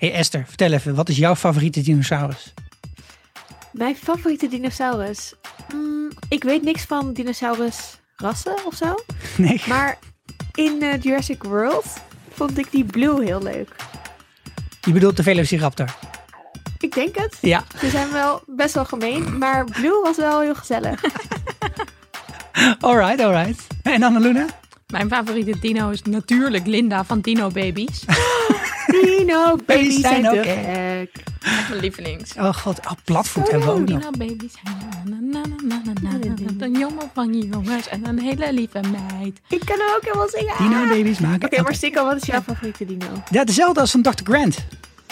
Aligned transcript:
hey 0.00 0.12
Esther, 0.12 0.44
vertel 0.46 0.72
even, 0.72 0.94
wat 0.94 1.08
is 1.08 1.16
jouw 1.16 1.36
favoriete 1.36 1.80
dinosaurus? 1.80 2.52
Mijn 3.72 3.96
favoriete 3.96 4.48
dinosaurus? 4.48 5.34
Mm, 5.74 6.10
ik 6.28 6.42
weet 6.42 6.62
niks 6.62 6.82
van 6.82 7.12
dinosaurusrassen 7.12 8.56
of 8.64 8.74
zo. 8.74 8.94
Nee? 9.36 9.62
Maar 9.68 9.98
in 10.54 10.82
eh, 10.82 11.02
Jurassic 11.02 11.42
World 11.42 11.84
vond 12.30 12.58
ik 12.58 12.70
die 12.70 12.84
Blue 12.84 13.24
heel 13.24 13.42
leuk. 13.42 13.68
Je 14.80 14.92
bedoelt 14.92 15.16
de 15.16 15.22
Velociraptor? 15.22 15.94
Ik 16.78 16.94
denk 16.94 17.16
het. 17.16 17.38
Ja. 17.40 17.64
Ze 17.78 17.90
zijn 17.90 18.12
wel 18.12 18.42
best 18.46 18.74
wel 18.74 18.84
gemeen, 18.84 19.38
maar 19.38 19.64
Blue 19.64 20.00
was 20.02 20.16
wel 20.16 20.40
heel 20.40 20.54
gezellig. 20.54 21.04
Alright, 22.80 23.20
alright. 23.20 23.66
En 23.82 24.02
Annaluna? 24.02 24.46
Mijn 24.86 25.08
favoriete 25.08 25.58
dino 25.60 25.90
is 25.90 26.02
natuurlijk 26.02 26.66
Linda 26.66 27.04
van 27.04 27.20
Dino 27.20 27.48
Babies. 27.48 28.04
Dino 28.86 29.56
baby's 29.66 30.00
zijn 30.00 30.22
zijn 30.22 30.38
ook 30.38 30.44
gek. 30.44 31.24
Echt 31.42 31.68
mijn 31.68 31.80
lievelings. 31.80 32.34
Oh 32.36 32.54
god, 32.54 32.78
oh, 32.86 32.92
platvoet 33.04 33.50
hebben 33.50 33.68
we 33.68 33.74
ook 33.74 33.88
nog. 33.88 33.98
Dino 33.98 34.10
Babies 34.10 34.52
zijn 34.64 36.56
een 36.58 36.78
jongen 36.78 37.10
van 37.14 37.40
jongens 37.40 37.88
en 37.88 38.06
een 38.06 38.18
hele 38.18 38.52
lieve 38.52 38.80
meid. 38.80 39.40
Ik 39.48 39.60
kan 39.64 39.76
hem 39.78 39.88
ook 39.96 40.02
helemaal 40.04 40.28
zingen. 40.28 40.54
Dino 40.58 40.96
babies 40.96 41.18
maken. 41.18 41.44
Oké, 41.52 41.62
maar 41.62 41.74
Sikko, 41.74 42.04
wat 42.04 42.16
is 42.16 42.26
jouw 42.26 42.40
favoriete 42.42 42.84
dino? 42.84 43.06
Ja, 43.30 43.44
dezelfde 43.44 43.80
als 43.80 43.90
van 43.90 44.02
Dr. 44.02 44.10
Grant. 44.24 44.56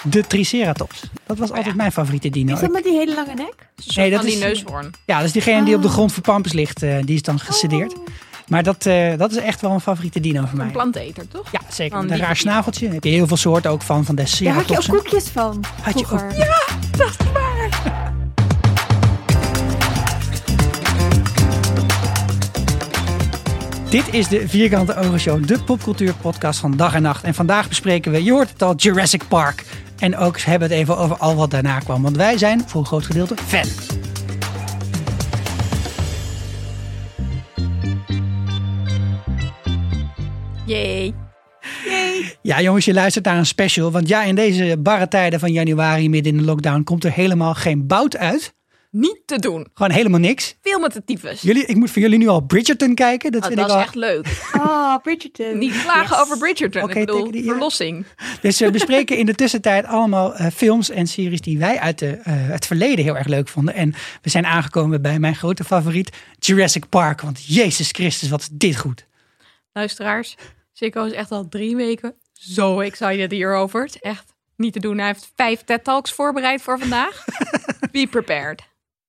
De 0.02 0.27
Triceratops. 0.27 1.02
Dat 1.27 1.38
was 1.38 1.52
altijd 1.52 1.74
mijn 1.74 1.93
favoriete 1.93 2.29
dino. 2.29 2.55
Is 2.55 2.60
dat 2.60 2.71
met 2.71 2.82
die 2.85 2.93
hele 2.96 3.15
lange 3.15 3.35
nek? 3.35 3.55
Nee, 3.95 4.10
dat 4.10 4.19
van 4.19 4.29
die 4.29 4.37
is- 4.38 4.43
neushoorn. 4.45 4.91
Ja, 5.07 5.16
dat 5.16 5.27
is 5.27 5.32
diegene 5.32 5.65
die 5.65 5.74
op 5.74 5.82
de 5.82 5.88
grond 5.88 6.12
voor 6.12 6.23
pampers 6.23 6.52
ligt. 6.55 6.82
eh, 6.82 6.96
die 7.05 7.15
is 7.15 7.23
dan 7.23 7.38
gesedeerd. 7.38 7.95
Maar 8.48 8.62
dat, 8.62 8.87
eh, 8.87 9.16
dat 9.16 9.30
is 9.30 9.37
echt 9.37 9.61
wel 9.61 9.70
een 9.70 9.80
favoriete 9.80 10.20
dino 10.20 10.41
voor 10.41 10.51
Een 10.51 10.57
mij. 10.57 10.70
planteter, 10.73 11.29
toch? 11.29 11.52
Ja, 11.52 11.61
zeker. 11.70 11.97
Van 11.97 12.07
Met 12.07 12.19
een 12.19 12.25
raar 12.25 12.37
snaveltje. 12.37 12.84
Daar 12.84 12.95
heb 12.95 13.05
je 13.05 13.11
heel 13.11 13.27
veel 13.27 13.37
soorten 13.37 13.71
ook 13.71 13.83
van, 13.83 14.05
van 14.05 14.15
de 14.15 14.38
Daar 14.43 14.55
had 14.55 14.69
je 14.69 14.77
ook 14.77 14.98
koekjes 14.98 15.29
van 15.29 15.65
Had 15.83 15.98
je 15.98 16.07
ook-. 16.12 16.33
Ja. 16.37 16.57
Dat 16.91 17.09
is 17.09 17.16
waar. 17.33 18.16
Dit 23.91 24.15
is 24.15 24.29
de 24.29 24.49
Vierkante 24.49 24.96
Ogen 24.96 25.21
Show, 25.21 25.46
de 25.46 25.59
popcultuurpodcast 25.59 26.60
van 26.60 26.76
dag 26.76 26.95
en 26.95 27.02
nacht. 27.02 27.24
En 27.24 27.35
vandaag 27.35 27.69
bespreken 27.69 28.13
we, 28.13 28.24
je 28.24 28.32
hoort 28.32 28.49
het 28.51 28.63
al, 28.63 28.74
Jurassic 28.74 29.29
Park. 29.29 29.65
En 29.99 30.16
ook 30.16 30.41
hebben 30.41 30.69
we 30.69 30.74
het 30.74 30.82
even 30.82 30.99
over 30.99 31.16
al 31.16 31.37
wat 31.37 31.51
daarna 31.51 31.79
kwam. 31.79 32.02
Want 32.02 32.16
wij 32.16 32.38
zijn 32.38 32.63
voor 32.66 32.80
een 32.80 32.87
groot 32.87 33.07
gedeelte 33.07 33.35
fan. 33.46 33.98
Jee. 40.69 41.15
Ja, 42.43 42.61
jongens, 42.61 42.85
je 42.85 42.93
luistert 42.93 43.24
naar 43.24 43.37
een 43.37 43.47
special. 43.47 43.91
Want 43.91 44.09
ja, 44.09 44.23
in 44.23 44.35
deze 44.35 44.77
barre 44.79 45.09
tijden 45.09 45.41
van 45.41 45.52
januari, 45.52 46.09
midden 46.09 46.33
in 46.33 46.38
de 46.38 46.45
lockdown, 46.45 46.83
komt 46.83 47.05
er 47.05 47.13
helemaal 47.13 47.55
geen 47.55 47.87
bout 47.87 48.16
uit. 48.16 48.55
Niet 48.91 49.23
te 49.25 49.38
doen. 49.38 49.69
Gewoon 49.75 49.93
helemaal 49.93 50.21
niks. 50.21 50.57
Veel 50.63 50.79
met 50.80 50.93
de 50.93 51.05
tyfus. 51.05 51.41
Jullie, 51.41 51.66
ik 51.66 51.77
moet 51.77 51.91
voor 51.91 52.02
jullie 52.02 52.19
nu 52.19 52.29
al 52.29 52.41
Bridgerton 52.41 52.95
kijken. 52.95 53.33
Dat 53.33 53.41
Oh, 53.41 53.47
vind 53.47 53.60
dat 53.60 53.71
ik 53.71 53.77
is 53.77 53.83
echt 53.83 53.95
leuk. 53.95 54.27
Oh, 54.57 54.97
Bridgerton. 55.02 55.59
Niet 55.59 55.83
klagen 55.83 56.16
Yes. 56.16 56.21
over 56.25 56.38
Bridgerton. 56.38 56.82
Oké, 56.82 56.99
ik 56.99 57.07
bedoel, 57.07 57.16
teken 57.16 57.32
die, 57.32 57.45
ja. 57.45 57.51
verlossing. 57.51 58.07
Dus 58.41 58.59
we 58.59 58.71
bespreken 58.71 59.16
in 59.16 59.27
de 59.27 59.35
tussentijd 59.35 59.85
allemaal 59.87 60.35
eh, 60.35 60.47
films 60.55 60.91
en 60.91 61.07
series 61.07 61.41
die 61.41 61.59
wij 61.59 61.79
uit 61.80 61.99
de, 61.99 62.07
eh, 62.10 62.35
het 62.37 62.66
verleden 62.66 63.05
heel 63.05 63.16
erg 63.16 63.27
leuk 63.27 63.49
vonden. 63.49 63.75
En 63.75 63.95
we 64.22 64.31
zijn 64.31 64.47
aangekomen 64.47 65.03
bij 65.03 65.19
mijn 65.19 65.37
grote 65.37 65.65
favoriet, 65.65 66.16
Jurassic 66.38 66.88
Park. 66.88 67.21
Want 67.21 67.44
Jezus 67.47 67.91
Christus, 67.91 68.28
wat 68.28 68.41
is 68.41 68.49
dit 68.53 68.77
goed. 68.77 69.06
Luisteraars, 69.72 70.37
Sikko 70.78 71.04
is 71.04 71.12
echt 71.12 71.31
al 71.31 71.48
drie 71.48 71.76
weken 71.76 72.15
zo 72.32 72.81
excited 72.81 73.31
hierover. 73.31 73.82
Het 73.82 73.94
is 73.94 74.00
echt 74.00 74.34
niet 74.56 74.72
te 74.72 74.81
doen. 74.81 74.98
Hij 74.98 75.06
heeft 75.06 75.32
vijf 75.34 75.65
TED-talks 75.65 76.12
voorbereid 76.12 76.62
voor 76.62 76.78
vandaag. 76.78 77.25
Be 77.93 78.06
prepared. 78.10 78.62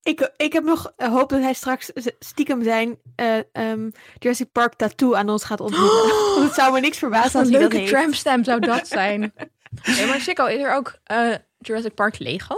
Ik, 0.03 0.31
ik 0.37 0.53
heb 0.53 0.63
nog 0.63 0.93
eh, 0.95 1.07
hoop 1.07 1.29
dat 1.29 1.41
hij 1.41 1.53
straks 1.53 1.91
stiekem 2.19 2.63
zijn 2.63 2.97
eh, 3.15 3.37
ehm, 3.51 3.89
Jurassic 4.19 4.51
Park 4.51 4.73
tattoo 4.73 5.13
aan 5.13 5.29
ons 5.29 5.43
gaat 5.43 5.59
ontmoeten. 5.59 6.09
Het 6.43 6.53
zou 6.53 6.73
me 6.73 6.79
niks 6.79 6.97
verbazen 6.97 7.39
als 7.39 7.47
Een 7.47 7.53
hij 7.53 7.61
dat 7.61 7.71
leuke 7.71 7.77
heeft. 7.77 7.91
trampstamp 7.91 8.45
zou 8.45 8.59
dat 8.59 8.87
zijn. 8.99 9.33
hey, 9.81 10.05
maar 10.07 10.21
Sikko, 10.21 10.45
is 10.45 10.61
er 10.61 10.73
ook 10.73 10.99
eh, 11.03 11.33
Jurassic 11.57 11.93
Park 11.93 12.19
Lego? 12.19 12.55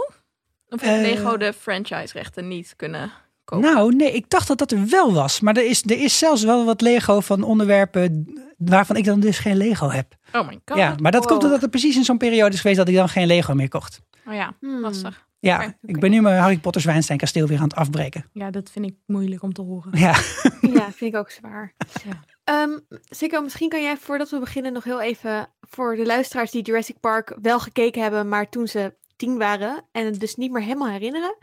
Of 0.68 0.80
heeft. 0.80 1.14
Lego 1.14 1.36
de 1.36 1.52
franchise-rechten 1.52 2.48
niet 2.48 2.72
kunnen 2.76 3.12
kopen? 3.44 3.72
Nou, 3.72 3.94
nee, 3.94 4.12
ik 4.12 4.30
dacht 4.30 4.48
dat 4.48 4.58
dat 4.58 4.70
er 4.70 4.88
wel 4.88 5.12
was. 5.12 5.40
Maar 5.40 5.56
er 5.56 5.66
is, 5.66 5.82
er 5.82 6.00
is 6.02 6.18
zelfs 6.18 6.42
wel 6.42 6.64
wat 6.64 6.80
Lego 6.80 7.20
van 7.20 7.42
onderwerpen 7.42 8.40
waarvan 8.64 8.96
ik 8.96 9.04
dan 9.04 9.20
dus 9.20 9.38
geen 9.38 9.56
Lego 9.56 9.90
heb. 9.90 10.14
oh 10.32 10.46
my 10.48 10.58
god. 10.64 10.76
Ja, 10.78 10.94
maar 11.00 11.12
dat 11.12 11.20
Wow. 11.22 11.30
komt 11.32 11.44
omdat 11.44 11.62
er 11.62 11.68
precies 11.68 11.96
in 11.96 12.04
zo'n 12.04 12.18
periode 12.18 12.54
is 12.54 12.60
geweest 12.60 12.78
dat 12.78 12.88
ik 12.88 12.94
dan 12.94 13.08
geen 13.08 13.26
Lego 13.26 13.54
meer 13.54 13.68
kocht. 13.68 14.00
Oh 14.26 14.34
ja, 14.34 14.54
Hmm. 14.60 14.80
lastig. 14.80 15.26
Ja, 15.38 15.74
ik 15.82 16.00
ben 16.00 16.10
nu 16.10 16.20
mijn 16.20 16.40
Harry 16.40 16.58
Potter 16.58 16.80
Zwijnstein 16.82 17.18
kasteel 17.18 17.46
weer 17.46 17.56
aan 17.58 17.62
het 17.68 17.74
afbreken. 17.74 18.24
Ja, 18.32 18.50
dat 18.50 18.70
vind 18.70 18.86
ik 18.86 18.94
moeilijk 19.06 19.42
om 19.42 19.52
te 19.52 19.62
horen. 19.62 19.98
Ja, 19.98 20.12
Ja, 20.74 20.92
vind 20.92 21.14
ik 21.14 21.16
ook 21.16 21.30
zwaar. 21.30 21.74
Ja. 22.04 22.20
Ehm, 22.44 22.78
Sikko, 23.08 23.40
misschien 23.42 23.68
kan 23.68 23.82
jij 23.82 23.96
voordat 23.96 24.30
we 24.30 24.38
beginnen 24.38 24.72
nog 24.72 24.84
heel 24.84 25.00
even 25.00 25.48
voor 25.60 25.96
de 25.96 26.06
luisteraars 26.06 26.50
die 26.50 26.62
Jurassic 26.62 27.00
Park 27.00 27.36
wel 27.42 27.60
gekeken 27.60 28.02
hebben, 28.02 28.28
maar 28.28 28.48
toen 28.48 28.66
ze 28.66 28.94
tien 29.16 29.38
waren 29.38 29.84
en 29.92 30.04
het 30.04 30.20
dus 30.20 30.34
niet 30.34 30.52
meer 30.52 30.62
helemaal 30.62 30.88
herinneren, 30.88 31.36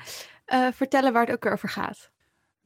eh, 0.46 0.68
vertellen 0.74 1.14
waar 1.14 1.26
het 1.26 1.36
ook 1.46 1.52
over 1.52 1.70
gaat. 1.70 2.10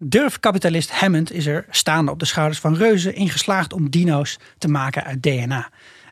Durfkapitalist 0.05 0.91
Hammond 0.91 1.31
is 1.31 1.45
er 1.45 1.65
staande 1.69 2.11
op 2.11 2.19
de 2.19 2.25
schouders 2.25 2.59
van 2.59 2.75
reuzen 2.75 3.15
in 3.15 3.29
geslaagd 3.29 3.73
om 3.73 3.89
dino's 3.89 4.39
te 4.57 4.67
maken 4.67 5.03
uit 5.03 5.23
DNA. 5.23 5.69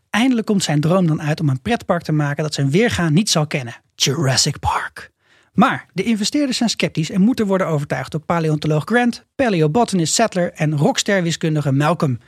Eindelijk 0.10 0.48
komt 0.48 0.64
zijn 0.64 0.82
droom 0.82 1.08
dan 1.08 1.22
uit 1.22 1.40
om 1.40 1.50
een 1.50 1.62
pretpark 1.62 2.04
te 2.04 2.12
maken 2.12 2.44
dat 2.44 2.54
zijn 2.54 2.72
weergaan 2.72 3.14
niet 3.14 3.30
zal 3.30 3.48
kennen: 3.48 3.76
Jurassic 3.96 4.60
Park. 4.60 5.12
Maar 5.54 5.86
de 5.94 6.04
investeerders 6.04 6.58
zijn 6.58 6.70
sceptisch 6.70 7.12
en 7.12 7.22
moeten 7.22 7.46
worden 7.46 7.68
overtuigd 7.68 8.12
door 8.12 8.22
paleontoloog 8.22 8.84
Grant, 8.86 9.26
paleobotanist 9.36 10.14
Sattler 10.14 10.52
en 10.54 10.78
rockster-wiskundige 10.78 11.72
Malcolm. 11.72 12.20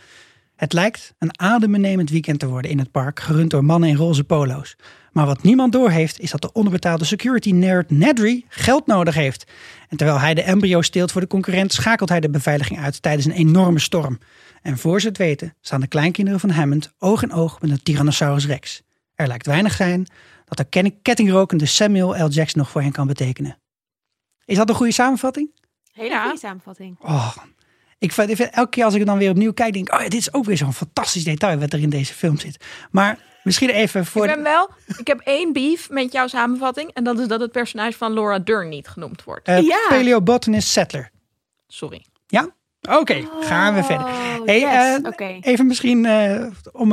Het 0.55 0.73
lijkt 0.73 1.13
een 1.17 1.39
adembenemend 1.39 2.09
weekend 2.09 2.39
te 2.39 2.47
worden 2.47 2.71
in 2.71 2.79
het 2.79 2.91
park, 2.91 3.19
gerund 3.19 3.49
door 3.49 3.63
mannen 3.65 3.89
in 3.89 3.95
roze 3.95 4.23
polo's. 4.23 4.75
Maar 5.11 5.25
wat 5.25 5.43
niemand 5.43 5.71
doorheeft 5.71 6.19
is 6.19 6.31
dat 6.31 6.41
de 6.41 6.51
onderbetaalde 6.51 7.05
security 7.05 7.51
nerd 7.51 7.89
Nedry 7.91 8.45
geld 8.47 8.85
nodig 8.87 9.15
heeft. 9.15 9.51
En 9.89 9.97
terwijl 9.97 10.19
hij 10.19 10.33
de 10.33 10.41
embryo 10.41 10.81
steelt 10.81 11.11
voor 11.11 11.21
de 11.21 11.27
concurrent, 11.27 11.73
schakelt 11.73 12.09
hij 12.09 12.19
de 12.19 12.29
beveiliging 12.29 12.79
uit 12.79 13.01
tijdens 13.01 13.25
een 13.25 13.31
enorme 13.31 13.79
storm. 13.79 14.19
En 14.61 14.77
voor 14.77 15.01
ze 15.01 15.07
het 15.07 15.17
weten 15.17 15.53
staan 15.61 15.81
de 15.81 15.87
kleinkinderen 15.87 16.39
van 16.39 16.49
Hammond 16.49 16.93
oog 16.99 17.23
in 17.23 17.31
oog 17.33 17.61
met 17.61 17.69
een 17.69 17.83
Tyrannosaurus 17.83 18.45
Rex. 18.45 18.81
Er 19.15 19.27
lijkt 19.27 19.45
weinig 19.45 19.73
zijn 19.73 20.07
dat 20.45 20.57
de 20.57 20.63
ken- 20.63 21.01
kettingrokende 21.01 21.65
Samuel 21.65 22.25
L. 22.25 22.29
Jackson 22.29 22.61
nog 22.61 22.69
voor 22.69 22.81
hen 22.81 22.91
kan 22.91 23.07
betekenen. 23.07 23.57
Is 24.45 24.57
dat 24.57 24.69
een 24.69 24.75
goede 24.75 24.91
samenvatting? 24.93 25.49
Hele 25.93 26.09
Ja. 26.09 26.23
goede 26.23 26.39
samenvatting. 26.39 26.97
Oh, 26.99 27.37
ik 28.03 28.11
vind, 28.11 28.29
ik 28.29 28.35
vind- 28.35 28.49
elke 28.53 28.69
keer 28.69 28.83
als 28.85 28.93
ik 28.93 28.99
er 28.99 29.05
dan 29.05 29.17
weer 29.17 29.29
opnieuw 29.29 29.53
kijk, 29.53 29.73
denk 29.73 29.87
ik, 29.87 29.93
oh 29.93 29.99
ja, 30.01 30.09
dit 30.09 30.19
is 30.19 30.33
ook 30.33 30.45
weer 30.45 30.57
zo'n 30.57 30.73
fantastisch 30.73 31.23
detail 31.23 31.57
wat 31.59 31.73
er 31.73 31.79
in 31.81 31.89
deze 31.89 32.13
film 32.13 32.37
zit. 32.37 32.65
Maar 32.91 33.17
misschien 33.43 33.69
even 33.69 34.05
voor... 34.05 34.27
Ik 34.27 34.33
ben 34.35 34.43
wel, 34.43 34.69
ik 34.97 35.07
heb 35.07 35.19
één 35.19 35.53
beef 35.53 35.89
met 35.89 36.11
jouw 36.11 36.27
samenvatting. 36.27 36.89
En 36.93 37.03
dat 37.03 37.19
is 37.19 37.27
dat 37.27 37.39
het 37.39 37.51
personage 37.51 37.97
van 37.97 38.13
Laura 38.13 38.39
Dern 38.39 38.69
niet 38.69 38.87
genoemd 38.87 39.23
wordt. 39.23 39.47
eh, 39.47 39.61
Ja. 39.61 39.85
Paleobotanist 39.89 40.67
Settler. 40.67 41.09
Sorry. 41.67 42.05
Ja? 42.27 42.55
Oké, 42.89 43.27
gaan 43.39 43.73
we 43.75 43.83
verder. 43.83 44.05
Oh, 44.05 44.45
Hey, 44.45 44.59
yes. 44.59 45.01
eh. 45.15 45.37
Even 45.41 45.65
misschien 45.67 46.05
eh, 46.05 46.45
om 46.71 46.91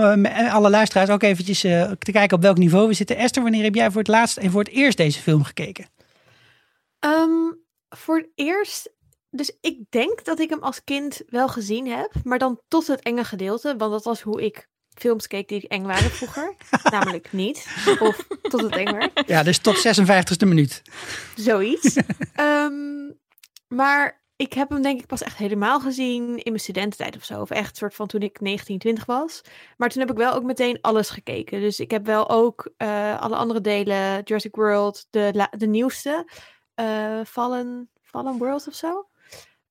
alle 0.50 0.71
luisteraars 0.71 1.10
ook 1.10 1.22
eventjes 1.22 1.60
te 1.60 2.12
kijken 2.12 2.37
op 2.37 2.42
welk 2.42 2.59
niveau 2.59 2.88
we 2.88 2.94
zitten. 2.94 3.16
Esther, 3.16 3.42
wanneer 3.42 3.62
heb 3.62 3.75
jij 3.75 3.91
voor 3.91 3.98
het 4.00 4.09
laatst 4.09 4.37
en 4.37 4.50
voor 4.50 4.60
het 4.62 4.72
eerst 4.72 4.97
deze 4.97 5.21
film 5.21 5.44
gekeken? 5.44 5.87
Ehm, 6.98 7.53
voor 7.88 8.16
het 8.16 8.28
eerst, 8.34 8.91
dus 9.31 9.57
ik 9.61 9.79
denk 9.91 10.25
dat 10.25 10.41
ik 10.41 10.51
hem 10.51 10.63
als 10.63 10.85
kind 10.85 11.23
wel 11.27 11.49
gezien 11.49 11.87
heb, 11.87 12.13
maar 12.25 12.39
dan 12.39 12.61
tot 12.69 12.87
het 12.87 13.01
enge 13.01 13.25
gedeelte, 13.25 13.77
want 13.77 13.93
dat 13.93 14.05
was 14.05 14.21
hoe 14.21 14.45
ik 14.45 14.69
films 14.95 15.27
keek 15.27 15.49
die 15.49 15.69
eng 15.69 15.85
waren 15.85 16.11
vroeger. 16.11 16.55
Namelijk 16.91 17.33
niet. 17.33 17.67
Of 17.99 18.27
tot 18.43 18.61
het 18.61 18.77
eng 18.77 18.93
werd. 18.93 19.23
Ja, 19.27 19.43
dus 19.43 19.59
tot 19.59 19.87
56e 19.87 20.49
minuut. 20.49 20.83
Zoiets. 21.34 21.97
Ehm, 22.34 23.13
maar 23.69 24.21
ik 24.37 24.53
heb 24.53 24.69
hem 24.69 24.83
denk 24.83 25.01
ik 25.01 25.07
pas 25.07 25.22
echt 25.22 25.37
helemaal 25.37 25.81
gezien 25.81 26.22
in 26.22 26.53
mijn 26.53 26.60
studententijd 26.60 27.16
of 27.16 27.25
zo. 27.25 27.41
Of 27.41 27.51
echt 27.51 27.77
soort 27.77 27.95
van 27.95 28.07
toen 28.07 28.21
ik 28.21 28.41
19, 28.41 28.78
20 28.78 29.04
was. 29.04 29.41
Maar 29.77 29.89
toen 29.89 30.01
heb 30.01 30.10
ik 30.10 30.16
wel 30.16 30.34
ook 30.34 30.43
meteen 30.43 30.78
alles 30.81 31.10
gekeken. 31.10 31.60
Dus 31.60 31.81
ik 31.81 31.91
heb 31.91 32.07
wel 32.07 32.31
ook 32.31 32.72
eh, 32.77 33.21
alle 33.21 33.37
andere 33.37 33.60
delen, 33.60 34.22
Jurassic 34.22 34.57
World, 34.57 35.07
de, 35.10 35.49
de 35.57 35.66
nieuwste, 35.66 36.31
eh, 36.75 37.21
Fallen, 37.27 37.91
Fallen 38.03 38.39
World 38.39 38.69
of 38.69 38.75
zo. 38.75 39.09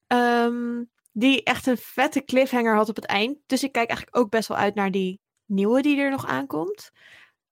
Ehm, 0.10 0.84
die 1.12 1.44
echt 1.44 1.68
een 1.68 1.78
vette 1.78 2.24
cliffhanger 2.24 2.76
had 2.76 2.90
op 2.90 2.96
het 2.96 3.06
eind. 3.06 3.38
Dus 3.46 3.64
ik 3.64 3.72
kijk 3.72 3.88
eigenlijk 3.88 4.18
ook 4.18 4.30
best 4.30 4.48
wel 4.48 4.58
uit 4.58 4.76
naar 4.76 4.92
die 4.92 5.20
nieuwe 5.46 5.82
die 5.82 6.00
er 6.00 6.10
nog 6.10 6.26
aankomt. 6.28 6.92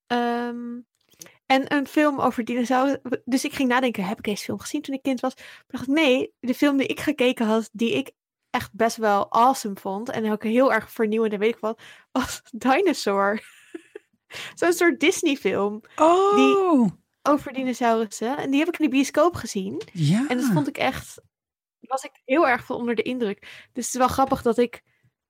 Ehm, 0.08 0.80
en 1.46 1.74
een 1.76 1.88
film 1.88 2.20
over 2.20 2.44
dinosaurussen. 2.44 3.22
Dus 3.26 3.46
ik 3.46 3.54
ging 3.54 3.70
nadenken, 3.70 4.04
heb 4.06 4.18
ik 4.18 4.24
deze 4.24 4.44
film 4.44 4.60
gezien 4.60 4.82
toen 4.82 4.96
ik 4.96 5.02
kind 5.02 5.20
was? 5.20 5.34
Maar 5.36 5.46
dacht 5.68 5.88
nee, 5.88 6.34
de 6.40 6.54
film 6.54 6.78
die 6.78 6.88
ik 6.88 7.00
gekeken 7.00 7.46
had, 7.46 7.70
die 7.72 7.94
ik 7.94 8.12
echt 8.50 8.74
best 8.74 8.98
wel 8.98 9.32
awesome 9.32 9.76
vond. 9.80 10.10
En 10.10 10.32
ook 10.32 10.44
heel 10.44 10.74
erg 10.74 10.92
vernieuwend 10.92 11.34
en 11.34 11.40
weet 11.40 11.54
ik 11.56 11.60
wat, 11.60 11.82
was 12.12 12.42
Dinosaur. 12.52 13.42
Zo'n 14.56 14.74
soort 14.74 15.00
Disney-film 15.00 15.82
Oh, 15.96 16.88
over 17.22 17.54
dinosaurussen. 17.54 18.38
En 18.38 18.50
die 18.52 18.60
heb 18.60 18.68
ik 18.68 18.80
in 18.80 18.86
de 18.86 18.92
bioscoop 18.92 19.36
gezien. 19.36 19.82
ja. 19.94 20.26
En 20.28 20.38
dat 20.38 20.46
vond 20.46 20.68
ik 20.68 20.78
echt, 20.78 21.22
was 21.88 22.04
ik 22.04 22.12
heel 22.26 22.48
erg 22.48 22.66
van 22.66 22.76
onder 22.76 22.96
de 22.96 23.02
indruk. 23.02 23.40
Dus 23.42 23.86
het 23.86 23.94
is 23.94 23.94
wel 23.94 24.08
grappig 24.08 24.42
dat 24.42 24.58
ik 24.58 24.82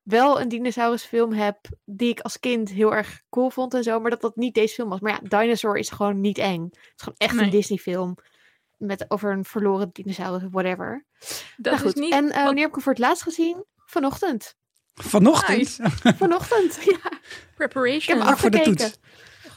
wel 0.02 0.42
een 0.42 0.48
dinosaurusfilm 0.50 1.34
heb 1.34 1.58
die 1.86 2.10
ik 2.10 2.20
als 2.20 2.40
kind 2.40 2.70
heel 2.70 2.94
erg 2.96 3.22
cool 3.30 3.50
vond 3.50 3.74
en 3.74 3.84
zo, 3.84 4.00
maar 4.00 4.10
dat 4.10 4.22
dat 4.22 4.36
niet 4.36 4.54
deze 4.54 4.74
film 4.74 4.90
was. 4.90 5.00
Maar 5.00 5.12
ja, 5.12 5.40
Dinosaur 5.40 5.78
is 5.78 5.90
gewoon 5.90 6.22
niet 6.22 6.38
eng. 6.38 6.64
Het 6.64 6.74
is 6.96 7.02
gewoon 7.04 7.16
echt 7.18 7.34
Nee. 7.36 7.44
een 7.46 7.50
Disney 7.52 7.78
film 7.78 8.16
met 8.78 9.06
over 9.08 9.32
een 9.32 9.46
verloren 9.46 9.90
dinosaurus 9.94 10.44
of 10.44 10.52
whatever. 10.52 11.06
Dat 11.58 11.74
Nou 11.74 11.78
goed, 11.78 11.96
is 11.96 12.02
niet... 12.02 12.12
en 12.14 12.30
eh, 12.32 12.44
wanneer 12.44 12.60
heb 12.60 12.68
ik 12.70 12.74
hem 12.76 12.84
voor 12.84 12.92
het 12.94 13.02
laatst 13.02 13.24
gezien? 13.24 13.66
Vanochtend. 13.76 14.56
Vanochtend. 14.94 15.58
Nice. 15.58 15.90
Vanochtend, 16.18 16.76
ja. 16.86 16.92
Ik 16.92 17.02
heb 17.02 17.56
Preparation. 17.56 18.18
hem 18.18 18.26
Vlak 18.26 18.38
voor 18.38 18.50
de 18.52 18.58
afgekeken. 18.58 18.92
toets. 18.92 19.00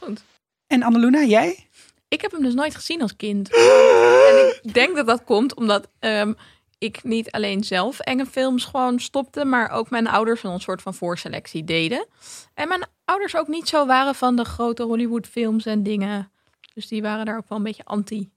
Goed. 0.00 0.22
En 0.66 0.82
Annaluna, 0.82 1.22
jij? 1.22 1.68
Ik 2.08 2.20
heb 2.20 2.30
hem 2.32 2.42
dus 2.42 2.54
nooit 2.54 2.74
gezien 2.74 3.02
als 3.02 3.16
kind. 3.16 3.48
en 4.28 4.54
ik 4.62 4.74
denk 4.74 4.96
dat 4.96 5.06
dat 5.06 5.24
komt 5.24 5.54
omdat 5.54 5.88
ehm, 5.98 6.32
ik 6.80 7.04
niet 7.04 7.30
alleen 7.30 7.64
zelf 7.64 7.98
enge 8.00 8.26
films 8.26 8.64
gewoon 8.64 8.98
stopte, 9.00 9.44
maar 9.44 9.70
ook 9.70 9.90
mijn 9.90 10.06
ouders 10.06 10.42
een 10.42 10.60
soort 10.60 10.82
van 10.82 10.94
voorselectie 10.94 11.64
deden. 11.64 12.06
En 12.54 12.68
mijn 12.68 12.84
ouders 13.04 13.36
ook 13.36 13.48
niet 13.48 13.68
zo 13.68 13.86
waren 13.86 14.14
van 14.14 14.36
de 14.36 14.44
grote 14.44 14.82
Hollywood 14.82 15.26
films 15.26 15.66
en 15.66 15.82
dingen. 15.82 16.30
Dus 16.74 16.88
die 16.88 17.02
waren 17.02 17.26
daar 17.26 17.36
ook 17.36 17.48
wel 17.48 17.58
een 17.58 17.64
beetje 17.64 17.84
anti. 17.84 18.16
Een 18.18 18.30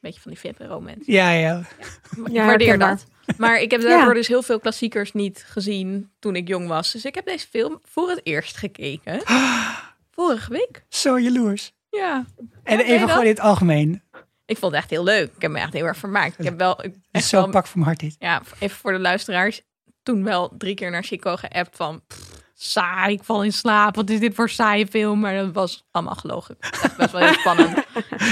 beetje 0.00 0.20
van 0.20 0.30
die 0.30 0.40
VPRO 0.40 0.80
mensen. 0.80 1.12
Ja, 1.12 1.30
ja. 1.30 1.58
Ik 1.58 2.32
Ja, 2.32 2.46
waardeer 2.46 2.78
dat. 2.78 3.06
Maar 3.36 3.60
ik 3.60 3.70
heb 3.70 3.80
daardoor 3.80 4.08
Ja. 4.08 4.14
dus 4.14 4.28
heel 4.28 4.42
veel 4.42 4.60
klassiekers 4.60 5.12
niet 5.12 5.44
gezien 5.46 6.10
toen 6.18 6.36
ik 6.36 6.48
jong 6.48 6.68
was. 6.68 6.92
Dus 6.92 7.04
ik 7.04 7.14
heb 7.14 7.24
deze 7.26 7.46
film 7.48 7.80
voor 7.84 8.08
het 8.10 8.20
eerst 8.22 8.56
gekeken. 8.56 9.20
Vorige 10.10 10.50
week. 10.52 10.84
Zo 10.88 11.20
jaloers. 11.20 11.72
Ja. 11.90 12.24
En 12.62 12.78
Ja, 12.78 12.84
even 12.84 13.08
gewoon 13.08 13.22
in 13.24 13.28
het 13.30 13.40
algemeen. 13.40 14.02
Ik 14.46 14.58
vond 14.58 14.72
het 14.72 14.80
echt 14.80 14.90
heel 14.90 15.04
leuk. 15.04 15.30
Ik 15.36 15.42
heb 15.42 15.50
me 15.50 15.58
echt 15.58 15.72
heel 15.72 15.84
erg 15.84 15.96
vermaakt. 15.96 16.38
Ik 16.38 16.44
heb 16.44 16.58
wel 16.58 16.84
ik- 16.84 16.92
Het 16.92 16.94
echt 17.10 17.24
zo'n 17.26 17.40
wel, 17.42 17.50
pak 17.50 17.66
van 17.66 17.80
mijn 17.80 17.86
hart 17.90 18.00
dit. 18.00 18.16
ja, 18.18 18.42
even 18.58 18.76
voor 18.76 18.92
de 18.92 18.98
luisteraars. 18.98 19.62
Toen 20.02 20.24
wel 20.24 20.54
drie 20.58 20.74
keer 20.74 20.90
naar 20.90 21.02
Chico 21.04 21.36
geappt 21.36 21.76
van 21.76 22.02
pff, 22.06 22.30
saai, 22.54 23.14
ik 23.14 23.24
val 23.24 23.44
in 23.44 23.52
slaap. 23.52 23.94
Wat 23.96 24.10
is 24.10 24.20
dit 24.20 24.34
voor 24.34 24.50
saaie 24.50 24.86
film? 24.86 25.20
Maar 25.20 25.34
dat 25.36 25.52
was 25.52 25.86
allemaal 25.90 26.14
gelogen. 26.14 26.56
Het 26.60 26.70
was 26.70 26.82
echt 26.82 26.96
best 26.96 27.12
wel 27.12 27.20
heel 27.20 27.32
spannend. 27.34 27.76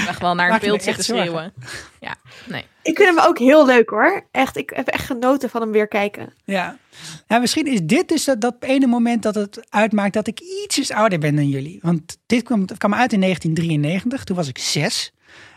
Echt 0.08 0.20
wel 0.20 0.34
naar 0.34 0.44
een 0.46 0.52
Maak 0.52 0.60
je 0.62 0.66
me 0.70 0.72
beeld 0.72 0.82
zitten 0.82 0.92
echt 0.92 1.04
zorgen. 1.04 1.24
schreeuwen. 1.26 1.52
Ja, 2.00 2.14
nee. 2.46 2.64
Ik 2.82 2.96
vind 2.96 3.08
hem 3.16 3.24
ook 3.26 3.38
heel 3.38 3.66
leuk 3.66 3.88
hoor. 3.90 4.26
Echt, 4.30 4.56
ik 4.56 4.70
heb 4.74 4.86
echt 4.88 5.06
genoten 5.06 5.50
van 5.50 5.60
hem 5.60 5.70
weer 5.70 5.88
kijken. 5.88 6.32
Ja. 6.44 6.76
ja, 7.26 7.38
misschien 7.38 7.66
is 7.66 7.80
dit 7.82 8.08
dus 8.08 8.24
dat, 8.24 8.40
dat 8.40 8.56
ene 8.60 8.86
moment 8.86 9.22
dat 9.22 9.34
het 9.34 9.66
uitmaakt 9.70 10.14
dat 10.14 10.26
ik 10.26 10.40
ietsjes 10.40 10.90
ouder 10.90 11.18
ben 11.18 11.36
dan 11.36 11.48
jullie. 11.48 11.78
Want 11.82 12.16
dit 12.26 12.42
kwam, 12.42 12.66
kwam 12.66 12.94
uit 12.94 13.12
in 13.12 13.20
1993. 13.20 14.24
Toen 14.24 14.36
was 14.36 14.48
ik 14.48 14.58
zes. 14.58 15.12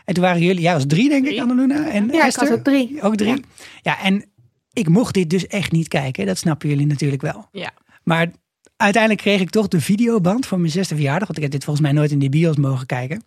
En 0.08 0.14
toen 0.14 0.22
waren 0.22 0.42
jullie, 0.42 0.62
ja, 0.62 0.72
was 0.72 0.84
drie 0.86 1.08
denk 1.08 1.22
ik, 1.22 1.28
Drie. 1.28 1.42
Annaluna. 1.42 1.88
En 1.88 2.06
Ja, 2.06 2.20
ik 2.20 2.26
Esther. 2.26 2.48
was 2.48 2.58
ook 2.58 2.64
drie. 2.64 3.02
Ook 3.02 3.16
drie. 3.16 3.44
Ja. 3.82 4.02
en 4.02 4.24
ik 4.72 4.88
mocht 4.88 5.14
dit 5.14 5.30
dus 5.30 5.46
echt 5.46 5.72
niet 5.72 5.88
kijken. 5.88 6.26
Dat 6.26 6.38
snappen 6.38 6.68
jullie 6.68 6.86
natuurlijk 6.86 7.22
wel. 7.22 7.48
Ja. 7.52 7.70
Maar 8.04 8.30
uiteindelijk 8.76 9.22
kreeg 9.22 9.40
ik 9.40 9.50
toch 9.50 9.68
de 9.68 9.80
videoband 9.80 10.46
voor 10.46 10.58
mijn 10.60 10.72
zesde 10.72 10.94
verjaardag. 10.94 11.26
Want 11.26 11.36
ik 11.36 11.42
heb 11.42 11.52
dit 11.52 11.64
volgens 11.64 11.86
mij 11.86 11.94
nooit 11.94 12.10
in 12.10 12.18
de 12.18 12.28
bios 12.28 12.56
mogen 12.56 12.86
kijken. 12.86 13.22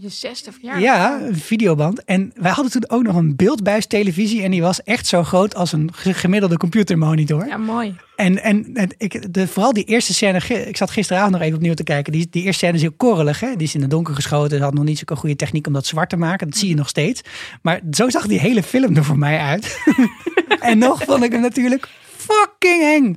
Je 0.00 0.08
zesde 0.08 0.52
verjaardag. 0.52 0.82
Ja, 0.82 1.20
een 1.20 1.36
videoband. 1.36 2.04
En 2.04 2.32
wij 2.34 2.50
hadden 2.50 2.72
toen 2.72 2.90
ook 2.90 3.02
nog 3.02 3.16
een 3.16 3.36
beeldbuis 3.36 3.86
televisie. 3.86 4.42
En 4.42 4.50
die 4.50 4.62
was 4.62 4.82
echt 4.82 5.06
zo 5.06 5.22
groot 5.24 5.54
als 5.54 5.72
een 5.72 5.90
ge- 5.94 6.14
gemiddelde 6.14 6.56
computermonitor. 6.56 7.46
Ja, 7.46 7.56
mooi. 7.56 7.96
En, 8.16 8.42
en 8.42 8.74
ik, 8.98 9.34
de, 9.34 9.48
vooral 9.48 9.72
die 9.72 9.84
eerste 9.84 10.14
scène, 10.14 10.38
ik 10.66 10.76
zat 10.76 10.90
gisteravond 10.90 11.32
nog 11.32 11.40
even 11.40 11.56
opnieuw 11.56 11.74
te 11.74 11.84
kijken. 11.84 12.12
Die, 12.12 12.26
die 12.30 12.42
eerste 12.42 12.58
scène 12.58 12.74
is 12.76 12.80
heel 12.82 12.92
korrelig. 12.96 13.40
Hè? 13.40 13.56
Die 13.56 13.66
is 13.66 13.74
in 13.74 13.80
het 13.80 13.90
donker 13.90 14.14
geschoten. 14.14 14.56
Ze 14.58 14.64
had 14.64 14.74
nog 14.74 14.84
niet 14.84 15.02
zo'n 15.06 15.16
goede 15.16 15.36
techniek 15.36 15.66
om 15.66 15.72
dat 15.72 15.86
zwart 15.86 16.08
te 16.08 16.16
maken. 16.16 16.48
Dat 16.50 16.58
zie 16.58 16.68
je 16.68 16.74
nog 16.74 16.88
steeds. 16.88 17.20
Maar 17.62 17.80
zo 17.90 18.08
zag 18.10 18.26
die 18.26 18.40
hele 18.40 18.62
film 18.62 18.96
er 18.96 19.04
voor 19.04 19.18
mij 19.18 19.38
uit. 19.38 19.78
en 20.60 20.78
nog 20.78 21.02
vond 21.04 21.22
ik 21.22 21.32
hem 21.32 21.40
natuurlijk 21.40 21.88
fucking 22.16 22.82
eng. 22.82 23.16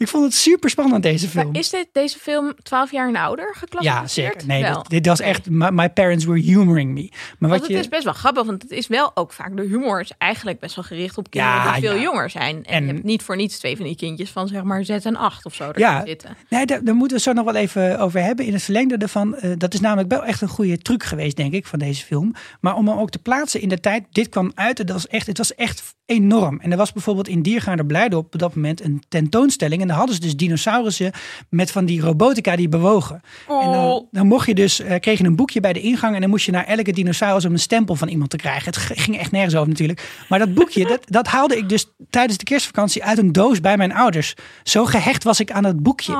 Ik 0.00 0.08
vond 0.08 0.24
het 0.24 0.34
super 0.34 0.70
spannend 0.70 1.02
deze 1.02 1.24
Maar 1.34 1.44
film. 1.44 1.54
is 1.54 1.70
dit, 1.70 1.88
deze 1.92 2.18
film 2.18 2.54
12 2.62 2.90
jaar 2.92 3.08
en 3.08 3.16
ouder 3.16 3.46
Ja, 3.46 3.58
geclassificeerd? 3.58 4.32
zeker. 4.32 4.46
Nee, 4.46 4.62
Wel. 4.62 4.82
dit, 4.82 4.90
dit 4.90 5.06
was 5.06 5.20
echt, 5.20 5.50
my, 5.50 5.68
my 5.72 5.90
parents 5.90 6.24
were 6.24 6.40
humoring 6.40 6.92
me. 6.94 7.08
Maar 7.10 7.18
Want 7.38 7.52
wat 7.52 7.60
het 7.60 7.70
je, 7.70 7.76
is 7.78 7.88
best 7.88 8.04
wel 8.04 8.12
grappig, 8.12 8.44
want 8.44 8.62
het 8.62 8.70
is 8.70 8.86
wel 8.86 9.10
ook 9.16 9.32
vaak 9.32 9.56
de 9.56 9.62
humor 9.62 10.00
is 10.00 10.12
eigenlijk 10.18 10.58
best 10.60 10.74
wel 10.74 10.84
gericht 10.84 11.18
op 11.18 11.30
kinderen 11.30 11.56
Ja, 11.56 11.72
die 11.72 11.80
veel 11.82 11.94
ja. 11.94 12.02
jonger 12.02 12.30
zijn. 12.30 12.56
En, 12.56 12.64
En- 12.74 12.86
je 12.86 12.92
hebt 12.92 13.04
niet 13.04 13.22
voor 13.22 13.36
niets 13.36 13.58
twee 13.58 13.76
van 13.76 13.84
die 13.84 13.96
kindjes 13.96 14.30
van 14.30 14.48
zeg 14.48 14.62
maar 14.62 14.84
6 14.84 15.04
en 15.04 15.16
8 15.16 15.44
of 15.44 15.54
zo 15.54 15.70
Ja. 15.74 16.02
zitten. 16.06 16.36
Nee, 16.48 16.66
daar, 16.66 16.84
daar 16.84 16.94
moeten 16.94 17.16
we 17.16 17.22
het 17.24 17.36
zo 17.36 17.42
nog 17.42 17.52
wel 17.52 17.62
even 17.62 17.98
over 17.98 18.22
hebben. 18.22 18.44
In 18.46 18.52
het 18.52 18.62
verlengde 18.62 18.96
ervan. 18.96 19.34
eh, 19.36 19.50
dat 19.58 19.74
is 19.74 19.80
namelijk 19.80 20.10
wel 20.10 20.24
echt 20.24 20.40
een 20.40 20.48
goede 20.48 20.78
truc 20.78 21.02
geweest, 21.04 21.36
denk 21.36 21.52
ik, 21.52 21.66
van 21.66 21.78
deze 21.78 22.04
film. 22.04 22.34
Maar 22.60 22.74
om 22.76 22.88
hem 22.88 22.98
ook 22.98 23.10
te 23.10 23.18
plaatsen 23.18 23.60
in 23.60 23.68
de 23.68 23.80
tijd. 23.80 24.04
Dit 24.10 24.28
kwam 24.28 24.52
uit. 24.54 24.76
Dat 24.76 24.90
was 24.90 25.06
echt, 25.06 25.26
het 25.26 25.38
was 25.38 25.54
echt 25.54 25.94
enorm. 26.06 26.60
En 26.60 26.70
er 26.70 26.76
was 26.76 26.92
bijvoorbeeld 26.92 27.28
in 27.28 27.42
Diergaarde 27.42 27.84
Blijdorp 27.86 28.34
op 28.34 28.40
dat 28.40 28.54
moment 28.54 28.84
een 28.84 29.02
tentoonstelling. 29.08 29.82
En 29.82 29.89
daar 29.90 29.98
hadden 29.98 30.16
ze 30.16 30.20
dus 30.20 30.36
dinosaurussen 30.36 31.12
met 31.48 31.70
van 31.70 31.84
die 31.84 32.00
robotica 32.00 32.56
die 32.56 32.68
bewogen. 32.68 33.20
En 33.48 33.72
dan, 33.72 34.06
dan 34.10 34.26
mocht 34.26 34.46
je 34.46 34.54
dus, 34.54 34.80
eh, 34.80 35.00
kreeg 35.00 35.18
je 35.18 35.24
een 35.24 35.36
boekje 35.36 35.60
bij 35.60 35.72
de 35.72 35.80
ingang. 35.80 36.14
En 36.14 36.20
dan 36.20 36.30
moest 36.30 36.46
je 36.46 36.52
naar 36.52 36.66
elke 36.66 36.92
dinosaurus 36.92 37.44
om 37.44 37.52
een 37.52 37.58
stempel 37.58 37.94
van 37.94 38.08
iemand 38.08 38.30
te 38.30 38.36
krijgen. 38.36 38.64
Het 38.64 38.76
ging 38.76 39.18
echt 39.18 39.30
nergens 39.30 39.54
over 39.54 39.68
natuurlijk. 39.68 40.24
Maar 40.28 40.38
dat 40.38 40.54
boekje, 40.54 40.86
dat, 40.86 41.00
dat 41.06 41.26
haalde 41.26 41.56
ik 41.56 41.68
dus 41.68 41.86
tijdens 42.10 42.38
de 42.38 42.44
kerstvakantie 42.44 43.04
uit 43.04 43.18
een 43.18 43.32
doos 43.32 43.60
bij 43.60 43.76
mijn 43.76 43.94
ouders. 43.94 44.34
Zo 44.62 44.84
gehecht 44.84 45.24
was 45.24 45.40
ik 45.40 45.50
aan 45.50 45.62
dat 45.62 45.82
boekje. 45.82 46.12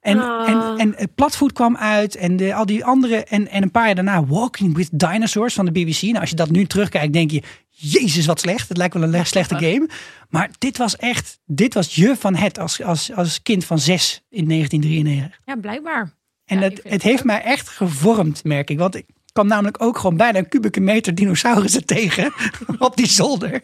En, 0.00 0.20
en, 0.46 0.76
en 0.76 0.92
het 0.96 1.14
platvoet 1.14 1.52
kwam 1.52 1.76
uit 1.76 2.16
en 2.16 2.36
de, 2.36 2.54
al 2.54 2.66
die 2.66 2.84
andere. 2.84 3.24
En, 3.24 3.48
en 3.48 3.62
een 3.62 3.70
paar 3.70 3.86
jaar 3.86 3.94
daarna 3.94 4.24
Walking 4.24 4.76
with 4.76 4.88
Dinosaurs 4.92 5.54
van 5.54 5.64
de 5.64 5.72
BBC. 5.72 6.02
Nou, 6.02 6.20
als 6.20 6.30
je 6.30 6.36
dat 6.36 6.50
nu 6.50 6.66
terugkijkt, 6.66 7.12
denk 7.12 7.30
je. 7.30 7.42
Jezus, 7.78 8.26
wat 8.26 8.40
slecht. 8.40 8.68
Het 8.68 8.76
lijkt 8.76 8.94
wel 8.94 9.02
een 9.02 9.10
le- 9.10 9.24
slechte 9.24 9.54
game. 9.54 9.88
Maar 10.28 10.50
dit 10.58 10.76
was 10.76 10.96
echt. 10.96 11.38
Dit 11.46 11.74
was 11.74 11.94
je 11.94 12.16
van 12.18 12.34
het 12.34 12.58
als, 12.58 12.82
als, 12.82 13.12
als 13.12 13.42
kind 13.42 13.64
van 13.64 13.78
zes 13.78 14.22
in 14.30 14.48
1993. 14.48 15.40
Ja, 15.44 15.56
blijkbaar. 15.56 16.14
En 16.44 16.56
Ja, 16.58 16.62
het, 16.62 16.80
het 16.82 16.92
het 16.92 17.02
heeft 17.02 17.24
mij 17.24 17.42
echt 17.42 17.68
gevormd, 17.68 18.44
merk 18.44 18.70
ik. 18.70 18.78
Want 18.78 18.94
ik 18.94 19.06
kwam 19.32 19.46
namelijk 19.46 19.82
ook 19.82 19.98
gewoon 19.98 20.16
bijna 20.16 20.38
een 20.38 20.48
kubieke 20.48 20.80
meter 20.80 21.14
dinosaurussen 21.14 21.84
tegen 21.96 22.32
op 22.78 22.96
die 22.96 23.06
zolder. 23.08 23.62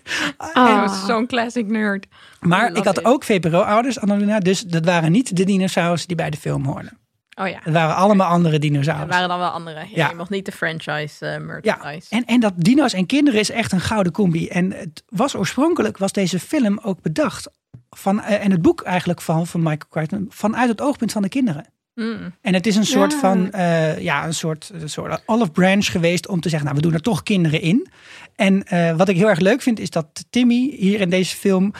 Was 0.54 1.06
zo'n 1.06 1.26
classic 1.26 1.66
nerd. 1.66 2.06
Maar 2.40 2.72
ik 2.76 2.84
had 2.84 2.98
it. 2.98 3.04
ook 3.04 3.24
VPRO-ouders. 3.24 3.98
Dus 4.38 4.60
dat 4.60 4.84
waren 4.84 5.12
niet 5.12 5.36
de 5.36 5.44
dinosaurussen 5.44 6.08
die 6.08 6.16
bij 6.16 6.30
de 6.30 6.36
film 6.36 6.64
hoorden. 6.64 6.98
Oh 7.42 7.48
ja, 7.48 7.58
Het 7.62 7.72
waren 7.72 7.94
allemaal 7.96 8.26
andere 8.28 8.54
er 8.54 8.60
dinosaurussen. 8.60 9.10
waren 9.12 9.28
dan 9.28 9.38
wel 9.38 9.48
andere. 9.48 9.78
Ja, 9.80 9.86
Ja. 9.94 10.08
Je 10.08 10.14
mocht 10.16 10.30
niet 10.30 10.44
de 10.46 10.52
franchise 10.52 11.26
Ja, 11.26 11.38
merchandise. 11.38 12.06
en, 12.10 12.24
en 12.24 12.40
dat 12.40 12.52
dino's 12.56 12.92
en 12.92 13.06
kinderen 13.06 13.40
is 13.40 13.50
echt 13.50 13.72
een 13.72 13.80
gouden 13.80 14.12
combi. 14.12 14.48
En 14.48 14.72
het 14.72 15.02
was 15.08 15.34
oorspronkelijk, 15.36 15.98
was 15.98 16.12
deze 16.12 16.38
film 16.40 16.78
ook 16.82 17.02
bedacht. 17.02 17.50
Van, 17.90 18.20
eh, 18.22 18.44
en 18.44 18.50
het 18.50 18.62
boek 18.62 18.82
eigenlijk 18.82 19.20
van, 19.20 19.46
van 19.46 19.60
Michael 19.60 19.88
Crichton, 19.90 20.26
vanuit 20.28 20.68
het 20.68 20.80
oogpunt 20.80 21.12
van 21.12 21.22
de 21.22 21.28
kinderen. 21.28 21.66
Mm. 21.94 22.34
En 22.40 22.54
het 22.54 22.66
is 22.66 22.76
een 22.76 22.86
soort 22.86 23.12
Ja. 23.12 23.18
van, 23.18 23.50
eh, 23.52 23.98
ja, 23.98 24.24
een 24.26 24.34
soort, 24.34 24.70
een 24.74 24.88
soort 24.88 25.22
olive 25.26 25.50
branch 25.50 25.86
geweest 25.86 26.28
om 26.28 26.40
te 26.40 26.48
zeggen, 26.48 26.68
nou, 26.68 26.80
we 26.80 26.86
doen 26.86 26.94
er 26.96 27.02
toch 27.04 27.22
kinderen 27.22 27.60
in. 27.60 27.88
En 28.36 28.64
eh, 28.64 28.96
wat 28.96 29.08
ik 29.08 29.16
heel 29.16 29.28
erg 29.28 29.38
leuk 29.38 29.62
vind, 29.62 29.78
is 29.78 29.90
dat 29.90 30.24
Timmy 30.30 30.74
hier 30.78 31.00
in 31.00 31.10
deze 31.10 31.36
film 31.36 31.72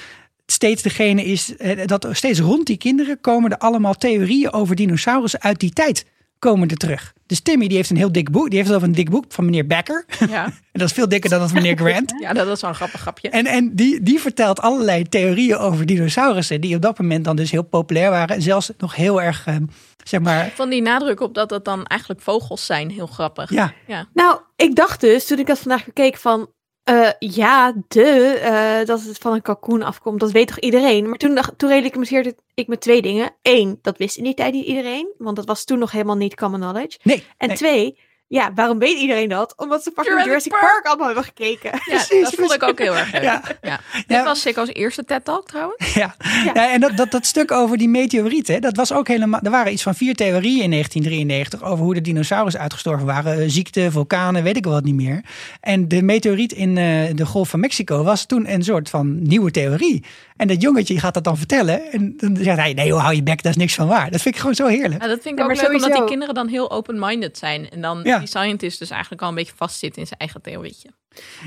steeds 0.47 0.83
degene 0.83 1.25
is, 1.25 1.57
eh, 1.57 1.87
dat 1.87 2.05
er 2.05 2.17
steeds 2.17 2.41
rond 2.41 2.67
die 2.67 2.77
kinderen 2.77 3.21
komen 3.21 3.51
er 3.51 3.59
allemaal 3.59 3.95
theorieën 3.95 4.53
over 4.53 4.77
dinosaurussen 4.77 5.41
uit 5.41 5.61
die 5.61 5.73
tijd 5.73 6.05
komen 6.43 6.69
er 6.69 6.77
terug. 6.77 7.13
Dus 7.27 7.41
Timmy 7.41 7.67
die 7.67 7.77
heeft 7.77 7.91
een 7.91 7.97
heel 7.97 8.13
dik 8.13 8.31
boek, 8.31 8.47
die 8.47 8.55
heeft 8.57 8.67
het 8.67 8.77
over 8.77 8.89
een 8.89 8.95
dik 8.95 9.11
boek 9.11 9.25
van 9.29 9.45
meneer 9.45 9.67
Becker. 9.67 10.05
Ja. 10.29 10.45
En 10.45 10.53
dat 10.81 10.89
is 10.89 10.93
veel 10.93 11.09
dikker 11.09 11.31
dan 11.31 11.39
dat 11.39 11.51
van 11.51 11.63
meneer 11.63 11.77
Grant. 11.77 12.15
ja, 12.21 12.33
dat 12.33 12.49
is 12.49 12.61
wel 12.61 12.71
een 12.71 12.77
grappig 12.77 13.01
grapje. 13.01 13.29
En, 13.29 13.47
en 13.47 13.75
die, 13.75 14.03
die 14.03 14.21
vertelt 14.21 14.61
allerlei 14.61 15.09
theorieën 15.09 15.57
over 15.57 15.87
dinosaurussen, 15.87 16.61
die 16.61 16.75
op 16.77 16.83
dat 16.83 16.99
moment 16.99 17.25
dan 17.25 17.37
dus 17.37 17.51
heel 17.51 17.63
populair 17.63 18.11
waren. 18.11 18.37
En 18.37 18.43
zelfs 18.43 18.71
nog 18.79 18.95
heel 18.95 19.23
erg, 19.23 19.47
eh, 19.47 19.57
zeg 20.05 20.21
maar, 20.21 20.51
Van 20.55 20.71
die 20.71 20.83
nadruk 20.83 21.21
op 21.21 21.35
dat 21.35 21.51
het 21.51 21.65
dan 21.65 21.87
eigenlijk 21.87 22.21
vogels 22.21 22.67
zijn, 22.67 22.91
heel 22.91 23.07
grappig. 23.07 23.51
ja, 23.51 23.73
Ja. 23.87 24.07
Nou, 24.13 24.41
ik 24.57 24.77
dacht 24.77 25.01
dus, 25.01 25.27
toen 25.27 25.39
ik 25.39 25.47
dat 25.47 25.59
vandaag 25.59 25.85
bekeek, 25.85 26.17
van... 26.17 26.49
eh, 26.85 27.11
ja, 27.19 27.75
de, 27.89 28.03
eh, 28.43 28.87
dat 28.87 29.03
het 29.03 29.19
van 29.19 29.33
een 29.33 29.43
kalkoen 29.43 29.83
afkomt, 29.83 30.21
dat 30.21 30.31
weet 30.31 30.47
toch 30.47 30.59
iedereen? 30.59 31.09
Maar 31.09 31.19
toen, 31.19 31.35
dacht, 31.35 31.59
toen 31.59 31.69
realiseerde 31.69 32.37
ik 32.55 32.67
me 32.67 32.79
twee 32.79 33.03
dingen. 33.03 33.31
Eén, 33.43 33.79
dat 33.83 33.99
wist 33.99 34.17
in 34.17 34.25
die 34.25 34.35
tijd 34.35 34.53
niet 34.53 34.67
iedereen, 34.67 35.13
want 35.19 35.37
dat 35.37 35.47
was 35.47 35.65
toen 35.65 35.79
nog 35.79 35.93
helemaal 35.93 36.17
niet 36.17 36.37
common 36.37 36.61
knowledge. 36.61 36.99
nee. 37.03 37.25
En 37.37 37.49
nee. 37.49 37.57
twee, 37.57 37.99
ja, 38.33 38.53
waarom 38.55 38.79
weet 38.79 38.99
iedereen 38.99 39.29
dat? 39.29 39.55
Omdat 39.57 39.83
ze 39.83 39.91
fucking 39.95 40.07
Jurassic 40.07 40.27
Jurassic, 40.27 40.53
Park. 40.53 40.73
Park. 40.73 40.87
allemaal 40.87 41.07
hebben 41.07 41.25
gekeken. 41.25 41.71
Ja, 41.73 41.81
Precies, 41.85 42.23
dat 42.23 42.35
vond 42.35 42.53
ik 42.53 42.63
ook 42.63 42.79
heel 42.79 42.97
erg 42.97 43.13
leuk. 43.13 43.23
Ja. 43.23 43.43
Ja. 43.63 43.81
Dit 43.93 44.05
Ja. 44.07 44.25
was 44.25 44.41
Sikko's 44.41 44.69
eerste 44.73 45.05
TED-talk 45.05 45.47
trouwens. 45.47 45.95
Ja, 46.03 46.15
ja. 46.55 46.73
en 46.73 46.81
dat, 46.81 46.97
dat, 46.97 47.11
dat 47.11 47.27
stuk 47.27 47.51
over 47.53 47.77
die 47.79 47.89
meteorieten, 47.89 48.61
dat 48.61 48.77
was 48.77 48.93
ook 48.93 49.09
helemaal. 49.09 49.41
Er 49.43 49.51
waren 49.51 49.73
iets 49.73 49.83
van 49.83 49.95
vier 49.95 50.15
theorieën 50.15 50.63
in 50.63 50.71
1993 50.71 51.63
over 51.63 51.85
hoe 51.85 51.95
de 51.95 52.01
dinosaurussen 52.01 52.61
uitgestorven 52.63 53.07
waren. 53.07 53.39
Eh, 53.41 53.45
Ziekte, 53.49 53.91
vulkanen, 53.91 54.43
weet 54.43 54.57
ik 54.57 54.65
wel 54.65 54.73
wat 54.73 54.85
niet 54.85 54.95
meer. 54.95 55.25
En 55.61 55.89
de 55.89 56.03
meteoriet 56.03 56.53
in 56.53 56.79
eh, 56.79 56.85
de 57.15 57.27
Golf 57.27 57.49
van 57.49 57.61
Mexico 57.61 58.03
was 58.03 58.27
toen 58.27 58.53
een 58.53 58.63
soort 58.65 58.91
van 58.91 59.23
nieuwe 59.23 59.51
theorie. 59.51 60.05
En 60.37 60.49
dat 60.49 60.63
jongetje 60.63 60.99
gaat 60.99 61.15
dat 61.15 61.25
dan 61.25 61.37
vertellen. 61.37 61.91
En 61.93 62.17
dan 62.17 62.37
zegt 62.37 62.59
hij: 62.59 62.73
Nee, 62.73 62.87
joh, 62.87 63.01
hou 63.01 63.15
je 63.15 63.23
bek, 63.23 63.43
dat 63.43 63.53
is 63.53 63.59
niks 63.59 63.75
van 63.75 63.89
waar. 63.89 64.11
Dat 64.11 64.21
vind 64.21 64.35
ik 64.35 64.41
gewoon 64.41 64.55
zo 64.57 64.67
heerlijk. 64.67 65.03
Ja, 65.03 65.09
dat 65.09 65.21
vind 65.23 65.25
ik 65.35 65.39
Ja, 65.39 65.43
ook 65.51 65.55
maar 65.57 65.65
leuk, 65.71 65.75
omdat 65.83 65.93
die 65.99 66.05
kinderen 66.05 66.35
dan 66.35 66.49
heel 66.49 66.71
open-minded 66.71 67.39
zijn. 67.39 67.71
En 67.71 67.81
dan 67.81 68.01
Ja. 68.03 68.19
die 68.19 68.29
scientist 68.29 68.79
dus 68.79 68.91
eigenlijk 68.91 69.23
al 69.23 69.29
een 69.29 69.35
beetje 69.35 69.53
vastzit 69.57 69.97
in 69.97 70.07
zijn 70.07 70.19
eigen 70.21 70.43
theorietje. 70.43 70.89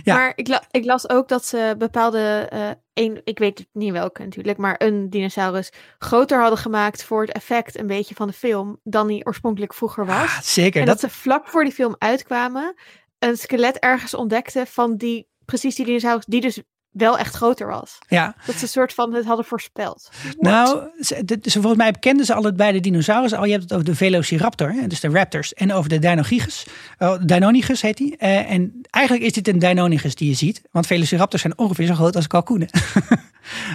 Ja. 0.04 0.16
Maar 0.16 0.32
ik, 0.36 0.48
la- 0.48 0.64
ik 0.72 0.86
las 0.86 1.10
ook 1.10 1.28
dat 1.28 1.46
ze 1.46 1.76
bepaalde, 1.78 2.48
eh 2.50 2.70
een, 2.94 3.22
ik 3.24 3.40
weet 3.40 3.58
het 3.58 3.68
niet 3.74 3.92
welke 3.92 4.24
natuurlijk, 4.24 4.58
maar 4.58 4.76
een 4.78 5.10
dinosaurus 5.10 5.72
groter 6.00 6.40
hadden 6.40 6.60
gemaakt 6.60 7.04
voor 7.04 7.22
het 7.22 7.32
effect 7.32 7.80
een 7.80 7.88
beetje 7.88 8.16
van 8.16 8.28
de 8.28 8.34
film 8.34 8.80
dan 8.84 9.08
die 9.08 9.26
oorspronkelijk 9.26 9.74
vroeger 9.74 10.06
was. 10.06 10.16
Ah, 10.16 10.40
zeker. 10.42 10.80
en 10.82 10.88
Dat, 10.88 11.02
dat, 11.02 11.12
ze 11.12 11.18
vlak 11.18 11.48
voor 11.48 11.64
die 11.64 11.74
film 11.74 11.96
uitkwamen 11.98 12.74
een 13.20 13.38
skelet 13.38 13.78
ergens 13.80 14.14
ontdekten 14.14 14.68
van 14.68 14.96
die, 14.98 15.28
precies 15.46 15.76
die 15.76 15.86
dinosaurus, 15.86 16.26
die 16.26 16.42
dus 16.42 16.62
wel 16.98 17.18
echt 17.18 17.36
groter 17.36 17.68
was. 17.68 17.98
ja. 18.08 18.36
Dat 18.46 18.56
ze 18.56 18.62
een 18.64 18.68
soort 18.70 18.94
van 18.94 19.14
het 19.14 19.26
hadden 19.26 19.46
voorspeld. 19.46 20.10
Nou, 20.40 20.80
ze, 21.00 21.40
volgens 21.42 21.76
mij 21.76 21.92
kenden 21.92 22.26
ze 22.26 22.34
allebei 22.34 22.72
de 22.72 22.80
dinosaurussen 22.80 23.40
al. 23.40 23.46
Je 23.46 23.52
hebt 23.52 23.64
het 23.64 23.74
over 23.74 23.86
de 23.86 23.96
Velociraptor, 23.96 24.72
hè, 24.72 24.88
dus 24.88 25.00
de 25.00 25.10
raptors, 25.10 25.54
en 25.54 25.74
over 25.74 25.90
de 25.90 26.00
Deinonychus. 26.00 26.66
Oh, 27.00 27.16
Deinonychus 27.26 27.82
heet 27.82 27.98
die. 27.98 28.18
Eh, 28.18 28.52
en 28.52 28.82
eigenlijk 28.90 29.26
is 29.26 29.32
dit 29.34 29.48
een 29.48 29.60
Deinonychus 29.60 30.16
die 30.16 30.30
je 30.30 30.36
ziet, 30.36 30.62
want 30.72 30.88
Velociraptors 30.88 31.42
zijn 31.42 31.58
ongeveer 31.58 31.86
zo 31.86 31.94
groot 31.94 32.16
als 32.16 32.28
kalkoenen. 32.28 32.70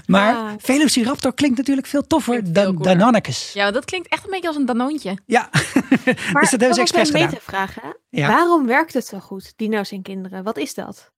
maar 0.06 0.34
Ah. 0.34 0.50
Velociraptor 0.58 1.34
klinkt 1.34 1.56
natuurlijk 1.56 1.86
veel 1.86 2.06
toffer 2.06 2.34
Klinkt 2.38 2.54
dan 2.54 2.64
cooler. 2.64 2.82
Deinonychus. 2.82 3.52
Ja, 3.52 3.70
dat 3.70 3.84
klinkt 3.84 4.08
echt 4.08 4.24
een 4.24 4.30
beetje 4.30 4.48
als 4.48 4.56
een 4.56 4.66
danoontje. 4.66 5.18
Ja, 5.26 5.48
Maar 6.32 6.42
dus 6.42 6.50
dat 6.50 6.60
hebben 6.60 6.74
ze 6.74 6.80
expres 6.80 7.12
een 7.12 7.28
gedaan. 7.28 7.94
Ja. 8.10 8.28
Waarom 8.28 8.66
werkt 8.66 8.94
het 8.94 9.06
zo 9.06 9.18
goed, 9.18 9.52
dino's 9.56 9.90
en 9.90 10.02
kinderen? 10.02 10.42
Wat 10.42 10.58
is 10.58 10.74
dat? 10.74 11.10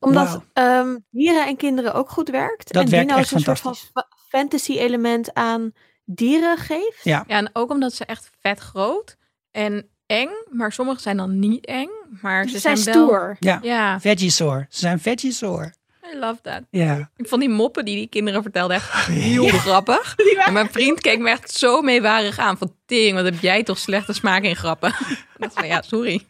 Omdat 0.00 0.42
ehm, 0.52 0.96
dieren 1.10 1.46
en 1.46 1.56
kinderen 1.56 1.94
ook 1.94 2.10
goed 2.10 2.28
werkt. 2.28 2.72
Dat 2.72 2.84
en 2.84 2.90
werkt 2.90 3.08
dino's 3.08 3.22
echt 3.22 3.32
een 3.32 3.40
soort 3.40 3.60
van 3.92 4.04
fantasy 4.28 4.78
element 4.78 5.34
aan 5.34 5.72
dieren 6.04 6.56
geeft. 6.56 7.00
Ja. 7.02 7.24
Ja, 7.26 7.36
en 7.36 7.50
ook 7.52 7.70
omdat 7.70 7.92
ze 7.92 8.04
echt 8.04 8.30
vet 8.40 8.58
groot 8.58 9.16
en 9.50 9.88
eng. 10.06 10.30
Maar 10.50 10.72
sommige 10.72 11.00
zijn 11.00 11.16
dan 11.16 11.38
niet 11.38 11.66
eng. 11.66 11.90
Maar 12.20 12.44
ze 12.44 12.50
ze 12.50 12.58
zijn 12.58 12.76
zijn, 12.76 12.96
wel... 12.96 13.06
stoer. 13.06 13.36
Ja, 13.40 13.58
Ja. 13.62 14.00
Ze 14.70 14.78
zijn 14.78 15.00
Vegisaur. 15.00 15.74
I 16.14 16.18
love 16.18 16.40
that. 16.42 16.62
Ja. 16.70 17.10
Ik 17.16 17.28
vond 17.28 17.40
die 17.40 17.50
moppen 17.50 17.84
die 17.84 17.96
die 17.96 18.06
kinderen 18.06 18.42
vertelden 18.42 18.76
echt 18.76 19.06
heel 19.06 19.48
grappig. 19.48 20.14
En 20.46 20.52
mijn 20.52 20.70
vriend 20.70 21.00
keek 21.00 21.18
me 21.18 21.30
echt 21.30 21.50
zo 21.50 21.82
meewarig 21.82 22.38
aan. 22.38 22.58
Van 22.58 22.74
tering, 22.86 23.14
wat 23.14 23.24
heb 23.24 23.40
jij 23.40 23.62
toch 23.62 23.78
slechte 23.78 24.12
smaak 24.12 24.42
in 24.42 24.56
grappen. 24.56 24.94
Dat 25.38 25.52
van, 25.52 25.66
ja, 25.66 25.82
sorry. 25.82 26.24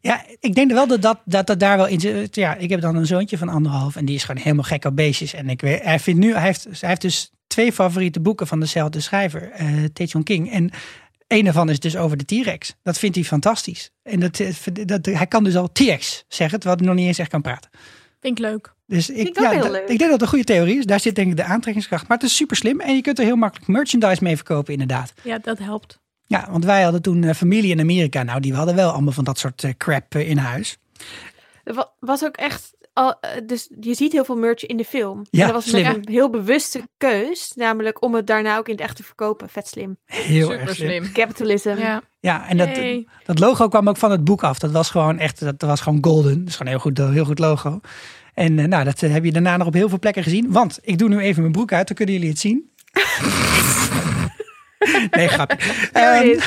Ja, 0.00 0.24
ik 0.40 0.54
denk 0.54 0.72
wel 0.72 0.86
dat 0.86 1.02
dat, 1.02 1.20
dat, 1.24 1.46
dat 1.46 1.60
daar 1.60 1.76
wel 1.76 1.86
in 1.86 2.00
zit. 2.00 2.34
Ja, 2.34 2.54
ik 2.54 2.70
heb 2.70 2.80
dan 2.80 2.96
een 2.96 3.06
zoontje 3.06 3.38
van 3.38 3.48
anderhalf 3.48 3.96
en 3.96 4.04
die 4.04 4.14
is 4.14 4.24
gewoon 4.24 4.42
helemaal 4.42 4.64
gek 4.64 4.84
op 4.84 4.96
beestjes. 4.96 5.32
En 5.32 5.48
ik 5.48 5.60
weet, 5.60 5.82
hij 5.82 5.98
vindt 5.98 6.20
nu, 6.20 6.32
hij 6.32 6.42
heeft, 6.42 6.64
hij 6.80 6.88
heeft 6.88 7.00
dus 7.00 7.30
twee 7.46 7.72
favoriete 7.72 8.20
boeken 8.20 8.46
van 8.46 8.60
dezelfde 8.60 9.00
schrijver, 9.00 9.50
eh 9.50 9.84
Tae 9.92 10.22
King. 10.22 10.52
En 10.52 10.70
een 11.26 11.44
daarvan 11.44 11.70
is 11.70 11.80
dus 11.80 11.96
over 11.96 12.16
de 12.16 12.24
T-Rex. 12.24 12.74
Dat 12.82 12.98
vindt 12.98 13.16
hij 13.16 13.24
fantastisch. 13.24 13.90
En 14.02 14.20
dat, 14.20 14.40
dat, 14.84 15.06
hij 15.06 15.26
kan 15.26 15.44
dus 15.44 15.56
al 15.56 15.72
T-Rex 15.72 16.24
zeggen, 16.28 16.58
terwijl 16.58 16.78
hij 16.78 16.88
nog 16.88 16.96
niet 16.96 17.06
eens 17.06 17.18
echt 17.18 17.30
kan 17.30 17.42
praten. 17.42 17.70
Vind 18.20 18.38
ik 18.38 18.44
leuk. 18.44 18.76
Dus 18.90 19.10
ik, 19.10 19.38
ja, 19.40 19.50
ik 19.52 19.86
denk 19.86 20.00
dat 20.00 20.10
het 20.10 20.20
een 20.22 20.28
goede 20.28 20.44
theorie 20.44 20.78
is. 20.78 20.84
Daar 20.86 21.00
zit 21.00 21.14
denk 21.14 21.30
ik 21.30 21.36
de 21.36 21.44
aantrekkingskracht. 21.44 22.08
Maar 22.08 22.16
het 22.18 22.26
is 22.26 22.36
super 22.36 22.56
slim 22.56 22.80
en 22.80 22.94
je 22.94 23.00
kunt 23.02 23.18
er 23.18 23.24
heel 23.24 23.36
makkelijk 23.36 23.68
merchandise 23.68 24.22
mee 24.24 24.36
verkopen 24.36 24.72
inderdaad. 24.72 25.12
Ja, 25.22 25.38
dat 25.38 25.58
helpt. 25.58 25.98
Ja, 26.26 26.48
want 26.50 26.64
wij 26.64 26.82
hadden 26.82 27.02
toen 27.02 27.24
eh, 27.24 27.34
familie 27.34 27.70
in 27.70 27.80
Amerika. 27.80 28.22
Nou, 28.22 28.40
die 28.40 28.54
hadden 28.54 28.74
wel 28.74 28.90
allemaal 28.90 29.12
van 29.12 29.24
dat 29.24 29.38
soort 29.38 29.64
eh, 29.64 29.70
crap 29.76 30.14
eh, 30.14 30.28
in 30.30 30.36
huis. 30.36 30.78
Er 31.64 31.74
wa- 31.74 31.90
was 32.00 32.24
ook 32.24 32.36
echt. 32.36 32.76
Al, 32.92 33.14
dus 33.46 33.68
je 33.80 33.94
ziet 33.94 34.12
heel 34.12 34.24
veel 34.24 34.36
merch 34.36 34.66
in 34.66 34.76
de 34.76 34.84
film. 34.84 35.26
Ja, 35.30 35.40
En 35.40 35.46
dat 35.52 35.54
was 35.64 35.68
slim. 35.72 35.86
een 35.86 36.02
heel 36.10 36.30
bewuste 36.30 36.82
keus. 36.96 37.52
Namelijk 37.54 38.02
om 38.02 38.14
het 38.14 38.26
daarna 38.26 38.56
ook 38.58 38.66
in 38.68 38.72
het 38.74 38.82
echt 38.82 38.96
te 38.96 39.02
verkopen. 39.02 39.48
Vet 39.48 39.68
slim. 39.68 39.96
Heel 40.04 40.46
Super 40.50 40.60
erg 40.60 40.74
slim. 40.74 40.88
slim. 41.04 41.12
Capitalism. 41.12 41.74
Ja. 41.78 42.02
Ja, 42.20 42.48
en 42.48 42.56
dat, 42.56 42.68
dat 43.24 43.38
logo 43.38 43.68
kwam 43.68 43.88
ook 43.88 43.96
van 43.96 44.10
het 44.10 44.24
boek 44.24 44.42
af. 44.42 44.58
Dat 44.58 44.70
was 44.70 44.90
gewoon 44.90 45.18
echt, 45.18 45.40
dat 45.40 45.60
was 45.60 45.80
gewoon 45.80 45.98
golden. 46.04 46.38
Dat 46.38 46.48
is 46.48 46.56
gewoon 46.56 46.72
een 46.72 46.80
heel 46.80 47.04
goed, 47.06 47.14
heel 47.14 47.24
goed 47.24 47.38
logo. 47.38 47.80
En 48.38 48.58
eh, 48.58 48.64
nou, 48.64 48.84
dat 48.84 49.02
eh, 49.02 49.12
heb 49.12 49.24
je 49.24 49.32
daarna 49.32 49.56
nog 49.56 49.66
op 49.66 49.74
heel 49.74 49.88
veel 49.88 49.98
plekken 49.98 50.22
gezien. 50.22 50.52
Want 50.52 50.78
ik 50.82 50.98
doe 50.98 51.08
nu 51.08 51.18
even 51.18 51.40
mijn 51.40 51.52
broek 51.52 51.72
uit, 51.72 51.86
dan 51.86 51.96
kunnen 51.96 52.14
jullie 52.14 52.30
het 52.30 52.38
zien. 52.38 52.70
nee, 55.10 55.28
grapje. 55.28 55.56
Ehm, 55.92 56.38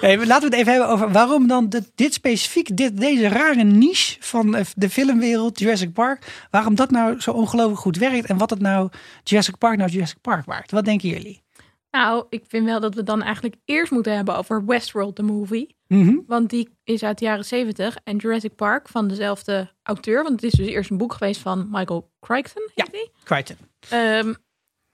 nee, 0.00 0.26
laten 0.26 0.40
we 0.40 0.44
het 0.44 0.54
even 0.54 0.72
hebben 0.72 0.88
over 0.88 1.10
waarom 1.10 1.46
dan 1.46 1.68
dit, 1.68 1.90
dit 1.94 2.14
specifiek, 2.14 2.76
dit, 2.76 3.00
deze 3.00 3.28
rare 3.28 3.62
niche 3.62 4.16
van 4.20 4.54
eh, 4.54 4.64
de 4.74 4.90
filmwereld, 4.90 5.58
Jurassic 5.58 5.92
Park, 5.92 6.46
waarom 6.50 6.74
dat 6.74 6.90
nou 6.90 7.20
zo 7.20 7.30
ongelooflijk 7.30 7.80
goed 7.80 7.96
werkt 7.96 8.26
en 8.26 8.36
wat 8.36 8.50
het 8.50 8.60
nou 8.60 8.88
Jurassic 9.24 9.58
Park 9.58 9.76
nou 9.76 9.90
Jurassic 9.90 10.20
Park 10.20 10.46
maakt. 10.46 10.70
Wat 10.70 10.84
denken 10.84 11.08
jullie? 11.08 11.42
Nou, 11.92 12.26
ik 12.28 12.44
vind 12.48 12.64
wel 12.64 12.80
dat 12.80 12.94
we 12.94 13.02
dan 13.02 13.22
eigenlijk 13.22 13.54
eerst 13.64 13.92
moeten 13.92 14.14
hebben 14.16 14.36
over 14.36 14.66
Westworld, 14.66 15.16
de 15.16 15.22
movie. 15.22 15.76
Mhm. 15.86 16.16
Want 16.26 16.50
die 16.50 16.68
is 16.84 17.02
uit 17.02 17.18
de 17.18 17.24
jaren 17.24 17.44
70 17.44 17.96
en 18.04 18.16
Jurassic 18.16 18.54
Park 18.54 18.88
van 18.88 19.08
dezelfde 19.08 19.70
auteur. 19.82 20.22
Want 20.22 20.40
het 20.40 20.52
is 20.52 20.58
dus 20.58 20.66
eerst 20.66 20.90
een 20.90 20.96
boek 20.96 21.12
geweest 21.12 21.40
van 21.40 21.68
Michael 21.70 22.10
Crichton. 22.20 22.70
heet 22.74 22.92
die? 22.92 23.10
Crichton. 23.24 23.56
Ehm, 23.88 24.34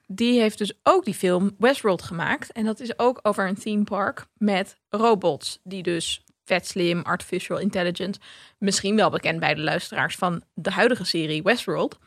die 0.07 0.41
heeft 0.41 0.59
dus 0.59 0.73
ook 0.83 1.05
die 1.05 1.15
film 1.15 1.55
Westworld 1.59 2.03
gemaakt. 2.03 2.53
En 2.53 2.65
dat 2.65 2.81
is 2.81 2.99
ook 2.99 3.19
over 3.23 3.49
een 3.49 3.59
theme 3.59 3.85
park 3.85 4.27
met 4.37 4.77
robots. 4.89 5.61
Die 5.63 5.83
dus 5.83 6.25
vet 6.45 6.67
slim, 6.67 7.03
artificial 7.03 7.59
intelligence. 7.59 8.21
Misschien 8.59 8.97
wel 8.97 9.11
bekend 9.11 9.41
bij 9.41 9.55
de 9.55 9.61
luisteraars 9.61 10.17
van 10.17 10.43
de 10.55 10.71
huidige 10.71 11.05
serie 11.05 11.43
Westworld. 11.43 11.99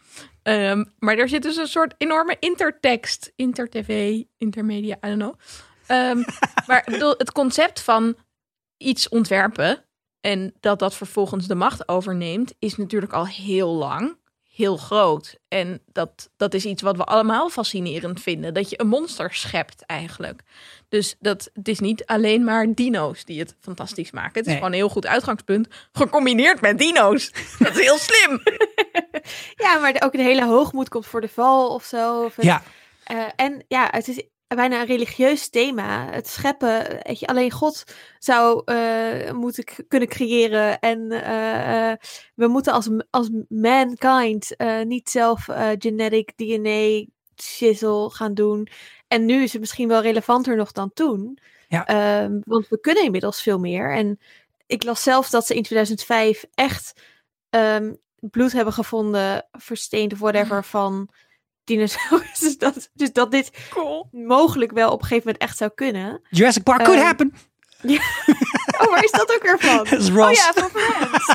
Ehm, 0.43 0.83
maar 0.99 1.17
er 1.17 1.29
zit 1.29 1.43
dus 1.43 1.57
een 1.57 1.67
soort 1.67 1.93
enorme 1.97 2.37
intertekst. 2.39 3.31
Inter-tv, 3.35 4.21
intermedia, 4.37 4.95
I 4.95 5.07
don't 5.07 5.17
know. 5.17 5.35
Ehm, 5.87 6.23
maar 6.67 6.83
bedoel, 6.85 7.13
het 7.17 7.31
concept 7.31 7.81
van 7.81 8.15
iets 8.77 9.09
ontwerpen... 9.09 9.85
en 10.21 10.53
dat 10.59 10.79
dat 10.79 10.95
vervolgens 10.95 11.47
de 11.47 11.55
macht 11.55 11.87
overneemt... 11.87 12.53
is 12.59 12.77
natuurlijk 12.77 13.13
al 13.13 13.27
heel 13.27 13.69
lang 13.69 14.19
heel 14.61 14.77
groot. 14.77 15.37
En 15.47 15.81
dat, 15.91 16.29
dat 16.37 16.53
is 16.53 16.65
iets 16.65 16.81
wat 16.81 16.97
we 16.97 17.03
allemaal 17.03 17.49
fascinerend 17.49 18.21
vinden. 18.21 18.53
Dat 18.53 18.69
je 18.69 18.79
een 18.81 18.87
monster 18.87 19.33
schept 19.33 19.85
eigenlijk. 19.85 20.41
Dus 20.89 21.15
dat, 21.19 21.49
het 21.53 21.67
is 21.67 21.79
niet 21.79 22.05
alleen 22.05 22.43
maar 22.43 22.73
dino's 22.73 23.25
die 23.25 23.39
het 23.39 23.55
fantastisch 23.59 24.11
maken. 24.11 24.31
Het 24.33 24.39
is 24.41 24.45
Nee. 24.45 24.55
gewoon 24.55 24.71
een 24.71 24.77
heel 24.77 24.89
goed 24.89 25.07
uitgangspunt. 25.07 25.67
Gecombineerd 25.91 26.61
met 26.61 26.77
dino's. 26.77 27.31
Dat 27.59 27.75
is 27.75 27.79
heel 27.85 27.97
slim. 27.97 28.41
Ja, 29.55 29.77
maar 29.77 29.93
de- 29.93 30.01
ook 30.01 30.11
de 30.11 30.21
hele 30.21 30.45
hoogmoed 30.45 30.89
komt 30.89 31.05
voor 31.05 31.21
de 31.21 31.29
val 31.29 31.73
of 31.73 31.83
zo. 31.83 32.23
Of 32.23 32.35
het- 32.35 32.45
Ja, 32.45 32.63
Eh, 33.03 33.25
en 33.35 33.63
ja, 33.67 33.87
het 33.91 34.07
is 34.07 34.21
bijna 34.55 34.79
een 34.79 34.85
religieus 34.85 35.49
thema. 35.49 36.11
Het 36.11 36.27
scheppen, 36.27 36.99
weet 37.03 37.19
je, 37.19 37.27
alleen 37.27 37.51
God 37.51 37.83
zou 38.19 38.61
eh, 38.65 39.31
moeten 39.31 39.63
kunnen 39.87 40.07
creëren. 40.07 40.79
En 40.79 41.11
eh, 41.11 41.91
eh, 41.91 41.97
we 42.35 42.47
moeten 42.47 42.73
als, 42.73 42.89
als 43.09 43.29
mankind 43.47 44.55
niet 44.83 45.09
zelf 45.09 45.47
genetic 45.77 46.31
DNA 46.35 47.05
shizzle 47.41 48.09
gaan 48.09 48.33
doen. 48.33 48.67
En 49.07 49.25
nu 49.25 49.43
is 49.43 49.51
het 49.51 49.61
misschien 49.61 49.87
wel 49.87 50.01
relevanter 50.01 50.55
nog 50.55 50.71
dan 50.71 50.93
toen. 50.93 51.39
Ja. 51.67 51.85
Ehm, 51.85 52.39
want 52.43 52.67
we 52.67 52.79
kunnen 52.79 53.03
inmiddels 53.03 53.41
veel 53.41 53.59
meer. 53.59 53.93
En 53.93 54.19
ik 54.65 54.83
las 54.83 55.03
zelf 55.03 55.29
dat 55.29 55.45
ze 55.45 55.55
in 55.55 55.63
2005 55.63 56.45
echt 56.53 57.01
ehm, 57.49 57.93
bloed 58.19 58.51
hebben 58.51 58.73
gevonden, 58.73 59.47
versteend 59.51 60.13
of 60.13 60.19
whatever, 60.19 60.63
van 60.63 61.09
dinosaurus. 61.75 62.39
Dus 62.39 62.57
dat, 62.57 62.89
dus 62.93 63.13
dat 63.13 63.31
dit 63.31 63.51
Cool. 63.69 64.07
mogelijk 64.11 64.71
wel 64.71 64.91
op 64.91 65.01
een 65.01 65.07
gegeven 65.07 65.23
moment 65.25 65.43
echt 65.49 65.57
zou 65.57 65.71
kunnen. 65.75 66.21
Jurassic 66.29 66.63
Park 66.63 66.83
could 66.83 66.97
Ehm, 66.99 67.05
happen. 67.05 67.33
Oh, 68.81 68.89
waar 68.89 69.03
is 69.03 69.11
dat 69.11 69.33
ook 69.35 69.43
weer 69.43 69.59
van? 69.59 69.77
Dat 69.89 69.99
is 69.99 70.09
Oh 70.09 70.31
ja, 70.31 70.51
van 70.53 70.69
Friends. 70.69 71.27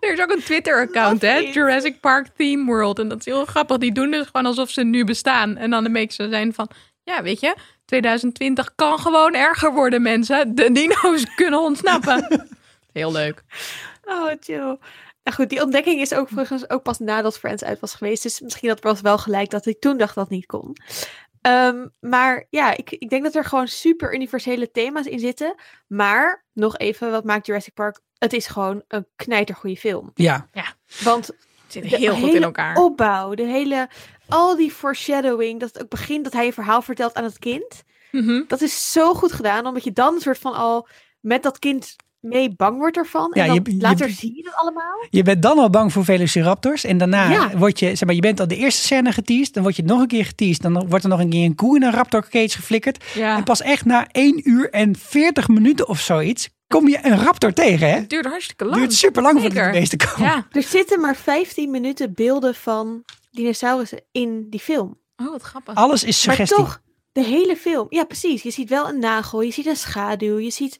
Er 0.00 0.12
is 0.12 0.20
ook 0.20 0.30
een 0.30 0.42
Twitter-account, 0.42 1.22
hè? 1.22 1.36
Jurassic 1.36 2.00
Park 2.00 2.26
Theme 2.36 2.64
World. 2.64 2.98
En 2.98 3.08
dat 3.08 3.18
is 3.18 3.24
heel 3.24 3.44
grappig. 3.44 3.76
Die 3.78 3.92
doen 3.92 4.10
dus 4.10 4.26
gewoon 4.26 4.46
alsof 4.46 4.70
ze 4.70 4.82
nu 4.84 5.04
bestaan. 5.04 5.56
En 5.56 5.70
dan 5.70 5.84
de 5.84 5.90
make 5.90 6.12
ze 6.12 6.26
zijn 6.30 6.54
van... 6.54 6.68
Ja, 7.04 7.22
weet 7.22 7.40
je, 7.40 7.54
2020 7.84 8.74
kan 8.74 8.98
gewoon 8.98 9.34
erger 9.34 9.72
worden, 9.72 10.02
mensen. 10.02 10.54
De 10.54 10.72
dino's 10.72 11.34
kunnen 11.34 11.60
ontsnappen. 11.60 12.48
Heel 12.92 13.12
leuk. 13.12 13.42
Oh, 14.04 14.30
chill. 14.40 14.78
Nou 15.24 15.36
goed, 15.36 15.48
die 15.48 15.62
ontdekking 15.62 16.00
is 16.00 16.14
ook 16.14 16.28
volgens 16.28 16.70
ook 16.70 16.82
pas 16.82 16.98
nadat 16.98 17.38
Friends 17.38 17.64
uit 17.64 17.80
was 17.80 17.94
geweest. 17.94 18.22
Dus 18.22 18.40
misschien 18.40 18.68
had 18.68 18.84
Ross 18.84 19.00
wel 19.00 19.18
gelijk 19.18 19.50
dat 19.50 19.66
ik 19.66 19.80
toen 19.80 19.96
dacht 19.96 20.14
dat 20.14 20.24
het 20.24 20.32
niet 20.34 20.46
kon. 20.46 20.76
Ehm, 21.40 21.86
maar 22.00 22.46
ja, 22.50 22.76
ik, 22.76 22.90
ik 22.90 23.10
denk 23.10 23.22
dat 23.22 23.34
er 23.34 23.44
gewoon 23.44 23.68
super 23.68 24.14
universele 24.14 24.70
thema's 24.70 25.06
in 25.06 25.18
zitten. 25.18 25.54
Maar 25.86 26.44
nog 26.52 26.78
even, 26.78 27.10
wat 27.10 27.24
maakt 27.24 27.46
Jurassic 27.46 27.74
Park? 27.74 28.00
Het 28.18 28.32
is 28.32 28.46
gewoon 28.46 28.82
een 28.88 29.06
knijtergoeie 29.16 29.76
film. 29.76 30.10
Ja, 30.14 30.48
Want 31.02 31.26
Het 31.26 31.36
zit 31.66 31.82
de 31.90 31.96
heel 31.96 32.12
goed 32.12 32.22
hele 32.22 32.36
in 32.36 32.42
elkaar. 32.42 32.76
opbouw, 32.76 33.34
de 33.34 33.46
hele, 33.46 33.88
al 34.28 34.56
die 34.56 34.70
foreshadowing, 34.70 35.60
dat 35.60 35.72
het 35.72 35.82
ook 35.82 35.90
begint 35.90 36.24
dat 36.24 36.32
hij 36.32 36.46
een 36.46 36.52
verhaal 36.52 36.82
vertelt 36.82 37.14
aan 37.14 37.24
het 37.24 37.38
kind. 37.38 37.82
Mhm. 38.10 38.42
Dat 38.48 38.60
is 38.60 38.92
zo 38.92 39.14
goed 39.14 39.32
gedaan, 39.32 39.66
omdat 39.66 39.84
je 39.84 39.92
dan 39.92 40.14
een 40.14 40.20
soort 40.20 40.38
van 40.38 40.54
al 40.54 40.88
met 41.20 41.42
dat 41.42 41.58
kind 41.58 41.96
mee 42.22 42.54
bang 42.56 42.76
wordt 42.78 42.96
ervan. 42.96 43.32
En 43.32 43.40
Ja, 43.40 43.46
dan 43.46 43.54
je- 43.64 43.70
je- 43.76 43.80
later 43.82 44.10
zie 44.10 44.36
je 44.36 44.42
dat 44.42 44.54
allemaal. 44.54 45.06
je 45.10 45.22
bent 45.22 45.42
dan 45.42 45.58
al 45.58 45.70
bang 45.70 45.92
voor 45.92 46.04
Velociraptors. 46.04 46.84
En 46.84 46.98
daarna 46.98 47.30
Ja. 47.30 47.56
word 47.58 47.78
je, 47.78 47.86
zeg 47.86 48.04
maar, 48.04 48.14
je 48.14 48.20
bent 48.20 48.40
al 48.40 48.48
de 48.48 48.56
eerste 48.56 48.82
scène 48.82 49.12
geteased. 49.12 49.54
Dan 49.54 49.62
word 49.62 49.76
je 49.76 49.82
nog 49.82 50.00
een 50.00 50.06
keer 50.06 50.24
geteased. 50.24 50.62
Dan 50.62 50.88
wordt 50.88 51.04
er 51.04 51.10
nog 51.10 51.20
een 51.20 51.30
keer 51.30 51.44
een 51.44 51.54
koe 51.54 51.76
in 51.76 51.82
een 51.82 51.92
raptor 51.92 52.28
cage 52.28 52.48
geflikkerd. 52.56 53.04
Ja. 53.14 53.36
En 53.36 53.44
pas 53.44 53.60
echt 53.62 53.84
na 53.84 54.06
1 54.12 54.48
uur 54.50 54.70
en 54.70 54.96
40 54.98 55.48
minuten 55.48 55.88
of 55.88 56.00
zoiets 56.00 56.48
kom 56.66 56.88
je 56.88 56.98
een 57.02 57.18
raptor 57.24 57.52
tegen. 57.52 57.88
Hè? 57.88 57.94
Het 57.94 58.10
duurt 58.10 58.26
hartstikke 58.26 58.64
lang. 58.64 58.76
Het 58.76 58.84
duurt 58.88 58.98
super 59.00 59.22
lang 59.22 59.34
voordat 59.40 59.52
Zeker. 59.56 59.70
die 59.72 59.80
beesten 59.80 59.98
komen. 59.98 60.30
Ja. 60.30 60.46
Er 60.50 60.62
zitten 60.62 61.00
maar 61.00 61.16
15 61.16 61.70
minuten 61.70 62.14
beelden 62.14 62.54
van 62.54 63.02
dinosaurussen 63.30 64.00
in 64.12 64.46
die 64.50 64.60
film. 64.60 64.98
Oh, 65.16 65.30
wat 65.30 65.42
grappig. 65.42 65.74
Alles 65.74 66.04
is 66.04 66.26
Maar 66.26 66.34
suggestie. 66.36 66.64
toch, 66.64 66.80
de 67.12 67.24
hele 67.24 67.56
film. 67.56 67.86
Ja, 67.88 68.04
precies. 68.04 68.42
Je 68.42 68.50
ziet 68.50 68.68
wel 68.68 68.88
een 68.88 68.98
nagel, 68.98 69.40
je 69.42 69.50
ziet 69.52 69.66
een 69.66 69.76
schaduw, 69.76 70.38
je 70.38 70.50
ziet 70.50 70.78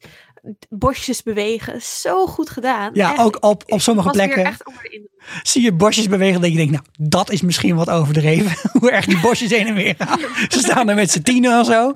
bosjes 0.69 1.23
bewegen. 1.23 1.81
Zo 1.81 2.27
goed 2.27 2.49
gedaan. 2.49 2.89
Ja, 2.93 3.11
Echt. 3.11 3.19
ook 3.19 3.37
op, 3.39 3.63
op 3.67 3.81
sommige 3.81 4.09
plekken 4.09 4.45
echt 4.45 4.63
zie 5.43 5.61
je 5.61 5.71
bosjes 5.73 6.07
bewegen. 6.07 6.41
Dat 6.41 6.49
je 6.49 6.55
denkt, 6.55 6.71
nou, 6.71 6.83
dat 6.97 7.31
is 7.31 7.41
misschien 7.41 7.75
wat 7.75 7.89
overdreven. 7.89 8.69
Hoe 8.79 8.91
erg 8.91 9.05
die 9.05 9.19
bosjes 9.19 9.49
heen 9.49 9.67
en 9.67 9.73
weer 9.73 9.95
gaan. 9.97 10.19
Ze 10.53 10.59
staan 10.59 10.89
er 10.89 10.95
met 10.95 11.11
z'n 11.11 11.21
tienen 11.21 11.59
of 11.59 11.65
zo. 11.65 11.91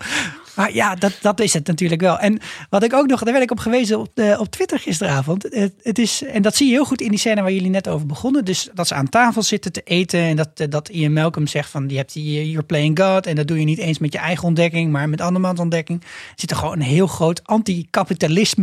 Maar 0.58 0.74
ja, 0.74 0.96
dat, 0.96 1.18
dat 1.22 1.40
is 1.40 1.54
het 1.54 1.68
natuurlijk 1.68 2.02
wel. 2.02 2.20
En 2.20 2.40
wat 2.70 2.84
ik 2.84 2.94
ook 2.94 3.08
nog, 3.08 3.24
daar 3.24 3.34
werd 3.34 3.44
ik 3.44 3.52
op 3.52 3.60
gewezen 3.60 4.00
op, 4.00 4.10
de, 4.14 4.36
op 4.40 4.50
Twitter 4.50 4.80
gisteravond. 4.80 5.44
Het, 5.50 5.74
het 5.82 6.00
is, 6.00 6.24
en 6.24 6.42
dat 6.42 6.56
zie 6.56 6.68
je 6.68 6.74
heel 6.74 6.86
goed 6.86 7.02
in 7.02 7.10
die 7.10 7.20
scène 7.20 7.42
waar 7.42 7.52
jullie 7.52 7.70
net 7.70 7.88
over 7.88 8.06
begonnen. 8.06 8.46
Dus 8.46 8.70
dat 8.74 8.88
ze 8.88 8.94
aan 8.94 9.10
tafel 9.10 9.44
zitten 9.44 9.72
te 9.72 9.82
eten. 9.84 10.20
En 10.20 10.36
dat, 10.36 10.50
eh, 10.56 10.68
dat 10.70 10.90
Ian 10.90 11.14
Malcolm 11.14 11.48
zegt 11.48 11.70
van, 11.70 11.90
je 11.90 11.98
hebt 11.98 12.14
die, 12.14 12.50
you're 12.50 12.66
playing 12.66 13.00
God. 13.00 13.26
En 13.26 13.36
dat 13.36 13.48
doe 13.48 13.60
je 13.60 13.66
niet 13.66 13.78
eens 13.78 14.00
met 14.00 14.14
je 14.14 14.20
eigen 14.20 14.48
ontdekking, 14.48 14.92
maar 14.92 15.10
met 15.10 15.22
andermans 15.22 15.60
ontdekking. 15.60 16.02
Er 16.02 16.10
zit 16.36 16.52
er 16.52 16.58
gewoon 16.58 16.74
een 16.74 16.82
heel 16.82 17.08
groot 17.08 17.42
anti-kapitalisme 17.44 18.56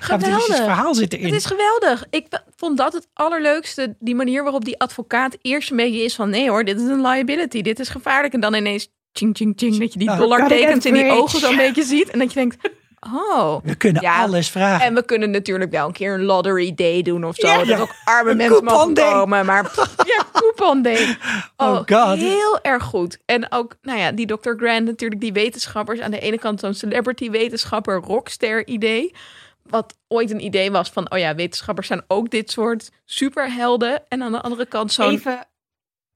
kapitalistisch 0.00 0.56
verhaal 0.56 0.94
zit 0.94 1.12
erin. 1.12 1.26
Het 1.26 1.34
is 1.34 1.46
geweldig. 1.46 2.06
Ik 2.10 2.26
vond 2.56 2.76
dat 2.76 2.92
het 2.92 3.08
allerleukste. 3.14 3.96
Die 3.98 4.14
manier 4.14 4.42
waarop 4.42 4.64
die 4.64 4.78
advocaat 4.78 5.36
eerst 5.42 5.70
een 5.70 5.76
beetje 5.76 6.04
is 6.04 6.14
van... 6.14 6.30
nee 6.30 6.48
hoor, 6.48 6.64
dit 6.64 6.80
is 6.80 6.88
een 6.88 7.00
liability, 7.00 7.62
dit 7.62 7.78
is 7.78 7.88
gevaarlijk. 7.88 8.34
En 8.34 8.40
dan 8.40 8.54
ineens 8.54 8.88
ching, 9.16 9.36
ching, 9.36 9.52
ching... 9.56 9.78
dat 9.78 9.92
je 9.92 9.98
die 9.98 10.16
dollartekens 10.16 10.84
in 10.86 10.94
die 10.94 11.10
ogen 11.10 11.40
zo'n 11.40 11.56
beetje 11.56 11.82
ziet. 11.82 12.10
En 12.10 12.18
dat 12.18 12.32
je 12.32 12.38
denkt, 12.38 12.56
oh... 13.00 13.56
We 13.64 13.74
kunnen 13.74 14.02
Ja, 14.02 14.22
alles 14.22 14.50
vragen. 14.50 14.86
En 14.86 14.94
we 14.94 15.04
kunnen 15.04 15.30
natuurlijk 15.30 15.70
wel 15.70 15.86
een 15.86 15.92
keer 15.92 16.14
een 16.14 16.24
lottery 16.24 16.74
day 16.74 17.02
doen 17.02 17.24
of 17.24 17.34
zo. 17.34 17.46
Ja, 17.46 17.56
dat 17.58 17.66
ja. 17.66 17.78
ook 17.78 17.94
arme 18.04 18.30
Een 18.30 18.36
mensen 18.36 18.64
mogen 18.64 18.94
day. 18.94 19.12
komen. 19.12 19.46
Maar 19.46 19.72
ja, 20.16 20.24
coupon 20.32 20.82
day. 20.82 21.16
Oh 21.56 21.66
Oh, 21.66 21.76
God. 21.86 22.18
Heel 22.18 22.58
erg 22.62 22.82
goed. 22.84 23.18
En 23.24 23.52
ook, 23.52 23.76
nou 23.82 23.98
ja, 23.98 24.12
die 24.12 24.26
Dr. 24.26 24.50
Grant 24.56 24.84
natuurlijk, 24.84 25.20
die 25.20 25.32
wetenschappers. 25.32 26.00
Aan 26.00 26.10
de 26.10 26.20
ene 26.20 26.38
kant 26.38 26.60
zo'n 26.60 26.74
celebrity 26.74 27.30
wetenschapper, 27.30 28.00
rockster 28.00 28.66
idee. 28.66 29.14
Wat 29.62 29.98
ooit 30.08 30.30
een 30.30 30.44
idee 30.44 30.70
was 30.70 30.90
van, 30.90 31.10
oh 31.12 31.18
ja, 31.18 31.34
wetenschappers 31.34 31.86
zijn 31.86 32.04
ook 32.08 32.30
dit 32.30 32.50
soort 32.50 32.90
superhelden. 33.04 34.02
En 34.08 34.22
aan 34.22 34.32
de 34.32 34.40
andere 34.40 34.66
kant 34.66 34.92
zo'n... 34.92 35.10
Even, 35.10 35.46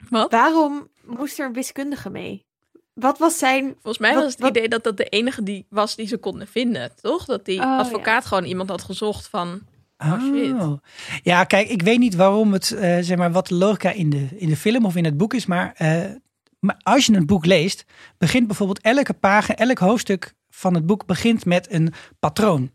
Wat? 0.09 0.31
waarom 0.31 0.89
moest 1.05 1.39
er 1.39 1.47
een 1.47 1.53
wiskundige 1.53 2.11
mee? 2.11 2.47
Wat 2.95 3.19
was 3.19 3.39
zijn... 3.39 3.65
Volgens 3.73 3.99
mij 3.99 4.15
Wat- 4.15 4.23
was 4.23 4.33
het 4.33 4.41
wat- 4.41 4.51
idee 4.51 4.69
dat 4.69 4.85
dat 4.85 4.97
de 4.97 5.05
enige 5.05 5.43
die 5.43 5.67
was 5.71 5.97
die 5.97 6.07
ze 6.07 6.17
konden 6.17 6.47
vinden, 6.47 6.93
toch? 7.01 7.25
Dat 7.25 7.45
die 7.45 7.61
Oh, 7.61 7.79
advocaat 7.79 8.27
gewoon 8.27 8.45
iemand 8.45 8.69
had 8.69 8.83
gezocht 8.83 9.29
van... 9.29 9.61
Oh, 9.99 10.23
shit. 10.23 10.53
Oh. 10.53 10.79
Ja, 11.23 11.45
kijk, 11.45 11.69
ik 11.69 11.83
weet 11.83 11.99
niet 11.99 12.15
waarom 12.15 12.53
het, 12.53 12.71
eh, 12.73 12.99
zeg 13.01 13.17
maar, 13.19 13.33
wat 13.33 13.47
de 13.49 13.55
logica 13.55 13.91
in 13.91 14.11
de, 14.11 14.29
in 14.37 14.49
de 14.49 14.57
film 14.57 14.85
of 14.85 14.97
in 14.97 15.05
het 15.05 15.17
boek 15.17 15.35
is, 15.35 15.47
maar, 15.47 15.73
eh, 15.77 16.03
maar 16.61 16.81
als 16.83 17.07
je 17.07 17.13
een 17.15 17.27
boek 17.27 17.47
leest, 17.47 17.85
begint 18.19 18.47
bijvoorbeeld 18.47 18.81
elke 18.81 19.13
pagina, 19.15 19.57
elk 19.57 19.79
hoofdstuk 19.79 20.35
van 20.51 20.75
het 20.75 20.87
boek 20.87 21.07
begint 21.07 21.45
met 21.45 21.73
een 21.73 21.93
patroon. 22.19 22.71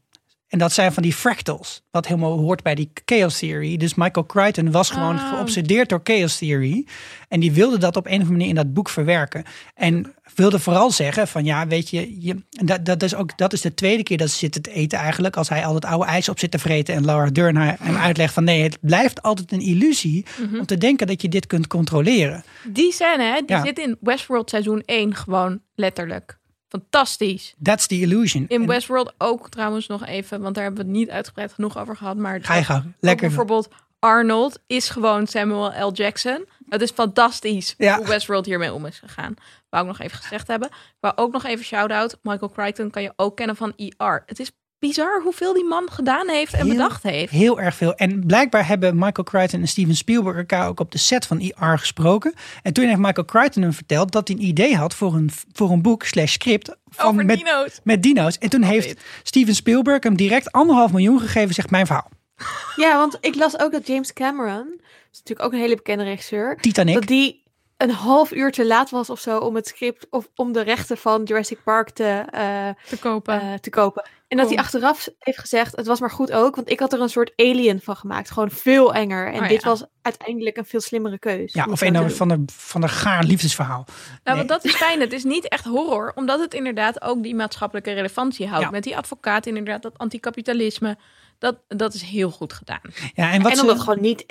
En 0.55 0.61
dat 0.61 0.73
zijn 0.73 0.93
van 0.93 1.03
die 1.03 1.13
fractals, 1.13 1.81
wat 1.91 2.07
helemaal 2.07 2.37
hoort 2.37 2.63
bij 2.63 2.75
die 2.75 2.91
chaos 3.05 3.39
theory. 3.39 3.77
Dus 3.77 3.95
Michael 3.95 4.25
Crichton 4.25 4.71
was 4.71 4.89
gewoon 4.89 5.17
Ah. 5.19 5.29
geobsedeerd 5.29 5.89
door 5.89 5.99
chaos 6.03 6.37
theory. 6.37 6.85
En 7.27 7.39
die 7.39 7.51
wilde 7.51 7.77
dat 7.77 7.95
op 7.95 8.05
een 8.05 8.11
of 8.11 8.17
andere 8.17 8.31
manier 8.31 8.47
in 8.49 8.55
dat 8.55 8.73
boek 8.73 8.89
verwerken. 8.89 9.43
En 9.73 10.13
wilde 10.35 10.59
vooral 10.59 10.91
zeggen 10.91 11.27
van 11.27 11.43
ja, 11.45 11.67
weet 11.67 11.89
je, 11.89 12.21
je 12.21 12.35
en 12.51 12.65
dat, 12.65 12.85
dat, 12.85 13.03
is 13.03 13.15
ook, 13.15 13.37
dat 13.37 13.53
is 13.53 13.61
de 13.61 13.73
tweede 13.73 14.03
keer 14.03 14.17
dat 14.17 14.29
ze 14.29 14.37
zitten 14.37 14.61
te 14.61 14.71
eten 14.71 14.99
eigenlijk. 14.99 15.37
Als 15.37 15.49
hij 15.49 15.65
al 15.65 15.73
dat 15.73 15.85
oude 15.85 16.05
ijs 16.05 16.29
op 16.29 16.39
zit 16.39 16.51
te 16.51 16.59
vreten 16.59 16.95
en 16.95 17.05
Laura 17.05 17.29
Dern 17.29 17.55
hem 17.57 17.95
uitlegt 17.95 18.33
van 18.33 18.43
nee, 18.43 18.63
het 18.63 18.77
blijft 18.81 19.21
altijd 19.21 19.51
een 19.51 19.61
illusie 19.61 20.25
om 20.59 20.65
te 20.65 20.77
denken 20.77 21.07
dat 21.07 21.21
je 21.21 21.29
dit 21.29 21.47
kunt 21.47 21.67
controleren. 21.67 22.43
Die 22.63 22.91
scène, 22.93 23.23
hè, 23.23 23.39
die 23.45 23.55
Ja. 23.55 23.63
zit 23.65 23.79
in 23.79 23.97
Westworld 23.99 24.49
seizoen 24.49 24.83
1 24.85 25.15
gewoon 25.15 25.59
letterlijk. 25.75 26.37
Fantastisch. 26.69 27.53
That's 27.63 27.87
the 27.87 27.99
illusion. 27.99 28.45
In 28.47 28.65
Westworld 28.67 29.13
ook 29.17 29.49
trouwens 29.49 29.87
nog 29.87 30.05
even, 30.05 30.41
want 30.41 30.55
daar 30.55 30.63
hebben 30.63 30.81
we 30.85 30.89
het 30.89 30.97
niet 30.97 31.09
uitgebreid 31.09 31.53
genoeg 31.53 31.77
over 31.77 31.95
gehad. 31.97 32.17
Maar 32.17 32.41
Ga 32.41 32.55
je 32.55 32.63
gang, 32.63 32.93
lekker. 32.99 33.27
bijvoorbeeld 33.27 33.67
Arnold 33.99 34.59
is 34.67 34.89
gewoon 34.89 35.27
Samuel 35.27 35.87
L. 35.87 35.91
Jackson. 35.93 36.45
Het 36.69 36.81
is 36.81 36.91
fantastisch 36.91 37.73
Ja. 37.77 37.97
hoe 37.97 38.07
Westworld 38.07 38.45
hiermee 38.45 38.73
om 38.73 38.85
is 38.85 38.99
gegaan. 38.99 39.33
Wou 39.69 39.83
ik 39.87 39.89
nog 39.97 39.99
even 40.07 40.17
gezegd 40.17 40.47
hebben. 40.47 40.69
Wou 40.99 41.13
ook 41.17 41.31
nog 41.31 41.45
even 41.45 41.65
shout-out. 41.65 42.17
Michael 42.21 42.51
Crichton 42.51 42.89
kan 42.89 43.01
je 43.01 43.13
ook 43.15 43.35
kennen 43.35 43.55
van 43.55 43.73
ER. 43.75 44.23
Het 44.25 44.39
is 44.39 44.51
bizar 44.87 45.21
hoeveel 45.21 45.53
die 45.53 45.63
man 45.65 45.87
gedaan 45.91 46.29
heeft 46.29 46.53
en 46.53 46.59
Heel- 46.65 46.69
bedacht 46.69 47.03
heeft. 47.03 47.31
Heel 47.31 47.59
erg 47.59 47.75
veel. 47.75 47.93
En 47.95 48.25
blijkbaar 48.25 48.67
hebben 48.67 48.95
Michael 48.95 49.23
Crichton 49.27 49.61
en 49.61 49.67
Steven 49.67 49.95
Spielberg 49.95 50.37
elkaar 50.37 50.67
ook 50.67 50.79
op 50.79 50.91
de 50.91 50.97
set 50.97 51.25
van 51.25 51.39
ER 51.39 51.79
gesproken. 51.79 52.33
En 52.63 52.73
toen 52.73 52.85
heeft 52.85 52.99
Michael 52.99 53.25
Crichton 53.25 53.61
hem 53.63 53.73
verteld 53.73 54.11
dat 54.11 54.27
hij 54.27 54.37
een 54.37 54.43
idee 54.43 54.75
had 54.75 54.93
voor 54.95 55.13
een, 55.13 55.29
voor 55.53 55.71
een 55.71 55.81
boek 55.81 56.03
slash 56.03 56.31
script 56.33 56.75
van 56.89 57.05
Over 57.09 57.25
met, 57.25 57.37
dino's. 57.37 57.79
met 57.83 58.03
dino's. 58.03 58.37
En 58.37 58.49
toen 58.49 58.61
heeft 58.63 58.87
dit. 58.87 59.01
Steven 59.23 59.55
Spielberg 59.55 60.03
hem 60.03 60.15
direct 60.15 60.51
anderhalf 60.51 60.91
miljoen 60.91 61.19
gegeven, 61.19 61.53
zegt 61.53 61.69
mijn 61.69 61.85
verhaal. 61.85 62.09
Ja, 62.75 62.97
want 62.97 63.17
ik 63.21 63.35
las 63.35 63.59
ook 63.59 63.71
dat 63.71 63.87
James 63.87 64.13
Cameron, 64.13 64.65
dat 64.77 65.11
is 65.11 65.17
natuurlijk 65.17 65.47
ook 65.47 65.53
een 65.53 65.59
hele 65.59 65.75
bekende 65.75 66.03
regisseur, 66.03 66.57
Titanic. 66.61 66.93
dat 66.93 67.07
die 67.07 67.43
een 67.77 67.89
half 67.91 68.31
uur 68.33 68.51
te 68.51 68.65
laat 68.65 68.89
was 68.89 69.09
of 69.09 69.19
zo 69.19 69.37
om 69.37 69.55
het 69.55 69.67
script 69.67 70.07
of 70.09 70.27
om 70.35 70.51
de 70.51 70.61
rechten 70.61 70.97
van 70.97 71.23
Jurassic 71.23 71.57
Park 71.63 71.89
te, 71.89 72.23
eh, 72.31 72.69
Te 72.89 72.97
kopen. 72.99 73.41
eh, 73.41 73.53
te 73.53 73.69
kopen. 73.69 74.05
En 74.35 74.41
dat 74.41 74.49
hij 74.49 74.63
achteraf 74.63 75.07
heeft 75.19 75.39
gezegd, 75.39 75.75
het 75.75 75.85
was 75.87 75.99
maar 75.99 76.11
goed 76.11 76.31
ook, 76.31 76.55
want 76.55 76.69
ik 76.69 76.79
had 76.79 76.93
er 76.93 77.01
een 77.01 77.09
soort 77.09 77.33
alien 77.35 77.81
van 77.81 77.95
gemaakt. 77.95 78.31
Gewoon 78.31 78.51
veel 78.51 78.93
enger. 78.93 79.27
En 79.33 79.41
Oh, 79.41 79.47
dit 79.47 79.61
ja. 79.61 79.69
was 79.69 79.85
uiteindelijk 80.01 80.57
een 80.57 80.65
veel 80.65 80.81
slimmere 80.81 81.19
keus. 81.19 81.53
ja, 81.53 81.65
of 81.69 81.81
een 81.81 82.11
van 82.11 82.27
de, 82.27 82.43
van 82.51 82.81
de 82.81 82.87
gaar 82.87 83.23
liefdesverhaal. 83.23 83.83
Nou, 83.87 83.97
Nee. 84.23 84.35
want 84.35 84.47
dat 84.49 84.65
is 84.65 84.75
fijn. 84.75 84.99
Het 84.99 85.13
is 85.13 85.23
niet 85.23 85.47
echt 85.47 85.65
horror, 85.65 86.11
omdat 86.15 86.39
het 86.39 86.53
inderdaad 86.53 87.01
ook 87.01 87.23
die 87.23 87.35
maatschappelijke 87.35 87.91
relevantie 87.91 88.47
houdt. 88.47 88.63
Ja. 88.65 88.69
Met 88.71 88.83
die 88.83 88.97
advocaat, 88.97 89.45
inderdaad, 89.45 89.81
dat 89.81 89.97
anticapitalisme. 89.97 90.97
Dat, 91.39 91.57
dat 91.67 91.93
is 91.93 92.01
heel 92.01 92.31
goed 92.31 92.53
gedaan. 92.53 92.79
Ja, 93.13 93.31
en 93.31 93.41
wat 93.41 93.49
en 93.51 93.55
ze, 93.57 93.61
omdat 93.61 93.77
het 93.77 93.85
gewoon 93.85 94.01
niet... 94.03 94.25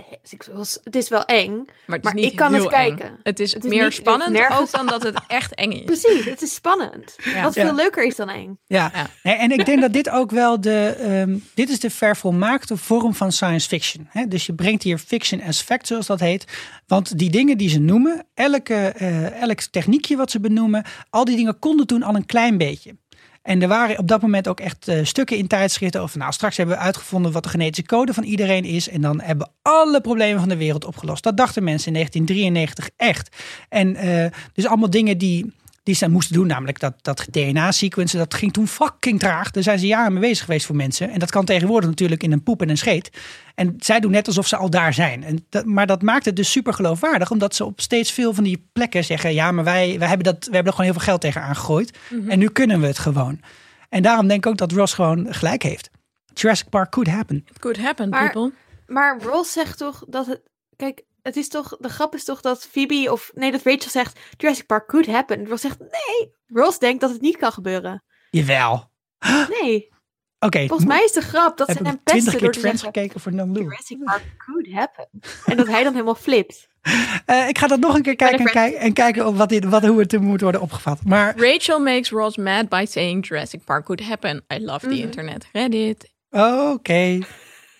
Het 0.85 0.97
is 0.97 1.09
wel 1.09 1.25
eng. 1.25 1.55
Maar, 1.57 1.67
het 1.87 1.97
is 1.97 2.03
Maar 2.03 2.15
niet 2.15 2.25
ik 2.25 2.37
kan 2.37 2.55
heel 2.55 2.65
het 2.65 2.73
eng. 2.73 2.97
kijken. 2.97 3.19
Het 3.23 3.41
is, 3.41 3.53
Het 3.55 3.65
is 3.65 3.71
meer 3.71 3.85
niet- 3.85 3.93
spannend 3.93 4.33
nergens- 4.33 4.59
ook 4.61 4.71
dan 4.71 4.87
dat 4.87 5.03
het 5.03 5.19
echt 5.27 5.55
eng 5.55 5.71
is. 5.73 5.85
Precies, 6.01 6.25
het 6.25 6.43
is 6.43 6.55
spannend. 6.55 7.15
Ja. 7.25 7.43
Wat 7.43 7.55
Ja. 7.55 7.65
veel 7.67 7.75
leuker 7.75 8.05
is 8.05 8.17
dan 8.17 8.29
eng. 8.29 8.59
Ja, 8.67 8.91
Ja. 9.23 9.37
En 9.39 9.51
ik 9.51 9.67
denk 9.67 9.81
dat 9.81 9.93
dit 9.93 10.11
ook 10.11 10.31
wel 10.31 10.61
de. 10.61 10.87
ehm, 10.99 11.39
dit 11.55 11.69
is 11.71 11.81
de 11.81 11.91
vervolmaakte 11.91 12.77
vorm 12.77 13.15
van 13.15 13.33
science 13.33 13.69
fiction. 13.69 14.07
Hè? 14.11 14.27
Dus 14.29 14.47
je 14.47 14.55
brengt 14.55 14.83
hier 14.83 14.99
fiction 14.99 15.43
as 15.43 15.61
fact, 15.63 15.87
zoals 15.87 16.07
dat 16.07 16.21
heet. 16.21 16.45
Want 16.87 17.19
die 17.19 17.31
dingen 17.31 17.59
die 17.59 17.69
ze 17.69 17.79
noemen, 17.81 18.27
elke, 18.35 18.75
eh, 18.75 19.41
elk 19.43 19.61
techniekje 19.61 20.17
wat 20.17 20.31
ze 20.31 20.41
benoemen, 20.41 20.85
al 21.11 21.25
die 21.25 21.37
dingen 21.37 21.59
konden 21.59 21.87
toen 21.87 22.03
al 22.03 22.15
een 22.15 22.27
klein 22.27 22.59
beetje. 22.59 22.97
En 23.45 23.63
er 23.63 23.69
waren 23.69 23.99
op 23.99 24.09
dat 24.09 24.23
moment 24.23 24.49
ook 24.49 24.61
echt 24.61 24.89
eh, 24.89 25.05
stukken 25.05 25.37
in 25.37 25.47
tijdschriften 25.47 26.01
over. 26.01 26.19
Nou, 26.19 26.33
straks 26.33 26.57
hebben 26.57 26.77
we 26.77 26.83
uitgevonden 26.83 27.33
wat 27.33 27.43
de 27.43 27.49
genetische 27.49 27.87
code 27.87 28.15
van 28.15 28.23
iedereen 28.23 28.65
is. 28.65 28.89
En 28.89 29.01
dan 29.01 29.21
hebben 29.21 29.47
we 29.47 29.71
alle 29.71 30.01
problemen 30.01 30.41
van 30.41 30.49
de 30.49 30.57
wereld 30.57 30.85
opgelost. 30.85 31.23
Dat 31.23 31.37
dachten 31.37 31.65
mensen 31.65 31.87
in 31.87 31.93
1993 31.93 32.91
echt. 32.97 33.37
En 33.69 33.97
eh, 33.97 34.31
dus 34.53 34.67
allemaal 34.67 34.91
dingen 34.91 35.19
die, 35.19 35.53
die 35.85 35.95
ze 35.95 36.09
moesten 36.09 36.35
doen, 36.35 36.47
namelijk 36.47 36.81
dat, 36.81 36.95
dat 37.03 37.27
DNA-sequencen, 37.31 38.19
dat 38.19 38.35
ging 38.35 38.53
toen 38.53 38.69
fucking 38.69 39.19
traag. 39.19 39.51
Daar 39.51 39.63
zijn 39.63 39.79
ze 39.79 39.87
jaren 39.87 40.13
mee 40.13 40.21
bezig 40.21 40.45
geweest 40.45 40.67
voor 40.67 40.77
mensen. 40.77 41.11
En 41.11 41.19
dat 41.19 41.31
kan 41.31 41.45
tegenwoordig 41.45 41.89
natuurlijk 41.89 42.23
in 42.23 42.33
een 42.33 42.43
poep 42.43 42.63
en 42.63 42.69
een 42.69 42.77
scheet. 42.77 43.11
En 43.55 43.75
zij 43.79 44.01
doen 44.01 44.11
net 44.11 44.27
alsof 44.27 44.47
ze 44.47 44.57
al 44.57 44.71
daar 44.71 44.95
zijn. 44.95 45.25
En 45.25 45.47
dat, 45.49 45.65
maar 45.65 45.87
dat 45.87 46.03
maakt 46.03 46.25
het 46.25 46.37
dus 46.37 46.51
super 46.51 46.75
geloofwaardig, 46.75 47.31
omdat 47.31 47.55
ze 47.55 47.65
op 47.65 47.81
steeds 47.81 48.13
veel 48.13 48.35
van 48.35 48.45
die 48.45 48.69
plekken 48.73 49.05
zeggen: 49.05 49.35
ja, 49.35 49.53
maar 49.53 49.65
wij, 49.65 49.99
wij, 49.99 50.09
hebben, 50.09 50.25
dat, 50.25 50.45
wij 50.45 50.55
hebben 50.55 50.73
er 50.73 50.79
gewoon 50.79 50.91
heel 50.91 51.01
veel 51.01 51.09
geld 51.09 51.21
tegen 51.21 51.43
aangegooid. 51.43 51.99
En 52.29 52.39
nu 52.39 52.49
kunnen 52.49 52.81
we 52.81 52.87
het 52.87 52.99
gewoon. 52.99 53.41
En 53.89 54.03
daarom 54.03 54.29
denk 54.29 54.45
ik 54.45 54.51
ook 54.51 54.59
dat 54.59 54.73
Ross 54.73 54.95
gewoon 54.95 55.35
gelijk 55.35 55.63
heeft. 55.63 55.91
Jurassic 56.35 56.69
Park 56.69 56.91
could 56.91 57.09
happen. 57.09 57.45
It 57.51 57.59
could 57.59 57.79
happen, 57.79 58.09
Maar- 58.09 58.31
people. 58.31 58.53
Maar 58.87 59.19
Ross 59.23 59.53
zegt 59.53 59.79
toch 59.79 60.05
dat 60.09 60.27
het... 60.27 60.41
Kijk, 60.77 61.03
het 61.25 61.37
is 61.37 61.49
toch, 61.49 61.77
de 61.81 61.89
grap 61.89 62.15
is 62.15 62.25
toch 62.25 62.41
dat 62.41 62.67
Phoebe 62.71 63.13
of 63.13 63.31
nee, 63.35 63.51
dat 63.53 63.63
Rachel 63.65 63.91
zegt 63.91 64.19
Jurassic 64.37 64.67
Park 64.67 64.87
could 64.89 65.07
happen. 65.07 65.47
Ross 65.47 65.63
zegt 65.63 65.79
nee. 65.79 66.35
Ross 66.47 66.79
denkt 66.79 67.01
dat 67.01 67.11
het 67.11 67.21
niet 67.21 67.37
kan 67.37 67.53
gebeuren. 67.53 68.03
Jawel. 68.31 68.91
Nee, 69.61 69.93
Oké, 70.39 70.67
volgens 70.67 70.89
mij 70.89 71.05
is 71.05 71.13
de 71.13 71.21
grap 71.21 71.57
dat 71.57 71.67
heb 71.67 71.77
ze 71.77 71.83
hem 71.83 72.01
pesten 72.03 72.33
keer 72.33 72.41
door 72.41 72.53
te 72.53 72.59
Friends 72.59 72.81
zeggen 72.81 73.01
gekeken 73.03 73.21
voor 73.21 73.33
No 73.35 73.45
Blue. 73.47 73.63
Jurassic 73.63 74.05
Park 74.05 74.23
could 74.37 74.73
happen. 74.73 75.09
En 75.45 75.57
dat 75.57 75.67
hij 75.67 75.83
dan 75.83 75.93
helemaal 75.93 76.15
flipt. 76.15 76.67
Eh, 77.27 77.49
ik 77.49 77.59
ga 77.59 77.67
dat 77.67 77.81
nog 77.81 77.95
een 77.95 78.03
keer 78.03 78.17
kijken 78.17 78.47
en, 78.47 78.75
en 78.79 78.93
kijken 78.93 79.27
of 79.27 79.37
wat, 79.37 79.49
dit, 79.49 79.65
wat, 79.65 79.87
hoe 79.87 80.01
het 80.01 80.21
moet 80.21 80.41
worden 80.41 80.61
opgevat. 80.61 81.05
Maar 81.05 81.39
Rachel 81.39 81.81
makes 81.81 82.11
Ross 82.11 82.37
mad 82.37 82.69
by 82.69 82.85
saying 82.89 83.27
Jurassic 83.27 83.65
Park 83.65 83.85
could 83.85 84.03
happen. 84.07 84.45
I 84.55 84.59
love 84.65 84.87
the 84.87 84.95
Mhm. 84.95 85.03
internet. 85.03 85.49
Reddit. 85.53 86.11
oké. 86.31 87.19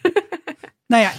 nou 0.87 1.03
ja, 1.03 1.13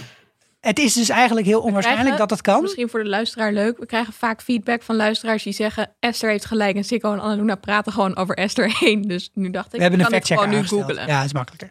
het 0.66 0.78
is 0.78 0.92
dus 0.94 1.08
eigenlijk 1.08 1.46
heel 1.46 1.60
onwaarschijnlijk 1.60 2.06
krijgen- 2.08 2.28
dat 2.28 2.38
het 2.38 2.46
kan. 2.46 2.62
Misschien 2.62 2.88
voor 2.88 3.02
de 3.02 3.08
luisteraar 3.08 3.52
leuk. 3.52 3.78
We 3.78 3.86
krijgen 3.86 4.12
vaak 4.12 4.42
feedback 4.42 4.82
van 4.82 4.96
luisteraars 4.96 5.42
die 5.42 5.52
zeggen... 5.52 5.90
Esther 6.00 6.30
heeft 6.30 6.44
gelijk 6.44 6.76
en 6.76 6.84
Sikko 6.84 7.12
en 7.12 7.20
Annaluna 7.20 7.54
praten 7.54 7.92
gewoon 7.92 8.16
over 8.16 8.36
Esther 8.36 8.76
heen. 8.80 9.02
Dus 9.02 9.30
nu 9.34 9.50
dacht 9.50 9.66
ik, 9.66 9.72
We 9.72 9.80
hebben 9.80 10.00
een 10.00 10.06
kan 10.06 10.14
het 10.14 10.26
gewoon 10.26 10.48
nu 10.48 10.66
googelen. 10.66 11.06
Ja, 11.06 11.22
is 11.22 11.32
makkelijker. 11.32 11.70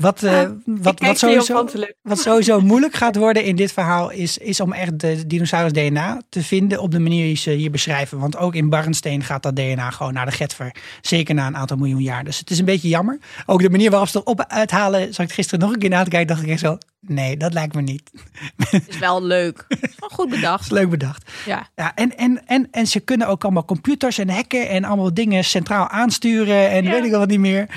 Wat, 0.00 0.22
eh, 0.22 0.48
wat, 0.64 1.00
wat, 1.00 1.18
sowieso, 1.18 1.68
wat 2.02 2.18
sowieso 2.28 2.60
moeilijk 2.60 2.94
gaat 2.94 3.16
worden 3.16 3.44
in 3.44 3.56
dit 3.56 3.72
verhaal 3.72 4.10
is, 4.10 4.38
is 4.38 4.60
om 4.60 4.72
echt 4.72 4.98
de 4.98 5.26
dinosaurus 5.26 5.72
DNA 5.72 6.22
te 6.28 6.42
vinden 6.42 6.80
op 6.80 6.90
de 6.90 6.98
manier 6.98 7.24
die 7.24 7.36
ze 7.36 7.50
hier 7.50 7.70
beschrijven. 7.70 8.18
Want 8.18 8.36
ook 8.36 8.54
in 8.54 8.68
Barnsteen 8.68 9.22
gaat 9.22 9.42
dat 9.42 9.56
DNA 9.56 9.90
gewoon 9.90 10.12
naar 10.12 10.26
de 10.26 10.32
getver. 10.32 10.74
Zeker 11.00 11.34
na 11.34 11.46
een 11.46 11.56
aantal 11.56 11.76
miljoen 11.76 12.02
jaar. 12.02 12.24
Dus 12.24 12.38
het 12.38 12.50
is 12.50 12.58
een 12.58 12.64
beetje 12.64 12.88
jammer. 12.88 13.18
Ook 13.46 13.62
de 13.62 13.70
manier 13.70 13.90
waarop 13.90 14.08
ze 14.08 14.18
erop 14.18 14.44
uithalen, 14.48 15.14
zag 15.14 15.26
ik 15.26 15.32
gisteren 15.32 15.60
nog 15.60 15.72
een 15.72 15.78
keer 15.78 15.90
na 15.90 16.04
te 16.04 16.10
kijken, 16.10 16.28
dacht 16.28 16.42
ik 16.42 16.48
echt 16.48 16.60
zo, 16.60 16.78
nee, 17.00 17.36
dat 17.36 17.52
lijkt 17.52 17.74
me 17.74 17.82
niet. 17.82 18.10
Het 18.56 18.88
is 18.88 18.98
wel 18.98 19.22
leuk. 19.22 19.64
Het 19.68 19.82
is 19.82 19.94
wel 19.98 20.08
goed 20.08 20.28
bedacht. 20.28 20.64
is 20.70 20.70
leuk 20.70 20.90
bedacht. 20.90 21.30
Ja. 21.46 21.68
Ja, 21.76 21.94
en, 21.94 22.16
en, 22.16 22.46
en, 22.46 22.68
en 22.70 22.86
ze 22.86 23.00
kunnen 23.00 23.26
ook 23.26 23.44
allemaal 23.44 23.64
computers 23.64 24.18
en 24.18 24.28
hacken 24.30 24.68
en 24.68 24.84
allemaal 24.84 25.14
dingen 25.14 25.44
centraal 25.44 25.88
aansturen 25.88 26.70
en 26.70 26.84
Ja. 26.84 26.90
weet 26.90 27.04
ik 27.04 27.10
wat 27.10 27.28
niet 27.28 27.38
meer. 27.38 27.68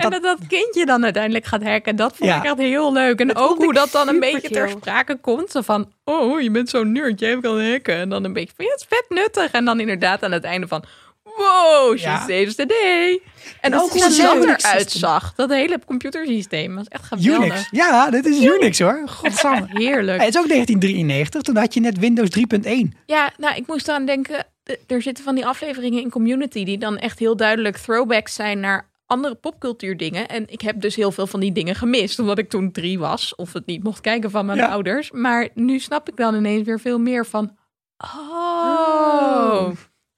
En 0.00 0.10
dat, 0.10 0.22
dat 0.22 0.38
dat 0.38 0.46
kindje 0.48 0.86
dan 0.86 1.04
uiteindelijk 1.04 1.44
gaat 1.44 1.62
hacken, 1.62 1.96
dat 1.96 2.16
vond 2.16 2.30
Ja. 2.30 2.36
ik 2.38 2.44
echt 2.44 2.58
heel 2.58 2.92
leuk. 2.92 3.20
En 3.20 3.26
Dat 3.26 3.36
ook 3.36 3.56
hoe 3.56 3.72
dat 3.72 3.90
dan 3.92 4.08
een 4.08 4.20
beetje 4.20 4.48
ter 4.50 4.68
sprake 4.70 5.16
komt. 5.20 5.50
Zo 5.50 5.60
van, 5.60 5.92
oh, 6.04 6.40
je 6.40 6.50
bent 6.50 6.68
zo'n 6.68 6.92
nerd, 6.92 7.20
jij 7.20 7.40
kan 7.40 7.70
hacken. 7.70 7.94
En 7.96 8.08
dan 8.08 8.24
een 8.24 8.32
beetje 8.32 8.52
van, 8.56 8.64
ja, 8.64 8.70
het 8.70 8.80
is 8.80 8.86
vet 8.98 9.04
nuttig. 9.08 9.50
En 9.50 9.64
dan 9.64 9.80
inderdaad 9.80 10.22
aan 10.22 10.32
het 10.32 10.44
einde 10.44 10.68
van, 10.68 10.84
wow, 11.22 11.98
she 11.98 12.04
Ja. 12.04 12.18
saves 12.18 12.54
the 12.54 12.66
day. 12.66 13.20
En 13.60 13.70
Dat 13.70 13.82
ook 13.82 13.90
hoe 13.90 14.00
dat 14.00 14.62
eruit 14.62 14.90
zag. 14.90 15.34
Dat 15.34 15.50
hele 15.50 15.78
computersysteem 15.86 16.74
was 16.74 16.88
echt 16.88 17.04
geweldig. 17.04 17.46
Unix. 17.46 17.68
Ja, 17.70 18.10
dit 18.10 18.26
is 18.26 18.40
Unix 18.42 18.78
hoor. 18.78 19.02
Godsamme. 19.06 19.66
Heerlijk. 19.68 20.20
Het 20.22 20.34
is 20.34 20.40
ook 20.40 20.48
1993, 20.48 21.42
toen 21.42 21.56
had 21.56 21.74
je 21.74 21.80
net 21.80 21.98
Windows 21.98 22.28
3.1. 22.30 22.92
Ja, 23.06 23.30
nou, 23.38 23.56
ik 23.56 23.66
moest 23.66 23.88
aan 23.88 24.06
denken. 24.06 24.46
Er 24.86 25.02
zitten 25.02 25.24
van 25.24 25.34
die 25.34 25.46
afleveringen 25.46 26.02
in 26.02 26.10
Community 26.10 26.64
die 26.64 26.78
dan 26.78 26.98
echt 26.98 27.18
heel 27.18 27.36
duidelijk 27.36 27.76
throwbacks 27.76 28.34
zijn 28.34 28.60
naar 28.60 28.88
andere 29.06 29.34
popcultuurdingen. 29.34 30.28
En 30.28 30.44
ik 30.48 30.60
heb 30.60 30.80
dus 30.80 30.96
heel 30.96 31.12
veel 31.12 31.26
van 31.26 31.40
die 31.40 31.52
dingen 31.52 31.74
gemist, 31.74 32.18
omdat 32.18 32.38
ik 32.38 32.48
toen 32.48 32.72
drie 32.72 32.98
was 32.98 33.34
of 33.34 33.52
het 33.52 33.66
niet 33.66 33.82
mocht 33.84 34.00
kijken 34.00 34.30
van 34.30 34.46
mijn 34.46 34.58
Ja. 34.58 34.68
ouders. 34.68 35.10
Maar 35.10 35.48
nu 35.54 35.78
snap 35.78 36.08
ik 36.08 36.16
dan 36.16 36.34
ineens 36.34 36.66
weer 36.66 36.80
veel 36.80 36.98
meer 36.98 37.26
van. 37.26 37.56
Oh. 37.96 39.70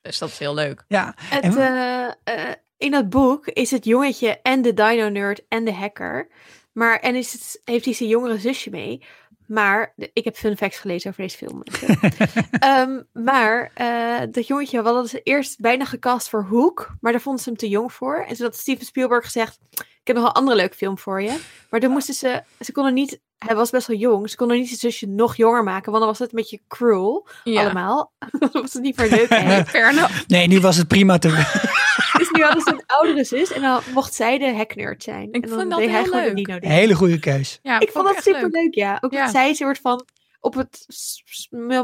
Dus 0.02 0.18
dat 0.18 0.28
is 0.28 0.38
heel 0.38 0.54
leuk. 0.54 0.84
Ja, 0.88 1.14
Het, 1.16 1.56
eh, 1.56 2.06
eh, 2.06 2.54
in 2.76 2.90
dat 2.90 3.08
boek 3.10 3.46
is 3.46 3.70
het 3.70 3.84
jongetje 3.84 4.40
en 4.42 4.62
de 4.62 4.74
dino-nerd 4.74 5.42
en 5.48 5.64
de 5.64 5.72
hacker. 5.72 6.28
Maar, 6.72 6.98
en 6.98 7.14
is 7.14 7.32
het, 7.32 7.60
heeft 7.64 7.84
hij 7.84 7.94
zijn 7.94 8.08
jongere 8.08 8.38
zusje 8.38 8.70
mee. 8.70 9.02
Maar, 9.46 9.94
ik 10.12 10.24
heb 10.24 10.36
fun 10.36 10.56
facts 10.56 10.78
gelezen 10.78 11.10
over 11.10 11.22
deze 11.22 11.36
film. 11.36 11.62
Ehm, 12.58 13.02
maar 13.12 13.70
eh, 13.74 14.26
dat 14.30 14.46
jongetje 14.46 14.82
hadden 14.82 15.08
ze 15.08 15.20
eerst 15.22 15.60
bijna 15.60 15.84
gecast 15.84 16.28
voor 16.28 16.44
Hoek. 16.44 16.94
Maar 17.00 17.12
daar 17.12 17.20
vonden 17.20 17.42
ze 17.42 17.48
hem 17.48 17.58
te 17.58 17.68
jong 17.68 17.92
voor. 17.92 18.24
En 18.28 18.36
had 18.42 18.56
Steven 18.56 18.86
Spielberg 18.86 19.24
gezegd, 19.24 19.58
ik 19.72 20.06
heb 20.14 20.16
nog 20.16 20.24
een 20.26 20.32
andere 20.32 20.56
leuke 20.56 20.76
film 20.76 20.98
voor 20.98 21.22
je. 21.22 21.38
Maar 21.70 21.80
toen 21.80 21.90
moesten 21.90 22.14
ze, 22.14 22.42
ze 22.60 22.72
konden 22.72 22.94
niet, 22.94 23.20
hij 23.38 23.56
was 23.56 23.70
best 23.70 23.86
wel 23.86 23.96
jong. 23.96 24.30
Ze 24.30 24.36
konden 24.36 24.56
niet 24.56 24.66
zijn 24.68 24.78
zusje 24.78 25.06
nog 25.06 25.36
jonger 25.36 25.62
maken. 25.64 25.86
Want 25.92 25.98
dan 25.98 26.06
was 26.06 26.18
het 26.18 26.28
een 26.30 26.38
beetje 26.38 26.60
cruel 26.68 27.28
Ja. 27.44 27.60
allemaal. 27.62 28.12
dan 28.38 28.48
was 28.52 28.72
het 28.72 28.82
niet 28.82 28.96
meer 28.96 29.10
leuk. 29.10 29.28
Nee, 29.28 29.64
fair 29.64 29.90
enough. 29.90 30.26
nee, 30.26 30.46
nu 30.46 30.60
was 30.60 30.76
het 30.76 30.88
prima 30.88 31.18
te 31.18 31.28
nu 32.36 32.42
hadden 32.42 32.62
ze 32.62 32.70
een 32.72 32.82
oudere 32.86 33.24
zus 33.24 33.52
en 33.52 33.60
dan 33.62 33.80
mocht 33.94 34.14
zij 34.14 34.38
de 34.38 34.54
hacknerd 34.54 35.02
zijn. 35.02 35.28
Ik 35.32 35.34
en 35.34 35.40
dan 35.50 35.58
vond 35.58 35.70
dat 35.70 35.78
deed 35.78 35.88
hij 35.90 35.98
heel 35.98 36.06
gewoon 36.10 36.20
de 36.28 36.34
leuk. 36.34 36.44
dino 36.46 36.58
ding. 36.58 36.72
Hele 36.72 36.94
goede 36.94 37.18
keus. 37.18 37.58
Ja, 37.62 37.80
Ik 37.80 37.90
vond 37.90 38.06
dat 38.06 38.22
super 38.22 38.48
leuk. 38.50 38.74
ja. 38.74 38.98
Ook 39.00 39.12
Ja. 39.12 39.22
dat 39.22 39.30
zij 39.30 39.48
een 39.48 39.54
soort 39.54 39.78
van 39.78 40.04
op 40.40 40.54
het 40.54 40.86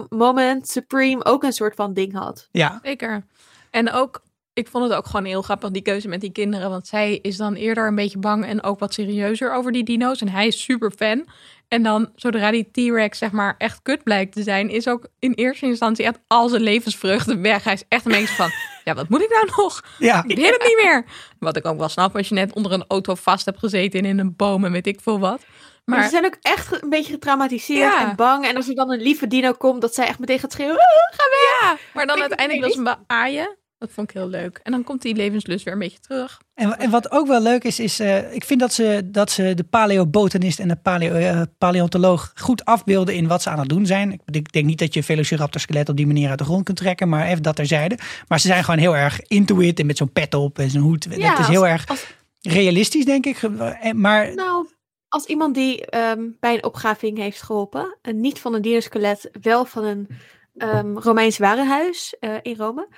moment 0.09 0.69
Supreme 0.69 1.25
ook 1.25 1.43
een 1.43 1.53
soort 1.53 1.75
van 1.75 1.95
ding 1.95 2.13
had. 2.13 2.49
Ja, 2.53 2.79
Zeker. 2.83 3.27
En 3.71 3.93
ook, 3.93 4.23
ik 4.53 4.69
vond 4.69 4.85
het 4.85 4.93
ook 4.93 5.07
gewoon 5.07 5.25
heel 5.25 5.43
grappig, 5.43 5.71
die 5.71 5.83
keuze 5.83 6.09
met 6.09 6.21
die 6.21 6.33
kinderen. 6.33 6.71
Want 6.71 6.87
zij 6.87 7.19
is 7.23 7.37
dan 7.37 7.55
eerder 7.55 7.87
een 7.87 7.95
beetje 7.95 8.19
bang 8.19 8.45
en 8.47 8.63
ook 8.63 8.79
wat 8.79 8.95
serieuzer 8.95 9.53
over 9.55 9.73
die 9.73 9.85
dino's. 9.85 10.21
En 10.21 10.29
hij 10.29 10.47
is 10.47 10.63
super 10.63 10.91
fan. 10.91 11.27
En 11.69 11.83
dan, 11.83 12.11
zodra 12.17 12.51
die 12.51 12.71
T-Rex 12.71 13.19
zeg 13.19 13.31
maar 13.31 13.55
echt 13.59 13.83
kut 13.83 14.03
blijkt 14.03 14.33
te 14.33 14.43
zijn, 14.43 14.69
is 14.71 14.89
ook 14.89 15.07
in 15.19 15.33
eerste 15.33 15.67
instantie 15.67 16.05
echt 16.05 16.19
al 16.27 16.49
zijn 16.49 16.63
levensvreugde 16.63 17.37
weg. 17.39 17.65
Hij 17.65 17.73
is 17.73 17.85
echt 17.89 18.05
een 18.05 18.13
beetje 18.13 18.35
van, 18.35 18.51
ja, 18.85 18.95
wat 18.95 19.09
moet 19.09 19.23
ik 19.23 19.31
nou 19.31 19.49
nog? 19.57 19.83
ja. 19.99 20.25
Ik 20.27 20.37
weet 20.37 20.51
het 20.51 20.63
niet 20.67 20.81
meer. 20.85 21.05
Wat 21.39 21.57
ik 21.57 21.67
ook 21.67 21.79
wel 21.79 21.89
snap 21.89 22.17
als 22.17 22.29
je 22.29 22.35
net 22.35 22.53
onder 22.53 22.73
een 22.73 22.85
auto 22.89 23.15
vast 23.15 23.45
hebt 23.45 23.59
gezeten 23.59 24.01
en 24.01 24.05
in 24.07 24.19
een 24.19 24.37
boom 24.37 24.65
en 24.65 24.73
weet 24.73 24.87
ik 24.87 25.01
veel 25.03 25.19
wat. 25.21 25.41
Maar, 25.85 25.97
Maar 25.99 26.05
ze 26.05 26.11
zijn 26.11 26.25
ook 26.25 26.37
echt 26.41 26.83
een 26.83 26.89
beetje 26.91 27.13
getraumatiseerd 27.13 27.93
Ja. 27.93 28.09
en 28.11 28.17
bang. 28.17 28.45
En 28.47 28.57
als 28.57 28.69
er 28.69 28.75
dan 28.75 28.93
een 28.93 29.01
lieve 29.03 29.27
dino 29.27 29.53
komt, 29.53 29.81
dat 29.81 29.95
zij 29.95 30.07
echt 30.07 30.19
meteen 30.19 30.39
gaat 30.39 30.53
schreeuwen. 30.53 30.77
"Ah, 30.79 31.17
ga 31.17 31.25
weg! 31.31 31.61
ja, 31.71 31.77
maar 31.95 32.07
dan 32.07 32.21
uiteindelijk 32.21 32.67
wil 32.67 32.85
ze 32.85 32.89
hem 32.91 33.05
beaaien. 33.07 33.57
Dat 33.83 33.91
vond 33.93 34.11
ik 34.11 34.17
heel 34.17 34.29
leuk. 34.29 34.61
En 34.63 34.73
dan 34.73 34.85
komt 34.85 35.03
die 35.03 35.15
levenslust 35.15 35.65
weer 35.65 35.73
een 35.75 35.79
beetje 35.81 35.99
terug. 36.01 36.41
En, 36.55 36.79
en 36.79 36.91
wat 36.91 37.11
ook 37.11 37.27
wel 37.27 37.41
leuk 37.43 37.65
is, 37.65 37.81
is 37.81 38.01
eh, 38.01 38.35
ik 38.35 38.45
vind 38.45 38.61
dat 38.61 38.73
ze, 38.73 39.03
dat 39.05 39.31
ze 39.31 39.55
de 39.55 39.65
paleobotanist 39.65 40.59
en 40.59 40.69
de 40.69 40.77
paleo, 40.77 41.13
eh, 41.15 41.43
paleontoloog 41.59 42.33
goed 42.35 42.65
afbeelden 42.65 43.15
in 43.15 43.27
wat 43.27 43.43
ze 43.43 43.51
aan 43.51 43.59
het 43.59 43.69
doen 43.69 43.87
zijn. 43.87 44.13
Ik, 44.13 44.21
ik 44.27 44.53
denk 44.53 44.67
niet 44.67 44.79
dat 44.79 44.93
je 44.95 45.01
een 45.01 45.07
Velociraptor 45.07 45.61
skelet 45.61 45.89
op 45.89 45.97
die 45.97 46.07
manier 46.07 46.29
uit 46.31 46.39
de 46.39 46.45
grond 46.45 46.65
kunt 46.65 46.77
trekken, 46.77 47.09
maar 47.09 47.27
even 47.27 47.43
dat 47.43 47.57
terzijde. 47.57 47.99
Maar 48.29 48.41
ze 48.41 48.47
zijn 48.47 48.65
gewoon 48.65 48.81
heel 48.81 48.97
erg 48.97 49.21
into 49.21 49.61
it 49.61 49.81
en 49.81 49.87
met 49.87 49.97
zo'n 49.97 50.13
pet 50.13 50.35
op 50.35 50.59
en 50.59 50.71
zo'n 50.71 50.83
hoed. 50.83 51.05
Ja, 51.11 51.11
dat 51.11 51.33
is 51.33 51.37
als- 51.39 51.47
heel 51.49 51.67
erg 51.67 51.87
als- 51.89 52.07
realistisch, 52.41 53.05
denk 53.05 53.27
ik. 53.27 53.43
Eh, 53.43 53.93
Maar 53.93 54.35
Nou, 54.35 54.67
als 55.09 55.25
iemand 55.25 55.55
die 55.55 55.87
ehm, 55.87 56.21
bij 56.41 56.55
een 56.55 56.65
opgraving 56.65 57.19
heeft 57.19 57.43
geholpen, 57.43 57.99
en 58.03 58.21
niet 58.21 58.39
van 58.39 58.55
een 58.55 58.63
dierskelet, 58.63 59.31
wel 59.41 59.65
van 59.65 59.85
een 59.85 60.09
ehm, 60.57 60.97
Romeins 60.97 61.39
warenhuis 61.39 62.17
eh, 62.21 62.35
in 62.43 62.55
Rome, 62.57 62.89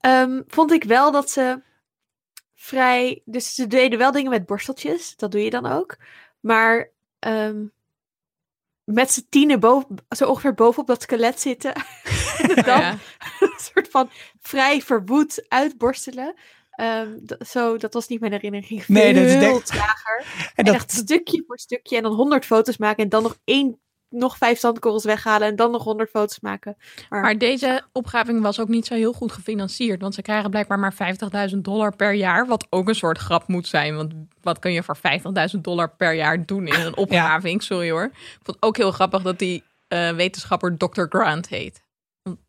ehm, 0.00 0.42
vond 0.46 0.72
ik 0.72 0.84
wel 0.84 1.10
dat 1.10 1.30
ze 1.30 1.62
vrij. 2.54 3.22
Dus 3.24 3.54
ze 3.54 3.66
deden 3.66 3.98
wel 3.98 4.12
dingen 4.12 4.30
met 4.30 4.46
borsteltjes, 4.46 5.16
dat 5.16 5.30
doe 5.32 5.44
je 5.44 5.50
dan 5.50 5.66
ook. 5.66 5.96
Maar 6.40 6.90
ehm, 7.18 7.66
met 8.84 9.10
z'n 9.10 9.26
tienen 9.28 9.60
boven, 9.60 9.96
zo 10.16 10.28
ongeveer 10.28 10.54
bovenop 10.54 10.86
dat 10.86 11.02
skelet 11.02 11.40
zitten. 11.40 11.74
en 12.38 12.64
Ja. 12.64 12.90
een 13.40 13.52
soort 13.56 13.88
van 13.88 14.10
vrij 14.40 14.82
verwoed 14.82 15.44
uitborstelen. 15.48 16.34
Ehm, 16.70 17.18
zo, 17.46 17.76
dat 17.76 17.94
was 17.94 18.08
niet 18.08 18.20
mijn 18.20 18.32
herinnering. 18.32 18.86
Nee, 18.86 19.14
dat 19.14 19.22
is 19.24 19.32
denk- 19.38 19.64
trager. 19.64 20.18
en 20.18 20.50
En 20.54 20.64
dat, 20.64 20.74
echt 20.74 20.92
stukje 20.92 21.44
voor 21.46 21.58
stukje. 21.58 21.96
En 21.96 22.02
dan 22.02 22.12
100 22.14 22.44
foto's 22.44 22.76
maken. 22.76 23.02
En 23.02 23.08
dan 23.08 23.22
nog 23.22 23.38
één, 23.44 23.80
nog 24.10 24.36
vijf 24.36 24.58
zandkorrels 24.58 25.04
weghalen. 25.04 25.48
En 25.48 25.56
dan 25.56 25.70
nog 25.70 25.84
100 25.84 26.10
foto's 26.10 26.40
maken. 26.40 26.76
Maar, 27.08 27.20
Maar 27.20 27.38
deze 27.38 27.82
opgraving 27.92 28.42
was 28.42 28.60
ook 28.60 28.68
niet 28.68 28.86
zo 28.86 28.94
heel 28.94 29.12
goed 29.12 29.32
gefinancierd. 29.32 30.00
Want 30.00 30.14
ze 30.14 30.22
krijgen 30.22 30.50
blijkbaar 30.50 30.78
maar 30.78 30.94
50.000 31.50 31.56
dollar 31.56 31.96
per 31.96 32.12
jaar. 32.12 32.46
Wat 32.46 32.66
ook 32.70 32.88
een 32.88 32.94
soort 32.94 33.18
grap 33.18 33.48
moet 33.48 33.66
zijn. 33.66 33.96
Want 33.96 34.12
wat 34.42 34.58
kun 34.58 34.72
je 34.72 34.82
voor 34.82 34.96
50.000 35.54 35.60
dollar 35.60 35.90
per 35.96 36.12
jaar 36.12 36.46
doen 36.46 36.66
in 36.66 36.80
een 36.80 36.96
opgraving? 37.06 37.62
Sorry 37.62 37.90
hoor. 37.90 38.04
Ik 38.04 38.12
vond 38.42 38.46
het 38.46 38.62
ook 38.62 38.76
heel 38.76 38.92
grappig 38.92 39.22
dat 39.22 39.38
die 39.38 39.64
eh, 39.88 40.10
wetenschapper 40.10 40.76
Dr. 40.76 41.02
Grant 41.08 41.48
heet. 41.48 41.82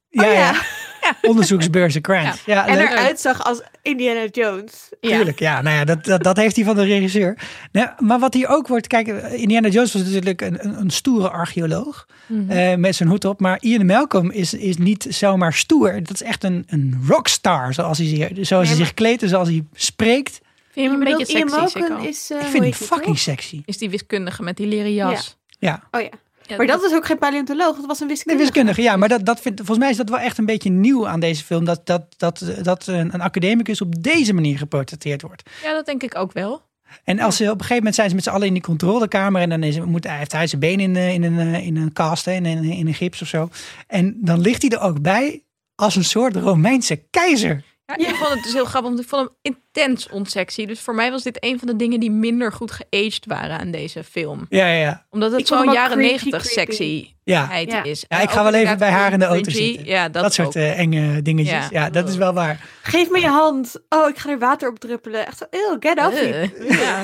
ja, 0.09 0.25
Oh, 0.27 0.33
ja. 0.33 0.53
onderzoeksbeurzen 1.21 2.03
Grant. 2.05 2.41
Ja, 2.45 2.67
en 2.67 2.77
leuk. 2.77 2.89
eruit 2.89 3.19
zag 3.19 3.43
als 3.43 3.61
Indiana 3.81 4.25
Jones. 4.31 4.89
Tuurlijk, 5.01 5.39
ja. 5.39 5.61
Nou 5.61 5.75
ja, 5.75 5.83
dat, 5.85 6.03
dat, 6.05 6.23
dat 6.23 6.37
heeft 6.37 6.55
hij 6.55 6.65
van 6.65 6.75
de 6.75 6.83
regisseur. 6.83 7.37
Nou, 7.71 7.89
maar 7.99 8.19
wat 8.19 8.33
hier 8.33 8.47
ook 8.47 8.67
wordt, 8.67 8.87
kijk, 8.87 9.07
Indiana 9.31 9.67
Jones 9.67 9.93
was 9.93 10.03
natuurlijk 10.03 10.41
een, 10.41 10.65
een, 10.65 10.79
een 10.79 10.89
stoere 10.89 11.29
archeoloog. 11.29 12.05
Mhm. 12.25 12.49
eh, 12.51 12.75
met 12.75 12.95
zijn 12.95 13.09
hoed 13.09 13.25
op. 13.25 13.39
Maar 13.39 13.57
Ian 13.61 13.85
Malcolm 13.85 14.31
is, 14.31 14.53
is 14.53 14.77
niet 14.77 15.05
zomaar 15.09 15.53
stoer. 15.53 15.93
Dat 16.03 16.13
is 16.13 16.23
echt 16.23 16.43
een, 16.43 16.63
een 16.67 17.01
rockstar, 17.07 17.73
zoals 17.73 17.97
hij, 17.97 18.07
zich- 18.07 18.29
zoals 18.47 18.67
hij 18.67 18.75
Nee, 18.77 18.85
zich 18.85 18.93
kleedt 18.93 19.21
en 19.23 19.29
zoals 19.29 19.47
hij 19.47 19.63
spreekt. 19.73 20.41
Vind 20.71 20.85
je 20.85 20.91
hem 20.91 21.01
een 21.01 21.07
Je 21.07 21.17
beetje 21.17 21.37
sexy, 21.39 22.07
is... 22.07 22.29
eh, 22.31 22.37
Ik 22.41 22.45
vind 22.47 22.63
hem 22.63 22.73
fucking 22.73 23.05
toch? 23.05 23.19
sexy. 23.19 23.61
Is 23.65 23.77
die 23.77 23.89
wiskundige 23.89 24.43
met 24.43 24.57
die 24.57 24.67
leren 24.67 24.93
jas? 24.93 25.37
Ja, 25.59 25.83
Oh 25.91 26.01
ja. 26.01 26.09
Ja, 26.49 26.57
Maar 26.57 26.67
dat 26.67 26.81
was 26.81 26.93
ook 26.93 27.05
geen 27.05 27.17
paleontoloog. 27.17 27.75
Dat 27.75 27.85
was 27.85 27.99
een 27.99 28.07
nee, 28.07 28.15
wiskundige. 28.15 28.43
wiskundige. 28.43 28.81
Ja, 28.81 28.95
maar 28.95 29.09
dat, 29.09 29.25
dat 29.25 29.41
vind, 29.41 29.57
volgens 29.57 29.77
mij 29.77 29.89
is 29.89 29.97
dat 29.97 30.09
wel 30.09 30.19
echt 30.19 30.37
een 30.37 30.45
beetje 30.45 30.69
nieuw 30.69 31.07
aan 31.07 31.19
deze 31.19 31.43
film. 31.43 31.65
Dat, 31.65 31.85
dat, 31.85 32.03
dat, 32.17 32.43
dat 32.61 32.87
een, 32.87 33.13
een 33.13 33.21
academicus 33.21 33.81
op 33.81 34.03
deze 34.03 34.33
manier 34.33 34.57
geportretteerd 34.57 35.21
wordt. 35.21 35.49
Ja, 35.63 35.73
dat 35.73 35.85
denk 35.85 36.03
ik 36.03 36.17
ook 36.17 36.33
wel. 36.33 36.61
En 37.03 37.19
als 37.19 37.35
ze 37.35 37.43
op 37.43 37.49
een 37.49 37.55
gegeven 37.55 37.75
moment 37.75 37.95
zijn 37.95 38.09
ze 38.09 38.15
met 38.15 38.23
z'n 38.23 38.29
allen 38.29 38.47
in 38.47 38.53
die 38.53 38.61
controlekamer 38.61 39.41
en 39.41 39.49
dan 39.49 39.63
is, 39.63 39.79
moet, 39.79 40.03
hij 40.03 40.17
heeft 40.17 40.31
hij 40.31 40.47
zijn 40.47 40.61
been 40.61 40.79
in, 40.79 40.95
eh, 40.95 41.13
in, 41.13 41.23
een, 41.23 41.53
eh, 41.53 41.65
in 41.65 41.75
een 41.77 41.93
kast, 41.93 42.27
in, 42.27 42.45
een, 42.45 42.63
in 42.63 42.87
een 42.87 42.93
gips 42.93 43.21
of 43.21 43.27
zo. 43.27 43.49
En 43.87 44.17
dan 44.21 44.39
ligt 44.39 44.61
hij 44.61 44.71
er 44.71 44.81
ook 44.81 45.01
bij 45.01 45.43
als 45.75 45.95
een 45.95 46.03
soort 46.03 46.35
Romeinse 46.35 46.95
keizer. 47.09 47.63
Ja, 47.97 48.07
ik 48.09 48.15
vond 48.15 48.33
het 48.33 48.43
dus 48.43 48.53
heel 48.53 48.65
grappig, 48.65 48.89
want 48.91 49.03
ik 49.03 49.09
vond 49.09 49.21
hem 49.41 49.55
intens 49.71 50.09
onsexy. 50.09 50.65
Dus 50.65 50.79
voor 50.79 50.95
mij 50.95 51.11
was 51.11 51.23
dit 51.23 51.37
een 51.43 51.59
van 51.59 51.67
de 51.67 51.75
dingen 51.75 51.99
die 51.99 52.11
minder 52.11 52.51
goed 52.53 52.71
geaged 52.71 53.25
waren 53.25 53.59
aan 53.59 53.71
deze 53.71 54.03
film. 54.03 54.45
Ja, 54.49 54.65
ja, 54.67 54.73
ja. 54.81 55.05
Omdat 55.09 55.31
het 55.31 55.47
zo'n 55.47 55.71
jaren 55.71 55.97
negentig 55.97 56.45
sexy 56.45 57.13
Ja, 57.23 57.57
Ja. 57.57 57.83
is. 57.83 58.05
ja 58.07 58.17
En 58.17 58.23
ik 58.23 58.29
ga 58.29 58.43
wel 58.43 58.53
even 58.53 58.77
bij 58.77 58.89
haar 58.91 59.11
in 59.13 59.19
de 59.19 59.25
auto 59.25 59.41
cringy. 59.51 59.65
zitten. 59.67 59.85
Ja, 59.85 60.09
dat, 60.09 60.23
dat, 60.23 60.33
soort 60.33 60.55
eh, 60.55 60.79
enge 60.79 61.21
dingetjes. 61.21 61.51
Ja. 61.69 61.83
Ja. 61.83 61.89
dat 61.89 62.09
is 62.09 62.15
wel 62.15 62.33
waar. 62.33 62.65
Geef 62.81 63.09
me 63.09 63.19
je 63.19 63.27
hand. 63.27 63.75
Oh, 63.89 64.09
ik 64.09 64.17
ga 64.17 64.29
er 64.29 64.39
water 64.39 64.69
op 64.69 64.79
druppelen. 64.79 65.25
Echt 65.27 65.37
zo, 65.37 65.45
ew, 65.49 65.75
get 65.79 65.97
off 65.99 66.11
me. 66.21 66.51
Eh, 66.67 66.79
ja. 66.85 67.03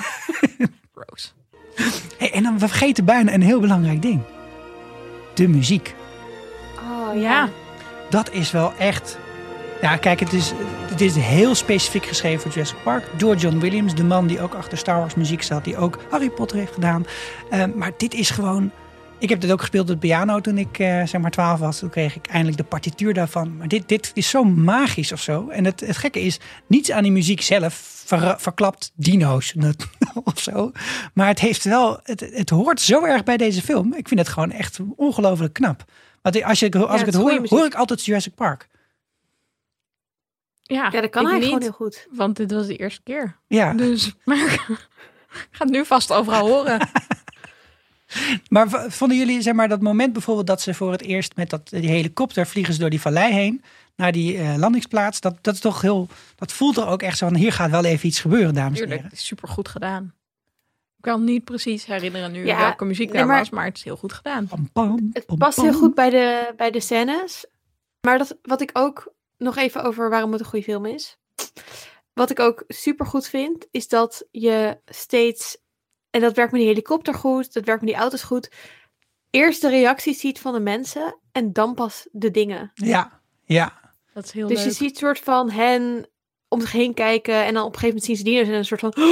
Gross. 0.95 1.33
Hey, 2.17 2.31
en 2.31 2.43
dan 2.43 2.53
we 2.59 2.67
vergeten 2.67 3.05
bijna 3.05 3.33
een 3.33 3.41
heel 3.41 3.59
belangrijk 3.59 4.01
ding. 4.01 4.21
De 5.33 5.47
muziek. 5.47 5.95
Oh, 6.79 7.13
Ja. 7.13 7.19
ja. 7.21 7.49
Dat 8.09 8.31
is 8.31 8.51
wel 8.51 8.73
echt... 8.77 9.17
Ja, 9.85 9.97
kijk, 9.97 10.19
het 10.19 10.33
is, 10.33 10.51
het 10.89 11.01
is 11.01 11.15
heel 11.15 11.55
specifiek 11.55 12.05
geschreven 12.05 12.41
voor 12.41 12.51
Jurassic 12.51 12.83
Park. 12.83 13.03
Door 13.17 13.35
John 13.35 13.57
Williams, 13.57 13.95
de 13.95 14.03
man 14.03 14.27
die 14.27 14.41
ook 14.41 14.53
achter 14.53 14.77
Star 14.77 14.99
Wars 14.99 15.15
muziek 15.15 15.41
staat. 15.41 15.63
Die 15.63 15.77
ook 15.77 15.99
Harry 16.09 16.29
Potter 16.29 16.57
heeft 16.57 16.73
gedaan. 16.73 17.05
Eh, 17.49 17.63
maar 17.75 17.91
dit 17.97 18.13
is 18.13 18.29
gewoon... 18.29 18.71
Ik 19.19 19.29
heb 19.29 19.41
dit 19.41 19.51
ook 19.51 19.59
gespeeld 19.59 19.89
op 19.89 19.99
piano 19.99 20.41
toen 20.41 20.57
ik 20.57 20.79
eh, 20.79 21.03
zeg 21.05 21.21
maar 21.21 21.31
12 21.31 21.59
was. 21.59 21.79
Toen 21.79 21.89
kreeg 21.89 22.15
ik 22.15 22.27
eindelijk 22.27 22.57
de 22.57 22.63
partituur 22.63 23.13
daarvan. 23.13 23.57
Maar 23.57 23.67
dit, 23.67 23.87
dit 23.89 24.11
is 24.13 24.29
zo 24.29 24.43
magisch 24.43 25.11
of 25.11 25.21
zo. 25.21 25.49
En 25.49 25.65
het, 25.65 25.79
het 25.79 25.97
gekke 25.97 26.21
is, 26.21 26.39
niets 26.67 26.91
aan 26.91 27.03
die 27.03 27.11
muziek 27.11 27.41
zelf 27.41 27.73
ver- 28.05 28.35
verklapt 28.39 28.91
dino's 28.95 29.55
of 30.23 30.39
zo. 30.39 30.71
Maar 31.13 31.27
het 31.27 31.39
heeft 31.39 31.63
wel, 31.63 31.99
het, 32.03 32.19
het 32.33 32.49
hoort 32.49 32.81
zo 32.81 33.03
erg 33.03 33.23
bij 33.23 33.37
deze 33.37 33.61
film. 33.61 33.93
Ik 33.93 34.07
vind 34.07 34.19
het 34.19 34.29
gewoon 34.29 34.51
echt 34.51 34.79
ongelooflijk 34.95 35.53
knap. 35.53 35.83
Want 36.21 36.43
als, 36.43 36.59
je, 36.59 36.71
als 36.71 36.93
Ja, 36.93 36.99
ik 36.99 37.05
het 37.05 37.15
hoor, 37.15 37.33
muziek. 37.33 37.49
hoor 37.49 37.65
ik 37.65 37.75
altijd 37.75 38.05
Jurassic 38.05 38.35
Park. 38.35 38.67
Ja, 40.67 40.89
Ja, 40.91 41.01
dat 41.01 41.09
kan 41.09 41.23
ik 41.23 41.29
hij 41.29 41.37
niet, 41.37 41.45
gewoon 41.47 41.61
heel 41.61 41.71
goed. 41.71 42.07
Want 42.11 42.35
dit 42.35 42.51
was 42.51 42.67
de 42.67 42.75
eerste 42.75 43.01
keer. 43.03 43.35
Ja, 43.47 43.73
Dus 43.73 44.13
maar, 44.25 44.37
ik 44.53 45.47
ga 45.51 45.63
het 45.63 45.69
nu 45.69 45.85
vast 45.85 46.11
overal 46.11 46.47
horen. 46.47 46.87
maar 48.49 48.69
vonden 48.91 49.17
jullie 49.17 49.41
zeg 49.41 49.53
maar 49.53 49.67
dat 49.67 49.81
moment 49.81 50.13
bijvoorbeeld 50.13 50.47
dat 50.47 50.61
ze 50.61 50.73
voor 50.73 50.91
het 50.91 51.01
eerst 51.01 51.35
met 51.35 51.49
dat, 51.49 51.69
die 51.69 51.89
helikopter 51.89 52.47
vliegen 52.47 52.73
ze 52.73 52.79
door 52.79 52.89
die 52.89 53.01
vallei 53.01 53.33
heen 53.33 53.63
naar 53.95 54.11
die 54.11 54.37
eh, 54.37 54.55
landingsplaats. 54.57 55.19
Dat, 55.19 55.37
dat 55.41 55.53
is 55.53 55.59
toch 55.59 55.81
heel, 55.81 56.07
dat 56.35 56.51
voelt 56.51 56.77
er 56.77 56.87
ook 56.87 57.01
echt 57.01 57.17
zo 57.17 57.27
van 57.27 57.35
hier 57.35 57.51
gaat 57.53 57.69
wel 57.71 57.83
even 57.83 58.07
iets 58.07 58.19
gebeuren, 58.19 58.53
dames 58.53 58.79
en 58.79 58.89
heren. 58.89 59.03
het 59.03 59.13
is 59.13 59.25
super 59.25 59.47
goed 59.47 59.67
gedaan. 59.67 60.13
Ik 60.97 61.11
kan 61.11 61.23
niet 61.23 61.43
precies 61.43 61.85
herinneren 61.85 62.31
nu 62.31 62.45
Ja, 62.45 62.57
welke 62.57 62.85
muziek 62.85 63.07
nee, 63.07 63.17
daar 63.17 63.27
maar- 63.27 63.39
was, 63.39 63.49
maar 63.49 63.65
het 63.65 63.77
is 63.77 63.83
heel 63.83 63.97
goed 63.97 64.13
gedaan. 64.13 64.47
Pam, 64.47 64.69
pam, 64.71 65.09
Het 65.13 65.25
pam, 65.25 65.37
past 65.37 65.55
pam. 65.55 65.65
heel 65.65 65.77
goed 65.77 65.95
bij 65.95 66.09
de, 66.09 66.53
bij 66.57 66.71
de 66.71 66.79
scènes. 66.79 67.45
Maar 68.01 68.17
dat, 68.17 68.37
wat 68.41 68.61
ik 68.61 68.69
ook 68.73 69.13
nog 69.37 69.57
even 69.57 69.83
over 69.83 70.09
waarom 70.09 70.31
het 70.31 70.39
een 70.39 70.45
goede 70.45 70.65
film 70.65 70.85
is. 70.85 71.17
Wat 72.13 72.29
ik 72.29 72.39
ook 72.39 72.63
super 72.67 73.05
goed 73.05 73.27
vind, 73.27 73.67
is 73.71 73.87
dat 73.87 74.27
je 74.31 74.79
steeds. 74.85 75.57
En 76.09 76.21
dat 76.21 76.35
werkt 76.35 76.51
met 76.51 76.61
die 76.61 76.69
helikopter 76.69 77.13
goed, 77.13 77.53
dat 77.53 77.65
werkt 77.65 77.81
met 77.81 77.89
die 77.89 77.99
auto's 77.99 78.23
goed. 78.23 78.51
Eerst 79.29 79.61
de 79.61 79.69
reacties 79.69 80.19
ziet 80.19 80.39
van 80.39 80.53
de 80.53 80.59
mensen 80.59 81.19
en 81.31 81.53
dan 81.53 81.73
pas 81.73 82.07
de 82.11 82.31
dingen. 82.31 82.71
Ja, 82.73 83.21
ja. 83.43 83.93
Dat 84.13 84.23
is 84.23 84.31
heel 84.31 84.47
dus 84.47 84.57
leuk. 84.57 84.65
je 84.65 84.71
ziet 84.71 84.97
soort 84.97 85.19
van 85.19 85.49
hen 85.49 86.09
om 86.47 86.61
zich 86.61 86.71
heen 86.71 86.93
kijken 86.93 87.45
en 87.45 87.53
dan 87.53 87.63
op 87.63 87.73
een 87.73 87.79
gegeven 87.79 87.87
moment 87.87 88.05
zien 88.05 88.15
ze 88.15 88.23
dieren 88.23 88.47
en 88.47 88.53
een 88.53 88.65
soort 88.65 88.79
van 88.79 88.93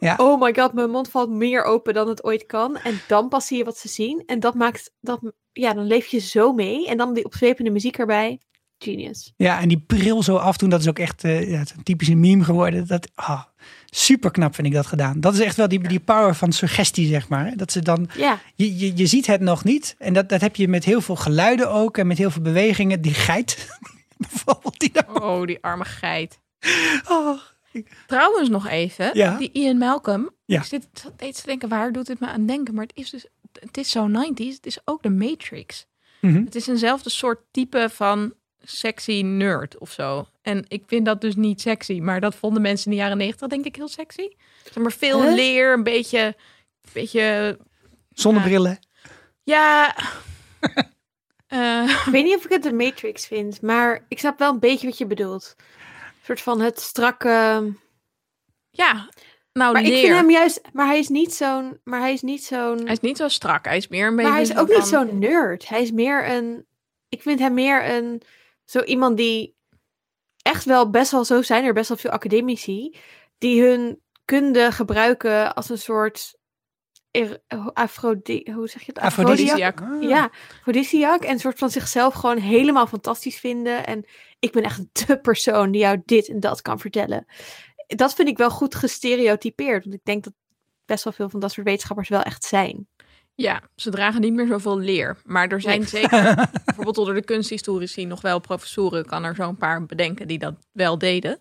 Ja. 0.00 0.14
oh 0.16 0.40
my 0.40 0.54
god, 0.54 0.72
mijn 0.72 0.90
mond 0.90 1.10
valt 1.10 1.30
meer 1.30 1.62
open 1.62 1.94
dan 1.94 2.08
het 2.08 2.24
ooit 2.24 2.46
kan. 2.46 2.76
En 2.76 3.00
dan 3.08 3.28
pas 3.28 3.46
zie 3.46 3.58
je 3.58 3.64
wat 3.64 3.76
ze 3.76 3.88
zien 3.88 4.22
en 4.26 4.40
dat 4.40 4.54
maakt 4.54 4.92
dat 5.00 5.20
ja, 5.52 5.74
dan 5.74 5.86
leef 5.86 6.06
je 6.06 6.18
zo 6.18 6.52
mee 6.52 6.86
en 6.86 6.96
dan 6.96 7.14
die 7.14 7.24
opzwepende 7.24 7.70
muziek 7.70 7.98
erbij. 7.98 8.40
Genius. 8.78 9.32
Ja, 9.36 9.60
en 9.60 9.68
die 9.68 9.78
bril 9.86 10.22
zo 10.22 10.36
afdoen, 10.36 10.68
dat 10.70 10.80
is 10.80 10.88
ook 10.88 10.98
echt 10.98 11.24
eh, 11.24 11.50
ja, 11.50 11.58
een 11.58 11.82
typische 11.82 12.14
meme 12.14 12.44
geworden. 12.44 12.86
Dat, 12.86 13.08
ah, 13.14 13.42
super 13.86 14.30
knap 14.30 14.54
vind 14.54 14.66
ik 14.66 14.72
dat 14.72 14.86
gedaan. 14.86 15.20
Dat 15.20 15.34
is 15.34 15.40
echt 15.40 15.56
wel 15.56 15.68
die, 15.68 15.88
die 15.88 16.00
power 16.00 16.34
van 16.34 16.52
suggestie, 16.52 17.06
zeg 17.08 17.28
maar. 17.28 17.56
Dat 17.56 17.72
ze 17.72 17.80
dan, 17.82 18.08
Ja, 18.16 18.40
je, 18.54 18.78
je, 18.78 18.96
je 18.96 19.06
ziet 19.06 19.26
het 19.26 19.40
nog 19.40 19.64
niet. 19.64 19.94
En 19.98 20.12
dat, 20.12 20.28
dat 20.28 20.40
heb 20.40 20.56
je 20.56 20.68
met 20.68 20.84
heel 20.84 21.00
veel 21.00 21.16
geluiden 21.16 21.70
ook 21.70 21.98
en 21.98 22.06
met 22.06 22.18
heel 22.18 22.30
veel 22.30 22.42
bewegingen. 22.42 23.00
Die 23.00 23.14
geit, 23.14 23.68
bijvoorbeeld. 24.28 24.78
Die 24.80 24.90
daar, 24.92 25.14
Oh, 25.22 25.46
die 25.46 25.58
arme 25.60 25.84
geit. 25.84 26.38
oh, 27.08 27.38
Trouwens 28.06 28.48
nog 28.48 28.68
even, 28.68 29.10
Ja. 29.12 29.36
die 29.38 29.50
Ian 29.52 29.78
Malcolm. 29.78 30.30
Ja. 30.44 30.58
Ik 30.58 30.64
zit 30.66 30.88
steeds 31.14 31.40
te 31.40 31.46
denken, 31.46 31.68
waar 31.68 31.92
doet 31.92 32.06
dit 32.06 32.20
me 32.20 32.26
aan 32.26 32.46
denken? 32.46 32.74
Maar 32.74 32.84
het 32.86 32.96
is 32.96 33.10
dus, 33.10 33.26
het 33.60 33.76
is 33.76 33.90
zo 33.90 34.08
90s. 34.08 34.36
Het 34.54 34.66
is 34.66 34.78
ook 34.84 35.02
de 35.02 35.10
Matrix. 35.10 35.86
Mhm. 36.20 36.44
Het 36.44 36.54
is 36.54 36.66
eenzelfde 36.66 37.10
soort 37.10 37.40
type 37.50 37.88
van 37.92 38.32
sexy 38.62 39.22
nerd 39.24 39.78
of 39.78 39.90
zo. 39.90 40.26
En 40.42 40.64
ik 40.68 40.82
vind 40.86 41.06
dat 41.06 41.20
dus 41.20 41.36
niet 41.36 41.60
sexy. 41.60 42.00
Maar 42.00 42.20
dat 42.20 42.34
vonden 42.34 42.62
mensen 42.62 42.90
in 42.90 42.96
de 42.96 43.02
jaren 43.02 43.16
90 43.18 43.48
denk 43.48 43.64
ik 43.64 43.76
heel 43.76 43.88
sexy. 43.88 44.28
Zeg 44.64 44.76
maar 44.82 44.92
veel 44.92 45.22
Huh? 45.22 45.34
leer, 45.34 45.72
een 45.72 45.82
beetje, 45.82 46.18
een 46.82 46.90
beetje, 46.92 47.58
Zonnebrillen. 48.12 48.78
ja... 49.42 49.96
eh, 51.48 52.02
ik 52.06 52.12
weet 52.12 52.24
niet 52.24 52.36
of 52.36 52.44
ik 52.44 52.50
het 52.50 52.62
de 52.62 52.72
Matrix 52.72 53.26
vind, 53.26 53.62
maar 53.62 54.04
ik 54.08 54.18
snap 54.18 54.38
wel 54.38 54.52
een 54.52 54.58
beetje 54.60 54.86
wat 54.86 54.98
je 54.98 55.06
bedoelt. 55.06 55.54
Een 55.58 56.24
soort 56.24 56.40
van 56.40 56.60
het 56.60 56.80
strakke. 56.80 57.28
ja, 58.70 59.08
nou 59.52 59.72
Maar 59.72 59.82
leer. 59.82 59.92
ik 59.92 60.00
vind 60.04 60.14
hem 60.14 60.30
juist, 60.30 60.60
maar 60.72 60.86
hij 60.86 60.98
is 60.98 61.08
niet 61.08 61.34
zo'n, 61.34 61.80
maar 61.84 62.00
hij 62.00 62.12
is 62.12 62.22
niet 62.22 62.44
zo'n. 62.44 62.78
Hij 62.82 62.92
is 62.92 63.00
niet 63.00 63.16
zo 63.16 63.28
strak. 63.28 63.64
Hij 63.64 63.76
is 63.76 63.88
meer 63.88 64.06
een 64.06 64.16
beetje 64.16 64.30
Maar 64.30 64.40
hij 64.40 64.48
is 64.50 64.56
ook 64.56 64.68
niet 64.68 64.86
zo'n 64.86 65.18
nerd. 65.18 65.68
Hij 65.68 65.82
is 65.82 65.90
meer 65.92 66.28
een. 66.30 66.66
Ik 67.08 67.22
vind 67.22 67.38
hem 67.38 67.54
meer 67.54 67.90
een. 67.90 68.22
Zo 68.68 68.80
iemand 68.82 69.16
die. 69.16 69.56
Echt 70.42 70.64
wel 70.64 70.90
best 70.90 71.10
wel 71.10 71.24
zo 71.24 71.42
zijn 71.42 71.64
er 71.64 71.72
best 71.72 71.88
wel 71.88 71.98
veel 71.98 72.10
academici. 72.10 72.96
Die 73.38 73.62
hun 73.62 74.00
kunde 74.24 74.72
gebruiken 74.72 75.54
als 75.54 75.68
een 75.68 75.78
soort. 75.78 76.36
Afrodi 77.72 78.52
hoe 78.54 78.68
zeg 78.68 78.82
je 78.82 78.92
het? 78.92 79.02
Afrodisiac. 79.02 79.80
Ah. 79.80 80.02
Ja, 80.02 80.30
afrodisiac. 80.58 81.22
En 81.22 81.30
een 81.30 81.38
soort 81.38 81.58
van 81.58 81.70
zichzelf 81.70 82.14
gewoon 82.14 82.38
helemaal 82.38 82.86
fantastisch 82.86 83.38
vinden. 83.38 83.86
En 83.86 84.04
ik 84.38 84.52
ben 84.52 84.62
echt 84.62 85.06
de 85.06 85.20
persoon 85.20 85.70
die 85.70 85.80
jou 85.80 86.02
dit 86.04 86.28
en 86.28 86.40
dat 86.40 86.62
kan 86.62 86.78
vertellen. 86.78 87.26
Dat 87.86 88.14
vind 88.14 88.28
ik 88.28 88.36
wel 88.36 88.50
goed 88.50 88.74
gestereotypeerd. 88.74 89.84
Want 89.84 89.96
ik 89.96 90.04
denk 90.04 90.24
dat 90.24 90.32
best 90.84 91.04
wel 91.04 91.12
veel 91.12 91.28
van 91.28 91.40
dat 91.40 91.52
soort 91.52 91.66
wetenschappers 91.66 92.08
wel 92.08 92.22
echt 92.22 92.44
zijn. 92.44 92.88
Ja, 93.40 93.60
ze 93.76 93.90
dragen 93.90 94.20
niet 94.20 94.32
meer 94.32 94.46
zoveel 94.46 94.78
leer. 94.78 95.16
Maar 95.24 95.48
er 95.48 95.60
zijn 95.60 95.86
zeker, 95.86 96.34
bijvoorbeeld 96.64 96.98
onder 96.98 97.14
de 97.14 97.24
kunsthistorici, 97.24 98.04
nog 98.06 98.20
wel 98.20 98.38
professoren, 98.38 99.06
kan 99.06 99.24
er 99.24 99.34
zo'n 99.34 99.56
paar 99.56 99.84
bedenken 99.86 100.26
die 100.28 100.38
dat 100.38 100.54
wel 100.72 100.98
deden. 100.98 101.38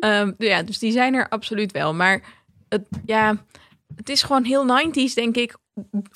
Ehm, 0.00 0.32
ja, 0.38 0.62
dus 0.62 0.78
die 0.78 0.92
zijn 0.92 1.14
er 1.14 1.28
absoluut 1.28 1.72
wel. 1.72 1.94
Maar 1.94 2.20
het, 2.68 2.82
ja, 3.04 3.36
het 3.96 4.08
is 4.08 4.22
gewoon 4.22 4.44
heel 4.44 4.64
90s, 4.66 5.14
denk 5.14 5.36
ik, 5.36 5.56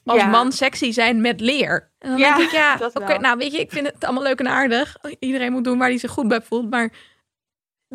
als 0.04 0.20
Ja. 0.20 0.26
man 0.26 0.52
sexy 0.52 0.92
zijn 0.92 1.20
met 1.20 1.40
leer. 1.40 1.90
En 1.98 2.10
dan 2.10 2.18
Ja, 2.18 2.36
denk 2.36 2.48
ik, 2.48 2.54
ja, 2.54 2.78
oké, 2.94 3.18
nou 3.18 3.38
weet 3.38 3.52
je, 3.52 3.60
ik 3.60 3.70
vind 3.70 3.86
het 3.86 4.04
allemaal 4.04 4.22
leuk 4.22 4.40
en 4.40 4.48
aardig. 4.48 4.96
Iedereen 5.18 5.52
moet 5.52 5.64
doen 5.64 5.78
waar 5.78 5.88
hij 5.88 5.98
zich 5.98 6.10
goed 6.10 6.28
bij 6.28 6.42
voelt, 6.42 6.70
maar 6.70 6.92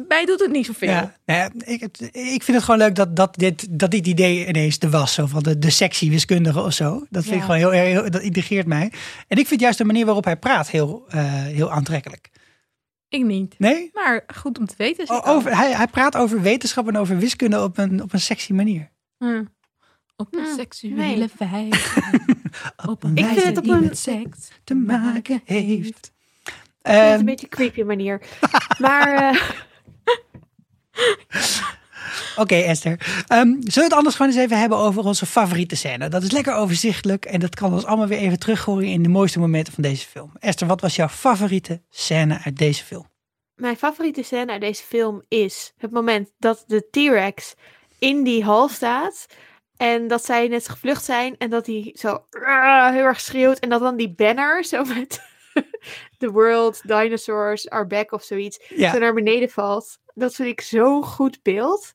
mij 0.07 0.25
doet 0.25 0.39
het 0.39 0.51
niet 0.51 0.65
zoveel. 0.65 0.89
Ja, 0.89 1.15
nou 1.25 1.39
ja, 1.39 1.49
ik, 1.65 1.81
ik 2.11 2.43
vind 2.43 2.47
het 2.57 2.63
gewoon 2.63 2.79
leuk 2.79 2.95
dat, 2.95 3.15
dat, 3.15 3.35
dit, 3.35 3.79
dat 3.79 3.91
dit 3.91 4.07
idee 4.07 4.47
ineens 4.47 4.79
er 4.79 4.89
was. 4.89 5.13
Zo 5.13 5.25
van 5.25 5.43
de, 5.43 5.59
de 5.59 5.69
sexy 5.69 6.09
wiskundige 6.09 6.61
of 6.61 6.73
zo. 6.73 7.05
Dat 7.09 7.23
vind 7.23 7.35
ik 7.35 7.41
gewoon 7.41 7.57
heel, 7.57 7.73
erg- 7.73 8.09
dat 8.09 8.21
integreert 8.21 8.67
mij. 8.67 8.91
En 9.27 9.37
ik 9.37 9.47
vind 9.47 9.61
juist 9.61 9.77
de 9.77 9.85
manier 9.85 10.05
waarop 10.05 10.23
hij 10.25 10.37
praat 10.37 10.69
heel, 10.69 11.05
eh, 11.09 11.23
heel 11.33 11.71
aantrekkelijk. 11.71 12.29
Ik 13.09 13.23
niet. 13.23 13.55
Nee? 13.59 13.89
Maar 13.93 14.23
goed 14.35 14.57
om 14.59 14.65
te 14.65 14.73
weten. 14.77 15.09
O- 15.09 15.21
over, 15.25 15.57
hij, 15.57 15.73
hij 15.75 15.87
praat 15.87 16.15
over 16.15 16.41
wetenschap 16.41 16.87
en 16.87 16.97
over 16.97 17.17
wiskunde 17.17 17.63
op 17.63 17.77
een, 17.77 18.01
op 18.03 18.13
een 18.13 18.19
sexy 18.19 18.53
manier. 18.53 18.91
Hm. 19.17 19.43
Op 20.15 20.35
een 20.35 20.43
Hm, 20.45 20.55
seksuele 20.55 21.29
nee. 21.39 21.49
wijze. 21.51 22.01
op 22.85 23.03
een 23.03 23.15
Ik 23.15 23.25
vind 23.25 23.43
het 23.43 23.57
op 23.57 23.63
die 23.63 23.73
een- 23.73 23.81
met 23.81 23.97
seks 23.97 24.47
Te 24.63 24.75
maken 24.75 25.41
heeft. 25.45 26.11
Ehm, 26.81 27.19
een 27.19 27.25
beetje 27.25 27.45
een 27.45 27.51
creepy 27.51 27.81
manier. 27.81 28.21
maar 28.79 29.13
eh, 29.33 29.39
Oké, 32.35 32.55
Esther. 32.55 33.23
Ehm, 33.27 33.47
zullen 33.47 33.73
we 33.73 33.81
het 33.81 33.93
anders 33.93 34.15
gewoon 34.15 34.31
eens 34.31 34.41
even 34.41 34.59
hebben 34.59 34.77
over 34.77 35.03
onze 35.03 35.25
favoriete 35.25 35.75
scène? 35.75 36.09
Dat 36.09 36.23
is 36.23 36.31
lekker 36.31 36.53
overzichtelijk 36.53 37.25
en 37.25 37.39
dat 37.39 37.55
kan 37.55 37.73
ons 37.73 37.85
allemaal 37.85 38.07
weer 38.07 38.17
even 38.17 38.39
terughoren 38.39 38.85
in 38.87 39.03
de 39.03 39.09
mooiste 39.09 39.39
momenten 39.39 39.73
van 39.73 39.83
deze 39.83 40.07
film. 40.07 40.31
Esther, 40.39 40.67
wat 40.67 40.81
was 40.81 40.95
jouw 40.95 41.07
favoriete 41.07 41.81
scène 41.89 42.39
uit 42.43 42.57
deze 42.57 42.83
film? 42.83 43.13
mijn 43.55 43.77
favoriete 43.77 44.23
scène 44.23 44.51
uit 44.51 44.61
deze 44.61 44.83
film 44.83 45.23
is 45.27 45.73
het 45.77 45.91
moment 45.91 46.31
dat 46.37 46.63
de 46.67 46.87
T-Rex 46.91 47.55
in 47.99 48.23
die 48.23 48.43
hal 48.43 48.69
staat. 48.69 49.25
En 49.77 50.07
dat 50.07 50.25
zij 50.25 50.47
net 50.47 50.69
gevlucht 50.69 51.05
zijn 51.05 51.37
en 51.37 51.49
dat 51.49 51.65
hij 51.65 51.95
zo 51.99 52.25
"Argh!" 52.29 52.93
heel 52.93 53.03
erg 53.03 53.19
schreeuwt. 53.19 53.59
En 53.59 53.69
dat 53.69 53.79
dan 53.81 53.95
die 53.95 54.13
banner 54.13 54.63
zo 54.63 54.83
met 54.83 55.21
The 56.17 56.31
world, 56.31 56.81
dinosaurs 56.87 57.69
are 57.69 57.85
back 57.87 58.11
of 58.11 58.23
zoiets. 58.23 58.59
Ja. 58.75 58.91
Zo 58.91 58.97
naar 58.99 59.13
beneden 59.13 59.49
valt. 59.49 59.97
Dat 60.13 60.35
vind 60.35 60.49
ik 60.49 60.61
zo'n 60.61 61.03
goed 61.03 61.39
beeld. 61.43 61.93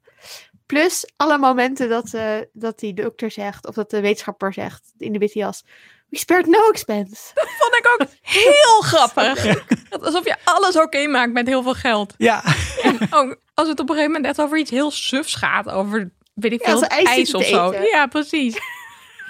Plus 0.66 1.10
alle 1.16 1.38
momenten 1.38 1.88
dat, 1.88 2.14
eh, 2.14 2.36
dat 2.52 2.78
die 2.78 2.94
dokter 2.94 3.30
zegt, 3.30 3.66
of 3.66 3.74
dat 3.74 3.90
de 3.90 4.00
wetenschapper 4.00 4.52
zegt 4.52 4.92
in 4.98 5.12
de 5.12 5.18
witte 5.18 5.38
jas. 5.38 5.64
We 6.08 6.18
spared 6.18 6.46
no 6.46 6.68
expense. 6.70 7.30
Vond 7.58 7.74
ik 7.76 7.88
ook 8.00 8.08
heel 8.20 8.80
grappig. 8.92 9.56
Alsof 10.00 10.24
je 10.24 10.36
alles 10.44 10.76
oké 10.76 11.06
maakt 11.06 11.32
met 11.32 11.46
heel 11.46 11.62
veel 11.62 11.74
geld. 11.74 12.14
Ja, 12.18 12.42
En 12.82 12.98
ook 13.10 13.36
als 13.54 13.68
het 13.68 13.80
op 13.80 13.88
een 13.88 13.94
gegeven 13.94 14.12
moment 14.12 14.24
echt 14.24 14.40
over 14.46 14.58
iets 14.58 14.70
heel 14.70 14.90
sufs 14.90 15.34
gaat. 15.34 15.68
Over, 15.70 16.10
weet 16.34 16.52
ik 16.52 16.66
Ja, 16.66 16.78
veel, 16.78 16.82
ijs 16.88 17.34
of 17.34 17.44
zo. 17.44 17.70
eten. 17.70 17.84
Ja, 17.86 18.06
precies. 18.06 18.56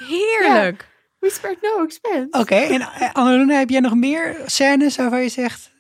Heerlijk. 0.09 0.89
We 1.21 1.31
spared 1.31 1.61
no 1.63 1.85
expense. 1.85 2.27
oké. 2.31 2.55
En 2.55 2.81
eh, 2.81 3.13
Annalena, 3.13 3.59
heb 3.59 3.71
jij 3.71 3.81
nog 3.81 3.95
meer 3.95 4.37
scènes 4.47 4.97
waarvan 4.97 5.23
je 5.23 5.29
zegt 5.29 5.71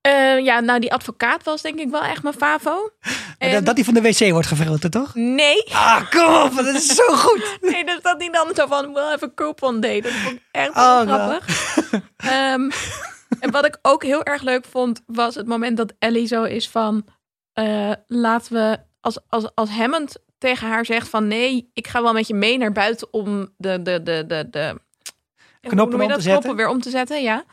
Eh, 0.00 0.38
ja, 0.38 0.60
nou 0.60 0.80
die 0.80 0.92
advocaat 0.92 1.42
was 1.44 1.62
denk 1.62 1.78
ik 1.78 1.90
wel 1.90 2.02
echt 2.02 2.22
mijn 2.22 2.34
favo. 2.34 2.90
En- 3.38 3.52
dat, 3.52 3.64
dat 3.64 3.74
die 3.76 3.84
van 3.84 3.94
de 3.94 4.00
wc 4.02 4.30
wordt 4.30 4.46
gefilmd, 4.46 4.90
toch? 4.90 5.14
Nee, 5.14 5.64
Ah, 5.72 6.10
kom 6.10 6.34
op, 6.34 6.56
dat 6.56 6.66
is 6.66 6.86
zo 6.86 7.04
goed. 7.06 7.58
nee, 7.70 7.84
dus 7.84 8.02
dat 8.02 8.20
die 8.20 8.30
dan 8.32 8.54
zo 8.54 8.66
van, 8.66 8.92
we'll 8.92 9.08
have 9.10 9.24
a 9.24 9.30
coupon 9.34 9.80
date. 9.80 10.00
Dat 10.00 10.12
vond 10.12 10.34
ik 10.36 10.42
echt 10.50 10.68
Oh, 10.68 10.74
wel 10.96 11.06
wel. 11.06 11.18
grappig. 11.18 11.46
Ehm, 12.16 12.70
en 13.40 13.50
wat 13.50 13.66
ik 13.66 13.78
ook 13.82 14.02
heel 14.02 14.22
erg 14.24 14.42
leuk 14.42 14.64
vond, 14.70 15.02
was 15.06 15.34
het 15.34 15.46
moment 15.46 15.76
dat 15.76 15.92
Ellie 15.98 16.26
zo 16.26 16.42
is 16.42 16.68
van, 16.68 17.06
eh, 17.52 17.92
laten 18.06 18.52
we, 18.52 18.78
als, 19.00 19.18
als, 19.28 19.54
als 19.54 19.70
Hammond 19.70 20.16
tegen 20.42 20.68
haar 20.68 20.84
zegt 20.84 21.08
van, 21.08 21.26
nee, 21.26 21.70
ik 21.72 21.88
ga 21.88 22.02
wel 22.02 22.12
met 22.12 22.26
je 22.26 22.34
mee 22.34 22.58
naar 22.58 22.72
buiten 22.72 23.12
om 23.12 23.52
de, 23.56 23.82
de, 23.82 24.02
de, 24.02 24.24
de, 24.26 24.48
de 24.50 24.80
Knoppen 25.60 26.00
om 26.00 26.06
te 26.08 26.12
zetten. 26.12 26.30
Knoppen 26.30 26.56
weer 26.56 26.68
om 26.68 26.80
te 26.80 26.90
zetten, 26.90 27.22
ja. 27.22 27.44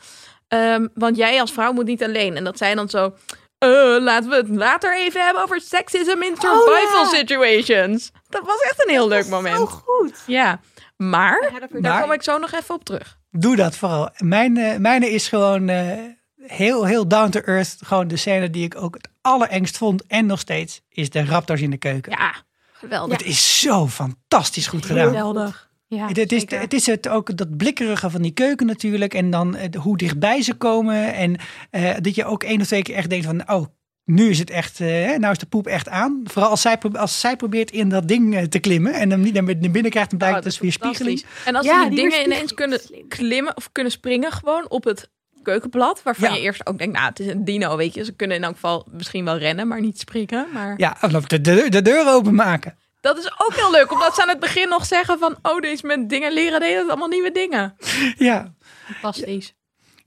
Ehm, 0.48 0.86
want 0.94 1.16
jij 1.16 1.40
als 1.40 1.52
vrouw 1.52 1.72
moet 1.72 1.84
niet 1.86 2.02
alleen. 2.04 2.36
En 2.36 2.44
dat 2.44 2.58
zij 2.58 2.74
dan 2.74 2.88
zo, 2.88 3.14
eh, 3.58 3.68
laten 4.00 4.30
we 4.30 4.36
het 4.36 4.48
later 4.48 4.96
even 4.96 5.24
hebben 5.24 5.42
over 5.42 5.60
sexism 5.60 6.22
in 6.22 6.34
survival 6.38 7.02
ja. 7.02 7.04
situations. 7.04 8.10
Dat 8.28 8.42
was 8.46 8.60
echt 8.60 8.82
een 8.84 8.90
heel 8.90 9.08
leuk 9.08 9.26
moment. 9.26 9.56
Zo 9.56 9.66
goed. 9.66 10.22
Ja, 10.26 10.60
maar 10.96 11.50
Ja, 11.52 11.58
daar 11.58 11.80
Maar- 11.80 12.02
kom 12.02 12.12
ik 12.12 12.22
zo 12.22 12.38
nog 12.38 12.52
even 12.52 12.74
op 12.74 12.84
terug. 12.84 13.18
Doe 13.30 13.56
dat 13.56 13.76
vooral. 13.76 14.10
Mijn, 14.18 14.56
eh, 14.56 14.76
mijne 14.76 15.10
is 15.10 15.28
gewoon 15.28 15.68
eh, 15.68 15.98
heel, 16.46 16.86
heel 16.86 17.08
down 17.08 17.30
to 17.30 17.40
earth. 17.40 17.76
Gewoon 17.84 18.08
de 18.08 18.16
scène 18.16 18.50
die 18.50 18.64
ik 18.64 18.76
ook 18.76 18.94
het 18.94 19.08
allerengst 19.20 19.76
vond. 19.76 20.06
En 20.06 20.26
nog 20.26 20.38
steeds 20.40 20.80
is 20.88 21.10
de 21.10 21.24
raptors 21.24 21.60
in 21.60 21.70
de 21.70 21.76
keuken. 21.78 22.12
Ja, 22.12 22.34
geweldig. 22.80 23.18
Het 23.18 23.26
is 23.26 23.60
zo 23.60 23.88
fantastisch 23.88 24.66
goed 24.66 24.86
gedaan. 24.86 25.06
Geweldig. 25.06 25.68
Ja, 25.86 26.06
Het, 26.06 26.16
het 26.16 26.32
is, 26.32 26.50
het 26.50 26.72
is 26.72 26.86
het 26.86 27.08
ook 27.08 27.36
dat 27.36 27.56
blikkerige 27.56 28.10
van 28.10 28.22
die 28.22 28.30
keuken 28.30 28.66
natuurlijk. 28.66 29.14
En 29.14 29.30
dan 29.30 29.56
hoe 29.76 29.96
dichtbij 29.96 30.42
ze 30.42 30.54
komen. 30.54 31.14
En 31.14 31.36
eh, 31.70 31.94
dat 32.00 32.14
je 32.14 32.24
ook 32.24 32.42
één 32.42 32.60
of 32.60 32.66
twee 32.66 32.82
keer 32.82 32.94
echt 32.94 33.10
denkt 33.10 33.26
van... 33.26 33.50
Oh, 33.50 33.66
nu 34.04 34.30
is 34.30 34.38
het 34.38 34.50
echt, 34.50 34.80
eh, 34.80 34.88
nou 35.18 35.32
is 35.32 35.38
de 35.38 35.46
poep 35.46 35.66
echt 35.66 35.88
aan. 35.88 36.20
Vooral 36.24 36.50
als 36.50 36.60
zij, 36.60 36.78
als 36.78 37.20
zij 37.20 37.36
probeert 37.36 37.70
in 37.70 37.88
dat 37.88 38.08
ding 38.08 38.36
eh, 38.36 38.42
te 38.42 38.58
klimmen. 38.58 38.92
En 38.92 39.10
hem 39.10 39.20
niet 39.20 39.34
naar 39.34 39.44
binnen 39.44 39.90
krijgt, 39.90 40.10
dan 40.10 40.18
blijkt 40.18 40.38
Oh, 40.38 40.42
dus 40.42 40.58
weer 40.58 40.72
spiegeling. 40.72 41.24
En 41.44 41.56
als 41.56 41.66
Ja, 41.66 41.80
die, 41.80 41.90
die 41.90 41.98
dingen 41.98 42.24
ineens 42.24 42.54
kunnen 42.54 42.80
klimmen 43.08 43.56
of 43.56 43.72
kunnen 43.72 43.92
springen 43.92 44.32
gewoon 44.32 44.70
op 44.70 44.84
het 44.84 45.10
keukenblad. 45.42 46.02
Waarvan 46.02 46.28
Ja. 46.28 46.34
je 46.34 46.40
eerst 46.40 46.66
ook 46.66 46.78
denkt, 46.78 46.94
nou 46.94 47.08
het 47.08 47.20
is 47.20 47.26
een 47.26 47.44
dino, 47.44 47.76
weet 47.76 47.94
je. 47.94 48.04
Ze 48.04 48.12
kunnen 48.12 48.36
in 48.36 48.44
elk 48.44 48.54
geval 48.54 48.86
misschien 48.90 49.24
wel 49.24 49.36
rennen, 49.36 49.68
maar 49.68 49.80
niet 49.80 49.98
springen. 49.98 50.46
Maar 50.52 50.74
Ja, 50.76 50.96
of 51.14 51.24
de, 51.26 51.40
de, 51.40 51.66
de 51.68 51.82
deur 51.82 52.08
openmaken. 52.08 52.76
dat 53.00 53.18
is 53.18 53.32
ook 53.38 53.54
heel 53.54 53.70
leuk, 53.70 53.92
omdat 53.92 54.14
ze 54.14 54.22
aan 54.22 54.28
het 54.28 54.40
begin 54.40 54.68
nog 54.68 54.86
zeggen 54.86 55.18
van... 55.18 55.36
Oh, 55.42 55.60
deze 55.60 55.86
met 55.86 56.08
dingen 56.08 56.32
leren, 56.32 56.60
deden 56.60 56.78
het 56.78 56.88
allemaal 56.88 57.08
nieuwe 57.08 57.32
dingen. 57.32 57.76
Ja, 58.18 58.54
Fantastisch. 58.84 59.54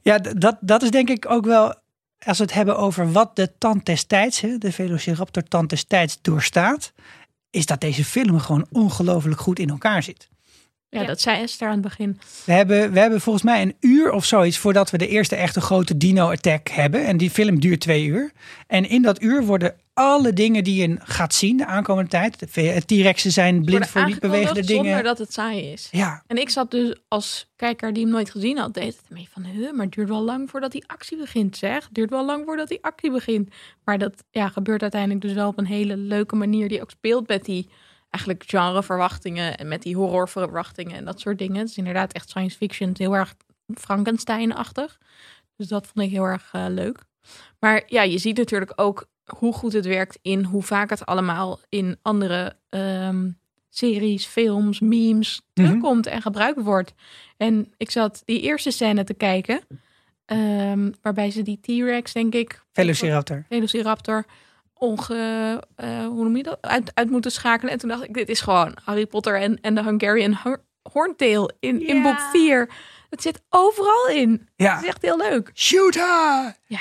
Ja, 0.02 0.18
dat, 0.20 0.58
dat 0.62 0.82
is 0.82 0.92
denk 0.92 1.10
ik 1.10 1.30
ook 1.30 1.46
wel, 1.46 1.74
als 2.26 2.38
we 2.38 2.44
het 2.44 2.54
hebben 2.54 2.78
over 2.78 3.12
wat 3.12 3.36
de 3.36 3.58
tand 3.58 3.86
destijds, 3.86 4.40
hè, 4.42 4.58
de 4.58 4.72
Velociraptor 4.72 5.44
tand 5.44 5.70
destijds 5.70 6.18
doorstaat, 6.22 6.94
is 7.50 7.66
dat 7.66 7.82
deze 7.82 8.06
film 8.06 8.40
gewoon 8.40 8.66
ongelooflijk 8.72 9.40
goed 9.40 9.60
in 9.60 9.70
elkaar 9.70 10.04
zit. 10.04 10.30
Ja, 10.94 11.02
Ja. 11.02 11.08
dat 11.08 11.22
zei 11.22 11.42
Esther 11.42 11.68
aan 11.68 11.74
het 11.74 11.82
begin. 11.82 12.20
We 12.46 12.52
hebben, 12.54 12.92
we 12.92 13.00
hebben 13.00 13.22
volgens 13.22 13.44
mij 13.46 13.62
een 13.62 13.76
uur 13.80 14.12
of 14.12 14.26
zoiets 14.26 14.58
voordat 14.58 14.90
we 14.90 14.98
de 14.98 15.08
eerste 15.08 15.36
echte 15.36 15.62
grote 15.62 15.98
dino-attack 15.98 16.68
hebben. 16.70 17.06
En 17.06 17.18
die 17.18 17.30
film 17.30 17.60
duurt 17.60 17.80
twee 17.80 18.06
uur. 18.06 18.32
En 18.68 18.90
in 18.90 19.02
dat 19.02 19.22
uur 19.22 19.44
worden 19.44 19.76
alle 19.94 20.34
dingen 20.34 20.64
die 20.64 20.82
je 20.90 20.98
gaat 21.04 21.34
zien 21.34 21.58
de 21.58 21.66
aankomende 21.66 22.10
tijd. 22.10 22.40
De 22.54 22.82
T-Rexen 22.86 23.32
zijn 23.32 23.64
blind 23.66 23.88
voor 23.88 24.06
die 24.06 24.20
bewegende 24.20 24.62
dingen. 24.66 24.84
Zonder 24.84 25.04
dat 25.04 25.18
het 25.18 25.34
saai 25.34 25.72
is. 25.72 25.88
Ja, 25.92 26.24
En 26.28 26.38
ik 26.38 26.50
zat 26.50 26.72
dus 26.72 26.96
als 27.08 27.52
kijker 27.56 27.94
die 27.94 28.04
hem 28.04 28.12
nooit 28.12 28.30
gezien 28.32 28.58
had, 28.58 28.74
deed 28.74 28.86
het 28.98 29.10
mee 29.10 29.28
van, 29.32 29.44
huh, 29.44 29.72
maar 29.72 29.86
het 29.86 29.94
duurt 29.96 30.10
wel 30.10 30.24
lang 30.24 30.50
voordat 30.50 30.72
die 30.72 30.84
actie 30.88 31.18
begint, 31.18 31.58
zeg. 31.58 31.84
Het 31.84 31.94
duurt 31.94 32.10
wel 32.10 32.26
lang 32.26 32.46
voordat 32.46 32.68
die 32.68 32.84
actie 32.84 33.12
begint. 33.12 33.50
Maar 33.84 33.98
dat 33.98 34.24
ja, 34.32 34.48
gebeurt 34.50 34.82
uiteindelijk 34.82 35.22
dus 35.22 35.34
wel 35.34 35.48
op 35.48 35.58
een 35.58 35.66
hele 35.66 35.98
leuke 35.98 36.36
manier 36.36 36.70
die 36.70 36.82
ook 36.82 36.92
speelt 36.92 37.28
met 37.28 37.46
die 37.46 37.70
eigenlijk 38.14 38.44
genreverwachtingen 38.48 39.58
en 39.58 39.68
met 39.68 39.82
die 39.82 39.96
horrorverwachtingen 39.96 40.96
en 40.98 41.06
dat 41.06 41.20
soort 41.20 41.38
dingen. 41.38 41.58
Het 41.58 41.70
is 41.70 41.78
inderdaad 41.78 42.14
echt 42.14 42.30
science 42.30 42.58
fiction, 42.58 42.94
heel 42.98 43.16
erg 43.16 43.36
Frankenstein-achtig. 43.76 44.98
Dus 45.56 45.68
dat 45.68 45.88
vond 45.88 46.06
ik 46.06 46.12
heel 46.12 46.24
erg 46.24 46.50
eh, 46.52 46.66
leuk. 46.70 47.00
Maar 47.60 47.84
ja, 47.88 48.02
je 48.02 48.18
ziet 48.18 48.38
natuurlijk 48.38 48.74
ook 48.76 49.06
hoe 49.38 49.54
goed 49.54 49.74
het 49.74 49.86
werkt 49.86 50.20
in 50.22 50.44
hoe 50.44 50.64
vaak 50.64 50.90
het 50.90 51.06
allemaal 51.06 51.60
in 51.70 51.98
andere 52.02 52.56
ehm, 52.70 53.30
series, 53.70 54.26
films, 54.26 54.80
memes 54.80 55.42
Mhm. 55.54 55.68
terugkomt 55.68 56.08
en 56.08 56.22
gebruikt 56.22 56.62
wordt. 56.62 56.94
En 57.38 57.74
ik 57.78 57.92
zat 57.92 58.22
die 58.26 58.42
eerste 58.42 58.72
scène 58.72 59.04
te 59.04 59.14
kijken, 59.14 59.62
ehm, 60.26 60.92
waarbij 61.02 61.32
ze 61.32 61.42
die 61.42 61.60
T-Rex, 61.62 62.14
denk 62.14 62.34
ik, 62.34 62.62
Velociraptor. 62.72 63.46
Velociraptor, 63.50 64.26
onge, 64.84 65.64
eh, 65.76 66.06
hoe 66.06 66.24
noem 66.24 66.36
je 66.38 66.44
dat, 66.44 66.58
uit, 66.62 66.92
uit 66.94 67.10
moeten 67.10 67.32
schakelen. 67.32 67.72
En 67.74 67.80
toen 67.80 67.90
dacht 67.90 68.04
ik, 68.04 68.14
dit 68.14 68.30
is 68.30 68.42
gewoon 68.42 68.78
Harry 68.84 69.06
Potter 69.06 69.42
en, 69.42 69.62
en 69.62 69.76
de 69.76 69.84
Hungarian 69.84 70.34
Ho- 70.44 70.64
Horntail 70.92 71.52
in, 71.60 71.88
in 71.88 72.02
boek 72.02 72.20
4. 72.20 72.70
Het 73.10 73.22
zit 73.22 73.42
overal 73.50 74.08
in. 74.08 74.30
Het 74.32 74.50
Ja, 74.56 74.80
is 74.82 74.88
echt 74.88 75.02
heel 75.02 75.18
leuk. 75.18 75.52
shoot 75.54 75.94
her! 75.94 76.56
Ja, 76.66 76.80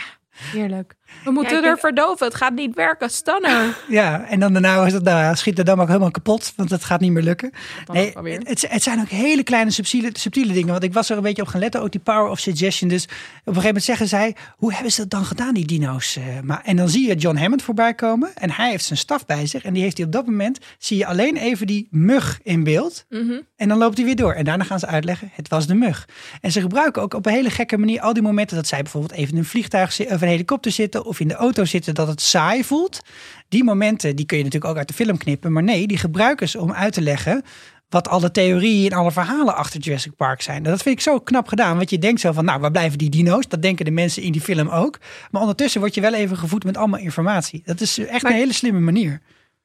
heerlijk. 0.53 0.95
We 1.25 1.31
moeten 1.31 1.57
er 1.57 1.62
denk- 1.62 1.79
verdoven. 1.79 2.27
Het 2.27 2.35
gaat 2.35 2.55
niet 2.55 2.75
werken. 2.75 3.11
Stunner. 3.11 3.61
Ja, 3.88 4.25
en 4.25 4.40
dan 4.40 4.53
daarna 4.53 4.77
was 4.77 4.92
het, 4.92 5.03
nou, 5.05 5.37
schiet 5.37 5.57
de 5.57 5.62
dam 5.64 5.81
ook 5.81 5.87
helemaal 5.87 6.11
kapot, 6.11 6.53
want 6.57 6.68
dat 6.68 6.85
gaat 6.85 7.01
niet 7.01 7.12
meer 7.12 7.22
lukken. 7.22 7.51
Dan 7.85 7.96
Nee, 7.96 8.12
het, 8.42 8.66
het 8.68 8.83
zijn 8.83 9.01
ook 9.01 9.09
hele 9.09 9.42
kleine 9.42 9.70
subtiele, 9.70 10.11
subtiele 10.12 10.53
dingen. 10.53 10.68
Want 10.70 10.83
ik 10.83 10.92
was 10.92 11.11
er 11.11 11.16
een 11.16 11.22
beetje 11.22 11.42
op 11.42 11.48
gaan 11.48 11.61
letten, 11.61 11.81
ook 11.83 11.90
die 11.92 12.01
power 12.01 12.31
of 12.31 12.38
suggestion. 12.38 12.88
Dus 12.88 13.05
op 13.05 13.11
een 13.11 13.42
gegeven 13.44 13.62
moment 13.66 13.85
zeggen 13.85 14.09
zij, 14.09 14.37
hoe 14.57 14.72
hebben 14.72 14.92
ze 14.92 15.01
dat 15.01 15.11
dan 15.11 15.25
gedaan, 15.25 15.55
die 15.55 15.66
dino's? 15.66 16.16
eh? 16.16 16.22
maar, 16.42 16.61
en 16.64 16.77
dan 16.77 16.88
zie 16.88 17.09
je 17.09 17.14
John 17.14 17.37
Hammond 17.37 17.62
voorbij 17.62 17.94
komen 17.94 18.31
en 18.35 18.51
hij 18.51 18.70
heeft 18.70 18.85
zijn 18.85 18.98
staf 18.98 19.27
bij 19.27 19.46
zich. 19.46 19.62
En 19.64 19.72
die 19.72 19.83
heeft 19.83 19.96
hij 19.96 20.07
op 20.07 20.12
dat 20.12 20.27
moment, 20.27 20.59
zie 20.79 20.96
je 20.96 21.07
alleen 21.07 21.37
even 21.37 21.66
die 21.66 21.88
mug 21.90 22.40
in 22.42 22.64
beeld. 22.64 23.05
Mhm. 23.09 23.33
En 23.57 23.68
dan 23.68 23.79
loopt 23.79 23.96
hij 23.96 24.07
weer 24.07 24.16
door. 24.16 24.33
En 24.33 24.44
daarna 24.44 24.64
gaan 24.64 24.79
ze 24.79 24.87
uitleggen, 24.87 25.31
het 25.33 25.48
was 25.48 25.66
de 25.66 25.75
mug. 25.75 26.09
En 26.40 26.53
ze 26.53 26.61
gebruiken 26.61 27.03
ook 27.03 27.14
op 27.14 27.27
een 27.27 27.33
hele 27.33 27.51
gekke 27.51 27.79
manier 27.79 28.01
al 28.01 28.12
die 28.12 28.22
momenten 28.22 28.57
dat 28.57 28.66
zij 28.66 28.83
bijvoorbeeld 28.83 29.12
even 29.12 29.33
in 29.33 29.38
een 29.38 29.44
vliegtuig 29.44 30.01
of 30.01 30.20
een 30.20 30.29
helikopter 30.29 30.72
zitten 30.72 31.02
of 31.05 31.21
in 31.21 31.29
de 31.29 31.35
auto 31.35 31.65
zitten, 31.65 31.95
dat 31.95 32.09
het 32.09 32.21
saai 32.21 32.65
voelt. 32.65 33.01
Die 33.49 33.65
momenten, 33.65 34.17
die 34.17 34.27
kun 34.27 34.37
je 34.38 34.45
natuurlijk 34.45 34.73
ook 34.73 34.79
uit 34.79 34.88
de 34.88 34.95
film 34.95 35.19
knippen. 35.19 35.53
Maar 35.53 35.62
nee, 35.62 35.87
die 35.87 35.99
gebruiken 35.99 36.49
ze 36.49 36.61
om 36.61 36.73
uit 36.73 36.93
te 36.93 37.01
leggen 37.03 37.43
wat 37.88 38.09
alle 38.09 38.31
theorieën 38.31 38.91
en 38.91 38.99
alle 38.99 39.12
verhalen 39.12 39.57
achter 39.57 39.81
Jurassic 39.81 40.17
Park 40.17 40.43
zijn. 40.43 40.62
Dat 40.62 40.83
vind 40.83 40.95
ik 40.95 41.01
zo 41.01 41.19
knap 41.19 41.49
gedaan. 41.49 41.77
Want 41.77 41.91
je 41.91 41.99
denkt 41.99 42.21
zo 42.21 42.33
van, 42.33 42.45
nou, 42.45 42.61
waar 42.61 42.71
blijven 42.71 42.99
die 42.99 43.11
dino's? 43.11 43.49
Dat 43.49 43.62
denken 43.62 43.85
de 43.85 43.91
mensen 43.91 44.23
in 44.23 44.33
die 44.33 44.41
film 44.41 44.69
ook. 44.69 44.99
Maar 45.31 45.41
ondertussen 45.41 45.81
word 45.81 45.95
je 45.95 46.01
wel 46.01 46.15
even 46.15 46.37
gevoed 46.37 46.65
met 46.65 46.77
allemaal 46.77 47.01
informatie. 47.01 47.62
Dat 47.65 47.81
is 47.81 47.99
echt 47.99 48.23
Maar- 48.23 48.31
een 48.33 48.37
hele 48.38 48.53
slimme 48.53 48.81
manier. 48.81 49.21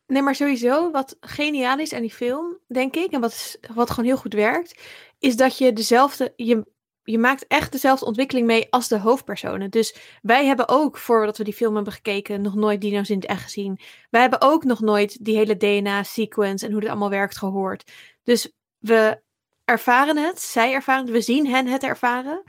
Nee, 0.08 0.22
maar 0.22 0.36
sowieso, 0.36 0.92
wat 0.92 1.16
geniaal 1.20 1.80
is 1.80 1.94
aan 1.94 2.02
die 2.02 2.14
film, 2.14 2.58
denk 2.68 2.96
ik, 2.96 3.12
en 3.12 3.20
wat, 3.22 3.60
wat 3.74 3.90
gewoon 3.90 4.06
heel 4.06 4.18
goed 4.18 4.34
werkt, 4.34 4.82
is 5.20 5.36
dat 5.36 5.58
je 5.58 5.74
dezelfde, 5.74 6.34
je, 6.36 6.66
je 7.12 7.18
maakt 7.18 7.48
echt 7.48 7.72
dezelfde 7.72 8.06
ontwikkeling 8.06 8.48
mee 8.48 8.68
als 8.70 8.88
de 8.88 9.00
hoofdpersonen. 9.00 9.70
Dus 9.70 9.96
wij 10.22 10.46
hebben 10.46 10.70
ook, 10.70 10.98
voordat 10.98 11.38
we 11.38 11.44
die 11.44 11.54
film 11.54 11.76
hebben 11.76 11.94
gekeken, 11.94 12.42
nog 12.42 12.56
nooit 12.56 12.82
dino's 12.82 13.10
in 13.10 13.16
het 13.20 13.26
echt 13.26 13.44
gezien. 13.44 13.80
Wij 14.10 14.22
hebben 14.22 14.42
ook 14.42 14.64
nog 14.64 14.80
nooit 14.80 15.26
die 15.26 15.38
hele 15.38 15.58
DNA-sequence 15.58 16.66
en 16.66 16.72
hoe 16.72 16.82
dit 16.82 16.90
allemaal 16.90 17.10
werkt 17.10 17.38
gehoord. 17.38 17.92
Dus 18.24 18.52
we 18.78 19.22
ervaren 19.66 20.18
het, 20.18 20.42
zij 20.42 20.74
ervaren 20.74 21.04
het, 21.04 21.12
we 21.14 21.22
zien 21.22 21.48
hen 21.48 21.68
het 21.68 21.84
ervaren. 21.84 22.44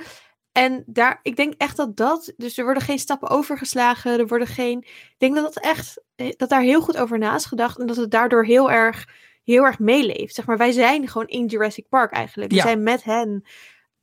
En 0.53 0.83
daar, 0.87 1.21
ik 1.23 1.37
denk 1.37 1.55
echt 1.57 1.77
dat 1.77 1.97
dat, 1.97 2.33
dus 2.37 2.59
er 2.59 2.65
worden 2.65 2.83
geen 2.83 2.99
stappen 2.99 3.29
overgeslagen, 3.29 4.19
er 4.19 4.27
worden 4.27 4.49
geen, 4.49 4.79
ik 4.89 5.15
denk 5.19 5.35
dat 5.35 5.55
dat 5.55 5.63
echt, 5.65 6.03
eh, 6.17 6.33
dat 6.37 6.49
daar 6.49 6.63
heel 6.63 6.81
goed 6.81 6.97
over 6.97 7.19
na 7.19 7.35
is 7.35 7.45
gedacht 7.45 7.79
en 7.79 7.87
dat 7.87 7.97
het 7.97 8.11
daardoor 8.11 8.45
heel 8.45 8.71
erg, 8.71 9.07
heel 9.45 9.65
erg 9.65 9.79
meeleeft. 9.79 10.35
Zeg 10.35 10.47
maar, 10.47 10.57
wij 10.57 10.73
zijn 10.73 11.09
gewoon 11.09 11.27
in 11.27 11.47
Jurassic 11.47 11.89
Park 11.89 12.13
eigenlijk. 12.13 12.51
We 12.51 12.57
Ja. 12.57 12.63
zijn 12.63 12.83
met 12.83 13.05
hen 13.05 13.45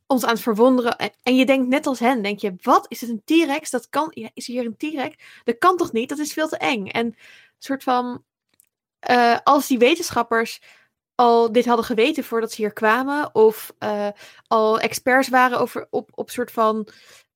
ons 0.07 0.23
aan 0.23 0.33
het 0.33 0.41
verwonderen. 0.41 0.97
En, 1.23 1.35
je 1.35 1.45
denkt 1.45 1.67
net 1.67 1.87
als 1.87 1.99
hen, 1.99 2.21
denk 2.21 2.39
je, 2.39 2.55
wat, 2.61 2.85
is 2.87 3.01
het 3.01 3.09
een 3.09 3.21
T-Rex? 3.25 3.69
Dat 3.69 3.89
kan, 3.89 4.07
ja, 4.13 4.29
is 4.33 4.47
hier 4.47 4.65
een 4.65 4.77
T-Rex? 4.77 5.15
Dat 5.43 5.57
kan 5.57 5.77
toch 5.77 5.91
niet? 5.91 6.09
Dat 6.09 6.17
is 6.17 6.33
veel 6.33 6.47
te 6.47 6.57
eng. 6.57 6.87
En 6.87 7.05
een 7.05 7.15
soort 7.59 7.83
van, 7.83 8.23
eh, 8.99 9.37
als 9.43 9.67
die 9.67 9.77
wetenschappers 9.77 10.61
al 11.15 11.51
dit 11.51 11.65
hadden 11.65 11.85
geweten 11.85 12.23
voordat 12.23 12.51
ze 12.51 12.61
hier 12.61 12.73
kwamen, 12.73 13.35
of 13.35 13.73
eh, 13.77 14.09
al 14.47 14.79
experts 14.79 15.29
waren 15.29 15.59
over 15.59 15.87
op, 15.89 16.09
op 16.13 16.29
soort 16.29 16.51
van 16.51 16.87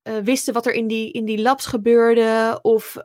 eh, 0.01 0.17
wisten 0.17 0.53
wat 0.53 0.65
er 0.65 0.73
in 0.73 0.87
die, 0.87 1.11
in 1.11 1.25
die 1.25 1.41
labs 1.41 1.65
gebeurde, 1.65 2.59
of 2.61 2.97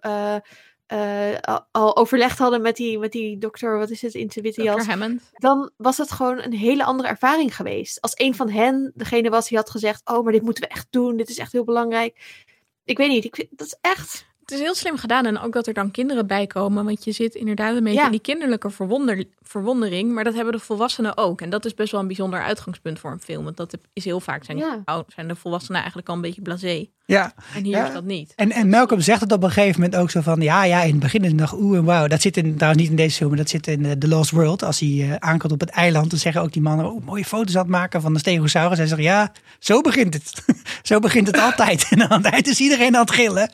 eh, 0.95 1.57
al, 1.71 1.97
overlegd 1.97 2.39
hadden 2.39 2.63
met 2.63 2.77
die, 2.77 2.99
met 2.99 3.13
die 3.13 3.39
dokter, 3.39 3.79
wat 3.79 3.91
is 3.91 4.03
het, 4.03 4.15
in 4.15 4.31
zijn 4.31 4.45
witte 4.45 4.63
jas. 4.63 4.83
Dr. 4.83 4.91
Hammond. 4.91 5.31
dan 5.33 5.71
was 5.77 5.97
het 5.97 6.13
gewoon 6.13 6.43
een 6.43 6.53
hele 6.53 6.85
andere 6.85 7.09
ervaring 7.09 7.57
geweest. 7.57 8.01
Als 8.01 8.13
een 8.15 8.35
van 8.35 8.49
hen 8.49 8.93
degene 8.95 9.31
was 9.31 9.49
die 9.49 9.59
had 9.59 9.71
gezegd: 9.71 10.09
Oh, 10.09 10.25
maar 10.25 10.33
dit 10.33 10.43
moeten 10.43 10.63
we 10.63 10.69
echt 10.69 10.87
doen. 10.91 11.17
Dit 11.17 11.29
is 11.29 11.39
echt 11.39 11.53
heel 11.53 11.65
belangrijk. 11.65 12.45
Ik 12.85 12.97
weet 12.97 13.09
niet. 13.09 13.25
Ik 13.25 13.35
vind, 13.35 13.49
dat 13.51 13.67
is 13.67 13.77
echt. 13.81 14.27
Het 14.45 14.53
is 14.55 14.61
heel 14.61 14.75
slim 14.75 14.97
gedaan 14.97 15.27
en 15.27 15.39
ook 15.41 15.53
dat 15.53 15.67
er 15.67 15.75
dan 15.75 15.91
kinderen 15.91 16.27
bij 16.27 16.47
komen. 16.47 16.85
Want 16.85 17.05
je 17.05 17.13
zit 17.13 17.35
inderdaad 17.35 17.77
een 17.77 17.83
beetje 17.85 17.99
Ja. 17.99 18.05
in 18.05 18.11
die 18.11 18.21
kinderlijke 18.21 18.71
verwonder, 18.71 19.25
verwondering. 19.43 20.13
Maar 20.13 20.25
dat 20.25 20.35
hebben 20.35 20.53
de 20.53 20.59
volwassenen 20.59 21.17
ook. 21.17 21.41
En 21.41 21.51
dat 21.51 21.65
is 21.65 21.75
best 21.75 21.93
wel 21.93 22.01
een 22.01 22.07
bijzonder 22.07 22.43
uitgangspunt 22.43 22.99
voor 22.99 23.11
een 23.11 23.21
film. 23.21 23.45
Want 23.45 23.57
dat 23.57 23.77
is 23.93 24.05
heel 24.05 24.21
vaak 24.21 24.45
zijn, 24.45 24.57
Ja. 24.59 24.83
oud- 24.85 25.13
zijn 25.15 25.29
de 25.29 25.35
volwassenen 25.37 25.77
eigenlijk 25.79 26.09
al 26.09 26.15
een 26.15 26.21
beetje 26.21 26.43
blasé. 26.43 26.87
Ja, 27.07 27.33
En 27.55 27.65
hier 27.65 27.77
Ja. 27.77 27.87
is 27.87 27.93
dat 27.93 28.05
niet. 28.05 28.33
en, 28.37 28.51
en 28.51 28.69
Malcolm 28.69 29.01
zegt 29.01 29.21
het 29.21 29.33
op 29.33 29.43
een 29.43 29.51
gegeven 29.51 29.81
moment 29.81 30.01
ook 30.01 30.11
zo 30.11 30.21
van... 30.21 30.41
Ja, 30.41 30.65
ja, 30.65 30.83
in 30.83 30.91
het 30.91 31.01
begin 31.01 31.23
is 31.23 31.31
het 31.31 31.41
nog 31.41 31.53
oeh 31.55 31.77
en 31.79 31.85
wauw. 31.85 32.07
Dat 32.07 32.21
zit 32.21 32.37
in, 32.37 32.55
trouwens 32.55 32.83
niet 32.83 32.91
in 32.91 32.97
deze 32.97 33.17
film, 33.17 33.29
maar 33.29 33.39
dat 33.39 33.49
zit 33.49 33.67
in 33.67 33.85
eh, 33.87 33.93
The 33.93 34.09
Lost 34.09 34.31
World. 34.31 34.63
Als 34.63 34.81
hij 34.81 34.89
eh, 35.11 35.15
aankomt 35.19 35.53
op 35.53 35.61
het 35.61 35.69
eiland, 35.71 36.11
dan 36.11 36.19
zeggen 36.19 36.43
ook 36.43 36.53
die 36.53 36.63
mannen... 36.63 36.87
Oh, 36.93 37.05
mooie 37.05 37.25
foto's 37.25 37.55
aan 37.57 37.63
het 37.63 37.71
maken 37.71 38.01
van 38.01 38.13
de 38.13 38.19
stegosaurus. 38.19 38.79
Hij 38.79 38.87
zegt, 38.87 39.01
ja, 39.03 39.33
zo 39.59 39.81
begint 39.81 40.15
het. 40.15 40.45
zo 40.83 40.99
begint 40.99 41.27
het 41.27 41.39
altijd. 41.39 41.87
En 41.91 42.11
aan 42.11 42.23
het 42.23 42.33
eind 42.33 42.47
is 42.49 42.61
iedereen 42.61 42.95
aan 42.95 43.01
het 43.01 43.11
gillen. 43.15 43.51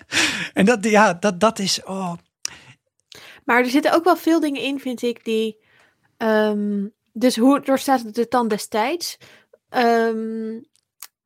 En 0.55 0.65
dat, 0.65 0.80
ja, 0.81 1.15
dat, 1.15 1.41
dat 1.41 1.59
is... 1.59 1.83
Oh, 1.85 2.13
Maar 3.45 3.59
er 3.59 3.71
zitten 3.71 3.93
ook 3.95 4.05
wel 4.05 4.17
veel 4.17 4.41
dingen 4.41 4.63
in, 4.63 4.81
vind 4.81 5.03
ik, 5.03 5.25
die. 5.25 5.59
ehm, 6.17 6.87
dus 7.13 7.37
hoe 7.37 7.61
doorstaat 7.61 8.03
het 8.03 8.17
het 8.17 8.31
dan 8.31 8.49
destijds? 8.49 9.17
Ehm, 9.69 10.59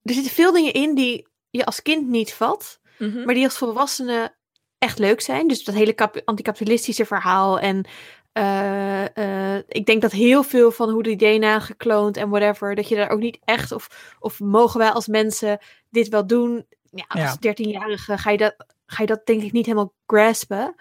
er 0.02 0.14
zitten 0.14 0.32
veel 0.32 0.52
dingen 0.52 0.72
in 0.72 0.94
die 0.94 1.26
je 1.50 1.64
als 1.64 1.82
kind 1.82 2.08
niet 2.08 2.32
vat. 2.32 2.82
Mhm. 2.98 3.24
maar 3.24 3.34
die 3.34 3.44
als 3.44 3.58
volwassenen 3.58 4.34
echt 4.78 4.98
leuk 4.98 5.20
zijn. 5.20 5.48
Dus 5.48 5.64
dat 5.64 5.74
hele 5.74 6.22
anticapitalistische 6.24 7.04
verhaal. 7.04 7.58
En 7.58 7.86
eh, 8.32 9.54
eh, 9.56 9.62
ik 9.68 9.86
denk 9.86 10.02
dat 10.02 10.12
heel 10.12 10.42
veel 10.42 10.70
van 10.70 10.90
hoe 10.90 11.02
die 11.02 11.16
DNA 11.16 11.60
gekloond 11.60 12.16
en 12.16 12.28
whatever, 12.28 12.74
dat 12.74 12.88
je 12.88 12.94
daar 12.94 13.10
ook 13.10 13.20
niet 13.20 13.38
echt, 13.44 13.72
of, 13.72 14.16
of 14.18 14.40
mogen 14.40 14.78
wij 14.78 14.90
als 14.90 15.06
mensen 15.06 15.58
dit 15.90 16.08
wel 16.08 16.26
doen? 16.26 16.66
Ja, 16.94 17.04
als 17.08 17.36
Ja. 17.40 17.52
13-jarige 17.52 18.18
ga 18.18 18.30
je, 18.30 18.36
dat, 18.36 18.54
ga 18.86 19.00
je 19.00 19.06
dat 19.06 19.26
denk 19.26 19.42
ik 19.42 19.52
niet 19.52 19.66
helemaal 19.66 19.94
graspen. 20.06 20.74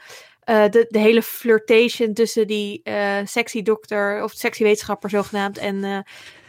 Eh, 0.44 0.70
de, 0.70 0.86
de 0.90 1.00
hele 1.00 1.22
flirtation 1.22 2.14
tussen 2.14 2.48
die 2.48 2.84
eh, 2.84 3.26
sexy 3.26 3.62
dokter, 3.62 4.24
of 4.24 4.32
sexy 4.32 4.64
wetenschapper 4.64 5.10
zogenaamd, 5.10 5.58
en 5.58 5.84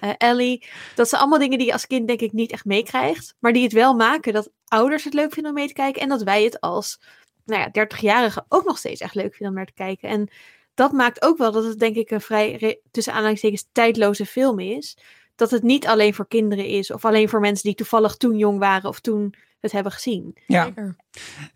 eh, 0.01 0.13
Ellie. 0.19 0.67
Dat 0.95 1.09
zijn 1.09 1.21
allemaal 1.21 1.39
dingen 1.39 1.59
die 1.59 1.67
je 1.67 1.73
als 1.73 1.87
kind 1.87 2.07
denk 2.07 2.21
ik 2.21 2.33
niet 2.33 2.53
echt 2.53 2.65
meekrijgt. 2.65 3.35
Maar 3.39 3.53
die 3.53 3.63
het 3.63 3.73
wel 3.73 3.95
maken 3.95 4.33
dat 4.33 4.51
ouders 4.65 5.05
het 5.05 5.15
leuk 5.15 5.33
vinden 5.33 5.53
om 5.53 5.59
mee 5.59 5.69
te 5.69 5.75
kijken. 5.75 6.03
En 6.03 6.09
dat 6.09 6.23
wij 6.23 6.45
het 6.45 6.61
als 6.61 7.01
nou 7.45 7.61
ja, 7.61 7.87
30-jarigen 7.87 8.45
ook 8.49 8.65
nog 8.65 8.79
steeds 8.79 9.01
echt 9.01 9.15
leuk 9.15 9.35
vinden 9.35 9.49
om 9.49 9.55
naar 9.55 9.67
te 9.67 9.73
kijken. 9.73 10.09
En 10.09 10.29
dat 10.75 10.93
maakt 10.93 11.23
ook 11.23 11.39
wel 11.39 11.53
dat 11.53 11.65
het 11.65 11.79
denk 11.79 11.97
ik 11.97 12.11
een 12.11 12.21
vrij, 12.21 12.81
tussen 12.91 13.13
aanhalingstekens, 13.13 13.69
tijdloze 13.73 14.27
film 14.27 14.59
is. 14.59 14.97
Dat 15.37 15.51
het 15.51 15.63
niet 15.63 15.87
alleen 15.87 16.15
voor 16.15 16.29
kinderen 16.29 16.67
is. 16.67 16.93
Of 16.93 17.05
alleen 17.05 17.29
voor 17.29 17.41
mensen 17.41 17.65
die 17.65 17.75
toevallig 17.75 18.17
toen 18.17 18.37
jong 18.37 18.59
waren 18.59 18.89
of 18.89 19.01
toen 19.01 19.35
het 19.61 19.73
hebben 19.73 19.93
gezien. 19.93 20.37
ja. 20.47 20.73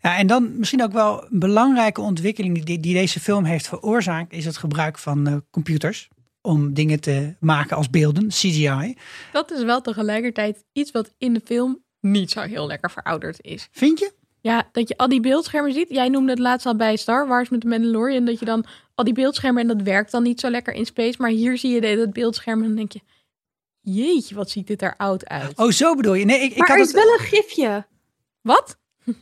Ja, 0.01 0.17
en 0.17 0.27
dan 0.27 0.57
misschien 0.57 0.83
ook 0.83 0.91
wel 0.91 1.23
een 1.23 1.39
belangrijke 1.39 2.01
ontwikkeling 2.01 2.63
die, 2.63 2.79
die 2.79 2.93
deze 2.93 3.19
film 3.19 3.43
heeft 3.43 3.67
veroorzaakt, 3.67 4.33
is 4.33 4.45
het 4.45 4.57
gebruik 4.57 4.97
van 4.97 5.27
eh, 5.27 5.35
computers 5.51 6.09
om 6.41 6.73
dingen 6.73 6.99
te 6.99 7.35
maken 7.39 7.77
als 7.77 7.89
beelden, 7.89 8.27
CGI. 8.27 8.97
Dat 9.31 9.51
is 9.51 9.63
wel 9.63 9.81
tegelijkertijd 9.81 10.65
iets 10.73 10.91
wat 10.91 11.13
in 11.17 11.33
de 11.33 11.41
film 11.45 11.83
niet 11.99 12.31
zo 12.31 12.41
heel 12.41 12.67
lekker 12.67 12.91
verouderd 12.91 13.41
is. 13.41 13.67
Vind 13.71 13.99
je? 13.99 14.11
Ja, 14.41 14.69
dat 14.71 14.87
je 14.87 14.97
al 14.97 15.09
die 15.09 15.19
beeldschermen 15.19 15.73
ziet. 15.73 15.89
Jij 15.89 16.09
noemde 16.09 16.29
het 16.29 16.39
laatst 16.39 16.65
al 16.65 16.75
bij 16.75 16.95
Star 16.95 17.27
Wars 17.27 17.49
met 17.49 17.61
de 17.61 17.67
Mandalorian. 17.67 18.25
Dat 18.25 18.39
je 18.39 18.45
dan 18.45 18.65
al 18.95 19.03
die 19.03 19.13
beeldschermen 19.13 19.61
en 19.61 19.67
dat 19.77 19.81
werkt 19.81 20.11
dan 20.11 20.23
niet 20.23 20.39
zo 20.39 20.49
lekker 20.49 20.73
in 20.73 20.85
space. 20.85 21.15
Maar 21.21 21.29
hier 21.29 21.57
zie 21.57 21.71
je 21.71 21.95
dat 21.95 22.13
beeldscherm 22.13 22.61
en 22.61 22.67
dan 22.67 22.75
denk 22.75 22.91
je... 22.91 23.01
Jeetje, 23.81 24.35
wat 24.35 24.49
ziet 24.49 24.67
dit 24.67 24.81
er 24.81 24.93
oud 24.97 25.25
uit. 25.27 25.57
Oh, 25.57 25.69
zo 25.71 25.95
bedoel 25.95 26.13
je? 26.13 26.25
Nee, 26.25 26.39
ik, 26.39 26.51
ik 26.51 26.57
maar 26.57 26.67
had 26.67 26.77
er 26.77 26.83
het. 26.85 26.95
is 26.95 27.03
wel 27.03 27.13
een 27.13 27.19
gifje. 27.19 27.85
Wat? 28.41 28.77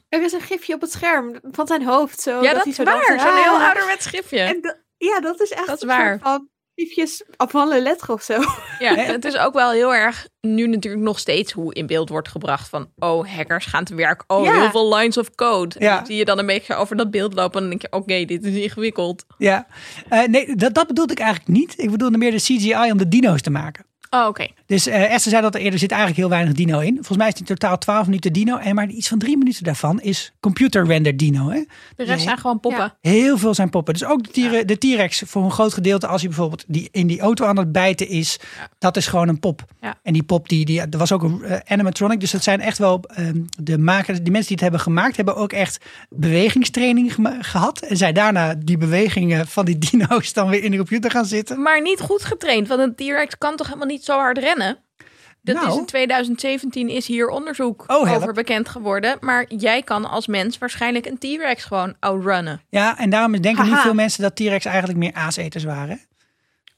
Er 0.09 0.23
is 0.23 0.31
een 0.33 0.41
gifje 0.41 0.73
op 0.73 0.81
het 0.81 0.91
scherm 0.91 1.39
van 1.51 1.67
zijn 1.67 1.83
hoofd. 1.85 2.19
Zo, 2.21 2.31
ja, 2.41 2.53
dat, 2.53 2.61
hij 2.63 2.71
is 2.71 2.75
zo 2.75 2.83
waar. 2.83 3.03
zo- 3.19 3.25
Zo'n 3.27 3.35
heel 3.43 3.53
Ah. 3.55 3.67
ouderwets 3.67 4.03
schriftje. 4.05 4.39
En 4.39 4.61
da- 4.61 4.77
ja, 4.97 5.19
dat 5.19 5.41
is 5.41 5.51
echt 5.51 5.65
Dat 5.67 5.75
is 5.75 5.81
een 5.81 5.87
waar. 5.87 6.09
soort 6.09 6.21
van 6.21 6.47
gifjes 6.75 7.23
van 7.37 7.67
le 7.67 7.81
lettre 7.81 8.13
of 8.13 8.21
zo. 8.21 8.33
Ja, 8.79 8.95
en 8.97 9.11
het 9.11 9.25
is 9.25 9.37
ook 9.37 9.53
wel 9.53 9.71
heel 9.71 9.93
erg 9.95 10.27
nu 10.41 10.67
natuurlijk 10.67 11.03
nog 11.03 11.19
steeds 11.19 11.51
hoe 11.51 11.73
in 11.73 11.85
beeld 11.87 12.09
wordt 12.09 12.27
gebracht 12.27 12.69
van 12.69 12.91
oh, 12.97 13.27
hackers 13.35 13.65
gaan 13.65 13.83
te 13.83 13.95
werk. 13.95 14.23
Oh, 14.27 14.45
Ja. 14.45 14.59
heel 14.59 14.69
veel 14.71 14.95
lines 14.95 15.17
of 15.17 15.35
code. 15.35 15.79
En 15.79 15.85
Ja. 15.85 15.95
dan 15.97 16.05
zie 16.05 16.15
je 16.15 16.25
dan 16.25 16.39
een 16.39 16.45
beetje 16.45 16.75
over 16.75 16.95
dat 16.95 17.11
beeld 17.11 17.33
lopen 17.33 17.55
en 17.63 17.69
dan 17.69 17.69
denk 17.69 17.81
je 17.81 17.97
oké, 17.97 18.25
dit 18.25 18.45
is 18.45 18.55
ingewikkeld. 18.63 19.25
Ja, 19.37 19.67
Eh, 20.09 20.23
nee, 20.23 20.55
dat, 20.55 20.73
dat 20.73 20.87
bedoelde 20.87 21.13
ik 21.13 21.19
eigenlijk 21.19 21.49
niet. 21.59 21.73
Ik 21.77 21.91
bedoelde 21.91 22.17
meer 22.17 22.31
de 22.31 22.37
CGI 22.37 22.91
om 22.91 22.97
de 22.97 23.07
dino's 23.07 23.41
te 23.41 23.49
maken. 23.49 23.85
Oh, 24.13 24.27
oké. 24.29 24.47
Dus 24.67 24.87
eh 24.87 25.13
Esther 25.13 25.31
zei 25.31 25.41
dat 25.41 25.55
er 25.55 25.61
eerder 25.61 25.79
zit 25.79 25.91
eigenlijk 25.91 26.19
heel 26.19 26.29
weinig 26.29 26.53
dino 26.53 26.79
in. 26.79 26.93
Volgens 26.93 27.17
mij 27.17 27.27
is 27.27 27.39
het 27.39 27.49
in 27.49 27.55
totaal 27.55 27.77
12 27.77 28.05
minuten 28.05 28.33
dino. 28.33 28.57
En 28.57 28.75
maar 28.75 28.87
iets 28.87 29.07
van 29.07 29.19
drie 29.19 29.37
minuten 29.37 29.63
daarvan 29.63 30.01
is 30.01 30.33
computer 30.39 30.85
render 30.85 31.17
dino. 31.17 31.49
Hè? 31.49 31.63
De 31.95 32.03
rest 32.03 32.23
zijn 32.23 32.37
gewoon 32.37 32.59
poppen. 32.59 32.93
Heel 33.01 33.37
veel 33.37 33.53
zijn 33.53 33.69
poppen. 33.69 33.93
Dus 33.93 34.05
ook 34.05 34.33
de 34.33 34.63
de 34.65 34.77
T-Rex 34.77 35.23
voor 35.25 35.43
een 35.43 35.51
groot 35.51 35.73
gedeelte. 35.73 36.07
Als 36.07 36.21
hij 36.21 36.29
bijvoorbeeld 36.29 36.63
die, 36.67 36.89
in 36.91 37.07
die 37.07 37.19
auto 37.19 37.45
aan 37.45 37.57
het 37.57 37.71
bijten 37.71 38.07
is. 38.07 38.39
Ja. 38.57 38.69
Dat 38.79 38.97
is 38.97 39.07
gewoon 39.07 39.27
een 39.27 39.39
pop. 39.39 39.65
Ja. 39.81 39.95
En 40.03 40.13
die 40.13 40.23
pop, 40.23 40.49
die, 40.49 40.65
die, 40.65 40.81
er 40.81 40.97
was 40.97 41.11
ook 41.11 41.23
een 41.23 41.43
eh, 41.43 41.59
animatronic. 41.67 42.19
Dus 42.19 42.31
dat 42.31 42.43
zijn 42.43 42.59
echt 42.61 42.77
wel 42.77 43.01
ehm, 43.07 43.39
de 43.57 43.77
makers. 43.77 44.21
Die 44.21 44.31
mensen 44.31 44.47
die 44.47 44.55
het 44.55 44.61
hebben 44.61 44.79
gemaakt. 44.79 45.15
Hebben 45.15 45.35
ook 45.35 45.53
echt 45.53 45.85
bewegingstraining 46.09 47.15
gehad. 47.41 47.81
En 47.81 47.97
zijn 47.97 48.13
daarna 48.13 48.55
die 48.55 48.77
bewegingen 48.77 49.47
van 49.47 49.65
die 49.65 49.77
dino's 49.77 50.33
dan 50.33 50.49
weer 50.49 50.63
in 50.63 50.71
de 50.71 50.77
computer 50.77 51.11
gaan 51.11 51.25
zitten. 51.25 51.61
Maar 51.61 51.81
niet 51.81 51.99
goed 51.99 52.23
getraind, 52.23 52.67
want 52.67 52.81
een 52.81 52.95
T-Rex 52.95 53.37
kan 53.37 53.55
toch 53.55 53.67
helemaal 53.67 53.87
niet 53.87 54.03
zo 54.03 54.17
hard 54.17 54.37
rennen? 54.37 54.56
Dat 55.41 55.55
Nou. 55.55 55.67
is 55.69 55.75
in 55.77 55.85
2017 55.85 56.89
is 56.89 57.07
hier 57.07 57.27
onderzoek 57.29 57.83
Oh, 57.87 58.13
over 58.15 58.33
bekend 58.33 58.69
geworden. 58.69 59.17
Maar 59.19 59.45
jij 59.47 59.81
kan 59.81 60.05
als 60.09 60.27
mens 60.27 60.57
waarschijnlijk 60.57 61.05
een 61.05 61.17
T-Rex 61.17 61.63
gewoon 61.63 61.95
outrunnen. 61.99 62.61
Ja, 62.69 62.97
en 62.97 63.09
daarom 63.09 63.41
denken 63.41 63.65
niet 63.65 63.77
veel 63.77 63.93
mensen 63.93 64.21
dat 64.21 64.35
T-Rex 64.35 64.65
eigenlijk 64.65 64.97
meer 64.99 65.13
aaseters 65.13 65.63
waren. 65.63 65.99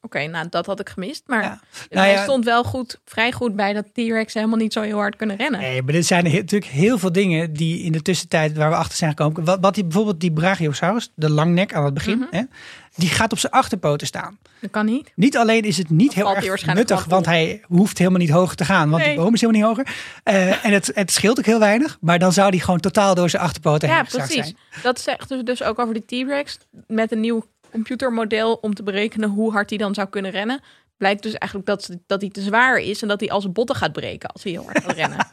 Oké, 0.02 0.28
nou 0.28 0.48
dat 0.50 0.66
had 0.66 0.80
ik 0.80 0.90
gemist. 0.90 1.24
Maar 1.26 1.42
Ja. 1.44 1.60
het 1.80 1.88
Nou 1.94 2.08
ja. 2.08 2.24
stond 2.24 2.46
wel 2.46 2.64
goed, 2.64 3.00
vrij 3.06 3.32
goed 3.32 3.56
bij 3.56 3.74
dat 3.74 3.86
T-Rex 3.94 4.34
helemaal 4.34 4.58
niet 4.58 4.74
zo 4.74 4.82
heel 4.82 4.98
hard 4.98 5.16
kunnen 5.16 5.36
rennen. 5.36 5.60
Nee, 5.60 5.82
maar 5.84 5.94
er 5.94 6.04
zijn 6.04 6.24
natuurlijk 6.24 6.72
heel 6.72 6.98
veel 6.98 7.12
dingen 7.12 7.54
die 7.54 7.84
in 7.84 7.92
de 7.92 8.02
tussentijd 8.02 8.58
waar 8.58 8.70
we 8.70 8.76
achter 8.76 8.98
zijn 8.98 9.10
gekomen. 9.10 9.44
Wat, 9.46 9.58
wat 9.62 9.74
die, 9.76 9.84
bijvoorbeeld 9.84 10.20
die 10.20 10.32
Brachiosaurus, 10.32 11.12
de 11.16 11.30
langnek 11.30 11.74
aan 11.74 11.86
het 11.86 11.94
begin, 11.94 12.18
Mhm. 12.18 12.28
hè, 12.36 12.42
die 12.96 13.10
gaat 13.10 13.32
op 13.32 13.40
zijn 13.40 13.52
achterpoten 13.52 14.08
staan. 14.08 14.38
Dat 14.62 14.72
kan 14.72 14.86
niet. 14.86 15.12
Niet 15.16 15.38
alleen 15.38 15.62
is 15.64 15.78
het 15.78 15.90
niet 15.90 16.14
heel 16.14 16.36
hij 16.36 16.48
erg 16.50 16.66
nuttig, 16.66 17.06
want 17.06 17.26
hij 17.26 17.62
hoeft 17.68 17.98
helemaal 17.98 18.20
niet 18.20 18.30
hoger 18.30 18.56
te 18.56 18.66
gaan, 18.66 18.90
want 18.90 19.04
Nee. 19.04 19.14
die 19.16 19.24
boom 19.24 19.34
is 19.34 19.42
helemaal 19.42 19.62
niet 19.70 19.78
hoger. 19.78 19.96
Eh, 20.24 20.66
en 20.66 20.74
het, 20.74 20.92
het 20.94 21.12
scheelt 21.12 21.40
ook 21.40 21.46
heel 21.46 21.60
weinig, 21.60 21.98
maar 22.02 22.20
dan 22.20 22.34
zou 22.34 22.52
die 22.52 22.62
gewoon 22.62 22.80
totaal 22.80 23.16
door 23.16 23.30
zijn 23.30 23.42
achterpoten 23.44 23.90
Ja, 23.90 23.96
heen 23.96 24.06
precies. 24.06 24.34
zijn. 24.34 24.58
Dat 24.84 25.00
zegt 25.00 25.30
dus, 25.30 25.44
dus 25.44 25.64
ook 25.64 25.80
over 25.80 25.94
die 26.06 26.24
T-Rex. 26.26 26.58
Met 26.88 27.12
een 27.12 27.20
nieuw 27.20 27.44
computermodel 27.72 28.54
om 28.54 28.74
te 28.74 28.84
berekenen 28.84 29.30
hoe 29.30 29.52
hard 29.52 29.70
hij 29.70 29.78
dan 29.80 29.94
zou 29.94 30.10
kunnen 30.10 30.32
rennen. 30.32 30.60
Blijkt 30.98 31.24
dus 31.24 31.34
eigenlijk 31.34 31.70
dat, 31.70 31.84
ze- 31.84 32.00
dat 32.08 32.22
hij 32.22 32.30
te 32.30 32.42
zwaar 32.42 32.78
is 32.78 33.02
en 33.02 33.08
dat 33.08 33.20
hij 33.20 33.30
als 33.30 33.42
zijn 33.42 33.54
botten 33.54 33.76
gaat 33.76 33.92
breken 33.92 34.30
als 34.30 34.44
hij 34.44 34.52
heel 34.52 34.64
hard 34.66 34.84
gaat 34.84 34.96
rennen. 34.96 35.18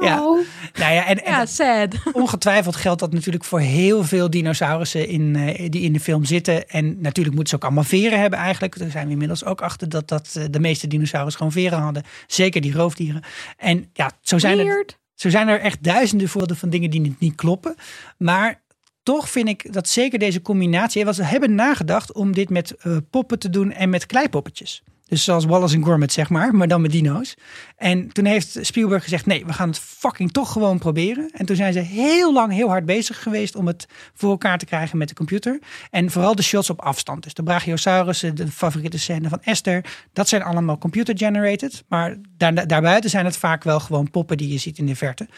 Ja. 0.00 0.24
Oh. 0.26 0.38
Nou 0.74 0.92
ja, 0.94 1.06
en, 1.06 1.24
en 1.24 1.32
Ja, 1.32 1.46
sad. 1.46 1.94
ongetwijfeld 2.12 2.76
geldt 2.76 3.00
dat 3.00 3.12
natuurlijk 3.12 3.44
voor 3.44 3.60
heel 3.60 4.04
veel 4.04 4.30
dinosaurussen 4.30 5.08
in, 5.08 5.36
eh, 5.36 5.70
die 5.70 5.82
in 5.82 5.92
de 5.92 6.00
film 6.00 6.24
zitten. 6.24 6.68
En 6.68 7.00
natuurlijk 7.00 7.34
moeten 7.34 7.48
ze 7.48 7.54
ook 7.56 7.64
allemaal 7.64 7.84
veren 7.84 8.20
hebben 8.20 8.38
eigenlijk. 8.38 8.78
Daar 8.78 8.90
zijn 8.90 9.06
we 9.06 9.12
inmiddels 9.12 9.44
ook 9.44 9.60
achter 9.60 9.88
dat, 9.88 10.08
dat 10.08 10.38
de 10.50 10.60
meeste 10.60 10.86
dinosaurussen 10.86 11.38
gewoon 11.42 11.62
veren 11.62 11.78
hadden. 11.78 12.02
Zeker 12.26 12.60
die 12.60 12.72
roofdieren. 12.74 13.22
En 13.56 13.90
ja, 13.92 14.10
zo 14.20 14.38
zijn, 14.38 14.58
er, 14.58 14.84
zo 15.14 15.28
zijn 15.30 15.48
er 15.48 15.60
echt 15.60 15.82
duizenden 15.82 16.28
voorbeelden 16.28 16.56
van 16.56 16.70
dingen 16.70 16.90
die 16.90 17.00
niet, 17.00 17.20
niet 17.20 17.34
kloppen. 17.34 17.74
Maar 18.18 18.60
toch 19.02 19.30
vind 19.30 19.48
ik 19.48 19.72
dat 19.72 19.88
zeker 19.88 20.18
deze 20.18 20.42
combinatie. 20.42 21.12
Ze 21.12 21.22
hebben 21.22 21.54
nagedacht 21.54 22.12
om 22.12 22.32
dit 22.32 22.50
met 22.50 22.74
eh, 22.76 22.96
poppen 23.10 23.38
te 23.38 23.50
doen 23.50 23.72
en 23.72 23.90
met 23.90 24.06
kleipoppetjes. 24.06 24.82
Dus 25.10 25.24
zoals 25.24 25.44
Wallace 25.44 25.74
en 25.74 25.84
Gromit, 25.84 26.12
zeg 26.12 26.28
maar, 26.28 26.54
maar 26.54 26.68
dan 26.68 26.80
met 26.80 26.92
dino's. 26.92 27.36
En 27.76 28.12
toen 28.12 28.24
heeft 28.24 28.58
Spielberg 28.60 29.02
gezegd: 29.02 29.26
nee, 29.26 29.46
we 29.46 29.52
gaan 29.52 29.68
het 29.68 29.78
fucking 29.78 30.32
toch 30.32 30.52
gewoon 30.52 30.78
proberen. 30.78 31.30
En 31.32 31.46
toen 31.46 31.56
zijn 31.56 31.72
ze 31.72 31.78
heel 31.78 32.32
lang 32.32 32.52
heel 32.52 32.68
hard 32.68 32.84
bezig 32.84 33.22
geweest 33.22 33.56
om 33.56 33.66
het 33.66 33.86
voor 34.14 34.30
elkaar 34.30 34.58
te 34.58 34.64
krijgen 34.64 34.98
met 34.98 35.08
de 35.08 35.14
computer. 35.14 35.58
En 35.90 36.10
vooral 36.10 36.34
de 36.34 36.42
shots 36.42 36.70
op 36.70 36.80
afstand. 36.80 37.22
Dus 37.22 37.34
de 37.34 37.42
Brachiosaurus, 37.42 38.20
de 38.20 38.48
favoriete 38.48 38.98
scène 38.98 39.28
van 39.28 39.42
Esther, 39.42 39.84
dat 40.12 40.28
zijn 40.28 40.42
allemaal 40.42 40.78
computer-generated. 40.78 41.84
Maar 41.88 42.16
daar, 42.36 42.66
daarbuiten 42.66 43.10
zijn 43.10 43.24
het 43.24 43.36
vaak 43.36 43.64
wel 43.64 43.80
gewoon 43.80 44.10
poppen 44.10 44.36
die 44.36 44.52
je 44.52 44.58
ziet 44.58 44.78
in 44.78 44.86
de 44.86 44.96
verte. 44.96 45.28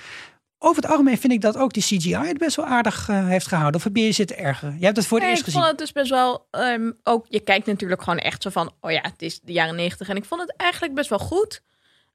Over 0.64 0.82
het 0.82 0.90
algemeen 0.90 1.18
vind 1.18 1.32
ik 1.32 1.40
dat 1.40 1.56
ook 1.56 1.72
die 1.72 1.82
CGI 1.82 2.14
het 2.14 2.38
best 2.38 2.56
wel 2.56 2.66
aardig 2.66 3.08
eh, 3.08 3.26
heeft 3.26 3.46
gehouden. 3.46 3.76
Of 3.76 3.84
heb 3.84 3.96
je 3.96 4.12
zitten 4.12 4.38
ergeren? 4.38 4.76
Je 4.78 4.84
hebt 4.84 4.96
het 4.96 5.06
voor 5.06 5.16
het 5.18 5.26
Nee, 5.26 5.36
eerst 5.36 5.46
ik 5.48 5.52
gezien. 5.54 5.60
vond 5.68 5.78
het 5.78 5.80
dus 5.86 6.02
best 6.02 6.10
wel. 6.10 6.46
ehm, 6.50 6.90
ook 7.02 7.26
je 7.28 7.40
kijkt 7.40 7.66
natuurlijk 7.66 8.02
gewoon 8.02 8.18
echt 8.18 8.42
zo 8.42 8.50
van. 8.50 8.72
Oh 8.80 8.90
ja, 8.90 9.00
het 9.00 9.22
is 9.22 9.40
de 9.40 9.52
jaren 9.52 9.74
negentig. 9.74 10.08
En 10.08 10.16
ik 10.16 10.24
vond 10.24 10.40
het 10.40 10.54
eigenlijk 10.56 10.94
best 10.94 11.08
wel 11.08 11.18
goed. 11.18 11.62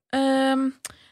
Ehm, 0.09 0.59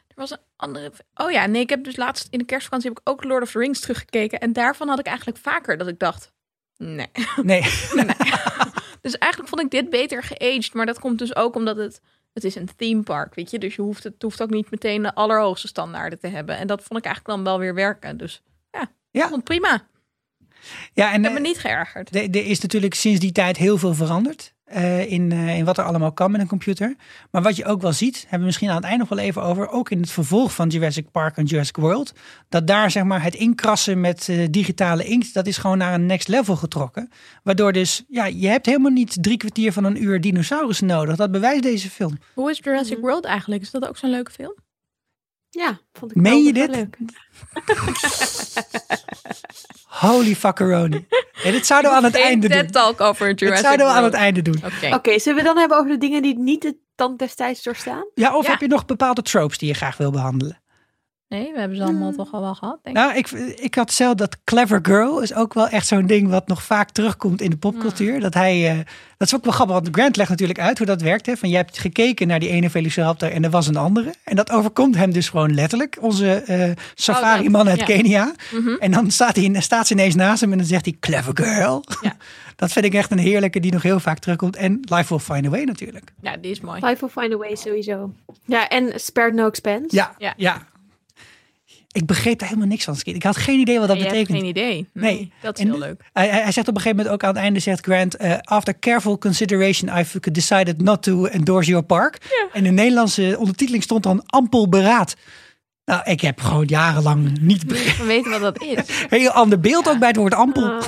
er 0.07 0.15
was 0.15 0.31
een 0.31 0.37
andere. 0.55 0.91
Oh 1.15 1.31
ja, 1.31 1.45
nee, 1.45 1.61
ik 1.61 1.69
heb 1.69 1.83
dus 1.83 1.95
laatst 1.95 2.27
in 2.29 2.39
de 2.39 2.45
kerstvakantie 2.45 2.89
heb 2.89 2.99
ik 2.99 3.09
ook 3.09 3.23
Lord 3.23 3.43
of 3.43 3.51
the 3.51 3.59
Rings 3.59 3.79
teruggekeken. 3.79 4.39
En 4.39 4.53
daarvan 4.53 4.87
had 4.87 4.99
ik 4.99 5.05
eigenlijk 5.05 5.37
vaker 5.37 5.77
dat 5.77 5.87
ik 5.87 5.99
dacht. 5.99 6.31
Nee. 6.77 7.07
Nee. 7.41 7.61
Dus 9.01 9.17
eigenlijk 9.17 9.51
vond 9.53 9.61
ik 9.61 9.71
dit 9.71 9.89
beter 9.89 10.23
geaged. 10.23 10.73
Maar 10.73 10.85
dat 10.85 10.99
komt 10.99 11.19
dus 11.19 11.35
ook 11.35 11.55
omdat 11.55 11.77
het... 11.77 12.01
Het 12.35 12.43
is 12.43 12.55
een 12.55 12.69
theme 12.75 13.01
park, 13.01 13.35
weet 13.35 13.51
je. 13.51 13.59
Dus 13.59 13.75
je 13.75 13.81
hoeft, 13.81 14.03
het 14.03 14.21
hoeft 14.21 14.41
ook 14.41 14.49
niet 14.49 14.71
meteen 14.71 15.01
de 15.01 15.15
allerhoogste 15.15 15.67
standaarden 15.67 16.19
te 16.19 16.27
hebben. 16.27 16.57
En 16.57 16.67
dat 16.67 16.83
vond 16.83 16.99
ik 16.99 17.05
eigenlijk 17.05 17.35
dan 17.35 17.45
wel 17.45 17.59
weer 17.59 17.73
werken. 17.73 18.17
Dus 18.17 18.41
ja, 19.11 19.27
vond 19.29 19.43
prima. 19.43 19.87
Ja, 20.93 21.11
en 21.11 21.17
Ik 21.17 21.23
heb 21.23 21.35
eh, 21.35 21.41
me 21.41 21.47
niet 21.47 21.59
geërgerd. 21.59 22.15
Er 22.15 22.29
er 22.29 22.45
is 22.45 22.59
natuurlijk 22.59 22.93
sinds 22.93 23.19
die 23.19 23.31
tijd 23.31 23.57
heel 23.57 23.77
veel 23.77 23.93
veranderd 23.93 24.54
eh, 24.65 25.11
in, 25.11 25.31
eh, 25.31 25.57
in 25.57 25.65
wat 25.65 25.77
er 25.77 25.83
allemaal 25.83 26.11
kan 26.11 26.31
met 26.31 26.41
een 26.41 26.47
computer. 26.47 26.95
Maar 27.31 27.41
wat 27.41 27.55
je 27.55 27.65
ook 27.65 27.81
wel 27.81 27.93
ziet, 27.93 28.21
hebben 28.21 28.39
we 28.39 28.45
misschien 28.45 28.69
aan 28.69 28.75
het 28.75 28.85
eind 28.85 28.99
nog 28.99 29.09
wel 29.09 29.17
even 29.17 29.41
over, 29.43 29.69
ook 29.69 29.89
in 29.89 29.99
het 29.99 30.11
vervolg 30.11 30.53
van 30.53 30.69
Jurassic 30.69 31.11
Park 31.11 31.37
en 31.37 31.45
Jurassic 31.45 31.77
World, 31.77 32.13
dat 32.49 32.67
daar 32.67 32.91
zeg 32.91 33.03
maar 33.03 33.23
het 33.23 33.35
inkrassen 33.35 34.01
met 34.01 34.29
eh, 34.29 34.47
digitale 34.51 35.03
inkt, 35.03 35.33
dat 35.33 35.47
is 35.47 35.57
gewoon 35.57 35.77
naar 35.77 35.93
een 35.93 36.05
next 36.05 36.27
level 36.27 36.55
getrokken. 36.55 37.09
Waardoor 37.43 37.71
dus, 37.71 38.03
ja, 38.07 38.25
je 38.25 38.47
hebt 38.47 38.65
helemaal 38.65 38.91
niet 38.91 39.23
drie 39.23 39.37
kwartier 39.37 39.73
van 39.73 39.83
een 39.83 40.03
uur 40.03 40.21
dinosaurussen 40.21 40.87
nodig. 40.87 41.15
Dat 41.15 41.31
bewijst 41.31 41.63
deze 41.63 41.89
film. 41.89 42.17
Hoe 42.33 42.49
is 42.49 42.59
Jurassic 42.63 42.97
World 42.97 43.25
eigenlijk? 43.25 43.61
Is 43.61 43.71
dat 43.71 43.87
ook 43.87 43.97
zo'n 43.97 44.09
leuke 44.09 44.31
film? 44.31 44.64
Ja, 45.55 45.79
vond 45.93 46.11
ik 46.11 46.17
Meen 46.21 46.43
je 46.43 46.51
wel 46.53 46.67
dit? 46.67 46.75
leuk. 46.75 46.97
Holy 49.87 50.35
fuckeroni. 50.35 51.05
En 51.43 51.51
dit 51.51 51.65
zouden 51.65 51.91
we 51.91 51.97
aan 51.97 52.03
het 52.03 52.15
einde 52.15 52.49
doen. 52.49 52.67
Talk 52.67 53.01
over 53.01 53.27
Dit 53.27 53.39
Jurassic 53.39 53.65
zouden 53.65 53.85
we 53.85 53.91
aan 53.91 54.03
het 54.03 54.13
einde 54.13 54.41
doen. 54.41 54.61
Oké. 54.65 54.95
Oké, 54.95 55.19
zullen 55.19 55.37
we 55.39 55.45
dan 55.45 55.57
hebben 55.57 55.77
over 55.77 55.91
de 55.91 55.97
dingen 55.97 56.21
die 56.21 56.39
niet 56.39 56.61
de 56.61 56.77
tand 56.95 57.19
destijds 57.19 57.63
doorstaan? 57.63 58.03
Ja, 58.13 58.35
of 58.37 58.45
Ja. 58.45 58.51
heb 58.51 58.61
je 58.61 58.67
nog 58.67 58.85
bepaalde 58.85 59.21
tropes 59.21 59.57
die 59.57 59.67
je 59.67 59.73
graag 59.73 59.97
wil 59.97 60.11
behandelen? 60.11 60.61
Nee, 61.29 61.51
we 61.53 61.59
hebben 61.59 61.77
ze 61.77 61.83
allemaal 61.83 62.07
Hmm. 62.07 62.17
toch 62.17 62.33
al 62.33 62.41
wel 62.41 62.55
gehad, 62.55 62.79
denk 62.83 62.97
ik. 62.97 63.03
Nou, 63.03 63.15
ik, 63.17 63.29
ik 63.59 63.75
had 63.75 63.91
zelf 63.91 64.15
dat 64.15 64.37
Clever 64.43 64.79
Girl 64.81 65.19
is 65.21 65.33
ook 65.33 65.53
wel 65.53 65.67
echt 65.67 65.87
zo'n 65.87 66.05
ding 66.05 66.29
wat 66.29 66.47
nog 66.47 66.63
vaak 66.63 66.89
terugkomt 66.91 67.41
in 67.41 67.49
de 67.49 67.57
popcultuur. 67.57 68.19
Dat 68.19 68.33
hij, 68.33 68.69
eh, 68.71 68.77
dat 69.17 69.27
is 69.27 69.35
ook 69.35 69.43
wel 69.43 69.53
grappig, 69.53 69.75
want 69.75 69.87
Grant 69.95 70.15
legt 70.15 70.29
natuurlijk 70.29 70.59
uit 70.59 70.77
hoe 70.77 70.87
dat 70.87 71.01
werkt. 71.01 71.25
Hè? 71.25 71.37
Van 71.37 71.49
je 71.49 71.55
hebt 71.55 71.77
gekeken 71.79 72.27
naar 72.27 72.39
die 72.39 72.49
ene 72.49 72.69
Velociraptor 72.69 73.31
en 73.31 73.43
er 73.43 73.49
was 73.49 73.67
een 73.67 73.75
andere. 73.75 74.13
En 74.23 74.35
dat 74.35 74.51
overkomt 74.51 74.95
hem 74.95 75.11
dus 75.13 75.29
gewoon 75.29 75.53
letterlijk, 75.53 75.97
onze 76.01 76.33
eh 76.35 76.71
safari-man 76.93 77.67
uit 77.69 77.79
ja. 77.79 77.85
Kenia. 77.85 78.31
Mhm. 78.51 78.75
En 78.79 78.91
dan 78.91 79.11
staat, 79.11 79.35
hij, 79.35 79.55
staat 79.61 79.87
ze 79.87 79.93
ineens 79.93 80.15
naast 80.15 80.41
hem 80.41 80.51
en 80.51 80.57
dan 80.57 80.67
zegt 80.67 80.85
hij 80.85 80.95
Clever 80.99 81.31
Girl. 81.43 81.83
Ja. 82.01 82.13
Dat 82.55 82.71
vind 82.71 82.85
ik 82.85 82.93
echt 82.93 83.11
een 83.11 83.17
heerlijke 83.17 83.59
die 83.59 83.71
nog 83.71 83.81
heel 83.81 83.99
vaak 83.99 84.19
terugkomt. 84.19 84.55
En 84.55 84.79
Life 84.81 85.05
will 85.15 85.19
find 85.35 85.45
a 85.45 85.49
way 85.49 85.63
natuurlijk. 85.63 86.11
Ja, 86.21 86.37
die 86.37 86.51
is 86.51 86.61
mooi. 86.61 86.85
Life 86.85 86.99
will 86.99 87.23
find 87.23 87.33
a 87.33 87.37
way 87.37 87.55
sowieso. 87.55 88.13
Ja, 88.45 88.67
en 88.69 88.99
spared 88.99 89.33
no 89.33 89.47
expense. 89.47 89.95
Ja, 89.95 90.15
Ja. 90.17 90.33
ja. 90.37 90.61
Ik 91.95 92.05
begreep 92.05 92.39
daar 92.39 92.47
helemaal 92.47 92.69
niks 92.69 92.83
van. 92.83 92.95
Ik 93.03 93.23
had 93.23 93.37
geen 93.37 93.59
idee 93.59 93.79
wat 93.79 93.87
dat 93.87 93.97
hebt 93.97 94.09
betekent. 94.09 94.37
geen 94.37 94.47
idee. 94.47 94.89
Nee, 94.93 95.13
Nee. 95.13 95.31
dat 95.41 95.57
is 95.57 95.63
En- 95.65 95.69
heel 95.71 95.79
leuk. 95.79 96.01
Hij, 96.13 96.27
hij 96.27 96.51
zegt 96.51 96.67
op 96.67 96.75
een 96.75 96.81
gegeven 96.81 96.95
moment 96.97 97.09
ook 97.13 97.23
aan 97.23 97.33
het 97.35 97.43
einde, 97.43 97.59
zegt 97.59 97.85
Grant, 97.85 98.15
eh, 98.15 98.37
after 98.41 98.79
careful 98.79 99.17
consideration, 99.17 99.97
I've 99.97 100.31
decided 100.31 100.81
not 100.81 101.03
to 101.03 101.25
endorse 101.25 101.69
your 101.69 101.85
park. 101.85 102.17
En 102.53 102.57
in 102.57 102.63
de 102.63 102.81
Nederlandse 102.81 103.35
ondertiteling 103.39 103.83
stond 103.83 104.03
dan 104.03 104.23
ampel 104.25 104.69
beraad. 104.69 105.15
Nou, 105.85 106.01
ik 106.03 106.21
heb 106.21 106.41
gewoon 106.41 106.65
jarenlang 106.65 107.39
niet 107.41 107.67
begrepen. 107.67 107.97
We 108.01 108.05
weten 108.05 108.31
wat 108.31 108.41
dat 108.41 108.61
is. 108.63 108.79
Heel 109.09 109.29
ander 109.31 109.59
beeld 109.59 109.89
ook 109.89 109.99
bij 109.99 110.07
het 110.07 110.17
woord 110.17 110.33
ampel. 110.33 110.71
Ah, 110.71 110.81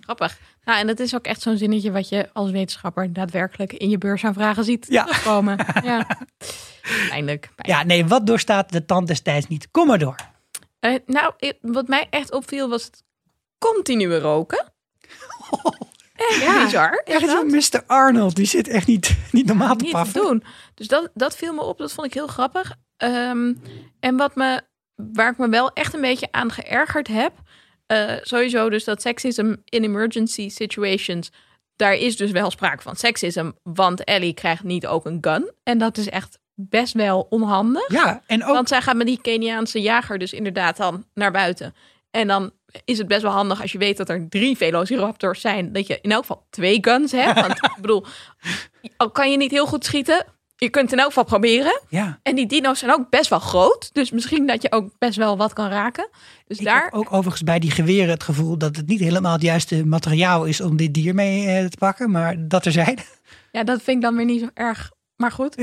Grappig. 0.00 0.38
Nou, 0.64 0.78
en 0.80 0.86
dat 0.86 1.00
is 1.00 1.14
ook 1.14 1.24
echt 1.24 1.40
zo'n 1.42 1.56
zinnetje 1.56 1.90
wat 1.90 2.08
je 2.08 2.28
als 2.32 2.50
wetenschapper 2.50 3.12
daadwerkelijk 3.12 3.72
in 3.72 3.88
je 3.90 3.98
beursaanvragen 3.98 4.64
ziet 4.64 4.86
Ja. 4.88 5.04
terugkomen. 5.04 5.56
Ja. 5.82 6.06
Pijnlijk. 7.08 7.08
pijnlijk. 7.08 7.50
Ja, 7.56 7.82
nee, 7.82 8.06
wat 8.06 8.26
doorstaat 8.26 8.72
de 8.72 8.84
tand 8.84 9.06
destijds 9.06 9.48
niet? 9.48 9.68
Kom 9.70 9.86
maar 9.86 9.98
door. 9.98 10.16
Eh, 10.84 10.94
nou, 11.06 11.32
ik- 11.38 11.58
wat 11.60 11.88
mij 11.88 12.06
echt 12.10 12.32
opviel 12.32 12.68
was 12.68 12.84
het 12.84 13.02
continue 13.58 14.18
roken. 14.18 14.64
Echt 16.14 16.40
Ja. 16.42 16.64
bizar. 16.64 17.02
Echt 17.04 17.28
zo'n 17.30 17.50
Mr. 17.50 17.82
Arnold, 17.86 18.36
die 18.36 18.46
zit 18.46 18.68
echt 18.68 18.86
niet, 18.86 19.16
niet 19.32 19.46
normaal 19.46 19.76
te 19.76 19.84
niet 19.84 20.12
te 20.12 20.20
doen. 20.20 20.44
Dus 20.74 20.88
dat, 20.88 21.10
dat 21.14 21.36
viel 21.36 21.52
me 21.54 21.62
op. 21.62 21.78
Dat 21.78 21.92
vond 21.92 22.06
ik 22.06 22.14
heel 22.14 22.26
grappig. 22.26 22.74
Ehm, 22.96 23.54
en 24.00 24.16
wat 24.16 24.34
me, 24.36 24.60
waar 24.94 25.30
ik 25.30 25.38
me 25.38 25.48
wel 25.48 25.72
echt 25.72 25.94
een 25.94 26.00
beetje 26.00 26.28
aan 26.30 26.50
geërgerd 26.50 27.08
heb. 27.08 27.32
eh, 27.86 28.12
sowieso 28.22 28.70
dus 28.70 28.84
dat 28.84 29.02
seksism 29.02 29.54
in 29.64 29.84
emergency 29.84 30.48
situations. 30.48 31.30
Daar 31.76 31.94
is 31.94 32.16
dus 32.16 32.30
wel 32.30 32.50
sprake 32.50 32.82
van 32.82 32.96
seksism. 32.96 33.50
Want 33.62 34.04
Ellie 34.04 34.34
krijgt 34.34 34.62
niet 34.62 34.86
ook 34.86 35.04
een 35.06 35.18
gun. 35.20 35.52
En 35.62 35.78
dat 35.78 35.96
is 35.96 36.08
echt 36.08 36.38
best 36.54 36.92
wel 36.92 37.26
onhandig. 37.30 37.92
Ja, 37.92 38.22
en 38.26 38.44
ook 38.44 38.54
Want 38.54 38.68
zij 38.68 38.82
gaat 38.82 38.96
met 38.96 39.06
die 39.06 39.20
Keniaanse 39.20 39.80
jager 39.80 40.18
dus 40.18 40.32
inderdaad 40.32 40.76
dan 40.76 41.04
naar 41.14 41.32
buiten. 41.32 41.74
En 42.10 42.26
dan 42.26 42.52
is 42.84 42.98
het 42.98 43.08
best 43.08 43.22
wel 43.22 43.32
handig 43.32 43.62
als 43.62 43.72
je 43.72 43.78
weet 43.78 43.96
dat 43.96 44.08
er 44.08 44.28
drie 44.28 44.56
velociraptors 44.56 45.40
zijn. 45.40 45.72
Dat 45.72 45.86
je 45.86 45.98
in 46.02 46.12
elk 46.12 46.20
geval 46.20 46.46
twee 46.50 46.78
guns 46.80 47.12
hebt. 47.12 47.40
Want 47.40 47.52
ik 47.76 47.80
bedoel, 47.80 48.04
al 48.96 49.10
kan 49.10 49.30
je 49.30 49.36
niet 49.36 49.50
heel 49.50 49.66
goed 49.66 49.84
schieten. 49.84 50.24
Je 50.56 50.70
kunt 50.70 50.84
het 50.84 50.92
in 50.92 50.98
elk 50.98 51.08
geval 51.08 51.24
proberen. 51.24 51.80
ja, 51.88 52.18
En 52.22 52.34
die 52.34 52.46
dino's 52.46 52.78
zijn 52.78 52.92
ook 52.92 53.10
best 53.10 53.30
wel 53.30 53.38
groot. 53.38 53.90
Dus 53.92 54.10
misschien 54.10 54.46
dat 54.46 54.62
je 54.62 54.72
ook 54.72 54.90
best 54.98 55.16
wel 55.16 55.36
wat 55.36 55.52
kan 55.52 55.68
raken. 55.68 56.08
Dus 56.46 56.58
ik 56.58 56.64
daar, 56.64 56.84
heb 56.84 56.94
ook 56.94 57.12
overigens 57.12 57.42
bij 57.42 57.58
die 57.58 57.70
geweren 57.70 58.10
het 58.10 58.22
gevoel 58.22 58.58
dat 58.58 58.76
het 58.76 58.86
niet 58.86 59.00
helemaal 59.00 59.32
het 59.32 59.42
juiste 59.42 59.86
materiaal 59.86 60.44
is 60.44 60.60
om 60.60 60.76
dit 60.76 60.94
dier 60.94 61.14
mee 61.14 61.46
eh, 61.46 61.64
te 61.64 61.76
pakken. 61.76 62.10
Maar 62.10 62.48
dat 62.48 62.66
er 62.66 62.72
zijn. 62.72 62.98
ja, 63.52 63.64
dat 63.64 63.82
vind 63.82 63.96
ik 63.96 64.02
dan 64.02 64.16
weer 64.16 64.24
niet 64.24 64.40
zo 64.40 64.48
erg. 64.54 64.90
Maar 65.16 65.32
goed. 65.32 65.56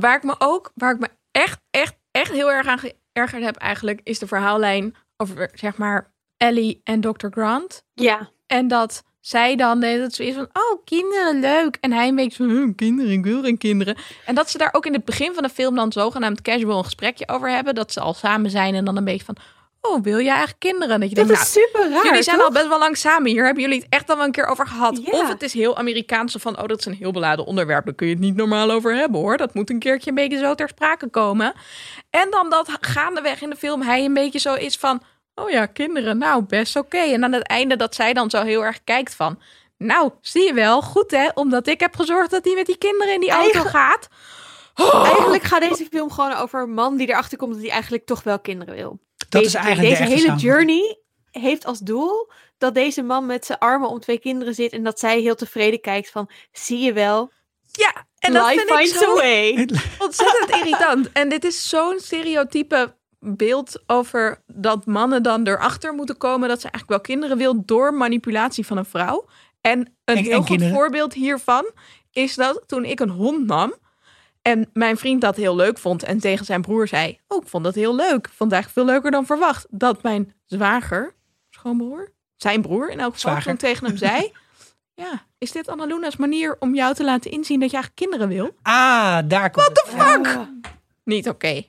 waar 0.00 0.16
ik 0.16 0.22
me 0.22 0.34
ook, 0.38 0.72
waar 0.74 0.94
ik 0.94 1.00
me 1.00 1.08
echt, 1.30 1.60
echt, 1.70 1.96
echt 2.10 2.32
heel 2.32 2.52
erg 2.52 2.66
aan 2.66 2.78
geërgerd 2.78 3.42
heb 3.42 3.56
eigenlijk, 3.56 4.00
is 4.02 4.18
de 4.18 4.26
verhaallijn 4.26 4.94
over, 5.16 5.50
zeg 5.54 5.76
maar, 5.76 6.14
Ellie 6.36 6.80
en 6.84 7.00
Dr. 7.00 7.28
Grant. 7.30 7.84
ja. 7.94 8.34
En 8.46 8.68
dat 8.68 9.04
zij 9.20 9.56
dan 9.56 9.80
deed 9.80 10.00
het 10.00 10.14
zoiets 10.14 10.36
van, 10.36 10.48
oh, 10.52 10.84
kinderen, 10.84 11.40
leuk. 11.40 11.78
En 11.80 11.92
hij 11.92 12.08
een 12.08 12.14
beetje 12.14 12.36
van, 12.36 12.56
hm, 12.56 12.74
kinderen, 12.74 13.12
ik 13.12 13.24
wil 13.24 13.42
geen 13.42 13.58
kinderen. 13.58 13.96
En 14.24 14.34
dat 14.34 14.50
ze 14.50 14.58
daar 14.58 14.68
ook 14.72 14.86
in 14.86 14.92
het 14.92 15.04
begin 15.04 15.34
van 15.34 15.42
de 15.42 15.48
film 15.48 15.74
dan 15.74 15.92
zogenaamd 15.92 16.42
casual 16.42 16.78
een 16.78 16.84
gesprekje 16.84 17.28
over 17.28 17.50
hebben. 17.50 17.74
Dat 17.74 17.92
ze 17.92 18.00
al 18.00 18.14
samen 18.14 18.50
zijn 18.50 18.74
en 18.74 18.84
dan 18.84 18.96
een 18.96 19.04
beetje 19.04 19.24
van, 19.24 19.36
oh, 19.88 20.02
wil 20.02 20.18
je 20.18 20.28
eigenlijk 20.28 20.58
kinderen? 20.58 21.00
Dat 21.00 21.08
je 21.08 21.14
Dit 21.14 21.26
denkt, 21.26 21.42
is 21.42 21.54
nou, 21.54 21.66
super 21.66 21.90
raar, 21.90 22.04
jullie 22.04 22.22
zijn 22.22 22.36
toch? 22.36 22.46
al 22.46 22.52
best 22.52 22.68
wel 22.68 22.78
lang 22.78 22.96
samen. 22.96 23.30
Hier 23.30 23.44
hebben 23.44 23.62
jullie 23.62 23.78
het 23.78 23.86
echt 23.88 24.10
al 24.10 24.16
wel 24.16 24.24
een 24.24 24.32
keer 24.32 24.46
over 24.46 24.66
gehad. 24.66 25.00
Ja. 25.04 25.12
Of 25.12 25.28
het 25.28 25.42
is 25.42 25.52
heel 25.52 25.76
Amerikaans 25.76 26.32
zo 26.32 26.38
van, 26.38 26.58
oh, 26.58 26.66
dat 26.66 26.78
is 26.78 26.84
een 26.84 26.94
heel 26.94 27.12
beladen 27.12 27.44
onderwerp. 27.44 27.84
Daar 27.84 27.94
kun 27.94 28.06
je 28.06 28.12
het 28.12 28.22
niet 28.22 28.36
normaal 28.36 28.70
over 28.70 28.96
hebben, 28.96 29.20
hoor. 29.20 29.36
Dat 29.36 29.54
moet 29.54 29.70
een 29.70 29.78
keertje 29.78 30.08
een 30.08 30.16
beetje 30.16 30.38
zo 30.38 30.54
ter 30.54 30.68
sprake 30.68 31.08
komen. 31.08 31.52
En 32.10 32.30
dan 32.30 32.50
dat 32.50 32.68
gaandeweg 32.80 33.42
in 33.42 33.50
de 33.50 33.56
film 33.56 33.82
hij 33.82 34.04
een 34.04 34.14
beetje 34.14 34.38
zo 34.38 34.54
is 34.54 34.76
van... 34.76 35.02
Oh 35.34 35.50
ja, 35.50 35.66
kinderen, 35.66 36.18
nou, 36.18 36.42
best 36.42 36.76
oké. 36.76 36.98
En 36.98 37.24
aan 37.24 37.32
het 37.32 37.46
einde 37.46 37.76
dat 37.76 37.94
zij 37.94 38.12
dan 38.12 38.30
zo 38.30 38.42
heel 38.42 38.64
erg 38.64 38.84
kijkt 38.84 39.14
van... 39.14 39.38
Nou, 39.78 40.10
zie 40.20 40.42
je 40.42 40.54
wel, 40.54 40.82
goed 40.82 41.10
hè, 41.10 41.28
omdat 41.34 41.66
ik 41.66 41.80
heb 41.80 41.96
gezorgd 41.96 42.30
dat 42.30 42.44
hij 42.44 42.54
met 42.54 42.66
die 42.66 42.78
kinderen 42.78 43.14
in 43.14 43.20
die 43.20 43.30
auto 43.30 43.60
gaat. 43.60 44.08
Eigenlijk 44.92 45.42
gaat 45.42 45.60
deze 45.60 45.86
film 45.90 46.10
gewoon 46.10 46.32
over 46.32 46.62
een 46.62 46.74
man 46.74 46.96
die 46.96 47.08
erachter 47.08 47.38
komt 47.38 47.52
dat 47.52 47.62
hij 47.62 47.70
eigenlijk 47.70 48.06
toch 48.06 48.22
wel 48.22 48.38
kinderen 48.38 48.74
wil. 48.74 48.98
Dat 49.28 49.44
is 49.44 49.52
Basically. 49.52 49.74
eigenlijk 49.76 49.98
de 49.98 50.14
Deze 50.14 50.26
hele 50.26 50.36
journey 50.40 50.98
heeft 51.30 51.64
als 51.64 51.78
doel 51.78 52.30
dat 52.58 52.74
deze 52.74 53.02
man 53.02 53.26
met 53.26 53.44
zijn 53.46 53.58
armen 53.58 53.88
om 53.88 54.00
twee 54.00 54.18
kinderen 54.18 54.54
zit 54.54 54.72
en 54.72 54.82
dat 54.84 54.98
zij 54.98 55.20
heel 55.20 55.34
tevreden 55.34 55.80
kijkt 55.80 56.10
van, 56.10 56.30
zie 56.52 56.78
je 56.78 56.92
wel, 56.92 57.30
Ja, 57.72 58.06
en 58.18 58.32
dat 58.32 58.42
life 58.46 58.58
vind 58.58 58.70
ik 58.70 58.76
finds 58.76 58.98
zo 58.98 59.10
a 59.10 59.14
way. 59.14 59.68
ontzettend 60.06 60.50
irritant. 60.50 61.12
En 61.12 61.28
dit 61.28 61.44
is 61.44 61.68
zo'n 61.68 61.98
stereotype 61.98 62.94
beeld 63.20 63.82
over 63.86 64.42
dat 64.46 64.86
mannen 64.86 65.22
dan 65.22 65.46
erachter 65.46 65.94
moeten 65.94 66.16
komen 66.16 66.48
dat 66.48 66.60
ze 66.60 66.68
eigenlijk 66.70 66.88
wel 67.06 67.16
kinderen 67.16 67.36
wil 67.38 67.64
door 67.64 67.94
manipulatie 67.94 68.66
van 68.66 68.76
een 68.76 68.84
vrouw. 68.84 69.28
En 69.60 69.78
een 69.78 69.88
En- 70.04 70.16
heel 70.16 70.30
en 70.32 70.36
goed 70.38 70.46
kinderen. 70.46 70.74
voorbeeld 70.74 71.12
hiervan 71.14 71.70
is 72.12 72.34
dat 72.34 72.62
toen 72.66 72.84
ik 72.84 73.00
een 73.00 73.08
hond 73.10 73.46
nam 73.46 73.74
en 74.46 74.70
mijn 74.72 74.96
vriend 74.96 75.20
dat 75.20 75.36
heel 75.36 75.56
leuk 75.56 75.78
vond 75.78 76.02
en 76.02 76.18
tegen 76.18 76.44
zijn 76.44 76.60
broer 76.62 76.88
zei, 76.88 77.18
oh 77.28 77.42
ik 77.42 77.48
vond 77.48 77.64
dat 77.64 77.74
heel 77.74 77.94
leuk, 77.94 78.26
Ik 78.26 78.32
vond 78.32 78.50
het 78.50 78.52
eigenlijk 78.52 78.72
veel 78.72 78.84
leuker 78.84 79.10
dan 79.10 79.26
verwacht, 79.26 79.66
dat 79.70 80.02
mijn 80.02 80.34
zwager, 80.44 81.14
schoonbroer, 81.50 82.12
zijn 82.36 82.62
broer 82.62 82.90
in 82.90 83.00
elk 83.00 83.14
geval, 83.14 83.40
toen 83.40 83.56
tegen 83.56 83.86
hem 83.86 83.96
zei, 83.96 84.32
ja, 85.04 85.26
is 85.38 85.52
dit 85.52 85.68
Annaluna's 85.68 86.16
manier 86.16 86.56
om 86.58 86.74
jou 86.74 86.94
te 86.94 87.04
laten 87.04 87.30
inzien 87.30 87.60
dat 87.60 87.70
je 87.70 87.76
eigenlijk 87.76 88.10
kinderen 88.10 88.28
wil? 88.36 88.56
Ah, 88.62 89.18
daar 89.28 89.50
komt 89.50 89.66
het. 89.66 89.82
Fuck! 89.86 90.48
Niet 91.04 91.28
oké. 91.28 91.62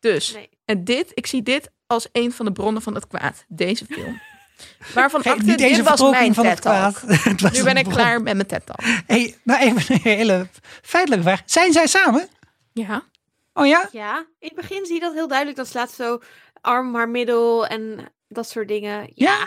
Dus, 0.00 0.32
Nee. 0.32 0.48
en 0.64 0.84
dit, 0.84 1.10
ik 1.14 1.26
zie 1.26 1.42
dit 1.42 1.70
als 1.86 2.08
een 2.12 2.32
van 2.32 2.46
de 2.46 2.52
bronnen 2.52 2.82
van 2.82 2.94
het 2.94 3.06
kwaad. 3.06 3.44
Deze 3.48 3.84
film. 3.84 4.20
Waarvan 4.94 5.22
Geen- 5.22 5.32
acte, 5.32 5.44
dit 5.44 5.60
was 5.60 5.70
mijn 5.70 5.84
vertolking 5.86 6.34
van 6.34 6.46
het 6.46 6.62
TED-talk. 6.62 6.94
kwaad. 6.94 7.22
Het 7.24 7.40
was 7.40 7.52
Nu 7.52 7.62
ben 7.64 7.76
ik 7.76 7.82
bron. 7.82 7.94
klaar 7.96 8.22
met 8.22 8.34
mijn 8.34 8.46
TED-talk. 8.46 8.80
Hey, 9.06 9.36
nou 9.44 9.60
even 9.60 9.94
een 9.94 10.00
hele 10.02 10.46
feitelijke 10.82 11.24
vraag. 11.24 11.42
Zijn 11.44 11.72
zij 11.72 11.86
samen? 11.86 12.28
Ja. 12.72 13.02
Oh 13.52 13.66
ja? 13.66 13.88
Ja, 13.92 14.18
in 14.38 14.50
het 14.54 14.54
begin 14.54 14.84
zie 14.86 14.94
je 14.94 15.00
dat 15.00 15.12
heel 15.14 15.28
duidelijk. 15.28 15.56
Dan 15.56 15.66
slaat 15.66 15.90
zo 15.90 16.18
arm 16.60 16.94
haar 16.94 17.08
middel 17.08 17.66
en 17.66 18.12
dat 18.28 18.48
soort 18.48 18.68
dingen. 18.68 19.10
Ja. 19.14 19.38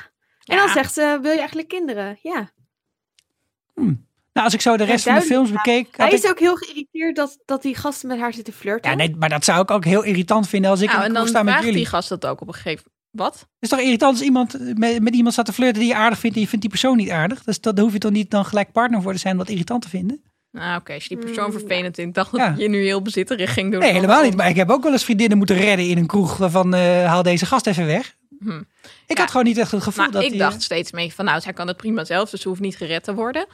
En 0.43 0.57
dan 0.57 0.65
Ja. 0.67 0.73
zegt 0.73 0.93
ze, 0.93 1.19
wil 1.21 1.31
je 1.31 1.37
eigenlijk 1.37 1.67
kinderen? 1.67 2.19
Ja. 2.21 2.51
Nou, 4.33 4.45
als 4.45 4.53
ik 4.53 4.61
zo 4.61 4.77
de 4.77 4.83
rest 4.83 5.03
van 5.03 5.15
de 5.15 5.21
films 5.21 5.51
bekeek... 5.51 5.97
Hij 5.97 6.11
is 6.11 6.23
ik- 6.23 6.29
ook 6.29 6.39
heel 6.39 6.55
geïrriteerd 6.55 7.15
dat, 7.15 7.37
dat 7.45 7.61
die 7.61 7.75
gasten 7.75 8.07
met 8.07 8.19
haar 8.19 8.33
zitten 8.33 8.53
flirten. 8.53 8.89
Ja, 8.91 8.97
nee, 8.97 9.15
maar 9.15 9.29
dat 9.29 9.43
zou 9.43 9.61
ik 9.61 9.71
ook 9.71 9.85
heel 9.85 10.03
irritant 10.03 10.49
vinden 10.49 10.71
als 10.71 10.81
ik 10.81 10.87
Nou, 10.87 10.99
in 10.99 11.05
en 11.05 11.13
de 11.13 11.19
kroeg 11.19 11.31
dan 11.31 11.35
sta 11.35 11.43
met 11.43 11.51
vraagt 11.53 11.67
jullie. 11.67 11.83
die 11.83 11.89
gast 11.93 12.09
dat 12.09 12.25
ook 12.25 12.41
op 12.41 12.47
een 12.47 12.53
gegeven 12.53 12.91
Wat? 13.13 13.33
Het 13.39 13.47
is 13.59 13.69
toch 13.69 13.79
irritant 13.79 14.11
als 14.13 14.21
iemand 14.21 14.77
met, 14.77 15.01
met 15.01 15.15
iemand 15.15 15.33
staat 15.33 15.45
te 15.45 15.53
flirten 15.53 15.79
die 15.79 15.89
je 15.89 15.95
aardig 15.95 16.19
vindt 16.19 16.35
en 16.35 16.41
je 16.41 16.47
vindt 16.47 16.61
die 16.61 16.69
persoon 16.73 16.97
niet 16.97 17.09
aardig. 17.09 17.43
Dus 17.43 17.61
dat, 17.61 17.75
daar 17.75 17.83
hoef 17.83 17.93
je 17.93 17.99
toch 17.99 18.11
niet 18.11 18.31
dan 18.31 18.45
gelijk 18.45 18.71
partner 18.71 19.01
voor 19.01 19.11
te 19.13 19.19
zijn 19.19 19.33
om 19.33 19.39
dat 19.39 19.49
irritant 19.49 19.81
te 19.81 19.89
vinden? 19.89 20.23
Nou, 20.51 20.79
oké, 20.79 20.93
als 20.93 21.03
je 21.05 21.15
die 21.15 21.25
persoon 21.25 21.45
Mm, 21.51 21.59
vervelend 21.59 21.95
vindt, 21.95 22.15
dacht 22.15 22.31
dat 22.31 22.39
Ja. 22.39 22.53
je 22.57 22.69
nu 22.69 22.83
heel 22.83 23.01
bezitterig 23.01 23.53
ging 23.53 23.71
doen. 23.71 23.79
Nee, 23.79 23.91
helemaal 23.91 24.23
niet. 24.23 24.35
Maar 24.35 24.49
ik 24.49 24.55
heb 24.55 24.69
ook 24.69 24.83
wel 24.83 24.91
eens 24.91 25.03
vriendinnen 25.03 25.37
moeten 25.37 25.55
redden 25.55 25.87
in 25.87 25.97
een 25.97 26.07
kroeg 26.07 26.37
van 26.41 26.73
eh, 26.73 27.05
haal 27.05 27.23
deze 27.23 27.45
gast 27.45 27.67
even 27.67 27.85
weg. 27.85 28.15
Hm. 28.39 28.49
Ik 29.07 29.15
Ja. 29.17 29.21
had 29.21 29.31
gewoon 29.31 29.45
niet 29.45 29.57
echt 29.57 29.71
het 29.71 29.83
gevoel 29.83 30.01
Nou, 30.03 30.15
dat 30.15 30.23
ik 30.23 30.29
die, 30.29 30.39
dacht 30.39 30.61
steeds 30.61 30.91
mee 30.91 31.13
van, 31.13 31.25
nou, 31.25 31.41
zij 31.41 31.53
kan 31.53 31.67
het 31.67 31.77
prima 31.77 32.05
zelf, 32.05 32.29
dus 32.29 32.41
ze 32.41 32.47
hoeft 32.47 32.61
niet 32.61 32.77
gered 32.77 33.03
te 33.03 33.13
worden. 33.13 33.45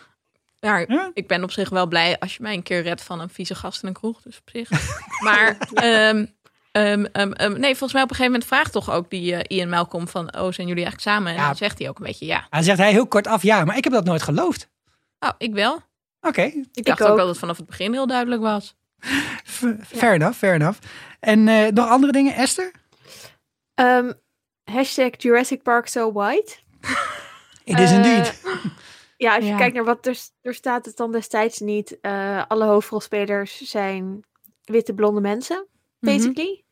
Maar 0.59 0.91
Ja? 0.91 1.11
ik 1.13 1.27
ben 1.27 1.43
op 1.43 1.51
zich 1.51 1.69
wel 1.69 1.87
blij 1.87 2.19
als 2.19 2.35
je 2.35 2.41
mij 2.43 2.53
een 2.53 2.63
keer 2.63 2.81
redt 2.81 3.01
van 3.01 3.19
een 3.19 3.29
vieze 3.29 3.55
gast 3.55 3.81
in 3.81 3.87
een 3.87 3.93
kroeg, 3.93 4.21
dus 4.21 4.37
op 4.37 4.49
zich. 4.53 4.69
maar 5.25 5.57
ehm, 5.73 6.25
ehm, 6.71 7.05
ehm, 7.05 7.31
ehm, 7.31 7.51
nee, 7.59 7.69
volgens 7.69 7.93
mij 7.93 8.01
op 8.03 8.09
een 8.09 8.15
gegeven 8.15 8.31
moment 8.31 8.45
vraagt 8.45 8.71
toch 8.71 8.91
ook 8.91 9.09
die 9.09 9.35
eh, 9.35 9.57
Ian 9.57 9.69
Malcolm 9.69 10.07
van, 10.07 10.25
oh, 10.25 10.51
zijn 10.51 10.67
jullie 10.67 10.83
eigenlijk 10.83 11.01
samen? 11.01 11.31
En 11.31 11.37
Ja. 11.37 11.45
dan 11.47 11.55
zegt 11.55 11.79
hij 11.79 11.89
ook 11.89 11.97
een 11.99 12.05
beetje 12.05 12.25
ja. 12.25 12.47
Dan 12.49 12.63
zegt 12.63 12.77
hij 12.77 12.91
heel 12.91 13.07
kort 13.07 13.27
af 13.27 13.41
ja, 13.43 13.65
maar 13.65 13.77
ik 13.77 13.83
heb 13.83 13.93
dat 13.93 14.05
nooit 14.05 14.21
geloofd. 14.21 14.69
Oh, 15.19 15.29
ik 15.37 15.53
wel. 15.53 15.81
Oké, 16.21 16.41
Ik 16.73 16.85
dacht 16.85 17.01
ook. 17.03 17.09
ook 17.09 17.17
dat 17.17 17.27
het 17.27 17.37
vanaf 17.37 17.57
het 17.57 17.65
begin 17.65 17.91
heel 17.93 18.07
duidelijk 18.07 18.41
was. 18.41 18.75
fair 19.85 20.13
enough, 20.13 20.37
fair 20.37 20.53
enough. 20.53 20.79
En 21.19 21.47
eh, 21.47 21.67
nog 21.67 21.89
andere 21.89 22.11
dingen, 22.11 22.33
Esther? 22.35 22.71
Ehm, 23.75 24.11
hashtag 24.63 25.09
Jurassic 25.17 25.63
Park 25.63 25.87
so 25.87 26.11
white. 26.11 26.55
It 27.63 27.79
is 27.79 27.89
Eh, 27.89 27.95
indeed. 27.95 28.33
Ja, 29.17 29.35
als 29.35 29.43
je 29.43 29.49
Ja. 29.49 29.57
kijkt 29.57 29.75
naar 29.75 29.83
wat 29.83 30.05
er, 30.05 30.17
er 30.41 30.53
staat, 30.53 30.85
het 30.85 30.97
dan 30.97 31.11
destijds 31.11 31.59
niet. 31.59 31.99
Eh, 32.01 32.43
alle 32.47 32.65
hoofdrolspelers 32.65 33.57
zijn 33.61 34.23
witte 34.63 34.93
blonde 34.93 35.21
mensen, 35.21 35.67
Mhm. 35.99 36.13
basically. 36.15 36.63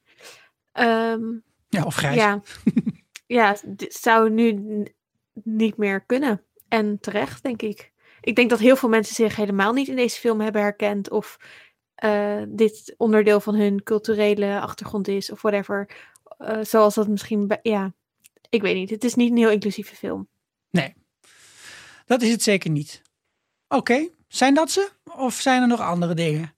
Ehm, 0.71 1.23
Ja, 1.69 1.83
of 1.83 1.95
grijs. 1.95 2.15
ja, 2.15 2.41
ja, 3.27 3.57
dit 3.65 3.93
zou 3.93 4.29
nu 4.29 4.83
niet 5.43 5.77
meer 5.77 6.01
kunnen. 6.05 6.41
En 6.67 6.99
terecht, 6.99 7.43
denk 7.43 7.61
ik. 7.61 7.91
Ik 8.21 8.35
denk 8.35 8.49
dat 8.49 8.59
heel 8.59 8.75
veel 8.75 8.89
mensen 8.89 9.15
zich 9.15 9.35
helemaal 9.35 9.73
niet 9.73 9.87
in 9.87 9.95
deze 9.95 10.19
film 10.19 10.41
hebben 10.41 10.61
herkend. 10.61 11.09
Of 11.09 11.37
eh, 11.95 12.41
dit 12.47 12.93
onderdeel 12.97 13.39
van 13.39 13.55
hun 13.55 13.83
culturele 13.83 14.59
achtergrond 14.59 15.07
is, 15.07 15.31
of 15.31 15.41
whatever. 15.41 15.89
Eh, 16.37 16.57
zoals 16.61 16.95
dat 16.95 17.07
misschien. 17.07 17.47
bij- 17.47 17.59
ja, 17.61 17.93
ik 18.49 18.61
weet 18.61 18.75
niet. 18.75 18.89
Het 18.89 19.03
is 19.03 19.15
niet 19.15 19.31
een 19.31 19.37
heel 19.37 19.49
inclusieve 19.51 19.95
film. 19.95 20.27
Dat 22.05 22.21
is 22.21 22.31
het 22.31 22.43
zeker 22.43 22.69
niet. 22.69 23.01
Oké, 23.67 24.07
zijn 24.27 24.53
dat 24.53 24.71
ze? 24.71 24.89
Of 25.15 25.33
zijn 25.33 25.61
er 25.61 25.67
nog 25.67 25.79
andere 25.79 26.13
dingen 26.13 26.55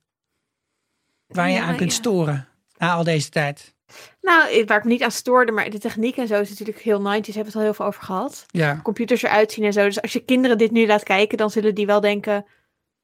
waar 1.28 1.47
je 1.49 1.55
Ja, 1.55 1.63
aan 1.63 1.76
kunt 1.78 1.91
ja. 1.91 1.97
storen 1.97 2.47
na 2.80 2.93
al 2.93 3.03
deze 3.03 3.30
tijd? 3.30 3.73
Nou, 4.21 4.63
waar 4.65 4.77
ik 4.77 4.84
me 4.84 4.89
niet 4.89 5.03
aan 5.03 5.11
stoorde, 5.11 5.51
maar 5.51 5.69
de 5.69 5.80
techniek 5.80 6.17
en 6.17 6.27
zo 6.27 6.39
is 6.41 6.49
natuurlijk 6.49 6.80
heel 6.80 6.99
90s. 6.99 7.03
Hebben 7.05 7.34
we 7.34 7.39
het 7.41 7.55
al 7.55 7.61
heel 7.61 7.73
veel 7.73 7.86
over 7.86 8.03
gehad. 8.03 8.45
Ja, 8.47 8.80
Computers 8.84 9.23
eruit 9.23 9.51
zien 9.51 9.65
en 9.65 9.73
zo. 9.73 9.84
Dus 9.84 10.01
als 10.01 10.13
je 10.13 10.19
kinderen 10.19 10.57
dit 10.57 10.71
nu 10.71 10.86
laat 10.88 11.03
kijken, 11.03 11.38
dan 11.38 11.49
zullen 11.49 11.75
die 11.75 11.86
wel 11.86 11.99
denken: 12.01 12.45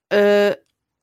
eh, 0.08 0.20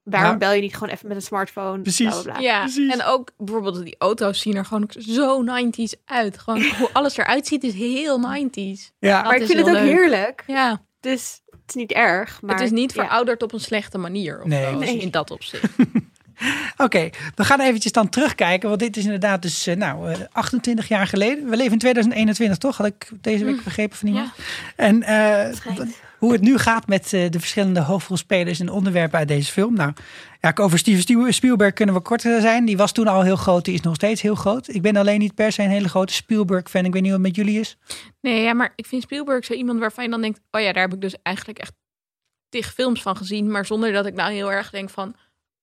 waarom 0.02 0.28
Nou, 0.28 0.36
bel 0.38 0.52
je 0.52 0.60
niet 0.60 0.74
gewoon 0.74 0.88
even 0.94 1.08
met 1.08 1.16
een 1.16 1.22
smartphone? 1.22 1.82
precies. 1.82 2.08
Bla, 2.08 2.22
bla, 2.22 2.32
bla. 2.32 2.40
Ja, 2.42 2.60
Precies. 2.60 2.92
en 2.92 3.04
ook 3.04 3.30
bijvoorbeeld 3.36 3.84
die 3.84 3.94
auto's 3.98 4.40
zien 4.40 4.56
er 4.56 4.64
gewoon 4.64 4.90
zo 4.98 5.44
90s 5.44 6.00
uit. 6.04 6.38
Gewoon 6.38 6.62
hoe 6.78 6.90
alles 6.92 7.16
eruit 7.16 7.46
ziet 7.46 7.64
is 7.64 7.74
heel 7.74 8.18
90s. 8.20 8.92
ja. 8.98 9.22
Maar 9.22 9.36
ik 9.36 9.46
vind 9.46 9.58
het 9.58 9.68
ook 9.68 9.72
leuk. 9.74 9.82
heerlijk. 9.90 10.44
Ja, 10.46 10.82
Dus 11.00 11.40
het 11.50 11.60
is 11.68 11.74
niet 11.74 11.92
erg. 11.92 12.42
Maar 12.42 12.54
het 12.54 12.64
is 12.64 12.70
niet 12.70 12.94
ja. 12.94 13.02
verouderd 13.02 13.42
op 13.42 13.52
een 13.52 13.60
slechte 13.60 13.98
manier. 13.98 14.40
Of 14.40 14.46
Nee. 14.46 14.98
in 14.98 15.10
dat 15.10 15.30
opzicht. 15.30 15.72
Oké, 16.76 17.10
we 17.34 17.44
gaan 17.44 17.60
eventjes 17.60 17.92
dan 17.92 18.08
terugkijken, 18.08 18.68
want 18.68 18.80
dit 18.80 18.96
is 18.96 19.04
inderdaad 19.04 19.42
dus 19.42 19.66
eh, 19.66 19.76
nou, 19.76 20.10
eh, 20.12 20.18
28 20.32 20.88
jaar 20.88 21.06
geleden. 21.06 21.48
We 21.48 21.56
leven 21.56 21.72
in 21.72 21.78
2021, 21.78 22.58
toch? 22.58 22.76
Had 22.76 22.86
ik 22.86 23.08
deze 23.20 23.44
week 23.44 23.64
begrepen 23.64 23.96
van 23.96 24.08
iemand. 24.08 24.30
Ja. 24.36 24.44
En 24.76 25.02
eh, 25.02 25.54
hoe 26.22 26.32
het 26.32 26.40
nu 26.40 26.58
gaat 26.58 26.86
met 26.86 27.12
eh, 27.12 27.30
de 27.30 27.40
verschillende 27.40 27.80
hoofdrolspelers 27.80 28.60
en 28.60 28.68
onderwerpen 28.68 29.18
uit 29.18 29.28
deze 29.28 29.52
film. 29.52 29.74
Nou, 29.74 29.92
ja, 30.40 30.52
over 30.54 30.78
Steven 30.78 31.00
Spiel- 31.00 31.32
Spielberg 31.32 31.72
kunnen 31.72 31.94
we 31.94 32.00
kort 32.00 32.24
eh, 32.24 32.40
zijn. 32.40 32.64
Die 32.64 32.76
was 32.76 32.92
toen 32.92 33.06
al 33.06 33.22
heel 33.22 33.36
groot, 33.36 33.64
die 33.64 33.74
is 33.74 33.80
nog 33.80 33.94
steeds 33.94 34.22
heel 34.22 34.34
groot. 34.34 34.68
Ik 34.68 34.82
ben 34.82 34.96
alleen 34.96 35.18
niet 35.18 35.34
per 35.34 35.52
se 35.52 35.62
een 35.62 35.70
hele 35.70 35.88
grote 35.88 36.12
Spielberg-fan. 36.12 36.84
Ik 36.84 36.92
weet 36.92 37.02
niet 37.02 37.10
wat 37.10 37.20
het 37.20 37.28
met 37.28 37.36
jullie 37.36 37.60
is. 37.60 37.76
Nee, 38.20 38.42
ja, 38.42 38.52
maar 38.52 38.72
ik 38.76 38.86
vind 38.86 39.02
Spielberg 39.02 39.44
zo 39.44 39.52
iemand 39.52 39.78
waarvan 39.78 40.04
je 40.04 40.10
dan 40.10 40.20
denkt... 40.20 40.40
oh 40.50 40.60
ja, 40.60 40.72
daar 40.72 40.82
heb 40.82 40.94
ik 40.94 41.00
dus 41.00 41.16
eigenlijk 41.22 41.58
echt 41.58 41.72
tig 42.48 42.72
films 42.72 43.02
van 43.02 43.16
gezien. 43.16 43.50
Maar 43.50 43.66
zonder 43.66 43.92
dat 43.92 44.06
ik 44.06 44.14
nou 44.14 44.32
heel 44.32 44.52
erg 44.52 44.70
denk 44.70 44.90
van... 44.90 45.14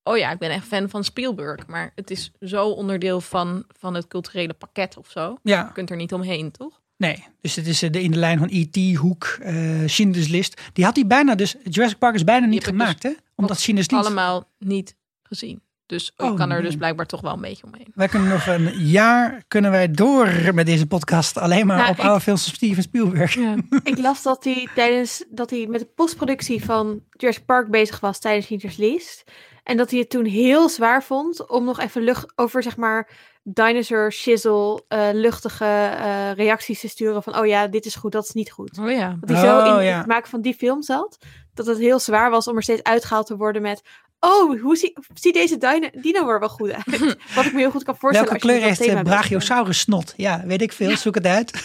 oh 0.09 0.17
ja, 0.17 0.31
ik 0.31 0.37
ben 0.39 0.49
echt 0.49 0.67
fan 0.67 0.89
van 0.89 1.03
Spielberg. 1.03 1.67
Maar 1.67 1.91
het 1.95 2.11
is 2.11 2.31
zo 2.41 2.65
onderdeel 2.69 3.21
van, 3.21 3.63
van 3.79 3.93
het 3.93 4.07
culturele 4.07 4.53
pakket 4.53 4.97
of 4.97 5.09
zo. 5.09 5.37
Ja, 5.43 5.59
Je 5.65 5.71
kunt 5.73 5.89
er 5.89 5.95
niet 5.95 6.13
omheen, 6.13 6.51
toch? 6.51 6.79
nee. 6.97 7.23
Dus 7.41 7.55
het 7.55 7.67
is 7.67 7.81
eh, 7.81 7.91
de, 7.91 8.01
in 8.01 8.11
de 8.11 8.17
lijn 8.17 8.37
van 8.39 8.47
E.T., 8.51 8.95
Hoek, 8.97 9.37
eh 9.41 9.55
Schindler's 9.85 10.27
List. 10.27 10.61
Die 10.73 10.85
had 10.85 10.95
hij 10.95 11.07
bijna 11.07 11.35
dus... 11.35 11.55
Jurassic 11.63 11.97
Park 11.97 12.15
is 12.15 12.23
bijna 12.23 12.45
niet 12.45 12.59
dus 12.59 12.69
gemaakt, 12.69 13.03
hè? 13.03 13.11
Omdat 13.35 13.59
Schindler's 13.59 13.91
List... 13.91 14.05
Allemaal 14.05 14.49
niet 14.57 14.95
gezien. 15.23 15.61
Dus 15.85 16.13
Oh, 16.17 16.29
ik 16.31 16.35
kan 16.37 16.49
er 16.49 16.55
nee. 16.55 16.65
dus 16.65 16.75
blijkbaar 16.75 17.05
toch 17.05 17.21
wel 17.21 17.33
een 17.33 17.41
beetje 17.41 17.63
omheen. 17.63 17.91
Wij 17.95 18.07
kunnen 18.07 18.29
nog 18.29 18.47
een 18.47 18.69
jaar 18.85 19.43
kunnen 19.47 19.71
wij 19.71 19.91
door 19.91 20.51
met 20.53 20.65
deze 20.65 20.85
podcast. 20.87 21.37
Alleen 21.37 21.67
maar 21.67 21.77
Nou, 21.77 21.89
op 21.89 21.97
ik- 21.97 22.03
oude 22.03 22.21
films 22.21 22.43
van 22.43 22.53
Steven 22.53 22.83
Spielberg. 22.83 23.33
Ja. 23.33 23.55
Ik 23.83 23.97
las 23.97 24.23
dat 24.23 24.43
hij 24.43 24.67
tijdens 24.75 25.23
dat 25.29 25.49
hij 25.49 25.65
met 25.69 25.79
de 25.79 25.85
postproductie 25.95 26.63
van 26.65 27.01
Jurassic 27.11 27.45
Park 27.45 27.69
bezig 27.71 27.99
was 27.99 28.19
tijdens 28.19 28.45
Schindler's 28.45 28.77
List. 28.77 29.23
En 29.69 29.77
dat 29.77 29.89
hij 29.89 29.99
het 29.99 30.09
toen 30.09 30.25
heel 30.25 30.69
zwaar 30.69 31.03
vond 31.03 31.47
om 31.47 31.65
nog 31.65 31.79
even 31.79 32.01
lucht 32.01 32.25
over 32.35 32.63
zeg 32.63 32.77
maar 32.77 33.09
dinosaur 33.43 34.11
shizzle 34.11 34.83
eh, 34.87 35.09
luchtige 35.13 35.65
eh, 35.65 36.31
reacties 36.31 36.79
te 36.79 36.87
sturen 36.87 37.23
van 37.23 37.37
oh 37.37 37.45
ja 37.45 37.67
dit 37.67 37.85
is 37.85 37.95
goed 37.95 38.11
dat 38.11 38.23
is 38.23 38.31
niet 38.31 38.51
goed. 38.51 38.77
Oh 38.77 38.91
ja. 38.91 39.17
Dat 39.19 39.29
hij 39.29 39.47
zo 39.47 39.59
Oh, 39.59 39.79
in 39.81 39.85
ja. 39.85 39.97
het 39.97 40.05
maken 40.05 40.29
van 40.29 40.41
die 40.41 40.53
film 40.53 40.81
zat 40.81 41.17
dat 41.53 41.65
het 41.65 41.77
heel 41.77 41.99
zwaar 41.99 42.29
was 42.29 42.47
om 42.47 42.55
er 42.55 42.63
steeds 42.63 42.83
uitgehaald 42.83 43.25
te 43.25 43.37
worden 43.37 43.61
met 43.61 43.81
oh 44.19 44.61
hoe 44.61 44.77
zie, 44.77 44.97
ziet 45.13 45.33
deze 45.33 45.57
dino, 45.57 45.89
dino 45.91 46.29
er 46.29 46.39
wel 46.39 46.49
goed 46.49 46.71
uit. 46.71 46.99
Wat 47.35 47.45
ik 47.45 47.53
me 47.53 47.59
heel 47.59 47.71
goed 47.71 47.83
kan 47.83 47.97
voorstellen. 47.97 48.29
Welke 48.29 48.47
als 48.47 48.53
kleur 48.53 48.69
heeft 48.69 48.81
eh, 48.81 48.93
bent. 48.93 49.07
Brachiosaurus 49.07 49.79
snot? 49.79 50.13
Ja, 50.17 50.43
weet 50.45 50.61
ik 50.61 50.73
veel. 50.73 50.97
Zoek 50.97 51.15
het 51.15 51.25
uit. 51.25 51.63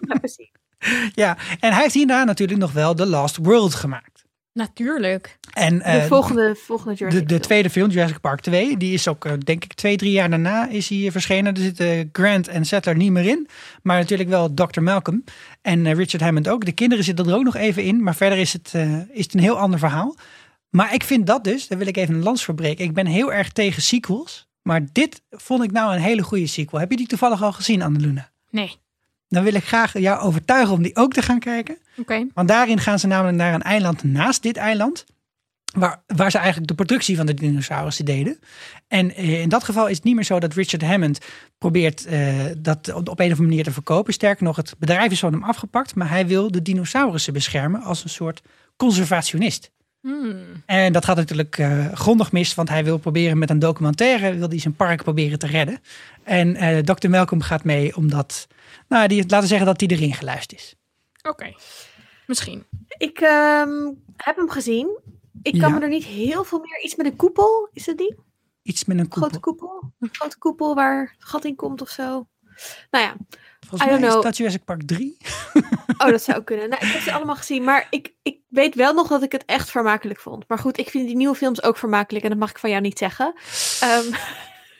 Ja, 0.00 0.18
precies. 0.18 0.50
ja, 1.22 1.36
en 1.60 1.72
hij 1.72 1.82
heeft 1.82 1.94
hierna 1.94 2.24
natuurlijk 2.24 2.60
nog 2.60 2.72
wel 2.72 2.94
The 2.94 3.06
Last 3.06 3.36
World 3.36 3.74
gemaakt. 3.74 4.09
Natuurlijk. 4.52 5.38
En 5.52 5.78
De 5.78 5.84
eh, 5.84 6.04
volgende, 6.04 6.54
volgende 6.54 6.92
de, 6.92 6.98
Jurassic 6.98 7.28
de 7.28 7.40
tweede 7.40 7.70
film, 7.70 7.90
Jurassic 7.90 8.20
Park 8.20 8.40
2, 8.40 8.76
die 8.76 8.92
is 8.92 9.08
ook, 9.08 9.24
eh, 9.24 9.32
denk 9.44 9.64
ik, 9.64 9.74
twee, 9.74 9.96
drie 9.96 10.12
jaar 10.12 10.30
daarna 10.30 10.68
is 10.68 10.88
hij 10.88 11.04
eh, 11.06 11.10
verschenen. 11.10 11.54
Er 11.54 11.62
zitten 11.62 12.08
Grant 12.12 12.48
en 12.48 12.64
Settler 12.64 12.96
niet 12.96 13.10
meer 13.10 13.26
in, 13.26 13.48
maar 13.82 13.98
natuurlijk 13.98 14.28
wel 14.28 14.54
Dr. 14.54 14.80
Malcolm 14.80 15.24
en 15.62 15.94
Richard 15.94 16.22
Hammond 16.22 16.48
ook. 16.48 16.64
De 16.64 16.72
kinderen 16.72 17.04
zitten 17.04 17.26
er 17.26 17.34
ook 17.34 17.44
nog 17.44 17.56
even 17.56 17.82
in, 17.82 18.02
maar 18.02 18.14
verder 18.14 18.38
is 18.38 18.52
het, 18.52 18.70
eh, 18.74 18.98
is 19.10 19.24
het 19.24 19.34
een 19.34 19.40
heel 19.40 19.58
ander 19.58 19.78
verhaal. 19.78 20.16
Maar 20.70 20.94
ik 20.94 21.02
vind 21.02 21.26
dat 21.26 21.44
dus, 21.44 21.68
daar 21.68 21.78
wil 21.78 21.86
ik 21.86 21.96
even 21.96 22.14
een 22.14 22.22
lans 22.22 22.44
voor 22.44 22.54
breken. 22.54 22.84
Ik 22.84 22.94
ben 22.94 23.06
heel 23.06 23.32
erg 23.32 23.52
tegen 23.52 23.82
sequels, 23.82 24.48
maar 24.62 24.80
dit 24.92 25.22
vond 25.30 25.62
ik 25.62 25.70
nou 25.70 25.94
een 25.94 26.00
hele 26.00 26.22
goede 26.22 26.46
sequel. 26.46 26.80
Heb 26.80 26.90
je 26.90 26.96
die 26.96 27.06
toevallig 27.06 27.42
al 27.42 27.52
gezien, 27.52 27.82
Anneluna? 27.82 28.30
Nee. 28.50 28.76
Dan 29.28 29.42
wil 29.44 29.54
ik 29.54 29.64
graag 29.64 29.98
jou 29.98 30.20
overtuigen 30.20 30.74
om 30.74 30.82
die 30.82 30.96
ook 30.96 31.12
te 31.12 31.22
gaan 31.22 31.38
kijken. 31.38 31.78
Want 32.34 32.48
daarin 32.48 32.78
gaan 32.78 32.98
ze 32.98 33.06
namelijk 33.06 33.36
naar 33.36 33.54
een 33.54 33.62
eiland 33.62 34.02
naast 34.02 34.42
dit 34.42 34.56
eiland. 34.56 35.04
Waar, 35.72 36.02
waar 36.06 36.30
ze 36.30 36.38
eigenlijk 36.38 36.68
de 36.68 36.74
productie 36.74 37.16
van 37.16 37.26
de 37.26 37.34
dinosaurussen 37.34 38.04
deden. 38.04 38.38
En 38.88 39.14
eh, 39.14 39.40
in 39.40 39.48
dat 39.48 39.64
geval 39.64 39.88
is 39.88 39.96
het 39.96 40.04
niet 40.04 40.14
meer 40.14 40.24
zo 40.24 40.40
dat 40.40 40.54
Richard 40.54 40.82
Hammond 40.82 41.18
probeert 41.58 42.06
eh, 42.06 42.34
dat 42.58 42.92
op, 42.92 43.08
op 43.08 43.18
een 43.18 43.26
of 43.26 43.30
andere 43.30 43.42
manier 43.42 43.64
te 43.64 43.72
verkopen. 43.72 44.12
Sterker 44.12 44.44
nog, 44.44 44.56
het 44.56 44.74
bedrijf 44.78 45.12
is 45.12 45.18
van 45.18 45.32
hem 45.32 45.44
afgepakt. 45.44 45.94
Maar 45.94 46.08
hij 46.08 46.26
wil 46.26 46.50
de 46.50 46.62
dinosaurussen 46.62 47.32
beschermen 47.32 47.82
als 47.82 48.04
een 48.04 48.10
soort 48.10 48.42
conservationist. 48.76 49.70
Hmm. 50.00 50.62
En 50.66 50.92
dat 50.92 51.04
gaat 51.04 51.16
natuurlijk 51.16 51.58
eh, 51.58 51.92
grondig 51.92 52.32
mis, 52.32 52.54
want 52.54 52.68
hij 52.68 52.84
wil 52.84 52.98
proberen 52.98 53.38
met 53.38 53.50
een 53.50 53.58
documentaire, 53.58 54.34
wil 54.34 54.48
hij 54.48 54.58
zijn 54.58 54.74
park 54.74 55.02
proberen 55.02 55.38
te 55.38 55.46
redden. 55.46 55.80
En 56.22 56.56
eh 56.56 56.78
Dr. 56.78 57.08
Malcolm 57.08 57.40
gaat 57.40 57.64
mee 57.64 57.96
omdat, 57.96 58.46
nou, 58.88 59.08
die, 59.08 59.20
laten 59.20 59.40
we 59.40 59.46
zeggen 59.46 59.66
dat 59.66 59.80
hij 59.80 59.88
erin 59.88 60.14
geluisterd 60.14 60.60
is. 60.60 60.74
Oké. 61.22 61.54
Misschien. 62.30 62.66
Ik 62.98 63.18
ehm, 63.20 63.92
heb 64.16 64.36
hem 64.36 64.50
gezien. 64.50 64.98
Ik 65.42 65.52
kan 65.52 65.60
Ja. 65.70 65.76
me 65.78 65.80
er 65.80 65.88
niet 65.88 66.04
heel 66.04 66.44
veel 66.44 66.58
meer... 66.58 66.80
Iets 66.82 66.96
met 66.96 67.06
een 67.06 67.16
koepel, 67.16 67.68
is 67.72 67.84
dat 67.84 67.96
die? 67.98 68.16
Iets 68.62 68.84
met 68.84 68.98
een 68.98 69.08
koepel. 69.08 69.28
Grote 69.28 69.40
koepel? 69.40 69.92
Grote 70.00 70.38
koepel 70.38 70.74
waar 70.74 71.14
gat 71.18 71.44
in 71.44 71.54
komt 71.56 71.80
of 71.80 71.88
zo. 71.88 72.28
Nou 72.90 73.04
ja, 73.04 73.16
Volgens 73.60 73.82
I 73.82 73.84
mij 73.84 73.88
don't 73.88 74.04
is 74.04 74.10
know. 74.10 74.22
dat 74.22 74.36
Jurassic 74.36 74.64
Park 74.64 74.82
3. 74.82 75.16
oh 75.98 76.06
dat 76.10 76.22
zou 76.22 76.42
kunnen. 76.42 76.68
Nou, 76.68 76.86
ik 76.86 76.92
heb 76.92 77.00
ze 77.02 77.12
allemaal 77.12 77.36
gezien, 77.36 77.64
maar 77.64 77.86
ik, 77.90 78.14
ik 78.22 78.38
weet 78.48 78.74
wel 78.74 78.94
nog 78.94 79.08
dat 79.08 79.22
ik 79.22 79.32
het 79.32 79.44
echt 79.44 79.70
vermakelijk 79.70 80.20
vond. 80.20 80.48
Maar 80.48 80.58
goed, 80.58 80.78
ik 80.78 80.90
vind 80.90 81.06
die 81.06 81.16
nieuwe 81.16 81.34
films 81.34 81.62
ook 81.62 81.76
vermakelijk 81.76 82.24
en 82.24 82.30
dat 82.30 82.38
mag 82.38 82.50
ik 82.50 82.58
van 82.58 82.70
jou 82.70 82.82
niet 82.82 82.98
zeggen. 82.98 83.34
Ehm, 83.80 84.04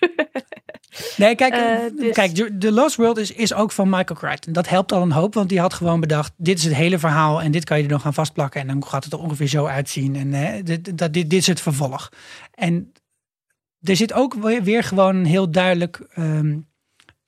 Nee, 1.17 1.35
kijk, 1.35 1.53
Eh, 1.53 1.85
eh, 1.85 1.93
dus- 1.97 2.15
kijk 2.15 2.35
The 2.61 2.73
Lost 2.73 2.97
World 2.97 3.19
is, 3.19 3.33
is 3.33 3.55
ook 3.55 3.73
van 3.73 3.89
Michael 3.89 4.19
Crichton. 4.19 4.53
Dat 4.53 4.69
helpt 4.69 4.93
al 4.93 5.03
een 5.03 5.13
hoop, 5.13 5.35
want 5.35 5.49
die 5.49 5.61
had 5.61 5.75
gewoon 5.75 6.01
bedacht... 6.01 6.33
dit 6.37 6.59
is 6.59 6.65
het 6.65 6.75
hele 6.75 6.99
verhaal 6.99 7.43
en 7.43 7.51
dit 7.51 7.65
kan 7.65 7.79
je 7.79 7.85
er 7.85 7.91
nog 7.91 8.07
aan 8.07 8.15
vastplakken... 8.15 8.61
en 8.61 8.67
dan 8.67 8.87
gaat 8.87 9.05
het 9.05 9.13
er 9.13 9.19
ongeveer 9.19 9.47
zo 9.47 9.67
uitzien. 9.67 10.17
En 10.17 10.35
eh, 10.35 10.65
dit, 10.65 10.99
dat, 10.99 11.13
dit, 11.13 11.31
dit 11.31 11.41
is 11.41 11.47
het 11.47 11.61
vervolg. 11.61 12.09
En 12.55 12.93
er 13.81 13.97
zit 13.97 14.13
ook 14.13 14.35
weer, 14.35 14.63
weer 14.63 14.83
gewoon 14.85 15.17
een 15.17 15.27
heel 15.27 15.51
duidelijk... 15.51 16.01
ehm, 16.15 16.59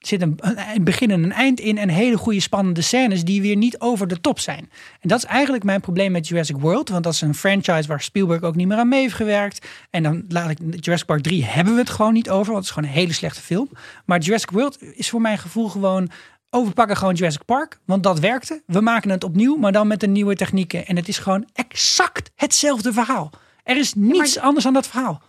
zit 0.07 0.22
een, 0.22 0.38
een 0.74 0.84
begin 0.84 1.11
en 1.11 1.22
een 1.22 1.32
eind 1.32 1.61
in 1.61 1.78
en 1.78 1.88
hele 1.88 2.16
goede 2.16 2.40
spannende 2.40 2.80
scènes 2.80 3.24
die 3.24 3.42
weer 3.42 3.57
niet 3.57 3.80
over 3.80 4.09
de 4.09 4.20
top 4.20 4.38
zijn. 4.38 4.70
En 5.00 5.09
dat 5.09 5.18
is 5.18 5.24
eigenlijk 5.24 5.64
mijn 5.64 5.80
probleem 5.80 6.12
met 6.12 6.28
Jurassic 6.28 6.57
World, 6.57 6.88
want 6.88 7.05
dat 7.05 7.12
is 7.12 7.20
een 7.20 7.34
franchise 7.34 7.88
waar 7.88 8.00
Spielberg 8.00 8.42
ook 8.42 8.55
niet 8.55 8.66
meer 8.66 8.76
aan 8.76 8.88
mee 8.88 9.00
heeft 9.00 9.14
gewerkt. 9.14 9.66
En 9.90 10.03
dan 10.03 10.24
laat 10.28 10.50
ik 10.50 10.59
Jurassic 10.70 11.07
Park 11.07 11.22
3 11.22 11.44
hebben 11.44 11.74
we 11.74 11.80
het 11.80 11.90
gewoon 11.90 12.12
niet 12.12 12.30
over, 12.30 12.53
want 12.53 12.57
het 12.57 12.64
is 12.64 12.70
gewoon 12.70 12.88
een 12.88 12.96
hele 12.96 13.12
slechte 13.12 13.40
film. 13.40 13.68
Maar 14.05 14.18
Jurassic 14.18 14.50
World 14.50 14.82
is 14.82 15.11
voor 15.11 15.20
mijn 15.20 15.38
gevoel 15.38 15.68
gewoon 15.68 16.11
overpakken 16.50 16.96
gewoon 16.96 17.14
Jurassic 17.14 17.44
Park, 17.44 17.78
want 17.84 18.03
dat 18.03 18.18
werkte. 18.18 18.62
We 18.66 18.80
maken 18.80 19.11
het 19.11 19.24
opnieuw, 19.24 19.57
maar 19.57 19.72
dan 19.72 19.86
met 19.86 20.00
de 20.00 20.07
nieuwe 20.07 20.34
technieken 20.34 20.86
en 20.86 20.96
het 20.96 21.09
is 21.09 21.18
gewoon 21.18 21.48
exact 21.53 22.30
hetzelfde 22.34 22.92
verhaal. 22.92 23.30
Er 23.62 23.76
is 23.76 23.94
niets 23.94 24.38
anders 24.38 24.66
aan 24.66 24.72
dat 24.72 24.88
verhaal. 24.88 25.22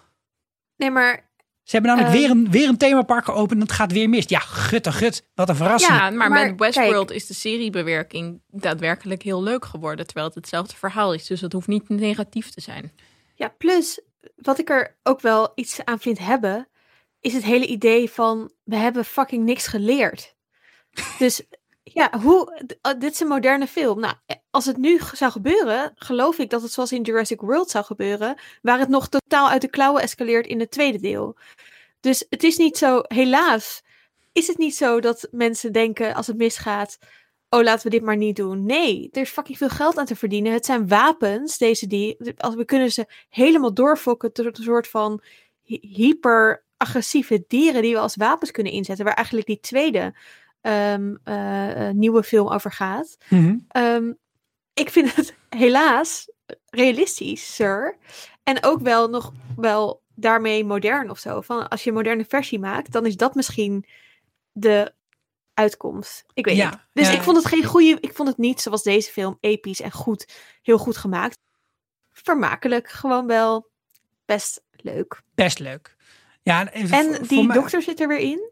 Nee, 0.75 0.91
maar 0.91 1.29
ze 1.63 1.71
hebben 1.71 1.95
namelijk 1.95 2.13
Ehm. 2.15 2.21
weer, 2.21 2.37
een, 2.37 2.51
weer 2.51 2.67
een 2.67 2.77
themapark 2.77 3.25
geopend 3.25 3.51
en 3.51 3.59
het 3.65 3.71
gaat 3.71 3.91
weer 3.91 4.09
mis. 4.09 4.25
Ja, 4.27 4.39
gutte 4.39 4.91
gut. 4.91 5.27
Wat 5.35 5.49
een 5.49 5.55
verrassing. 5.55 5.93
Ja, 5.97 6.09
maar, 6.09 6.29
Maar 6.29 6.47
met 6.49 6.59
Westworld 6.59 7.11
is 7.11 7.27
de 7.27 7.33
seriebewerking 7.33 8.41
daadwerkelijk 8.47 9.21
heel 9.21 9.43
leuk 9.43 9.65
geworden. 9.65 10.05
Terwijl 10.05 10.25
het 10.27 10.35
hetzelfde 10.35 10.75
verhaal 10.75 11.13
is. 11.13 11.27
Dus 11.27 11.41
het 11.41 11.53
hoeft 11.53 11.67
niet 11.67 11.89
negatief 11.89 12.49
te 12.49 12.61
zijn. 12.61 12.91
Ja, 13.35 13.47
plus 13.57 14.01
wat 14.35 14.59
ik 14.59 14.69
er 14.69 14.97
ook 15.03 15.21
wel 15.21 15.51
iets 15.55 15.85
aan 15.85 15.99
vind 15.99 16.19
hebben, 16.19 16.67
is 17.21 17.33
het 17.33 17.43
hele 17.43 17.65
idee 17.65 18.09
van 18.09 18.51
we 18.63 18.75
hebben 18.75 19.05
fucking 19.05 19.45
niks 19.45 19.67
geleerd. 19.67 20.35
Dus 21.19 21.41
ja, 21.83 22.19
hoe, 22.19 22.63
uh, 22.87 22.99
dit 22.99 23.13
is 23.13 23.19
een 23.19 23.27
moderne 23.27 23.67
film. 23.67 23.99
Nou, 23.99 24.13
eh, 24.25 24.35
als 24.49 24.65
het 24.65 24.77
nu 24.77 24.99
zou 25.13 25.31
gebeuren, 25.31 25.91
geloof 25.95 26.37
ik 26.37 26.49
dat 26.49 26.61
het 26.61 26.71
zoals 26.71 26.91
in 26.91 27.01
Jurassic 27.01 27.41
World 27.41 27.69
zou 27.69 27.85
gebeuren, 27.85 28.35
waar 28.61 28.79
het 28.79 28.89
nog 28.89 29.09
totaal 29.09 29.49
uit 29.49 29.61
de 29.61 29.69
klauwen 29.69 30.01
escaleert 30.01 30.47
in 30.47 30.59
het 30.59 30.71
tweede 30.71 30.99
deel. 30.99 31.37
Dus 31.99 32.25
het 32.29 32.43
is 32.43 32.57
niet 32.57 32.77
zo, 32.77 33.01
helaas, 33.07 33.83
is 34.31 34.47
het 34.47 34.57
niet 34.57 34.75
zo 34.75 34.99
dat 34.99 35.27
mensen 35.31 35.71
denken 35.71 36.13
als 36.13 36.27
het 36.27 36.37
misgaat, 36.37 36.97
oh 37.49 37.61
laten 37.63 37.83
we 37.83 37.89
dit 37.89 38.03
maar 38.03 38.17
niet 38.17 38.35
doen. 38.35 38.65
Nee, 38.65 39.09
er 39.11 39.21
is 39.21 39.29
fucking 39.29 39.57
veel 39.57 39.69
geld 39.69 39.97
aan 39.97 40.05
te 40.05 40.15
verdienen. 40.15 40.53
Het 40.53 40.65
zijn 40.65 40.87
wapens, 40.87 41.57
deze 41.57 41.87
die, 41.87 42.17
als 42.37 42.55
we 42.55 42.65
kunnen 42.65 42.91
ze 42.91 43.05
helemaal 43.29 43.73
doorfokken 43.73 44.33
tot 44.33 44.57
een 44.57 44.63
soort 44.63 44.87
van 44.87 45.21
hy- 45.63 45.79
hyper-agressieve 45.81 47.43
dieren 47.47 47.81
die 47.81 47.93
we 47.93 47.99
als 47.99 48.15
wapens 48.15 48.51
kunnen 48.51 48.73
inzetten, 48.73 49.05
waar 49.05 49.13
eigenlijk 49.13 49.47
die 49.47 49.59
tweede 49.59 50.13
eh, 50.63 51.89
nieuwe 51.89 52.23
film 52.23 52.47
over 52.47 52.71
gaat. 52.71 53.17
Mhm. 53.29 53.57
Ehm, 53.67 54.13
ik 54.73 54.89
vind 54.89 55.15
het 55.15 55.35
helaas 55.49 56.31
realistisch, 56.69 57.55
sir. 57.55 57.97
En 58.43 58.63
ook 58.63 58.81
wel 58.81 59.09
nog 59.09 59.31
wel 59.55 60.01
daarmee 60.15 60.65
modern 60.65 61.09
of 61.09 61.19
zo. 61.19 61.41
Van 61.41 61.67
als 61.67 61.83
je 61.83 61.89
een 61.89 61.95
moderne 61.95 62.25
versie 62.25 62.59
maakt, 62.59 62.91
dan 62.91 63.05
is 63.05 63.17
dat 63.17 63.35
misschien 63.35 63.85
de 64.51 64.93
uitkomst. 65.53 66.23
Ik 66.33 66.45
weet 66.45 66.55
Ja, 66.55 66.69
niet. 66.69 66.79
Dus 66.93 67.07
ja. 67.07 67.13
ik 67.13 67.21
vond 67.21 67.37
het 67.37 67.45
geen 67.45 67.63
goede. 67.63 67.97
Ik 67.99 68.13
vond 68.15 68.29
het 68.29 68.37
niet 68.37 68.61
zoals 68.61 68.83
deze 68.83 69.11
film 69.11 69.37
episch 69.39 69.81
en 69.81 69.91
goed, 69.91 70.27
heel 70.61 70.77
goed 70.77 70.97
gemaakt. 70.97 71.37
Vermakelijk, 72.11 72.89
gewoon 72.89 73.27
wel 73.27 73.69
best 74.25 74.63
leuk. 74.71 75.21
Best 75.35 75.59
leuk. 75.59 75.95
Ja, 76.41 76.71
En 76.71 77.23
die 77.27 77.53
dokter 77.53 77.81
zit 77.81 77.99
er 77.99 78.07
weer 78.07 78.19
in. 78.19 78.51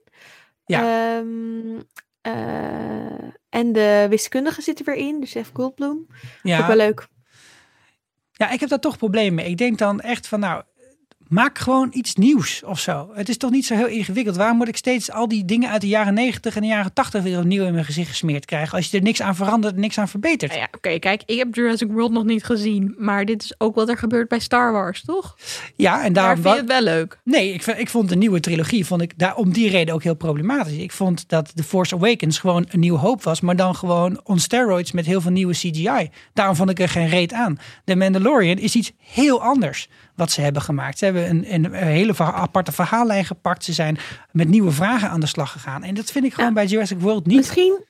Ja. 0.72 1.16
Ehm, 1.18 1.80
eh, 2.22 3.30
en 3.50 3.72
de 3.72 4.06
wiskundige 4.10 4.62
zit 4.62 4.80
er 4.80 4.86
weer 4.86 4.96
in, 4.96 5.20
dus 5.20 5.34
Jeff 5.34 5.50
Goldblum. 5.54 5.98
Ook 6.08 6.08
wel 6.42 6.58
Ja, 6.58 6.76
leuk. 6.76 7.08
ja, 8.32 8.50
ik 8.50 8.60
heb 8.60 8.70
daar 8.70 8.80
toch 8.80 8.98
problemen 8.98 9.34
mee. 9.34 9.50
Ik 9.50 9.58
denk 9.58 9.78
dan 9.78 10.00
echt 10.00 10.28
van 10.28 10.40
nou, 10.40 10.64
maak 11.32 11.60
gewoon 11.60 11.90
iets 11.92 12.16
nieuws 12.16 12.64
of 12.66 12.80
zo. 12.80 13.10
Het 13.14 13.30
is 13.30 13.38
toch 13.38 13.52
niet 13.52 13.66
zo 13.66 13.76
heel 13.76 13.88
ingewikkeld. 13.88 14.36
Waarom 14.36 14.58
moet 14.58 14.68
ik 14.68 14.78
steeds 14.78 15.12
al 15.12 15.28
die 15.28 15.46
dingen 15.46 15.70
uit 15.70 15.82
de 15.82 15.88
jaren 15.88 16.14
90 16.14 16.56
en 16.56 16.62
de 16.62 16.68
jaren 16.68 16.94
80 16.94 17.24
weer 17.24 17.40
opnieuw 17.40 17.66
in 17.66 17.74
mijn 17.74 17.86
gezicht 17.86 18.10
gesmeerd 18.10 18.46
krijgen? 18.46 18.78
Als 18.78 18.92
je 18.92 18.98
er 18.98 19.04
niks 19.04 19.22
aan 19.22 19.36
verandert, 19.36 19.76
niks 19.76 19.98
aan 19.98 20.08
verbetert. 20.08 20.52
Nou 20.52 20.64
ja, 20.64 20.70
oké, 20.72 21.00
kijk, 21.00 21.24
ik 21.26 21.38
heb 21.38 21.56
Jurassic 21.56 21.92
World 21.92 22.12
nog 22.12 22.24
niet 22.24 22.44
gezien. 22.44 22.96
Maar 22.98 23.26
dit 23.26 23.44
is 23.44 23.54
ook 23.58 23.76
wat 23.76 23.90
er 23.90 23.98
gebeurt 23.98 24.28
bij 24.28 24.40
Star 24.40 24.72
Wars, 24.72 25.02
toch? 25.06 25.38
Ja, 25.76 26.04
en 26.04 26.14
Daar 26.14 26.38
vind 26.38 26.54
je 26.54 26.60
het 26.60 26.68
wel 26.68 26.82
leuk. 26.82 27.20
Nee, 27.24 27.54
ik, 27.54 27.66
ik 27.66 27.90
vond 27.90 28.10
de 28.10 28.16
nieuwe 28.16 28.40
trilogie 28.40 28.86
vond 28.86 29.02
ik 29.02 29.14
daar 29.18 29.36
om 29.36 29.52
die 29.54 29.70
reden 29.70 29.94
ook 29.94 30.04
heel 30.04 30.16
problematisch. 30.16 30.78
Ik 30.78 30.92
vond 30.92 31.30
dat 31.30 31.56
The 31.56 31.64
Force 31.64 31.96
Awakens 31.96 32.40
gewoon 32.40 32.66
een 32.70 32.80
nieuw 32.80 32.96
hoop 32.96 33.24
was, 33.24 33.42
maar 33.42 33.56
dan 33.56 33.76
gewoon 33.76 34.22
on 34.24 34.40
steroids 34.40 34.92
met 34.92 35.06
heel 35.06 35.22
veel 35.22 35.32
nieuwe 35.32 35.54
CGI. 35.54 36.10
Daarom 36.34 36.56
vond 36.56 36.70
ik 36.70 36.80
er 36.80 36.90
geen 36.90 37.10
reet 37.10 37.34
aan. 37.34 37.58
The 37.86 37.96
Mandalorian 37.96 38.58
is 38.58 38.76
iets 38.76 38.92
heel 38.98 39.42
anders 39.42 39.90
wat 40.16 40.32
ze 40.32 40.42
hebben 40.42 40.62
gemaakt. 40.62 40.98
Ze 40.98 41.06
hebben 41.06 41.30
een, 41.30 41.54
een 41.54 41.74
hele 41.74 42.14
aparte 42.18 42.72
verhaallijn 42.72 43.26
gepakt. 43.26 43.64
Ze 43.64 43.74
zijn 43.74 43.98
met 44.32 44.48
nieuwe 44.48 44.72
vragen 44.72 45.10
aan 45.10 45.20
de 45.20 45.26
slag 45.26 45.52
gegaan. 45.52 45.84
En 45.84 45.94
dat 45.96 46.12
vind 46.12 46.26
ik 46.26 46.34
gewoon 46.34 46.50
Ja. 46.50 46.56
bij 46.56 46.66
Jurassic 46.66 47.00
World 47.00 47.26
niet. 47.26 47.38
Misschien, 47.38 47.86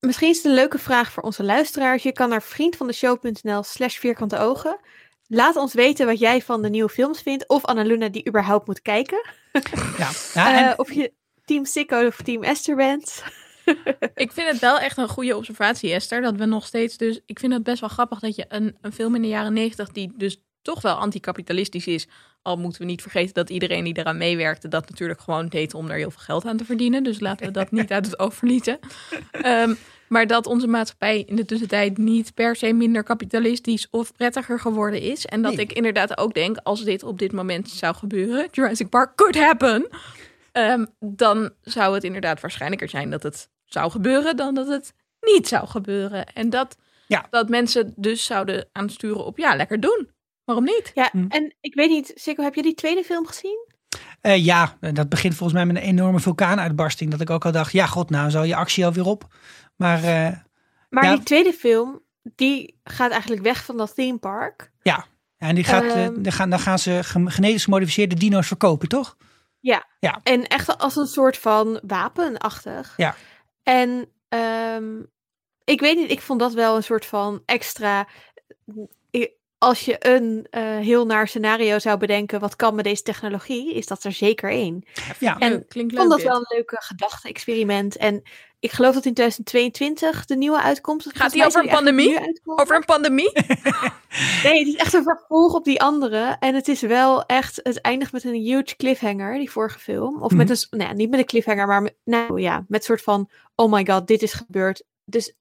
misschien 0.00 0.28
is 0.28 0.36
het 0.36 0.44
een 0.46 0.54
leuke 0.54 0.78
vraag 0.78 1.12
voor 1.12 1.22
onze 1.22 1.44
luisteraars. 1.44 2.02
Je 2.02 2.12
kan 2.12 2.28
naar 2.28 2.42
vriendvandeshow.nl 2.42 3.62
slash 3.62 3.96
vierkante 3.98 4.38
ogen. 4.38 4.78
Laat 5.26 5.56
ons 5.56 5.74
weten 5.74 6.06
wat 6.06 6.18
jij 6.18 6.42
van 6.42 6.62
de 6.62 6.68
nieuwe 6.70 6.88
films 6.88 7.20
vindt. 7.22 7.48
Of 7.48 7.64
Annaluna 7.64 8.08
die 8.08 8.28
überhaupt 8.28 8.66
moet 8.66 8.82
kijken. 8.82 9.20
Ja. 9.98 10.08
Ja, 10.34 10.56
en- 10.58 10.68
Eh, 10.70 10.72
of 10.76 10.92
je 10.92 11.12
team 11.44 11.64
Sicko 11.64 12.06
of 12.06 12.16
team 12.22 12.42
Esther 12.42 12.76
bent. 12.76 13.22
Ik 14.14 14.32
vind 14.32 14.48
het 14.50 14.58
wel 14.58 14.78
echt 14.78 14.96
een 14.96 15.08
goede 15.08 15.36
observatie, 15.36 15.92
Esther. 15.92 16.20
Dat 16.20 16.36
we 16.36 16.44
nog 16.44 16.66
steeds 16.66 16.96
dus... 16.96 17.20
Ik 17.26 17.38
vind 17.38 17.52
het 17.52 17.62
best 17.62 17.80
wel 17.80 17.88
grappig 17.88 18.18
dat 18.18 18.36
je 18.36 18.44
een, 18.48 18.76
een 18.80 18.92
film 18.92 19.14
in 19.14 19.22
de 19.22 19.28
jaren 19.28 19.52
negentig... 19.52 19.88
die 19.88 20.12
dus 20.16 20.36
toch 20.72 20.82
wel 20.82 20.94
anticapitalistisch 20.94 21.86
is... 21.86 22.06
al 22.42 22.56
moeten 22.56 22.80
we 22.80 22.86
niet 22.86 23.02
vergeten 23.02 23.34
dat 23.34 23.50
iedereen 23.50 23.84
die 23.84 23.98
eraan 23.98 24.16
meewerkte... 24.16 24.68
dat 24.68 24.90
natuurlijk 24.90 25.20
gewoon 25.20 25.46
deed 25.48 25.74
om 25.74 25.90
er 25.90 25.96
heel 25.96 26.10
veel 26.10 26.22
geld 26.22 26.44
aan 26.46 26.56
te 26.56 26.64
verdienen. 26.64 27.02
Dus 27.02 27.20
laten 27.20 27.46
we 27.46 27.52
dat 27.52 27.70
niet 27.70 27.90
uit 27.96 28.06
het 28.06 28.18
oog 28.18 28.34
verliezen. 28.34 28.78
Ehm, 29.30 29.74
maar 30.08 30.26
dat 30.26 30.46
onze 30.46 30.66
maatschappij 30.66 31.22
in 31.26 31.36
de 31.36 31.44
tussentijd 31.44 31.98
niet 31.98 32.34
per 32.34 32.56
se 32.56 32.72
minder 32.72 33.02
kapitalistisch 33.02 33.86
of 33.90 34.12
prettiger 34.12 34.60
geworden 34.60 35.00
is. 35.00 35.26
En 35.26 35.42
dat 35.42 35.54
Nee. 35.54 35.64
ik 35.64 35.72
inderdaad 35.72 36.18
ook 36.18 36.34
denk, 36.34 36.56
als 36.62 36.84
dit 36.84 37.02
op 37.02 37.18
dit 37.18 37.32
moment 37.32 37.70
zou 37.70 37.94
gebeuren, 37.94 38.48
Jurassic 38.50 38.88
Park 38.88 39.16
could 39.16 39.38
happen, 39.38 39.88
ehm, 40.52 40.84
dan 41.00 41.50
zou 41.62 41.94
het 41.94 42.04
inderdaad 42.04 42.40
waarschijnlijker 42.40 42.88
zijn 42.88 43.10
dat 43.10 43.22
het 43.22 43.48
zou 43.64 43.90
gebeuren 43.90 44.36
dan 44.36 44.54
dat 44.54 44.68
het 44.68 44.94
niet 45.20 45.48
zou 45.48 45.66
gebeuren. 45.66 46.26
En 46.26 46.50
dat, 46.50 46.76
Ja. 47.06 47.26
dat 47.30 47.48
mensen 47.48 47.92
dus 47.96 48.24
zouden 48.24 48.68
aansturen 48.72 49.24
op, 49.24 49.38
ja, 49.38 49.56
lekker 49.56 49.80
doen. 49.80 50.08
Waarom 50.48 50.64
niet? 50.66 50.90
Ja, 50.94 51.08
Hm. 51.12 51.24
en 51.28 51.54
ik 51.60 51.74
weet 51.74 51.88
niet, 51.90 52.12
Sicko, 52.14 52.42
heb 52.42 52.54
je 52.54 52.62
die 52.62 52.74
tweede 52.74 53.04
film 53.04 53.26
gezien? 53.26 53.66
Eh, 54.20 54.44
ja, 54.44 54.76
dat 54.80 55.08
begint 55.08 55.34
volgens 55.34 55.58
mij 55.58 55.66
met 55.66 55.76
een 55.82 55.88
enorme 55.88 56.20
vulkaanuitbarsting. 56.20 57.10
Dat 57.10 57.20
ik 57.20 57.30
ook 57.30 57.44
al 57.44 57.52
dacht, 57.52 57.72
ja 57.72 57.86
god, 57.86 58.10
nou 58.10 58.30
zal 58.30 58.42
je 58.42 58.56
actie 58.56 58.84
alweer 58.86 59.06
op. 59.06 59.26
Maar 59.76 59.98
eh, 60.04 60.36
Maar 60.88 61.04
Ja. 61.04 61.14
die 61.14 61.22
tweede 61.24 61.52
film, 61.52 62.00
die 62.22 62.78
gaat 62.84 63.10
eigenlijk 63.10 63.42
weg 63.42 63.64
van 63.64 63.76
dat 63.76 63.94
theme 63.94 64.18
park. 64.18 64.70
ja, 64.82 65.06
en 65.36 65.54
die 65.54 65.64
gaat, 65.64 65.82
eh, 65.84 66.04
Ehm. 66.04 66.22
dan, 66.22 66.32
gaan, 66.32 66.50
dan 66.50 66.58
gaan 66.58 66.78
ze 66.78 67.00
ge- 67.02 67.30
genetisch 67.30 67.64
gemodificeerde 67.64 68.14
dino's 68.14 68.46
verkopen, 68.46 68.88
toch? 68.88 69.16
En 70.22 70.46
echt 70.46 70.78
als 70.78 70.96
een 70.96 71.06
soort 71.06 71.38
van 71.38 71.80
wapenachtig. 71.86 72.94
Ja. 72.96 73.14
En 73.62 74.08
ehm, 74.28 75.00
ik 75.64 75.80
weet 75.80 75.96
niet, 75.96 76.10
ik 76.10 76.20
vond 76.20 76.40
dat 76.40 76.52
wel 76.52 76.76
een 76.76 76.82
soort 76.82 77.06
van 77.06 77.42
extra. 77.46 78.08
Als 79.58 79.84
je 79.84 79.96
een 80.08 80.46
eh, 80.50 80.62
heel 80.62 81.06
naar 81.06 81.28
scenario 81.28 81.78
zou 81.78 81.98
bedenken, 81.98 82.40
wat 82.40 82.56
kan 82.56 82.74
met 82.74 82.84
deze 82.84 83.02
technologie, 83.02 83.74
is 83.74 83.86
dat 83.86 84.04
er 84.04 84.12
zeker 84.12 84.50
één. 84.50 84.82
Ja, 85.18 85.38
En 85.38 85.50
Leuk, 85.50 85.68
klinkt 85.68 85.92
Ik 85.92 85.98
leuk 85.98 86.06
vond 86.06 86.08
dat 86.10 86.18
dit. 86.18 86.28
wel 86.28 86.36
een 86.36 86.56
leuke 86.56 86.76
gedachte-experiment. 86.80 87.96
En 87.96 88.22
ik 88.60 88.70
geloof 88.70 88.94
dat 88.94 89.04
in 89.04 89.14
2022 89.14 90.24
de 90.24 90.36
nieuwe 90.36 90.62
uitkomt. 90.62 91.06
Gaat 91.14 91.32
die 91.32 91.44
over 91.46 91.62
een 91.62 91.68
pandemie? 91.68 92.40
Over 92.44 92.76
een 92.76 92.84
pandemie? 92.84 93.32
Nee, 94.42 94.58
het 94.58 94.68
is 94.68 94.74
echt 94.76 94.92
een 94.94 95.02
vervolg 95.02 95.54
op 95.54 95.64
die 95.64 95.80
andere. 95.82 96.36
En 96.40 96.54
het 96.54 96.68
is 96.68 96.80
wel 96.80 97.24
echt, 97.26 97.60
het 97.62 97.80
eindigt 97.80 98.12
met 98.12 98.24
een 98.24 98.34
huge 98.34 98.76
cliffhanger, 98.76 99.38
die 99.38 99.50
vorige 99.50 99.78
film. 99.78 100.22
Of 100.22 100.32
met 100.32 100.48
Mhm. 100.48 100.56
een, 100.70 100.78
nou 100.78 100.90
ja, 100.90 100.96
niet 100.96 101.10
met 101.10 101.18
een 101.18 101.26
cliffhanger, 101.26 101.66
maar 101.66 101.82
met, 101.82 101.94
nou 102.04 102.40
ja, 102.40 102.64
met 102.68 102.84
soort 102.84 103.02
van, 103.02 103.30
oh 103.54 103.72
my 103.72 103.86
god, 103.86 104.06
dit 104.06 104.22
is 104.22 104.32
gebeurd. 104.32 104.84
Dus, 105.04 105.34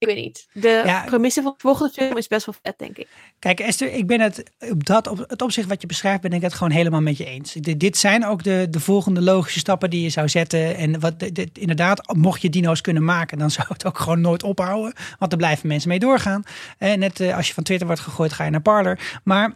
ik 0.00 0.06
weet 0.06 0.16
niet. 0.16 0.48
De 0.52 0.82
Ja. 0.84 1.02
premisse 1.06 1.42
van 1.42 1.52
de 1.52 1.60
volgende 1.60 1.92
film 1.92 2.16
is 2.16 2.26
best 2.28 2.46
wel 2.46 2.54
vet, 2.62 2.78
denk 2.78 2.96
ik. 2.98 3.08
Kijk 3.38 3.60
Esther, 3.60 3.92
ik 3.92 4.06
ben 4.06 4.20
het 4.20 4.42
op 4.70 4.86
dat 4.86 5.06
op 5.06 5.18
het 5.28 5.42
opzicht 5.42 5.68
wat 5.68 5.80
je 5.80 5.86
beschrijft, 5.86 6.20
ben 6.20 6.32
ik 6.32 6.40
het 6.42 6.54
gewoon 6.54 6.72
helemaal 6.72 7.00
met 7.00 7.16
je 7.16 7.24
eens. 7.24 7.52
Dit, 7.52 7.80
dit 7.80 7.96
zijn 7.96 8.26
ook 8.26 8.42
de, 8.42 8.66
de 8.70 8.80
volgende 8.80 9.20
logische 9.22 9.58
stappen 9.58 9.90
die 9.90 10.02
je 10.02 10.08
zou 10.10 10.28
zetten. 10.28 10.76
En 10.76 11.00
wat 11.00 11.20
de- 11.20 11.32
de- 11.32 11.48
inderdaad, 11.52 12.14
mocht 12.16 12.42
je 12.42 12.50
dino's 12.50 12.80
kunnen 12.80 13.04
maken, 13.04 13.38
dan 13.38 13.50
zou 13.50 13.66
het 13.68 13.86
ook 13.86 13.98
gewoon 13.98 14.20
nooit 14.20 14.42
ophouden. 14.42 14.92
Want 15.18 15.32
er 15.32 15.38
blijven 15.38 15.68
mensen 15.68 15.88
mee 15.88 15.98
doorgaan. 15.98 16.42
En 16.78 16.98
net 16.98 17.20
eh, 17.20 17.36
als 17.36 17.48
je 17.48 17.54
van 17.54 17.62
Twitter 17.62 17.86
wordt 17.86 18.02
gegooid, 18.02 18.32
ga 18.32 18.44
je 18.44 18.50
naar 18.50 18.62
Parler. 18.62 19.20
Maar 19.24 19.52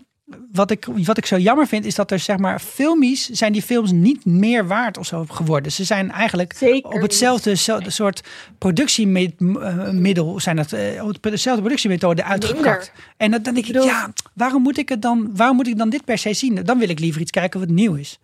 wat 0.53 0.71
ik, 0.71 0.85
wat 1.05 1.19
ik 1.19 1.27
zo 1.27 1.37
jammer 1.39 1.67
vind, 1.67 1.85
is 1.85 1.95
dat 1.95 2.11
er 2.11 2.19
zeg 2.19 2.37
maar 2.39 2.61
filmisch 2.61 3.29
zijn 3.31 3.53
die 3.53 3.63
films 3.63 3.93
niet 3.93 4.25
meer 4.25 4.67
waard 4.67 4.99
of 4.99 5.07
zo 5.07 5.25
geworden. 5.29 5.73
Ze 5.73 5.85
zijn 5.85 6.11
eigenlijk 6.11 6.53
Zeker. 6.57 6.91
op 6.91 7.01
hetzelfde 7.01 7.57
zo- 7.57 7.79
soort 7.87 8.21
productiemiddel 8.59 10.41
zijn 10.41 10.59
het 10.59 10.73
eh, 10.73 11.05
op 11.07 11.23
dezelfde 11.23 11.63
productiemethode 11.63 12.25
uitgekakt. 12.25 12.93
En 13.17 13.31
dan, 13.31 13.43
dan 13.43 13.55
denk 13.55 13.67
ik, 13.67 13.83
ja, 13.83 14.13
waarom 14.35 14.63
moet 14.63 14.79
ik 14.79 14.89
het 14.89 15.03
dan? 15.03 15.37
Waarom 15.37 15.57
moet 15.57 15.67
ik 15.67 15.79
dan 15.79 15.89
dit 15.91 16.05
per 16.05 16.19
se 16.19 16.35
zien? 16.35 16.55
Dan 16.55 16.79
wil 16.79 16.89
ik 16.89 16.99
liever 16.99 17.21
iets 17.21 17.31
kijken 17.31 17.61
wat 17.61 17.69
nieuw 17.69 17.95
is. 17.95 18.19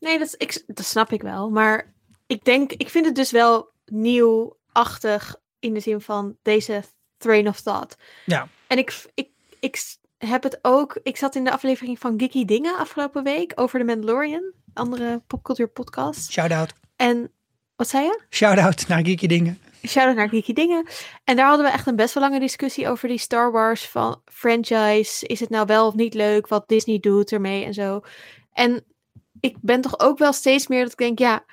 Nee, 0.00 0.18
dat, 0.18 0.26
is- 0.26 0.34
ik, 0.34 0.62
dat 0.66 0.84
snap 0.86 1.12
ik 1.12 1.22
wel. 1.22 1.50
Maar 1.50 1.92
ik 2.26 2.44
denk, 2.44 2.72
ik 2.72 2.88
vind 2.88 3.06
het 3.06 3.14
dus 3.14 3.30
wel 3.30 3.68
nieuwachtig 3.86 5.36
in 5.58 5.74
de 5.74 5.80
zin 5.80 6.00
van 6.00 6.36
deze 6.42 6.82
train 7.18 7.48
of 7.48 7.60
thought. 7.60 7.96
Ja. 8.24 8.48
En 8.66 8.78
ik, 8.78 9.04
ik, 9.14 9.28
ik 9.60 9.93
heb 10.24 10.42
het 10.42 10.58
ook, 10.62 10.98
ik 11.02 11.16
zat 11.16 11.34
in 11.34 11.44
de 11.44 11.52
aflevering 11.52 11.98
van 11.98 12.14
Geeky 12.16 12.44
Dingen 12.44 12.76
afgelopen 12.76 13.22
week 13.22 13.52
over 13.54 13.78
de 13.78 13.84
Mandalorian, 13.84 14.52
andere 14.74 15.22
popcultuur 15.26 15.68
podcast. 15.68 16.32
Shout-out. 16.32 16.72
En 16.96 17.30
wat 17.76 17.88
zei 17.88 18.04
je? 18.04 18.20
Shout-out 18.30 18.88
naar 18.88 19.04
Geeky 19.04 19.26
Dingen. 19.26 19.58
Shout-out 19.86 20.16
naar 20.16 20.28
Geeky 20.28 20.52
Dingen. 20.52 20.86
En 21.24 21.36
daar 21.36 21.46
hadden 21.46 21.66
we 21.66 21.72
echt 21.72 21.86
een 21.86 21.96
best 21.96 22.14
wel 22.14 22.22
lange 22.22 22.40
discussie 22.40 22.88
over 22.88 23.08
die 23.08 23.18
Star 23.18 23.52
Wars 23.52 23.88
van 23.88 24.22
franchise. 24.24 25.26
Is 25.26 25.40
het 25.40 25.50
nou 25.50 25.66
wel 25.66 25.86
of 25.86 25.94
niet 25.94 26.14
leuk 26.14 26.48
wat 26.48 26.68
Disney 26.68 26.98
doet 26.98 27.32
ermee 27.32 27.64
en 27.64 27.74
zo. 27.74 28.00
En 28.52 28.84
ik 29.40 29.56
ben 29.60 29.80
toch 29.80 29.98
ook 30.00 30.18
wel 30.18 30.32
steeds 30.32 30.66
meer 30.66 30.82
dat 30.82 30.92
ik 30.92 30.98
denk, 30.98 31.18
ja, 31.18 31.44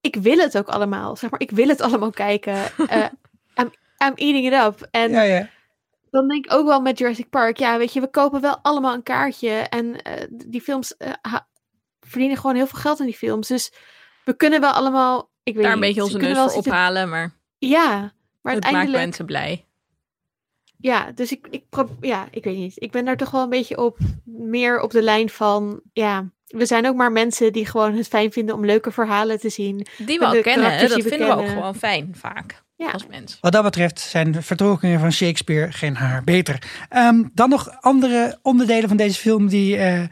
ik 0.00 0.16
wil 0.16 0.38
het 0.38 0.58
ook 0.58 0.68
allemaal. 0.68 1.16
Zeg 1.16 1.30
maar, 1.30 1.40
ik 1.40 1.50
wil 1.50 1.68
het 1.68 1.80
allemaal 1.80 2.10
kijken. 2.10 2.56
Eh, 2.86 3.06
I'm, 3.56 3.72
I'm 4.04 4.14
eating 4.14 4.46
it 4.46 4.52
up. 4.52 4.88
En 4.90 5.10
Ja, 5.10 5.22
ja. 5.22 5.48
Dan 6.14 6.28
denk 6.28 6.44
ik 6.44 6.52
ook 6.52 6.66
wel 6.66 6.80
met 6.80 6.98
Jurassic 6.98 7.30
Park, 7.30 7.58
ja, 7.58 7.78
weet 7.78 7.92
je, 7.92 8.00
we 8.00 8.10
kopen 8.10 8.40
wel 8.40 8.58
allemaal 8.62 8.94
een 8.94 9.02
kaartje. 9.02 9.50
En 9.50 10.02
eh, 10.02 10.26
die 10.30 10.60
films 10.60 10.96
eh, 10.96 11.12
verdienen 12.00 12.36
gewoon 12.36 12.56
heel 12.56 12.66
veel 12.66 12.78
geld 12.78 13.00
aan 13.00 13.06
die 13.06 13.14
films. 13.14 13.48
Dus 13.48 13.72
we 14.24 14.36
kunnen 14.36 14.60
wel 14.60 14.70
allemaal, 14.70 15.30
ik 15.42 15.54
weet 15.54 15.64
Daar 15.64 15.72
een 15.72 15.78
niet, 15.80 15.94
beetje 15.94 16.08
ze 16.08 16.16
onze 16.16 16.26
neus 16.26 16.52
voor 16.52 16.62
ophalen, 16.62 17.08
maar 17.08 17.34
Ja, 17.58 17.88
maar 17.98 18.00
het 18.00 18.42
maakt 18.42 18.54
uiteindelijk... 18.64 19.02
mensen 19.02 19.26
blij. 19.26 19.66
Ja, 20.78 21.12
dus 21.12 21.32
ik, 21.32 21.46
ik, 21.50 21.64
ja, 22.00 22.28
ik 22.30 22.44
weet 22.44 22.56
niet. 22.56 22.82
Ik 22.82 22.90
ben 22.90 23.04
daar 23.04 23.16
toch 23.16 23.30
wel 23.30 23.42
een 23.42 23.48
beetje 23.48 23.78
op, 23.78 23.98
meer 24.24 24.80
op 24.80 24.90
de 24.90 25.02
lijn 25.02 25.30
van, 25.30 25.80
ja, 25.92 26.30
we 26.46 26.66
zijn 26.66 26.86
ook 26.86 26.96
maar 26.96 27.12
mensen 27.12 27.52
die 27.52 27.66
gewoon 27.66 27.94
het 27.94 28.08
fijn 28.08 28.32
vinden 28.32 28.54
om 28.54 28.64
leuke 28.64 28.90
verhalen 28.90 29.40
te 29.40 29.48
zien. 29.48 29.86
Die 29.98 30.18
we 30.18 30.26
al 30.26 30.40
kennen, 30.40 30.88
dat 30.88 31.02
vinden 31.02 31.28
we 31.28 31.34
ook 31.34 31.48
gewoon 31.48 31.74
fijn, 31.74 32.14
vaak, 32.16 32.63
Ja. 32.76 32.90
als 32.90 33.06
mens. 33.06 33.38
Wat 33.40 33.52
dat 33.52 33.62
betreft 33.62 34.00
zijn 34.00 34.32
de 34.32 34.42
vertolkingen 34.42 35.00
van 35.00 35.12
Shakespeare 35.12 35.72
geen 35.72 35.96
haar 35.96 36.24
beter. 36.24 36.62
Ehm, 36.88 37.22
dan 37.32 37.48
nog 37.48 37.80
andere 37.80 38.38
onderdelen 38.42 38.88
van 38.88 38.96
deze 38.96 39.18
film 39.20 39.48
die, 39.48 39.76
eh, 39.76 40.02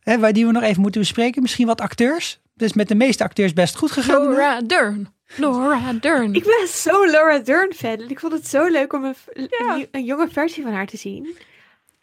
hè, 0.00 0.18
waar 0.18 0.32
die 0.32 0.46
we 0.46 0.52
nog 0.52 0.62
even 0.62 0.82
moeten 0.82 1.00
bespreken. 1.00 1.42
Misschien 1.42 1.66
wat 1.66 1.80
acteurs. 1.80 2.40
Dus 2.54 2.72
met 2.72 2.88
de 2.88 2.94
meeste 2.94 3.24
acteurs 3.24 3.52
best 3.52 3.76
goed 3.76 3.90
gegaan. 3.90 4.22
Laura 4.22 4.60
Dern. 4.60 5.14
Laura 5.36 5.92
Dern. 5.92 6.34
Ik 6.34 6.44
ben 6.44 6.68
zo 6.68 7.06
Laura 7.06 7.38
Dern 7.38 7.72
fan. 7.74 8.00
En 8.00 8.08
ik 8.10 8.20
vond 8.20 8.32
het 8.32 8.48
zo 8.48 8.66
leuk 8.66 8.92
om 8.92 9.04
een, 9.04 9.14
Ja. 9.32 9.74
een, 9.74 9.88
een 9.90 10.04
jonge 10.04 10.28
versie 10.28 10.62
van 10.62 10.72
haar 10.72 10.86
te 10.86 10.96
zien. 10.96 11.36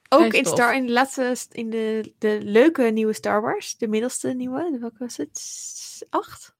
Ook 0.10 0.34
in. 0.34 0.46
Star, 0.46 0.76
in 0.76 0.86
de 0.86 0.92
laatste, 0.92 1.36
in 1.52 1.70
de, 1.70 2.14
de 2.18 2.40
leuke 2.42 2.82
nieuwe 2.84 3.14
Star 3.14 3.42
Wars. 3.42 3.78
De 3.78 3.88
middelste 3.88 4.34
nieuwe. 4.34 4.78
Welke 4.80 4.96
was 5.00 5.18
het? 5.18 5.42
Acht? 6.10 6.54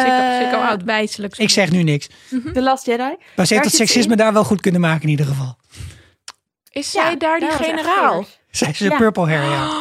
Sikko, 0.00 0.16
Eh, 0.16 0.38
Sikko 0.40 0.56
oud 0.56 0.82
wijselijk. 0.84 1.36
Ik 1.36 1.50
zeg 1.50 1.70
nu 1.70 1.82
niks. 1.82 2.06
The 2.52 2.62
Last 2.62 2.86
Jedi. 2.86 3.16
Maar 3.36 3.46
ze 3.46 3.52
heeft 3.54 3.62
dat 3.64 3.70
ze 3.72 3.76
seksisme 3.76 4.12
in. 4.12 4.18
daar 4.18 4.32
wel 4.32 4.44
goed 4.44 4.60
kunnen 4.60 4.80
maken 4.80 5.02
in 5.02 5.08
ieder 5.08 5.26
geval. 5.26 5.56
Is 6.70 6.90
zij 6.90 7.16
daar 7.16 7.38
die 7.40 7.50
generaal? 7.50 8.24
Zij 8.50 8.68
is 8.70 8.80
een 8.80 8.90
Ja. 8.90 8.96
purple 8.96 9.26
hair, 9.26 9.42
ja. 9.42 9.68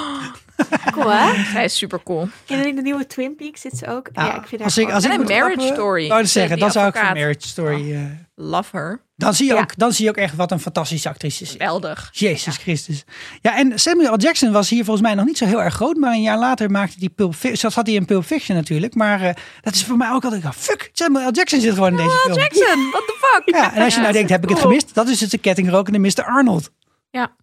Cool, 0.92 1.12
hè? 1.12 1.44
Zij 1.52 1.64
is 1.64 1.78
super 1.78 2.04
cool. 2.04 2.28
En 2.48 2.68
in 2.68 2.76
de 2.76 2.82
nieuwe 2.82 3.08
Twin 3.08 3.36
Peaks 3.36 3.62
zit 3.62 3.78
ze 3.78 3.88
ook. 3.88 4.10
ja, 4.14 4.22
Ah, 4.28 4.36
ik 4.36 4.48
vind 4.48 4.52
haar 4.52 4.64
als 4.64 4.78
ik, 4.78 4.92
als 4.92 5.04
En 5.04 5.10
ik 5.12 5.16
een 5.18 5.22
moet 5.24 5.32
Marriage 5.32 5.56
trappen- 5.56 5.76
Story. 5.76 6.12
ik 6.12 6.26
zeggen, 6.28 6.60
dan 6.60 6.72
zou 6.72 6.88
ik 6.88 6.94
voor 6.94 7.02
advocaat. 7.02 7.24
Marriage 7.24 7.48
Story... 7.48 7.94
eh, 7.94 8.02
Love 8.36 8.78
her. 8.78 9.02
dan, 9.16 9.34
zie 9.34 9.46
je 9.48 9.54
Ja. 9.54 9.60
ook, 9.60 9.78
dan 9.78 9.92
zie 9.94 10.04
je 10.06 10.10
ook 10.10 10.18
echt 10.18 10.36
wat 10.36 10.52
een 10.52 10.60
fantastische 10.60 11.10
actrice 11.10 11.44
is. 11.44 11.52
Geweldig. 11.52 12.10
Jezus 12.14 12.58
Christus. 12.58 13.04
Ja, 13.42 13.58
en 13.58 13.80
Samuel 13.80 14.14
L. 14.14 14.18
Jackson 14.18 14.52
was 14.52 14.70
hier 14.70 14.84
volgens 14.84 15.06
mij 15.06 15.16
nog 15.16 15.26
niet 15.26 15.38
zo 15.38 15.46
heel 15.46 15.62
erg 15.62 15.74
groot. 15.74 15.96
Maar 15.98 16.14
een 16.14 16.22
jaar 16.22 16.38
later 16.38 16.72
maakte 16.72 16.96
hij 17.00 17.10
Pulp 17.10 17.36
Fiction. 17.36 17.72
Zat 17.72 17.86
hij 17.86 17.96
in 17.96 18.06
Pulp 18.06 18.26
Fiction 18.26 18.58
natuurlijk. 18.58 18.96
Maar 18.96 19.22
eh, 19.22 19.34
dat 19.62 19.74
is 19.76 19.84
voor 19.84 19.98
mij 19.98 20.12
ook 20.12 20.24
altijd... 20.24 20.44
Fuck, 20.56 20.90
Samuel 20.94 21.28
L. 21.30 21.32
Jackson 21.32 21.60
zit 21.62 21.74
gewoon 21.74 21.90
in 21.92 21.98
deze 21.98 22.10
film. 22.24 22.38
Jackson, 22.38 22.90
what 22.92 23.04
the 23.08 23.16
fuck? 23.20 23.56
Ja, 23.56 23.74
en 23.76 23.82
als 23.84 23.90
je 23.94 23.96
Ja, 23.96 24.02
nou 24.02 24.14
denkt, 24.14 24.30
heb 24.30 24.44
ik 24.44 24.50
het 24.50 24.60
gemist? 24.60 24.94
Dat 24.94 25.08
is 25.08 25.22
het 25.22 25.32
de 25.32 25.38
kettingrokende 25.38 26.00
Mr. 26.00 26.24
Arnold. 26.26 26.70
Ja. 27.10 27.36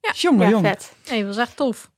Ja. 0.00 0.12
Jongen, 0.14 0.44
ja, 0.44 0.50
jongen. 0.50 0.70
vet. 0.70 0.92
Nee, 1.10 1.24
dat 1.24 1.34
was 1.36 1.44
echt 1.46 1.56
tof. 1.56 1.90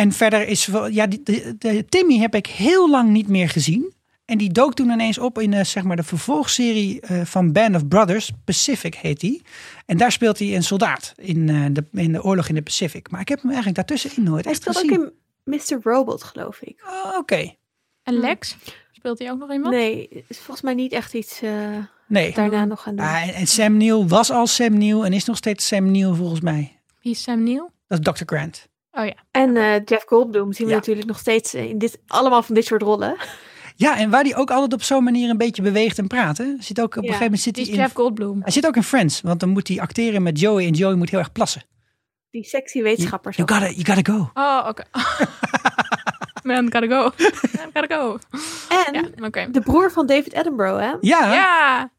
En 0.00 0.12
verder 0.12 0.46
is... 0.48 0.68
Ja, 0.90 1.06
de, 1.06 1.54
de- 1.58 1.84
Timmy 1.88 2.18
heb 2.18 2.34
ik 2.34 2.46
heel 2.46 2.90
lang 2.90 3.10
niet 3.10 3.28
meer 3.28 3.48
gezien. 3.48 3.92
En 4.24 4.38
die 4.38 4.52
dook 4.52 4.74
toen 4.74 4.90
ineens 4.90 5.18
op 5.18 5.38
in 5.38 5.52
eh, 5.52 5.64
zeg 5.64 5.82
maar 5.82 5.96
de 5.96 6.02
vervolgserie 6.02 7.00
eh, 7.00 7.24
van 7.24 7.52
Band 7.52 7.74
of 7.74 7.88
Brothers. 7.88 8.30
Pacific 8.44 8.94
heet 8.94 9.20
die. 9.20 9.42
En 9.86 9.96
daar 9.96 10.12
speelt 10.12 10.38
hij 10.38 10.54
een 10.56 10.62
soldaat 10.62 11.12
in, 11.16 11.48
eh, 11.48 11.64
de, 11.72 11.84
in 11.92 12.12
de 12.12 12.22
oorlog 12.22 12.48
in 12.48 12.54
de 12.54 12.62
Pacific. 12.62 13.10
Maar 13.10 13.20
ik 13.20 13.28
heb 13.28 13.38
hem 13.38 13.50
eigenlijk 13.50 13.76
daartussenin 13.76 14.30
nooit 14.30 14.44
Hij 14.44 14.52
echt 14.52 14.62
speelt 14.62 14.76
ook 14.76 14.82
gezien. 14.82 15.12
in 15.44 15.52
Mr. 15.82 15.90
Robot, 15.90 16.22
geloof 16.22 16.60
ik. 16.60 16.82
Oh, 16.88 17.16
Oké. 17.18 17.54
En 18.02 18.14
Lex? 18.14 18.56
Speelt 18.92 19.18
hij 19.18 19.30
ook 19.30 19.38
nog 19.38 19.52
iemand? 19.52 19.74
Nee, 19.74 20.08
is 20.28 20.36
volgens 20.38 20.62
mij 20.62 20.74
niet 20.74 20.92
echt 20.92 21.14
iets 21.14 21.42
eh, 21.42 21.50
Nee. 22.08 22.32
daarna 22.32 22.64
nog 22.64 22.82
gaan 22.82 22.96
doen. 22.96 23.06
Ah, 23.06 23.28
en, 23.28 23.34
en 23.34 23.46
Sam 23.46 23.76
Neill 23.76 24.06
was 24.06 24.30
al 24.30 24.46
Sam 24.46 24.78
Neill 24.78 25.02
en 25.02 25.12
is 25.12 25.24
nog 25.24 25.36
steeds 25.36 25.66
Sam 25.66 25.90
Neill 25.90 26.14
volgens 26.14 26.40
mij. 26.40 26.80
Wie 27.02 27.12
is 27.12 27.22
Sam 27.22 27.42
Neill? 27.42 27.68
Dat 27.86 27.98
is 28.06 28.12
Dr. 28.20 28.34
Grant. 28.34 28.68
Oh 28.92 29.04
ja. 29.04 29.14
En 29.30 29.56
eh, 29.56 29.80
Jeff 29.84 30.04
Goldblum 30.06 30.52
zien 30.52 30.66
we 30.66 30.72
Ja. 30.72 30.78
natuurlijk 30.78 31.06
nog 31.08 31.18
steeds 31.18 31.54
eh, 31.54 31.68
in 31.68 31.78
dit, 31.78 31.98
allemaal 32.06 32.42
van 32.42 32.54
dit 32.54 32.64
soort 32.64 32.82
rollen. 32.82 33.16
Ja, 33.76 33.98
en 33.98 34.10
waar 34.10 34.24
die 34.24 34.34
ook 34.34 34.50
altijd 34.50 34.72
op 34.72 34.82
zo'n 34.82 35.04
manier 35.04 35.30
een 35.30 35.36
beetje 35.38 35.62
beweegt 35.62 35.98
en 35.98 36.06
praat. 36.06 36.38
Hè? 36.38 36.54
Zit 36.58 36.80
ook 36.80 36.86
op 36.86 36.96
een 36.96 37.02
gegeven 37.02 37.22
moment 37.24 37.40
zit 37.42 37.54
Die 37.54 37.62
hij 37.64 37.72
is 37.72 37.78
in. 37.78 37.84
Jeff 37.84 37.96
Goldblum. 37.96 38.42
Hij 38.42 38.52
zit 38.52 38.66
ook 38.66 38.76
in 38.76 38.82
Friends, 38.82 39.20
want 39.20 39.40
dan 39.40 39.48
moet 39.48 39.68
hij 39.68 39.80
acteren 39.80 40.22
met 40.22 40.40
Joey 40.40 40.66
en 40.66 40.72
Joey 40.72 40.94
moet 40.94 41.10
heel 41.10 41.18
erg 41.18 41.32
plassen. 41.32 41.62
Die 42.30 42.44
sexy 42.44 42.82
wetenschappers. 42.82 43.36
You 43.36 43.52
gotta, 43.52 43.68
you 43.70 43.84
gotta 43.84 44.12
go. 44.12 44.30
Oh, 44.34 44.66
oké. 44.68 44.82
Man, 46.42 46.72
gotta 46.72 46.86
go. 46.86 47.12
Man, 47.56 47.70
gotta 47.74 47.96
go. 47.96 48.18
En 48.86 48.94
Ja, 49.32 49.46
de 49.46 49.60
broer 49.60 49.90
van 49.92 50.06
David 50.06 50.34
Attenborough, 50.34 50.80
hè? 50.80 50.94
Ja, 51.00 51.32
Ja. 51.34 51.90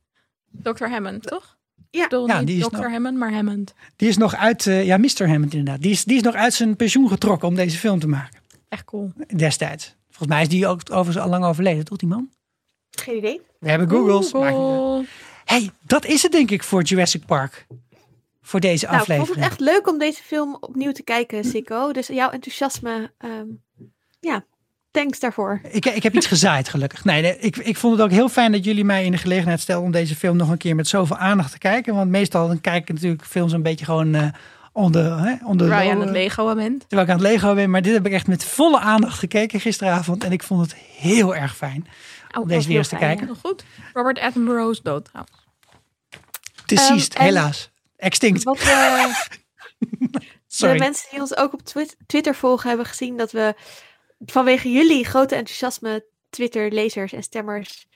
Dr. 0.52 0.86
Hammond, 0.86 1.24
toch? 1.28 1.58
Ja. 1.92 2.04
Bedoel, 2.08 2.46
die 2.46 2.58
is 2.58 2.68
Dr. 2.68 2.76
nog- 2.76 2.92
Hammond, 2.92 3.18
maar 3.18 3.34
Hammond. 3.34 3.74
die 3.96 4.08
is 4.10 4.18
nog 4.18 4.36
uit, 4.36 4.68
eh, 4.68 4.86
ja, 4.86 4.98
Mr. 4.98 5.28
Hammond 5.28 5.54
inderdaad. 5.54 5.82
Die 5.82 5.92
is, 5.92 6.04
die 6.04 6.16
is 6.16 6.22
nog 6.22 6.34
uit 6.36 6.54
zijn 6.54 6.76
pensioen 6.76 7.08
getrokken 7.10 7.48
om 7.48 7.56
deze 7.56 7.78
film 7.78 8.00
te 8.00 8.08
maken. 8.08 8.40
Echt 8.70 8.86
cool. 8.86 9.12
Destijds. 9.36 9.96
Volgens 10.10 10.30
mij 10.30 10.42
is 10.42 10.50
die 10.50 10.68
ook 10.68 10.82
overigens 10.92 11.18
al 11.18 11.30
lang 11.30 11.46
overleden, 11.46 11.86
toch 11.86 11.98
die 11.98 12.08
man? 12.10 12.30
Geen 12.92 13.18
idee. 13.18 13.42
We 13.60 13.70
hebben 13.70 13.90
Googles. 13.90 14.30
Google. 14.30 15.06
hey, 15.46 15.72
dat 15.86 16.06
is 16.06 16.24
het 16.24 16.32
denk 16.32 16.52
ik 16.52 16.64
voor 16.64 16.82
Jurassic 16.82 17.26
Park. 17.26 17.68
Voor 18.42 18.60
deze 18.60 18.86
Nou, 18.86 18.98
ik 18.98 19.04
vond 19.06 19.12
aflevering. 19.20 19.44
het 19.44 19.52
echt 19.52 19.60
leuk 19.60 19.88
om 19.88 19.98
deze 20.00 20.24
film 20.24 20.58
opnieuw 20.60 20.92
te 20.92 21.04
kijken, 21.04 21.44
Sikko. 21.44 21.92
Dus 21.92 22.08
jouw 22.08 22.30
enthousiasme, 22.30 23.12
ehm, 23.18 23.46
ja, 24.20 24.46
thanks 24.92 25.20
daarvoor. 25.20 25.62
Ik, 25.72 25.86
ik 25.86 26.04
heb 26.04 26.16
iets 26.16 26.26
gezaaid, 26.36 26.70
gelukkig. 26.70 27.04
Nee, 27.06 27.22
nee, 27.22 27.38
ik, 27.40 27.58
ik 27.58 27.78
vond 27.78 27.94
het 27.98 28.06
ook 28.06 28.12
heel 28.12 28.30
fijn 28.30 28.52
dat 28.52 28.64
jullie 28.66 28.84
mij 28.86 29.06
in 29.06 29.12
de 29.12 29.18
gelegenheid 29.18 29.60
stelden 29.60 29.86
om 29.86 29.92
deze 29.92 30.16
film 30.16 30.38
nog 30.38 30.50
een 30.50 30.58
keer 30.58 30.76
met 30.76 30.88
zoveel 30.88 31.18
aandacht 31.18 31.52
te 31.52 31.58
kijken. 31.58 31.96
Want 31.96 32.10
meestal 32.10 32.48
dan 32.48 32.62
kijk 32.62 32.90
ik 32.90 32.94
natuurlijk 32.94 33.26
films 33.26 33.52
een 33.52 33.64
beetje 33.64 33.86
gewoon 33.86 34.16
eh 34.16 34.28
onder, 34.74 35.18
hè, 35.20 35.36
onder 35.46 35.68
Waar 35.68 35.84
je 35.84 35.90
low, 35.90 35.94
aan 36.02 36.08
het 36.08 36.16
eh, 36.16 36.22
Lego 36.24 36.56
bent. 36.56 36.80
terwijl 36.80 37.02
ik 37.08 37.14
aan 37.14 37.20
het 37.20 37.28
Lego 37.32 37.54
ben. 37.56 37.70
Maar 37.70 37.82
dit 37.82 37.94
heb 37.94 38.06
ik 38.06 38.12
echt 38.12 38.28
met 38.28 38.44
volle 38.46 38.80
aandacht 38.80 39.20
gekeken 39.20 39.60
gisteravond. 39.60 40.24
En 40.24 40.32
ik 40.32 40.44
vond 40.44 40.62
het 40.62 40.76
heel 40.98 41.36
erg 41.36 41.56
fijn 41.56 41.88
om 42.40 42.48
deze 42.48 42.68
weer 42.68 42.78
eens 42.78 42.88
te 42.88 42.96
kijken. 42.96 43.26
Heel 43.26 43.36
goed. 43.36 43.64
Robert 43.94 44.20
Attenborough 44.20 44.72
is 44.72 44.82
dood 44.82 45.06
trouwens. 45.06 45.36
Deceased, 46.66 47.16
en- 47.16 47.24
helaas. 47.24 47.70
Extinct. 47.98 48.44
Wat 48.44 48.60
eh, 48.60 49.06
Sorry. 50.48 50.74
de 50.74 50.80
mensen 50.80 51.08
die 51.12 51.20
ons 51.20 51.38
ook 51.38 51.54
op 51.54 51.62
Twi- 51.62 51.92
Twitter 52.06 52.36
volgen 52.36 52.68
hebben 52.70 52.86
gezien 52.88 53.18
dat 53.18 53.32
we 53.32 53.54
vanwege 54.26 54.72
jullie 54.72 55.06
grote 55.06 55.36
enthousiasme, 55.36 56.06
Twitter-lezers 56.30 57.14
en 57.14 57.24
stemmers, 57.24 57.88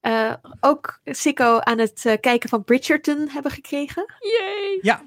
eh, 0.00 0.32
ook 0.60 1.00
Sikko 1.04 1.58
aan 1.58 1.78
het 1.78 2.06
eh, 2.06 2.14
kijken 2.20 2.48
van 2.48 2.64
Bridgerton 2.64 3.28
hebben 3.28 3.52
gekregen. 3.52 4.14
Yay! 4.18 4.78
Ja, 4.82 5.02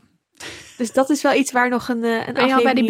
Dus 0.78 0.94
dat 0.94 1.10
is 1.10 1.22
wel 1.22 1.34
iets 1.34 1.52
waar 1.52 1.70
nog 1.70 1.88
een, 1.88 2.04
eh 2.04 2.28
een 2.28 2.34
Ben 2.34 2.48
je 2.48 2.56
al 2.56 2.64
bij 2.64 2.74
die 2.74 2.84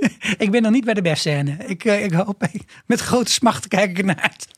ik 0.44 0.50
ben 0.50 0.62
nog 0.62 0.72
niet 0.72 0.84
bij 0.84 0.94
de 0.94 1.02
befscène. 1.02 1.56
Ik, 1.66 1.84
ik 1.84 2.12
hoop, 2.12 2.48
met 2.86 3.00
grote 3.00 3.32
smacht 3.32 3.68
kijk 3.68 3.90
ik 3.90 3.98
ernaar 3.98 4.20
uit. 4.20 4.48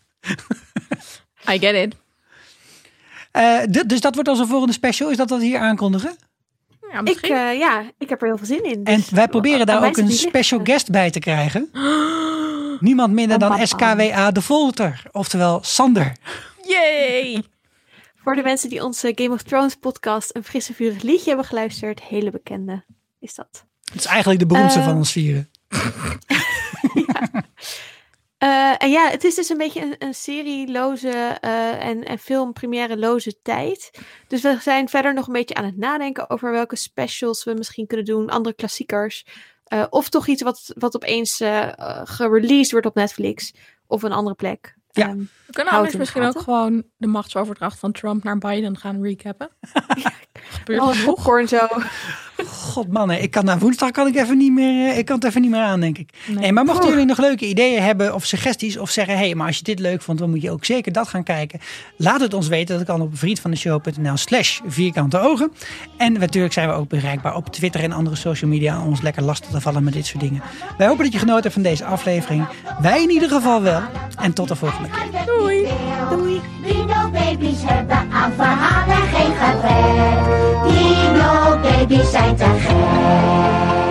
I 1.55 1.59
get 1.59 1.75
it. 1.75 1.95
Eh, 3.31 3.85
dus 3.87 4.01
dat 4.01 4.15
wordt 4.15 4.29
onze 4.29 4.47
volgende 4.47 4.73
special. 4.73 5.11
Is 5.11 5.17
dat 5.17 5.31
wat 5.31 5.39
we 5.39 5.45
hier 5.45 5.59
aankondigen? 5.59 6.17
Ja, 6.93 6.99
Ik, 6.99 7.03
misschien. 7.05 7.35
eh, 7.37 7.59
ja, 7.59 7.83
ik 7.99 8.09
heb 8.09 8.21
er 8.23 8.27
heel 8.29 8.37
veel 8.37 8.47
zin 8.47 8.65
in. 8.65 8.85
En 8.85 8.97
dus 8.97 9.11
wij 9.11 9.29
proberen 9.29 9.67
daar 9.67 9.85
ook 9.87 9.97
een 9.97 10.11
special 10.11 10.59
liggen. 10.59 10.75
guest 10.75 10.91
bij 10.91 11.11
te 11.11 11.19
krijgen. 11.19 11.71
Niemand 12.81 13.13
minder 13.13 13.39
dan 13.39 13.67
SKWA 13.67 14.31
de 14.31 14.43
Volter. 14.43 15.03
Oftewel 15.13 15.59
Sander. 15.63 16.13
Yay! 16.67 17.43
Voor 18.23 18.35
de 18.35 18.43
mensen 18.43 18.69
die 18.69 18.85
onze 18.85 19.13
Game 19.15 19.35
of 19.35 19.43
Thrones 19.43 19.75
podcast 19.75 20.31
een 20.37 20.45
frisse 20.45 20.75
vurig 20.75 21.03
liedje 21.03 21.29
hebben 21.29 21.45
geluisterd, 21.47 22.03
hele 22.03 22.31
bekende 22.31 22.85
is 23.21 23.35
dat. 23.35 23.65
Het 23.85 23.99
is 24.01 24.07
eigenlijk 24.07 24.41
de 24.41 24.47
beroemdste 24.47 24.79
Eh, 24.79 24.85
van 24.87 24.97
ons 24.97 25.13
vieren. 25.13 25.51
Eh, 28.39 28.83
en 28.83 28.91
ja, 28.91 29.11
het 29.11 29.25
is 29.25 29.35
dus 29.35 29.49
een 29.49 29.57
beetje 29.57 29.83
een, 29.83 29.95
een 29.99 30.15
serieloze 30.15 31.11
eh, 31.41 31.85
en, 31.85 32.05
en 32.05 32.19
filmpremière-loze 32.19 33.43
tijd. 33.43 33.91
Dus 34.27 34.43
we 34.43 34.59
zijn 34.61 34.89
verder 34.89 35.15
nog 35.15 35.27
een 35.27 35.33
beetje 35.33 35.55
aan 35.55 35.65
het 35.65 35.77
nadenken 35.77 36.31
over 36.31 36.53
welke 36.53 36.77
specials 36.77 37.45
we 37.45 37.55
misschien 37.55 37.87
kunnen 37.87 38.07
doen, 38.07 38.31
andere 38.31 38.55
klassiekers. 38.55 39.27
Eh, 39.65 39.85
of 39.91 40.09
toch 40.09 40.27
iets 40.27 40.43
wat, 40.43 40.73
wat 40.75 40.97
opeens 40.97 41.37
gereleased 42.05 42.71
wordt 42.71 42.87
op 42.87 42.95
Netflix 42.95 43.55
of 43.87 44.03
een 44.03 44.13
andere 44.13 44.37
plek. 44.37 44.77
Ja. 44.91 45.07
Ehm, 45.09 45.19
We 45.19 45.53
kunnen 45.53 45.73
anders 45.73 45.97
misschien 45.97 46.23
ook 46.23 46.41
gewoon 46.41 46.85
de 46.97 47.07
machtsoverdracht 47.07 47.79
van 47.79 47.93
Trump 47.93 48.25
naar 48.25 48.39
Biden 48.39 48.77
gaan 48.77 49.03
recappen. 49.03 49.51
Gebeurt 50.33 50.81
alle 50.81 50.95
genoeg. 50.95 51.15
popcorn 51.15 51.49
zo. 51.49 51.67
God 52.47 52.93
mannen, 52.93 53.23
ik 53.23 53.31
kan 53.31 53.45
na 53.45 53.59
woensdag 53.59 53.91
kan 53.91 54.07
ik 54.07 54.17
even 54.17 54.37
niet 54.37 54.53
meer, 54.53 54.91
eh, 54.91 54.99
ik 54.99 55.05
kan 55.05 55.17
het 55.17 55.25
even 55.25 55.41
niet 55.41 55.51
meer 55.51 55.61
aan, 55.61 55.81
denk 55.81 55.99
ik. 55.99 56.11
Nee. 56.27 56.39
Hey, 56.39 56.53
maar 56.53 56.65
mochten 56.65 56.89
jullie 56.89 57.05
nog 57.05 57.19
leuke 57.19 57.47
ideeën 57.47 57.83
hebben 57.83 58.15
of 58.15 58.25
suggesties 58.25 58.77
of 58.77 58.91
zeggen, 58.91 59.15
hé, 59.15 59.25
hey, 59.25 59.35
maar 59.35 59.47
als 59.47 59.57
je 59.57 59.63
dit 59.63 59.79
leuk 59.79 60.03
vond, 60.03 60.19
dan 60.19 60.31
moet 60.31 60.43
je 60.43 60.51
ook 60.51 60.65
zeker 60.65 60.93
dat 60.93 61.09
gaan 61.09 61.23
kijken. 61.23 61.61
Laat 61.97 62.21
het 62.21 62.35
ons 62.35 62.49
weten. 62.49 62.77
Dat 62.77 62.87
kan 62.87 63.01
op 63.01 63.19
vriendvandeshow.nl 63.19 64.17
slash 64.17 64.61
vierkante 64.67 65.19
ogen. 65.19 65.53
En 65.97 66.13
natuurlijk 66.13 66.53
zijn 66.53 66.69
we 66.69 66.75
ook 66.75 66.89
bereikbaar 66.89 67.37
op 67.37 67.49
Twitter 67.49 67.83
en 67.83 67.93
andere 67.93 68.17
social 68.17 68.51
media 68.51 68.81
om 68.81 68.89
ons 68.89 69.01
lekker 69.01 69.23
lastig 69.23 69.51
te 69.51 69.61
vallen 69.61 69.85
met 69.85 69.93
dit 69.93 70.07
soort 70.07 70.21
dingen. 70.21 70.43
Wij 70.79 70.87
hopen 70.87 71.05
dat 71.05 71.13
je 71.13 71.19
genoten 71.19 71.43
hebt 71.43 71.55
van 71.55 71.63
deze 71.63 71.85
aflevering. 71.85 72.47
Wij 72.81 73.03
in 73.03 73.11
ieder 73.11 73.29
geval 73.29 73.63
wel. 73.63 73.83
En 74.17 74.33
tot 74.33 74.49
de 74.49 74.57
volgende 74.57 74.89
keer. 74.89 75.25
Doei. 75.27 75.67
Doei. 76.11 76.58
Dino-baby's 76.69 77.63
hebben 77.65 78.11
aan 78.13 78.33
verhalen 78.37 79.09
geen 79.13 79.33
gebrek. 79.41 80.19
Dino-baby's 80.69 82.11
zijn 82.11 82.37
te 82.37 82.45
gek. 82.45 83.88